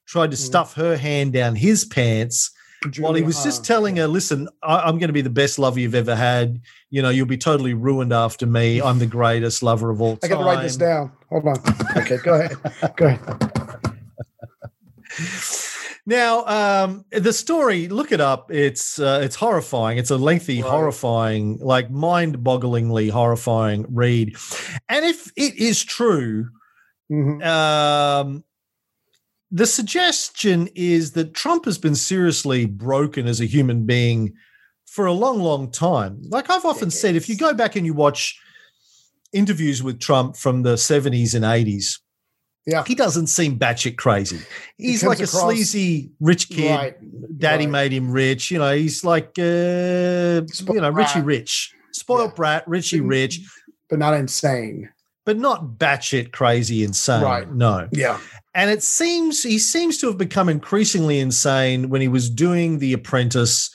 tried 0.09 0.31
to 0.31 0.37
Mhm. 0.37 0.39
stuff 0.39 0.73
her 0.73 0.97
hand 0.97 1.31
down 1.33 1.55
his 1.55 1.85
pants. 1.85 2.51
While 2.97 3.13
he 3.13 3.23
was 3.23 3.43
just 3.43 3.65
telling 3.65 3.97
her, 3.97 4.07
"Listen, 4.07 4.47
I, 4.63 4.77
I'm 4.79 4.97
going 4.99 5.09
to 5.09 5.13
be 5.13 5.21
the 5.21 5.29
best 5.29 5.59
lover 5.59 5.79
you've 5.81 5.95
ever 5.95 6.15
had. 6.15 6.61
You 6.89 7.01
know, 7.01 7.09
you'll 7.09 7.25
be 7.27 7.37
totally 7.37 7.73
ruined 7.73 8.13
after 8.13 8.45
me. 8.45 8.81
I'm 8.81 8.99
the 8.99 9.05
greatest 9.05 9.61
lover 9.61 9.89
of 9.89 10.01
all 10.01 10.15
time. 10.15 10.19
I 10.23 10.27
got 10.33 10.39
to 10.39 10.45
write 10.45 10.61
this 10.63 10.77
down. 10.77 11.11
Hold 11.29 11.45
on. 11.47 11.57
Okay, 11.97 12.17
go 12.23 12.33
ahead. 12.35 12.57
Go 12.95 13.05
ahead. 13.07 14.39
Now, 16.05 16.45
um, 16.45 17.05
the 17.11 17.33
story, 17.33 17.87
look 17.87 18.11
it 18.11 18.21
up. 18.21 18.49
It's 18.51 18.97
uh, 18.97 19.19
it's 19.23 19.35
horrifying. 19.35 19.97
It's 19.97 20.09
a 20.11 20.17
lengthy, 20.17 20.61
Right. 20.61 20.71
horrifying, 20.71 21.59
like 21.61 21.91
mind-bogglingly 21.91 23.11
horrifying 23.11 23.85
read. 23.89 24.35
And 24.87 25.05
if 25.05 25.31
it 25.35 25.55
is 25.55 25.83
true, 25.83 26.47
Mhm. 27.11 27.45
um, 27.45 28.43
the 29.51 29.65
suggestion 29.65 30.69
is 30.75 31.11
that 31.13 31.33
Trump 31.33 31.65
has 31.65 31.77
been 31.77 31.95
seriously 31.95 32.65
broken 32.65 33.27
as 33.27 33.41
a 33.41 33.45
human 33.45 33.85
being 33.85 34.33
for 34.85 35.05
a 35.05 35.13
long, 35.13 35.39
long 35.39 35.71
time. 35.71 36.21
Like 36.29 36.49
I've 36.49 36.65
often 36.65 36.91
said, 36.91 37.15
if 37.15 37.27
you 37.29 37.37
go 37.37 37.53
back 37.53 37.75
and 37.75 37.85
you 37.85 37.93
watch 37.93 38.39
interviews 39.33 39.81
with 39.83 39.99
Trump 39.99 40.35
from 40.35 40.63
the 40.63 40.75
70s 40.75 41.35
and 41.35 41.45
80s, 41.45 41.99
Yeah. 42.65 42.83
he 42.85 42.95
doesn't 42.95 43.27
seem 43.27 43.57
batshit 43.59 43.97
crazy. 43.97 44.39
He's 44.77 45.01
comes 45.01 45.09
like 45.09 45.19
a 45.19 45.23
across- 45.23 45.43
sleazy 45.43 46.11
rich 46.19 46.49
kid. 46.49 46.69
Right. 46.75 47.37
Daddy 47.39 47.65
right. 47.65 47.71
made 47.71 47.91
him 47.93 48.11
rich. 48.11 48.51
You 48.51 48.59
know, 48.59 48.75
he's 48.75 49.03
like, 49.03 49.37
uh, 49.39 50.45
Spoiled 50.47 50.75
you 50.75 50.81
know, 50.81 50.89
Richie. 50.91 51.21
Rich, 51.21 51.73
spoiled 51.93 52.31
Yeah. 52.31 52.35
brat, 52.35 52.63
Richie 52.67 53.01
Rich, 53.01 53.41
But 53.89 53.99
not 53.99 54.13
insane. 54.15 54.89
But 55.29 55.37
not 55.37 55.77
batshit 55.77 56.31
crazy 56.31 56.83
insane. 56.83 57.21
Right. 57.21 57.47
No. 57.53 57.87
Yeah. 57.91 58.19
And 58.55 58.71
it 58.71 58.81
seems 58.81 59.43
he 59.43 59.59
seems 59.59 59.99
to 59.99 60.07
have 60.07 60.17
become 60.17 60.49
increasingly 60.49 61.19
insane 61.19 61.89
when 61.89 62.01
he 62.01 62.07
was 62.07 62.31
doing 62.31 62.79
The 62.79 62.93
Apprentice, 62.93 63.69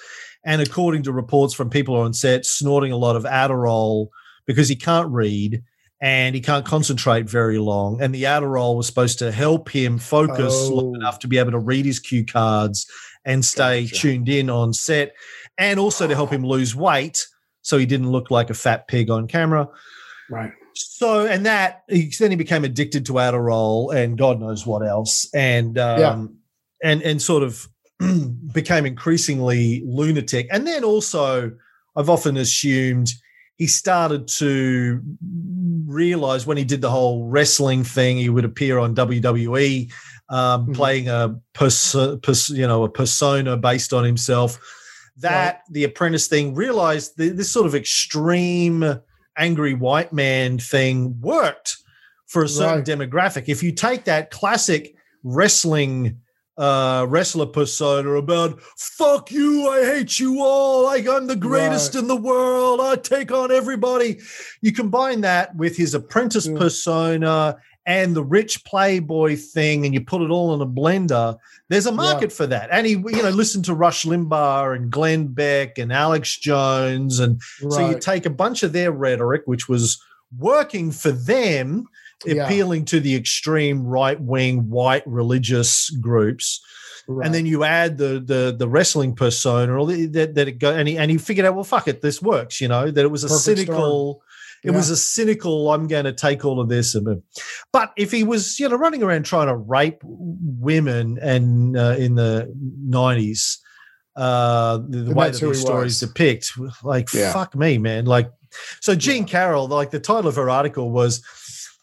and 0.45 0.61
according 0.61 1.05
to 1.05 1.13
reports 1.13 1.55
from 1.55 1.71
people 1.71 1.95
on 1.95 2.13
set, 2.13 2.45
snorting 2.45 2.91
a 2.91 2.97
lot 2.97 3.15
of 3.15 3.23
Adderall 3.23 4.09
because 4.47 4.69
he 4.69 4.75
can't 4.75 5.09
read 5.13 5.63
and 6.01 6.35
he 6.35 6.41
can't 6.41 6.67
concentrate 6.67 7.31
very 7.31 7.59
long. 7.59 8.03
And 8.03 8.13
the 8.13 8.25
Adderall 8.25 8.77
was 8.77 8.89
supposed 8.89 9.21
to 9.21 9.31
help 9.31 9.69
him 9.69 9.97
focus 9.97 10.67
long 10.67 10.91
Oh. 10.91 10.95
enough 10.97 11.21
to 11.21 11.29
be 11.29 11.39
able 11.39 11.53
to 11.53 11.61
read 11.61 11.85
his 11.87 12.01
cue 12.01 12.27
cards 12.27 12.85
and 13.25 13.45
stay 13.45 13.83
Gotcha. 13.85 13.95
tuned 13.95 14.29
in 14.29 14.51
on 14.51 14.73
set, 14.73 15.15
and 15.57 15.79
also 15.79 16.09
to 16.09 16.17
help 16.17 16.33
him 16.33 16.45
lose 16.45 16.75
weight 16.75 17.29
so 17.63 17.79
he 17.79 17.87
didn't 17.87 18.11
look 18.11 18.33
like 18.33 18.51
a 18.51 18.55
fat 18.55 18.89
pig 18.89 19.09
on 19.09 19.29
camera. 19.29 19.69
Right. 20.29 20.51
So, 20.75 21.27
and 21.27 21.47
that 21.47 21.83
he, 21.89 22.13
then 22.19 22.31
he 22.31 22.37
became 22.37 22.65
addicted 22.65 23.07
to 23.07 23.15
Adderall 23.15 23.95
and 23.95 24.19
God 24.19 24.41
knows 24.41 24.67
what 24.67 24.87
else, 24.87 25.29
and 25.35 25.79
um, 25.79 26.37
and 26.83 27.03
and 27.03 27.23
sort 27.23 27.43
of 27.43 27.69
became 28.53 28.85
increasingly 28.87 29.83
lunatic. 29.87 30.49
And 30.51 30.67
then 30.67 30.83
also, 30.85 31.53
I've 31.97 32.11
often 32.11 32.37
assumed 32.37 33.11
he 33.57 33.67
started 33.69 34.27
to 34.29 35.01
realize 35.87 36.47
when 36.47 36.57
he 36.57 36.65
did 36.65 36.81
the 36.81 36.91
whole 36.91 37.27
wrestling 37.29 37.85
thing, 37.85 38.17
he 38.17 38.29
would 38.29 38.45
appear 38.45 38.79
on 38.79 38.95
WWE, 38.97 39.93
um, 40.29 40.67
Mhm. 40.67 40.75
playing 40.75 41.09
a 41.09 41.37
perso- 41.53 42.17
pers- 42.17 42.51
you 42.51 42.67
know 42.67 42.83
a 42.85 42.89
persona 42.89 43.57
based 43.57 43.93
on 43.93 44.05
himself. 44.05 44.59
That 45.19 45.63
the 45.71 45.85
Apprentice 45.85 46.27
thing 46.27 46.55
realized 46.57 47.17
th- 47.17 47.35
this 47.35 47.51
sort 47.53 47.67
of 47.67 47.75
extreme 47.77 49.01
angry 49.37 49.75
white 49.75 50.13
man 50.13 50.59
thing 50.59 51.21
worked 51.21 51.77
for 52.27 52.45
a 52.45 52.49
certain 52.49 52.79
Right. 52.79 52.87
demographic. 52.87 53.45
If 53.49 53.63
you 53.63 53.73
take 53.73 54.05
that 54.05 54.31
classic 54.31 54.95
wrestling 55.23 56.19
uh 56.57 57.05
wrestler 57.09 57.47
persona 57.47 58.11
about 58.13 58.61
fuck 58.79 59.33
you 59.33 59.69
i 59.69 59.85
hate 59.85 60.21
you 60.21 60.41
all 60.41 60.85
like 60.85 61.05
i'm 61.09 61.27
the 61.27 61.35
greatest 61.35 61.95
Right. 61.97 62.03
in 62.03 62.07
the 62.07 62.15
world 62.15 62.81
i 62.81 62.95
take 62.95 63.33
on 63.33 63.51
everybody 63.51 64.21
you 64.63 64.71
combine 64.71 65.23
that 65.23 65.57
with 65.57 65.77
his 65.77 65.95
apprentice 65.95 66.47
Yeah. 66.47 66.57
persona 66.57 67.57
and 67.87 68.17
the 68.17 68.25
rich 68.25 68.65
playboy 68.65 69.37
thing 69.37 69.85
and 69.85 69.93
you 69.93 70.01
put 70.01 70.23
it 70.23 70.31
all 70.31 70.55
in 70.55 70.61
a 70.61 70.67
blender 70.67 71.37
there's 71.69 71.87
a 71.87 71.93
market 71.93 72.33
for 72.33 72.47
that 72.47 72.69
and 72.73 72.87
he 72.87 72.93
you 72.93 73.23
know 73.23 73.29
listen 73.31 73.63
to 73.63 73.75
rush 73.75 74.05
limbaugh 74.05 74.75
and 74.75 74.91
glenn 74.91 75.27
beck 75.27 75.77
and 75.79 75.93
alex 75.93 76.39
jones 76.39 77.19
and 77.21 77.41
so 77.69 77.91
you 77.91 77.99
take 77.99 78.25
a 78.27 78.31
bunch 78.31 78.63
of 78.63 78.73
their 78.73 78.91
rhetoric, 78.93 79.43
which 79.47 79.69
was 79.69 80.03
working 80.39 80.91
for 80.91 81.11
them, 81.13 81.87
Yeah. 82.25 82.45
appealing 82.47 82.87
to 82.87 83.01
the 83.01 83.15
extreme 83.15 83.85
right 83.87 84.21
wing 84.21 84.71
white 84.71 85.07
religious 85.07 85.91
groups, 85.91 86.61
Right. 87.07 87.27
and 87.27 87.35
then 87.35 87.45
you 87.45 87.65
add 87.65 87.99
the 87.99 88.19
the 88.25 88.55
the 88.59 88.69
wrestling 88.69 89.15
persona, 89.15 89.75
or 89.79 89.87
the, 89.87 90.07
that 90.07 90.35
that 90.37 90.49
it 90.49 90.59
go 90.59 90.73
and 90.75 90.89
he 90.89 90.97
and 90.97 91.11
he 91.11 91.19
figured 91.19 91.45
out, 91.47 91.55
well, 91.55 91.65
fuck 91.65 91.87
it, 91.87 92.01
this 92.01 92.23
works. 92.23 92.61
You 92.61 92.69
know 92.69 92.91
that 92.91 93.05
it 93.05 93.11
was 93.11 93.25
a 93.25 93.29
Perfect 93.29 93.45
cynical. 93.59 94.23
It 94.65 94.71
was 94.71 94.89
a 94.89 94.97
cynical. 94.97 95.71
I'm 95.71 95.87
going 95.89 96.07
to 96.07 96.13
take 96.13 96.45
all 96.45 96.59
of 96.59 96.69
this, 96.71 96.95
and 96.95 97.23
but 97.73 97.93
if 97.97 98.11
he 98.11 98.25
was, 98.25 98.59
you 98.59 98.69
know, 98.69 98.77
running 98.77 99.03
around 99.03 99.25
trying 99.25 99.49
to 99.49 99.57
rape 99.57 100.01
women 100.03 101.19
and 101.21 101.77
uh, 101.77 101.97
in 101.99 102.15
the 102.15 102.51
'90s, 102.89 103.59
uh, 104.17 104.79
the, 104.79 104.99
the 104.99 105.15
way 105.15 105.31
that 105.31 105.41
these 105.41 105.61
stories 105.61 106.01
was. 106.01 106.09
depict, 106.09 106.53
like 106.83 107.13
Yeah. 107.13 107.33
fuck 107.33 107.55
me, 107.55 107.77
man. 107.77 108.07
Like, 108.07 108.31
so 108.81 108.95
Jean 108.95 109.27
Carroll, 109.27 109.69
like 109.69 109.91
the 109.91 110.01
title 110.01 110.29
of 110.29 110.37
her 110.37 110.49
article 110.51 110.91
was. 110.91 111.23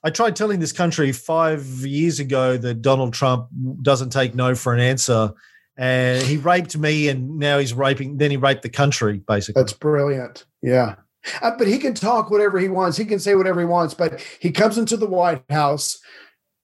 I 0.04 0.10
tried 0.10 0.36
telling 0.36 0.60
this 0.60 0.72
country 0.72 1.12
five 1.12 1.64
years 1.86 2.20
ago 2.20 2.58
that 2.58 2.82
Donald 2.82 3.14
Trump 3.14 3.50
doesn't 3.84 4.10
take 4.10 4.34
no 4.34 4.56
for 4.56 4.74
an 4.74 4.80
answer, 4.80 5.32
and 5.78 6.24
he 6.24 6.38
raped 6.38 6.76
me, 6.76 7.08
and 7.10 7.38
now 7.38 7.60
he's 7.60 7.72
raping. 7.72 8.18
Then 8.18 8.32
he 8.32 8.38
raped 8.38 8.64
the 8.64 8.70
country, 8.70 9.22
basically. 9.28 9.62
That's 9.62 9.74
brilliant. 9.74 10.46
Yeah. 10.64 10.96
Uh, 11.42 11.52
but 11.58 11.68
he 11.68 11.78
can 11.78 11.94
talk 11.94 12.30
whatever 12.30 12.60
he 12.60 12.70
wants. 12.70 12.98
He 12.98 13.06
can 13.06 13.20
say 13.20 13.36
whatever 13.36 13.60
he 13.60 13.66
wants. 13.66 13.94
But 13.94 14.22
he 14.40 14.52
comes 14.52 14.78
into 14.78 14.98
the 14.98 15.08
White 15.08 15.44
House. 15.50 16.00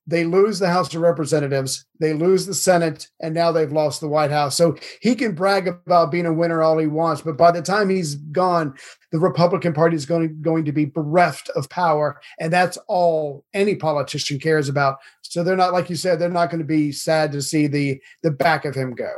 They 0.09 0.23
lose 0.23 0.59
the 0.59 0.69
House 0.69 0.93
of 0.95 1.01
Representatives. 1.01 1.85
They 1.99 2.13
lose 2.13 2.45
the 2.45 2.53
Senate. 2.53 3.09
And 3.19 3.35
now 3.35 3.51
they've 3.51 3.71
lost 3.71 3.99
the 3.99 4.07
White 4.07 4.31
House. 4.31 4.55
So 4.55 4.77
he 5.01 5.15
can 5.15 5.35
brag 5.35 5.67
about 5.67 6.11
being 6.11 6.25
a 6.25 6.33
winner 6.33 6.63
all 6.63 6.77
he 6.77 6.87
wants. 6.87 7.21
But 7.21 7.37
by 7.37 7.51
the 7.51 7.61
time 7.61 7.89
he's 7.89 8.15
gone, 8.15 8.73
the 9.11 9.19
Republican 9.19 9.73
Party 9.73 9.95
is 9.95 10.05
going, 10.05 10.41
going 10.41 10.63
to 10.65 10.71
be 10.71 10.85
bereft 10.85 11.49
of 11.49 11.69
power. 11.69 12.21
And 12.39 12.51
that's 12.51 12.77
all 12.87 13.43
any 13.53 13.75
politician 13.75 14.39
cares 14.39 14.69
about. 14.69 14.97
So 15.21 15.43
they're 15.43 15.57
not, 15.57 15.73
like 15.73 15.89
you 15.89 15.97
said, 15.97 16.19
they're 16.19 16.29
not 16.29 16.49
going 16.49 16.61
to 16.61 16.65
be 16.65 16.93
sad 16.93 17.33
to 17.33 17.41
see 17.41 17.67
the, 17.67 18.01
the 18.23 18.31
back 18.31 18.63
of 18.63 18.75
him 18.75 18.95
go. 18.95 19.11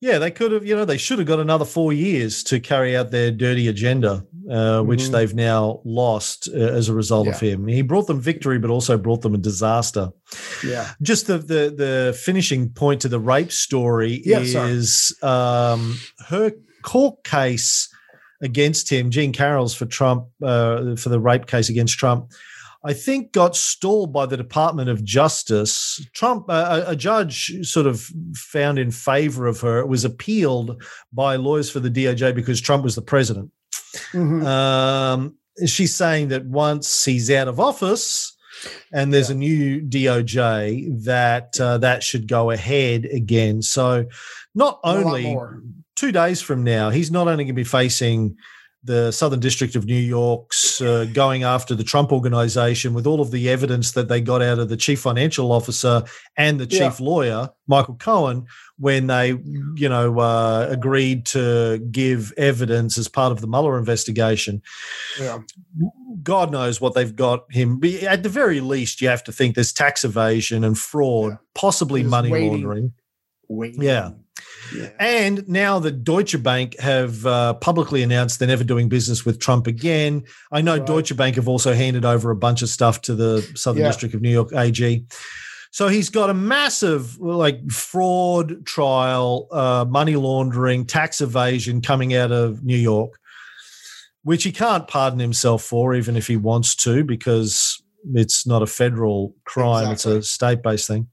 Yeah, 0.00 0.18
they 0.18 0.30
could 0.30 0.52
have, 0.52 0.66
you 0.66 0.76
know, 0.76 0.84
they 0.84 0.98
should 0.98 1.18
have 1.18 1.26
got 1.26 1.40
another 1.40 1.64
four 1.64 1.92
years 1.92 2.42
to 2.44 2.60
carry 2.60 2.94
out 2.96 3.10
their 3.10 3.30
dirty 3.30 3.66
agenda, 3.68 4.24
uh, 4.50 4.82
which 4.82 5.04
Mhm. 5.04 5.12
they've 5.12 5.34
now 5.34 5.80
lost 5.84 6.48
uh, 6.52 6.58
as 6.58 6.88
a 6.90 6.94
result 6.94 7.28
of 7.28 7.40
him. 7.40 7.66
He 7.66 7.80
brought 7.80 8.06
them 8.06 8.20
victory, 8.20 8.58
but 8.58 8.70
also 8.70 8.98
brought 8.98 9.22
them 9.22 9.34
a 9.34 9.38
disaster. 9.38 10.10
Yeah. 10.64 10.90
Just 11.00 11.26
the 11.28 11.38
the, 11.38 11.74
the 11.76 12.18
finishing 12.22 12.68
point 12.70 13.00
to 13.02 13.08
the 13.08 13.18
rape 13.18 13.50
story 13.50 14.22
Yeah, 14.24 14.40
is 14.40 15.16
um, 15.22 15.98
her 16.28 16.52
court 16.82 17.24
case 17.24 17.88
against 18.42 18.90
him, 18.90 19.10
Jean 19.10 19.32
Carroll's 19.32 19.74
for 19.74 19.86
Trump, 19.86 20.26
uh, 20.42 20.94
for 20.96 21.08
the 21.08 21.18
rape 21.18 21.46
case 21.46 21.70
against 21.70 21.98
Trump. 21.98 22.30
I 22.86 22.92
think 22.92 23.32
got 23.32 23.56
stalled 23.56 24.12
by 24.12 24.26
the 24.26 24.36
Department 24.36 24.88
of 24.88 25.02
Justice. 25.02 26.06
Trump, 26.12 26.46
uh, 26.48 26.84
a, 26.86 26.94
judge, 26.94 27.66
sort 27.66 27.84
of 27.84 28.00
found 28.34 28.78
in 28.78 28.92
favor 28.92 29.48
of 29.48 29.60
her. 29.60 29.80
It 29.80 29.88
was 29.88 30.04
appealed 30.04 30.80
by 31.12 31.34
lawyers 31.34 31.68
for 31.68 31.80
the 31.80 31.90
DOJ 31.90 32.32
because 32.32 32.60
Trump 32.60 32.84
was 32.84 32.94
the 32.94 33.02
president. 33.02 33.50
Mhm. 34.12 34.46
Um, 34.46 35.34
she's 35.66 35.96
saying 35.96 36.28
that 36.28 36.46
once 36.46 37.04
he's 37.04 37.28
out 37.28 37.48
of 37.48 37.58
office 37.58 38.36
and 38.92 39.12
there's 39.12 39.30
a 39.30 39.34
new 39.34 39.80
DOJ, 39.80 41.04
that 41.04 41.60
uh, 41.60 41.78
that 41.78 42.04
should 42.04 42.28
go 42.28 42.52
ahead 42.52 43.04
again. 43.06 43.62
So, 43.62 44.06
not 44.54 44.78
only 44.84 45.36
two 45.96 46.12
days 46.12 46.40
from 46.40 46.62
now, 46.62 46.90
he's 46.90 47.10
not 47.10 47.26
only 47.26 47.42
going 47.42 47.48
to 47.48 47.52
be 47.52 47.64
facing 47.64 48.36
the 48.86 49.10
Southern 49.12 49.40
District 49.40 49.76
of 49.76 49.84
New 49.84 49.94
York's 49.98 50.80
uh, 50.80 51.06
going 51.12 51.42
after 51.42 51.74
the 51.74 51.84
Trump 51.84 52.12
organization 52.12 52.94
with 52.94 53.06
all 53.06 53.20
of 53.20 53.30
the 53.30 53.48
evidence 53.50 53.92
that 53.92 54.08
they 54.08 54.20
got 54.20 54.40
out 54.42 54.58
of 54.58 54.68
the 54.68 54.76
chief 54.76 55.00
financial 55.00 55.52
officer 55.52 56.02
and 56.36 56.58
the 56.58 56.66
chief 56.66 56.80
Yeah. 57.00 57.06
lawyer, 57.06 57.50
Michael 57.66 57.96
Cohen, 57.96 58.46
when 58.78 59.06
they, 59.06 59.28
you 59.74 59.88
know, 59.88 60.18
uh, 60.20 60.66
agreed 60.70 61.26
to 61.26 61.78
give 61.90 62.32
evidence 62.36 62.96
as 62.98 63.08
part 63.08 63.32
of 63.32 63.40
the 63.40 63.46
Mueller 63.46 63.78
investigation. 63.78 64.62
Yeah. 65.20 65.38
God 66.22 66.50
knows 66.50 66.80
what 66.80 66.94
they've 66.94 67.14
got 67.14 67.44
him. 67.52 67.80
At 68.08 68.22
the 68.22 68.28
very 68.28 68.60
least, 68.60 69.00
you 69.00 69.08
have 69.08 69.24
to 69.24 69.32
think 69.32 69.54
there's 69.54 69.72
tax 69.72 70.04
evasion 70.04 70.64
and 70.64 70.78
fraud, 70.78 71.32
Yeah. 71.32 71.36
possibly 71.54 72.02
Just 72.02 72.10
money 72.10 72.30
waiting. 72.30 72.50
laundering. 72.52 72.92
Wait. 73.48 73.74
Yeah. 73.78 74.10
Yeah. 74.74 74.90
And 74.98 75.48
now 75.48 75.78
the 75.78 75.92
Deutsche 75.92 76.42
Bank 76.42 76.78
have 76.80 77.24
uh, 77.24 77.54
publicly 77.54 78.02
announced 78.02 78.38
they're 78.38 78.48
never 78.48 78.64
doing 78.64 78.88
business 78.88 79.24
with 79.24 79.38
Trump 79.38 79.66
again. 79.66 80.24
I 80.50 80.60
know 80.60 80.76
Right. 80.76 80.86
Deutsche 80.86 81.16
Bank 81.16 81.36
have 81.36 81.48
also 81.48 81.72
handed 81.74 82.04
over 82.04 82.30
a 82.30 82.36
bunch 82.36 82.62
of 82.62 82.68
stuff 82.68 83.00
to 83.02 83.14
the 83.14 83.42
Southern 83.54 83.82
Yeah. 83.82 83.88
District 83.88 84.14
of 84.14 84.22
New 84.22 84.30
York 84.30 84.52
AG. 84.52 85.04
So 85.70 85.88
he's 85.88 86.08
got 86.08 86.30
a 86.30 86.34
massive 86.34 87.18
like 87.20 87.70
fraud 87.70 88.64
trial, 88.66 89.46
uh, 89.52 89.84
money 89.88 90.16
laundering, 90.16 90.86
tax 90.86 91.20
evasion 91.20 91.80
coming 91.82 92.14
out 92.14 92.32
of 92.32 92.64
New 92.64 92.76
York, 92.78 93.18
which 94.22 94.42
he 94.42 94.52
can't 94.52 94.88
pardon 94.88 95.18
himself 95.20 95.62
for, 95.62 95.94
even 95.94 96.16
if 96.16 96.26
he 96.26 96.36
wants 96.36 96.74
to, 96.76 97.04
because 97.04 97.75
it's 98.14 98.46
not 98.46 98.62
a 98.62 98.66
federal 98.66 99.34
crime; 99.44 99.90
Exactly. 99.92 100.16
it's 100.18 100.26
a 100.28 100.34
state-based 100.34 100.86
thing 100.88 101.08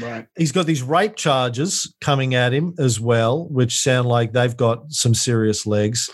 Right. 0.00 0.26
he's 0.36 0.52
got 0.52 0.66
these 0.66 0.82
rape 0.82 1.16
charges 1.16 1.94
coming 2.00 2.34
at 2.34 2.52
him 2.52 2.74
as 2.78 3.00
well, 3.00 3.46
which 3.48 3.80
sound 3.80 4.08
like 4.08 4.32
they've 4.32 4.56
got 4.56 4.90
some 4.92 5.14
serious 5.14 5.66
legs. 5.66 6.10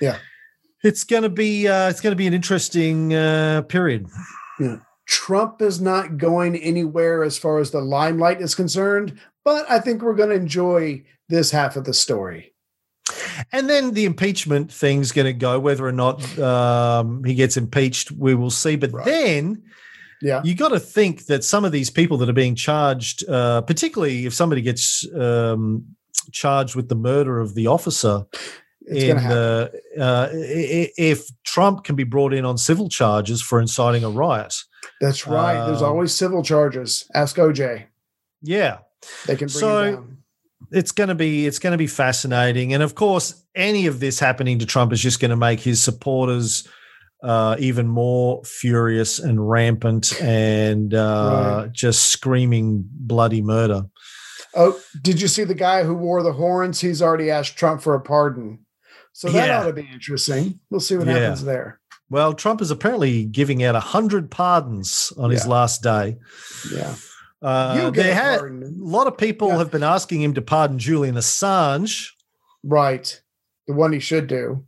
Yeah. 0.00 0.18
It's 0.82 1.04
going 1.04 1.22
to 1.22 1.28
be 1.30 1.66
uh, 1.68 1.88
it's 1.88 2.00
going 2.00 2.12
to 2.12 2.16
be 2.16 2.26
an 2.26 2.34
interesting 2.34 3.14
uh, 3.14 3.62
period. 3.62 4.06
Trump 5.06 5.60
is 5.60 5.80
not 5.80 6.16
going 6.16 6.56
anywhere 6.56 7.24
as 7.24 7.36
far 7.36 7.58
as 7.58 7.70
the 7.70 7.80
limelight 7.80 8.40
is 8.40 8.54
concerned, 8.54 9.18
but 9.44 9.70
I 9.70 9.78
think 9.78 10.00
we're 10.02 10.14
going 10.14 10.30
to 10.30 10.34
enjoy 10.34 11.04
this 11.28 11.50
half 11.50 11.76
of 11.76 11.84
the 11.84 11.92
story. 11.94 12.53
And 13.52 13.68
then 13.68 13.92
the 13.92 14.04
impeachment 14.06 14.72
thing's 14.72 15.12
going 15.12 15.26
to 15.26 15.32
go. 15.32 15.58
Whether 15.60 15.86
or 15.86 15.92
not 15.92 16.38
um, 16.38 17.22
he 17.24 17.34
gets 17.34 17.56
impeached, 17.56 18.10
we 18.12 18.34
will 18.34 18.50
see. 18.50 18.76
But 18.76 18.92
Right. 18.92 19.04
then 19.04 19.62
Yeah. 20.22 20.40
you 20.44 20.54
got 20.54 20.68
to 20.70 20.80
think 20.80 21.26
that 21.26 21.44
some 21.44 21.64
of 21.64 21.72
these 21.72 21.90
people 21.90 22.16
that 22.18 22.28
are 22.28 22.32
being 22.34 22.54
charged, 22.54 23.28
uh, 23.28 23.60
particularly 23.62 24.24
if 24.26 24.32
somebody 24.34 24.62
gets 24.62 25.06
um, 25.14 25.84
charged 26.32 26.74
with 26.76 26.88
the 26.88 26.94
murder 26.94 27.40
of 27.40 27.54
the 27.54 27.66
officer, 27.66 28.24
It's 28.86 29.04
in 29.04 29.16
the 29.16 29.70
uh, 29.98 30.28
i- 30.32 30.92
if 30.98 31.26
Trump 31.44 31.84
can 31.84 31.96
be 31.96 32.04
brought 32.04 32.32
in 32.34 32.44
on 32.44 32.56
civil 32.58 32.88
charges 32.88 33.40
for 33.42 33.60
inciting 33.60 34.04
a 34.04 34.10
riot. 34.10 34.54
That's 35.00 35.26
right. 35.26 35.66
There's 35.66 35.82
um, 35.82 35.88
always 35.90 36.14
civil 36.14 36.42
charges. 36.42 37.06
Ask 37.14 37.36
OJ. 37.36 37.84
Yeah, 38.42 38.78
They 39.26 39.36
can 39.36 39.46
bring 39.48 39.60
so- 39.60 39.82
him 39.84 39.94
down. 39.94 40.13
It's 40.74 40.92
going 40.92 41.08
to 41.08 41.14
be 41.14 41.46
it's 41.46 41.58
going 41.58 41.72
to 41.72 41.78
be 41.78 41.86
fascinating, 41.86 42.74
and 42.74 42.82
of 42.82 42.94
course, 42.94 43.42
any 43.54 43.86
of 43.86 44.00
this 44.00 44.18
happening 44.18 44.58
to 44.58 44.66
Trump 44.66 44.92
is 44.92 45.00
just 45.00 45.20
going 45.20 45.30
to 45.30 45.36
make 45.36 45.60
his 45.60 45.82
supporters 45.82 46.66
uh, 47.22 47.56
even 47.58 47.86
more 47.88 48.42
furious 48.44 49.18
and 49.18 49.48
rampant 49.48 50.20
and 50.20 50.92
uh, 50.92 51.68
just 51.72 52.10
screaming 52.10 52.84
bloody 52.90 53.40
murder. 53.40 53.82
Oh, 54.54 54.78
did 55.02 55.20
you 55.20 55.28
see 55.28 55.44
the 55.44 55.54
guy 55.54 55.82
who 55.84 55.94
wore 55.94 56.22
the 56.22 56.32
horns? 56.34 56.80
He's 56.80 57.00
already 57.02 57.30
asked 57.30 57.56
Trump 57.56 57.82
for 57.82 57.94
a 57.94 58.00
pardon. 58.00 58.60
So 59.12 59.28
that 59.30 59.46
Yeah. 59.48 59.60
ought 59.60 59.66
to 59.66 59.72
be 59.72 59.88
interesting. 59.92 60.60
We'll 60.70 60.80
see 60.80 60.96
what 60.96 61.06
Yeah. 61.06 61.14
happens 61.14 61.44
there. 61.44 61.80
Well, 62.10 62.34
Trump 62.34 62.60
is 62.60 62.70
apparently 62.70 63.24
giving 63.24 63.64
out 63.64 63.74
a 63.74 63.80
hundred 63.80 64.30
pardons 64.30 65.12
on 65.16 65.30
his 65.30 65.46
last 65.46 65.82
day. 65.82 66.18
Yeah. 66.72 66.94
Uh, 67.42 67.92
a 67.94 68.02
had, 68.02 68.40
a 68.40 68.50
lot 68.78 69.06
of 69.06 69.18
people 69.18 69.48
Yeah. 69.48 69.58
have 69.58 69.70
been 69.70 69.82
asking 69.82 70.22
him 70.22 70.34
to 70.34 70.42
pardon 70.42 70.78
Julian 70.78 71.14
Assange. 71.16 72.08
Right. 72.62 73.20
The 73.66 73.74
one 73.74 73.92
he 73.92 73.98
should 74.00 74.26
do. 74.26 74.64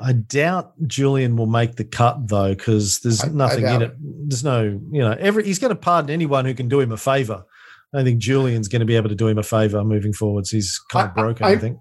I 0.00 0.12
doubt 0.12 0.74
Julian 0.86 1.36
will 1.36 1.46
make 1.46 1.76
the 1.76 1.84
cut 1.84 2.28
though, 2.28 2.50
because 2.54 3.00
there's 3.00 3.22
I- 3.24 3.28
I 3.28 3.30
nothing 3.30 3.66
in 3.66 3.82
it. 3.82 3.96
There's 4.28 4.44
no, 4.44 4.62
you 4.92 5.00
know, 5.00 5.16
every 5.18 5.44
he's 5.44 5.58
going 5.58 5.70
to 5.70 5.80
pardon 5.80 6.10
anyone 6.10 6.44
who 6.44 6.54
can 6.54 6.68
do 6.68 6.80
him 6.80 6.92
a 6.92 6.96
favor. 6.96 7.44
I 7.92 7.96
don't 7.98 8.04
think 8.04 8.20
Julian's 8.20 8.68
going 8.68 8.80
to 8.80 8.86
be 8.86 8.94
able 8.94 9.08
to 9.08 9.16
do 9.16 9.26
him 9.26 9.38
a 9.38 9.42
favor 9.42 9.82
moving 9.82 10.12
forwards. 10.12 10.50
He's 10.50 10.78
kind 10.78 11.10
of 11.10 11.16
I- 11.16 11.20
I- 11.20 11.24
broken, 11.24 11.46
I, 11.46 11.50
I- 11.50 11.58
think. 11.58 11.78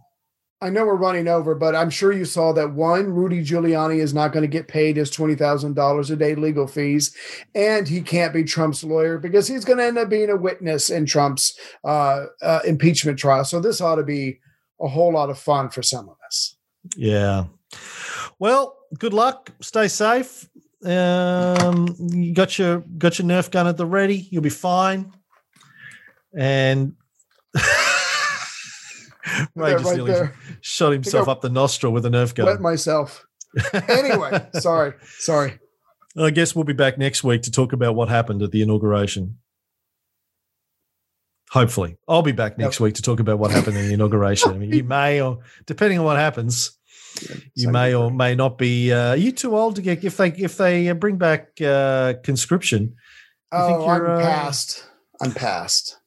I 0.61 0.69
know 0.69 0.85
we're 0.85 0.95
running 0.95 1.29
over, 1.29 1.55
but 1.55 1.73
I'm 1.73 1.89
sure 1.89 2.11
you 2.11 2.25
saw 2.25 2.51
that 2.53 2.73
one, 2.73 3.13
Rudy 3.13 3.41
Giuliani 3.41 3.99
is 3.99 4.13
not 4.13 4.33
going 4.33 4.43
to 4.43 4.47
get 4.47 4.67
paid 4.67 4.97
his 4.97 5.09
$20,000 5.09 6.11
a 6.11 6.15
day 6.17 6.35
legal 6.35 6.67
fees, 6.67 7.15
and 7.55 7.87
he 7.87 8.01
can't 8.01 8.33
be 8.33 8.43
Trump's 8.43 8.83
lawyer 8.83 9.17
because 9.17 9.47
he's 9.47 9.63
going 9.63 9.77
to 9.77 9.85
end 9.85 9.97
up 9.97 10.09
being 10.09 10.29
a 10.29 10.35
witness 10.35 10.89
in 10.89 11.05
Trump's 11.05 11.57
uh, 11.85 12.25
uh, 12.41 12.59
impeachment 12.65 13.17
trial. 13.17 13.45
So 13.45 13.61
this 13.61 13.79
ought 13.79 13.95
to 13.95 14.03
be 14.03 14.39
a 14.81 14.87
whole 14.87 15.13
lot 15.13 15.29
of 15.29 15.39
fun 15.39 15.69
for 15.69 15.81
some 15.81 16.09
of 16.09 16.17
us. 16.25 16.57
Yeah. 16.97 17.45
Well, 18.37 18.75
good 18.97 19.13
luck. 19.13 19.51
Stay 19.61 19.87
safe. 19.87 20.49
Um, 20.83 21.93
you 21.99 22.33
got 22.33 22.57
your 22.57 22.79
got 22.97 23.19
your 23.19 23.27
Nerf 23.27 23.51
gun 23.51 23.67
at 23.67 23.75
the 23.75 23.85
ready. 23.85 24.27
You'll 24.31 24.41
be 24.41 24.49
fine. 24.49 25.11
And 26.33 26.93
right 29.55 30.05
there. 30.05 30.35
Shot 30.61 30.91
himself 30.91 31.27
up 31.27 31.41
the 31.41 31.49
nostril 31.49 31.91
with 31.91 32.05
a 32.05 32.09
Nerf 32.09 32.35
gun. 32.35 32.45
Wet 32.45 32.61
myself. 32.61 33.25
Anyway, 33.87 34.47
sorry. 34.59 34.93
Sorry. 35.17 35.59
I 36.17 36.31
guess 36.31 36.55
we'll 36.55 36.65
be 36.65 36.73
back 36.73 36.97
next 36.97 37.23
week 37.23 37.43
to 37.43 37.51
talk 37.51 37.73
about 37.73 37.95
what 37.95 38.09
happened 38.09 38.41
at 38.41 38.51
the 38.51 38.61
inauguration. 38.61 39.37
Hopefully, 41.51 41.97
I'll 42.07 42.21
be 42.21 42.31
back 42.31 42.57
next 42.59 42.79
week 42.79 42.95
to 42.95 43.01
talk 43.01 43.19
about 43.19 43.39
what 43.39 43.49
happened 43.49 43.75
in 43.77 43.87
the 43.87 43.93
inauguration. 43.93 44.51
I 44.53 44.57
mean, 44.57 44.71
you 44.71 44.83
may, 44.83 45.19
or 45.21 45.39
depending 45.65 45.97
on 45.97 46.05
what 46.05 46.17
happens, 46.17 46.77
you 47.55 47.69
may 47.69 47.93
or 47.93 48.11
may 48.11 48.35
not 48.35 48.57
be. 48.57 48.91
Uh, 48.91 49.09
are 49.09 49.15
you 49.15 49.31
too 49.31 49.55
old 49.57 49.75
to 49.77 49.81
get 49.81 50.03
if 50.03 50.17
they 50.17 50.29
if 50.29 50.57
they 50.57 50.89
uh, 50.89 50.93
bring 50.93 51.17
back 51.17 51.59
uh, 51.61 52.13
conscription? 52.23 52.95
Oh, 53.51 53.87
I'm 53.87 54.05
uh, 54.05 54.21
past. 54.21 54.85
I'm 55.21 55.31
past. 55.31 55.97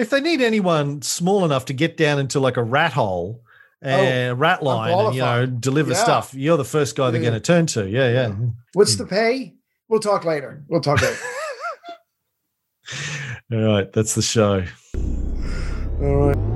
If 0.00 0.08
they 0.08 0.22
need 0.22 0.40
anyone 0.40 1.02
small 1.02 1.44
enough 1.44 1.66
to 1.66 1.74
get 1.74 1.98
down 1.98 2.18
into 2.18 2.40
like 2.40 2.56
a 2.56 2.62
rat 2.62 2.94
hole 2.94 3.42
oh, 3.84 3.86
and 3.86 4.40
rat 4.40 4.62
line 4.62 4.92
and 4.92 5.14
you 5.14 5.20
know 5.20 5.44
deliver 5.44 5.90
Yeah. 5.90 6.02
stuff, 6.02 6.32
you're 6.34 6.56
the 6.56 6.64
first 6.64 6.96
guy 6.96 7.10
they're 7.10 7.20
Yeah. 7.20 7.28
going 7.28 7.40
to 7.40 7.46
turn 7.46 7.66
to. 7.66 7.86
Yeah, 7.86 8.10
yeah. 8.10 8.34
What's 8.72 8.96
the 8.96 9.04
hmm. 9.04 9.10
pay? 9.10 9.54
We'll 9.88 10.00
talk 10.00 10.24
later. 10.24 10.64
We'll 10.68 10.80
talk 10.80 11.02
later. 11.02 11.18
All 13.52 13.58
right, 13.58 13.92
that's 13.92 14.14
the 14.14 14.22
show. 14.22 14.64
All 16.00 16.28
right. 16.28 16.49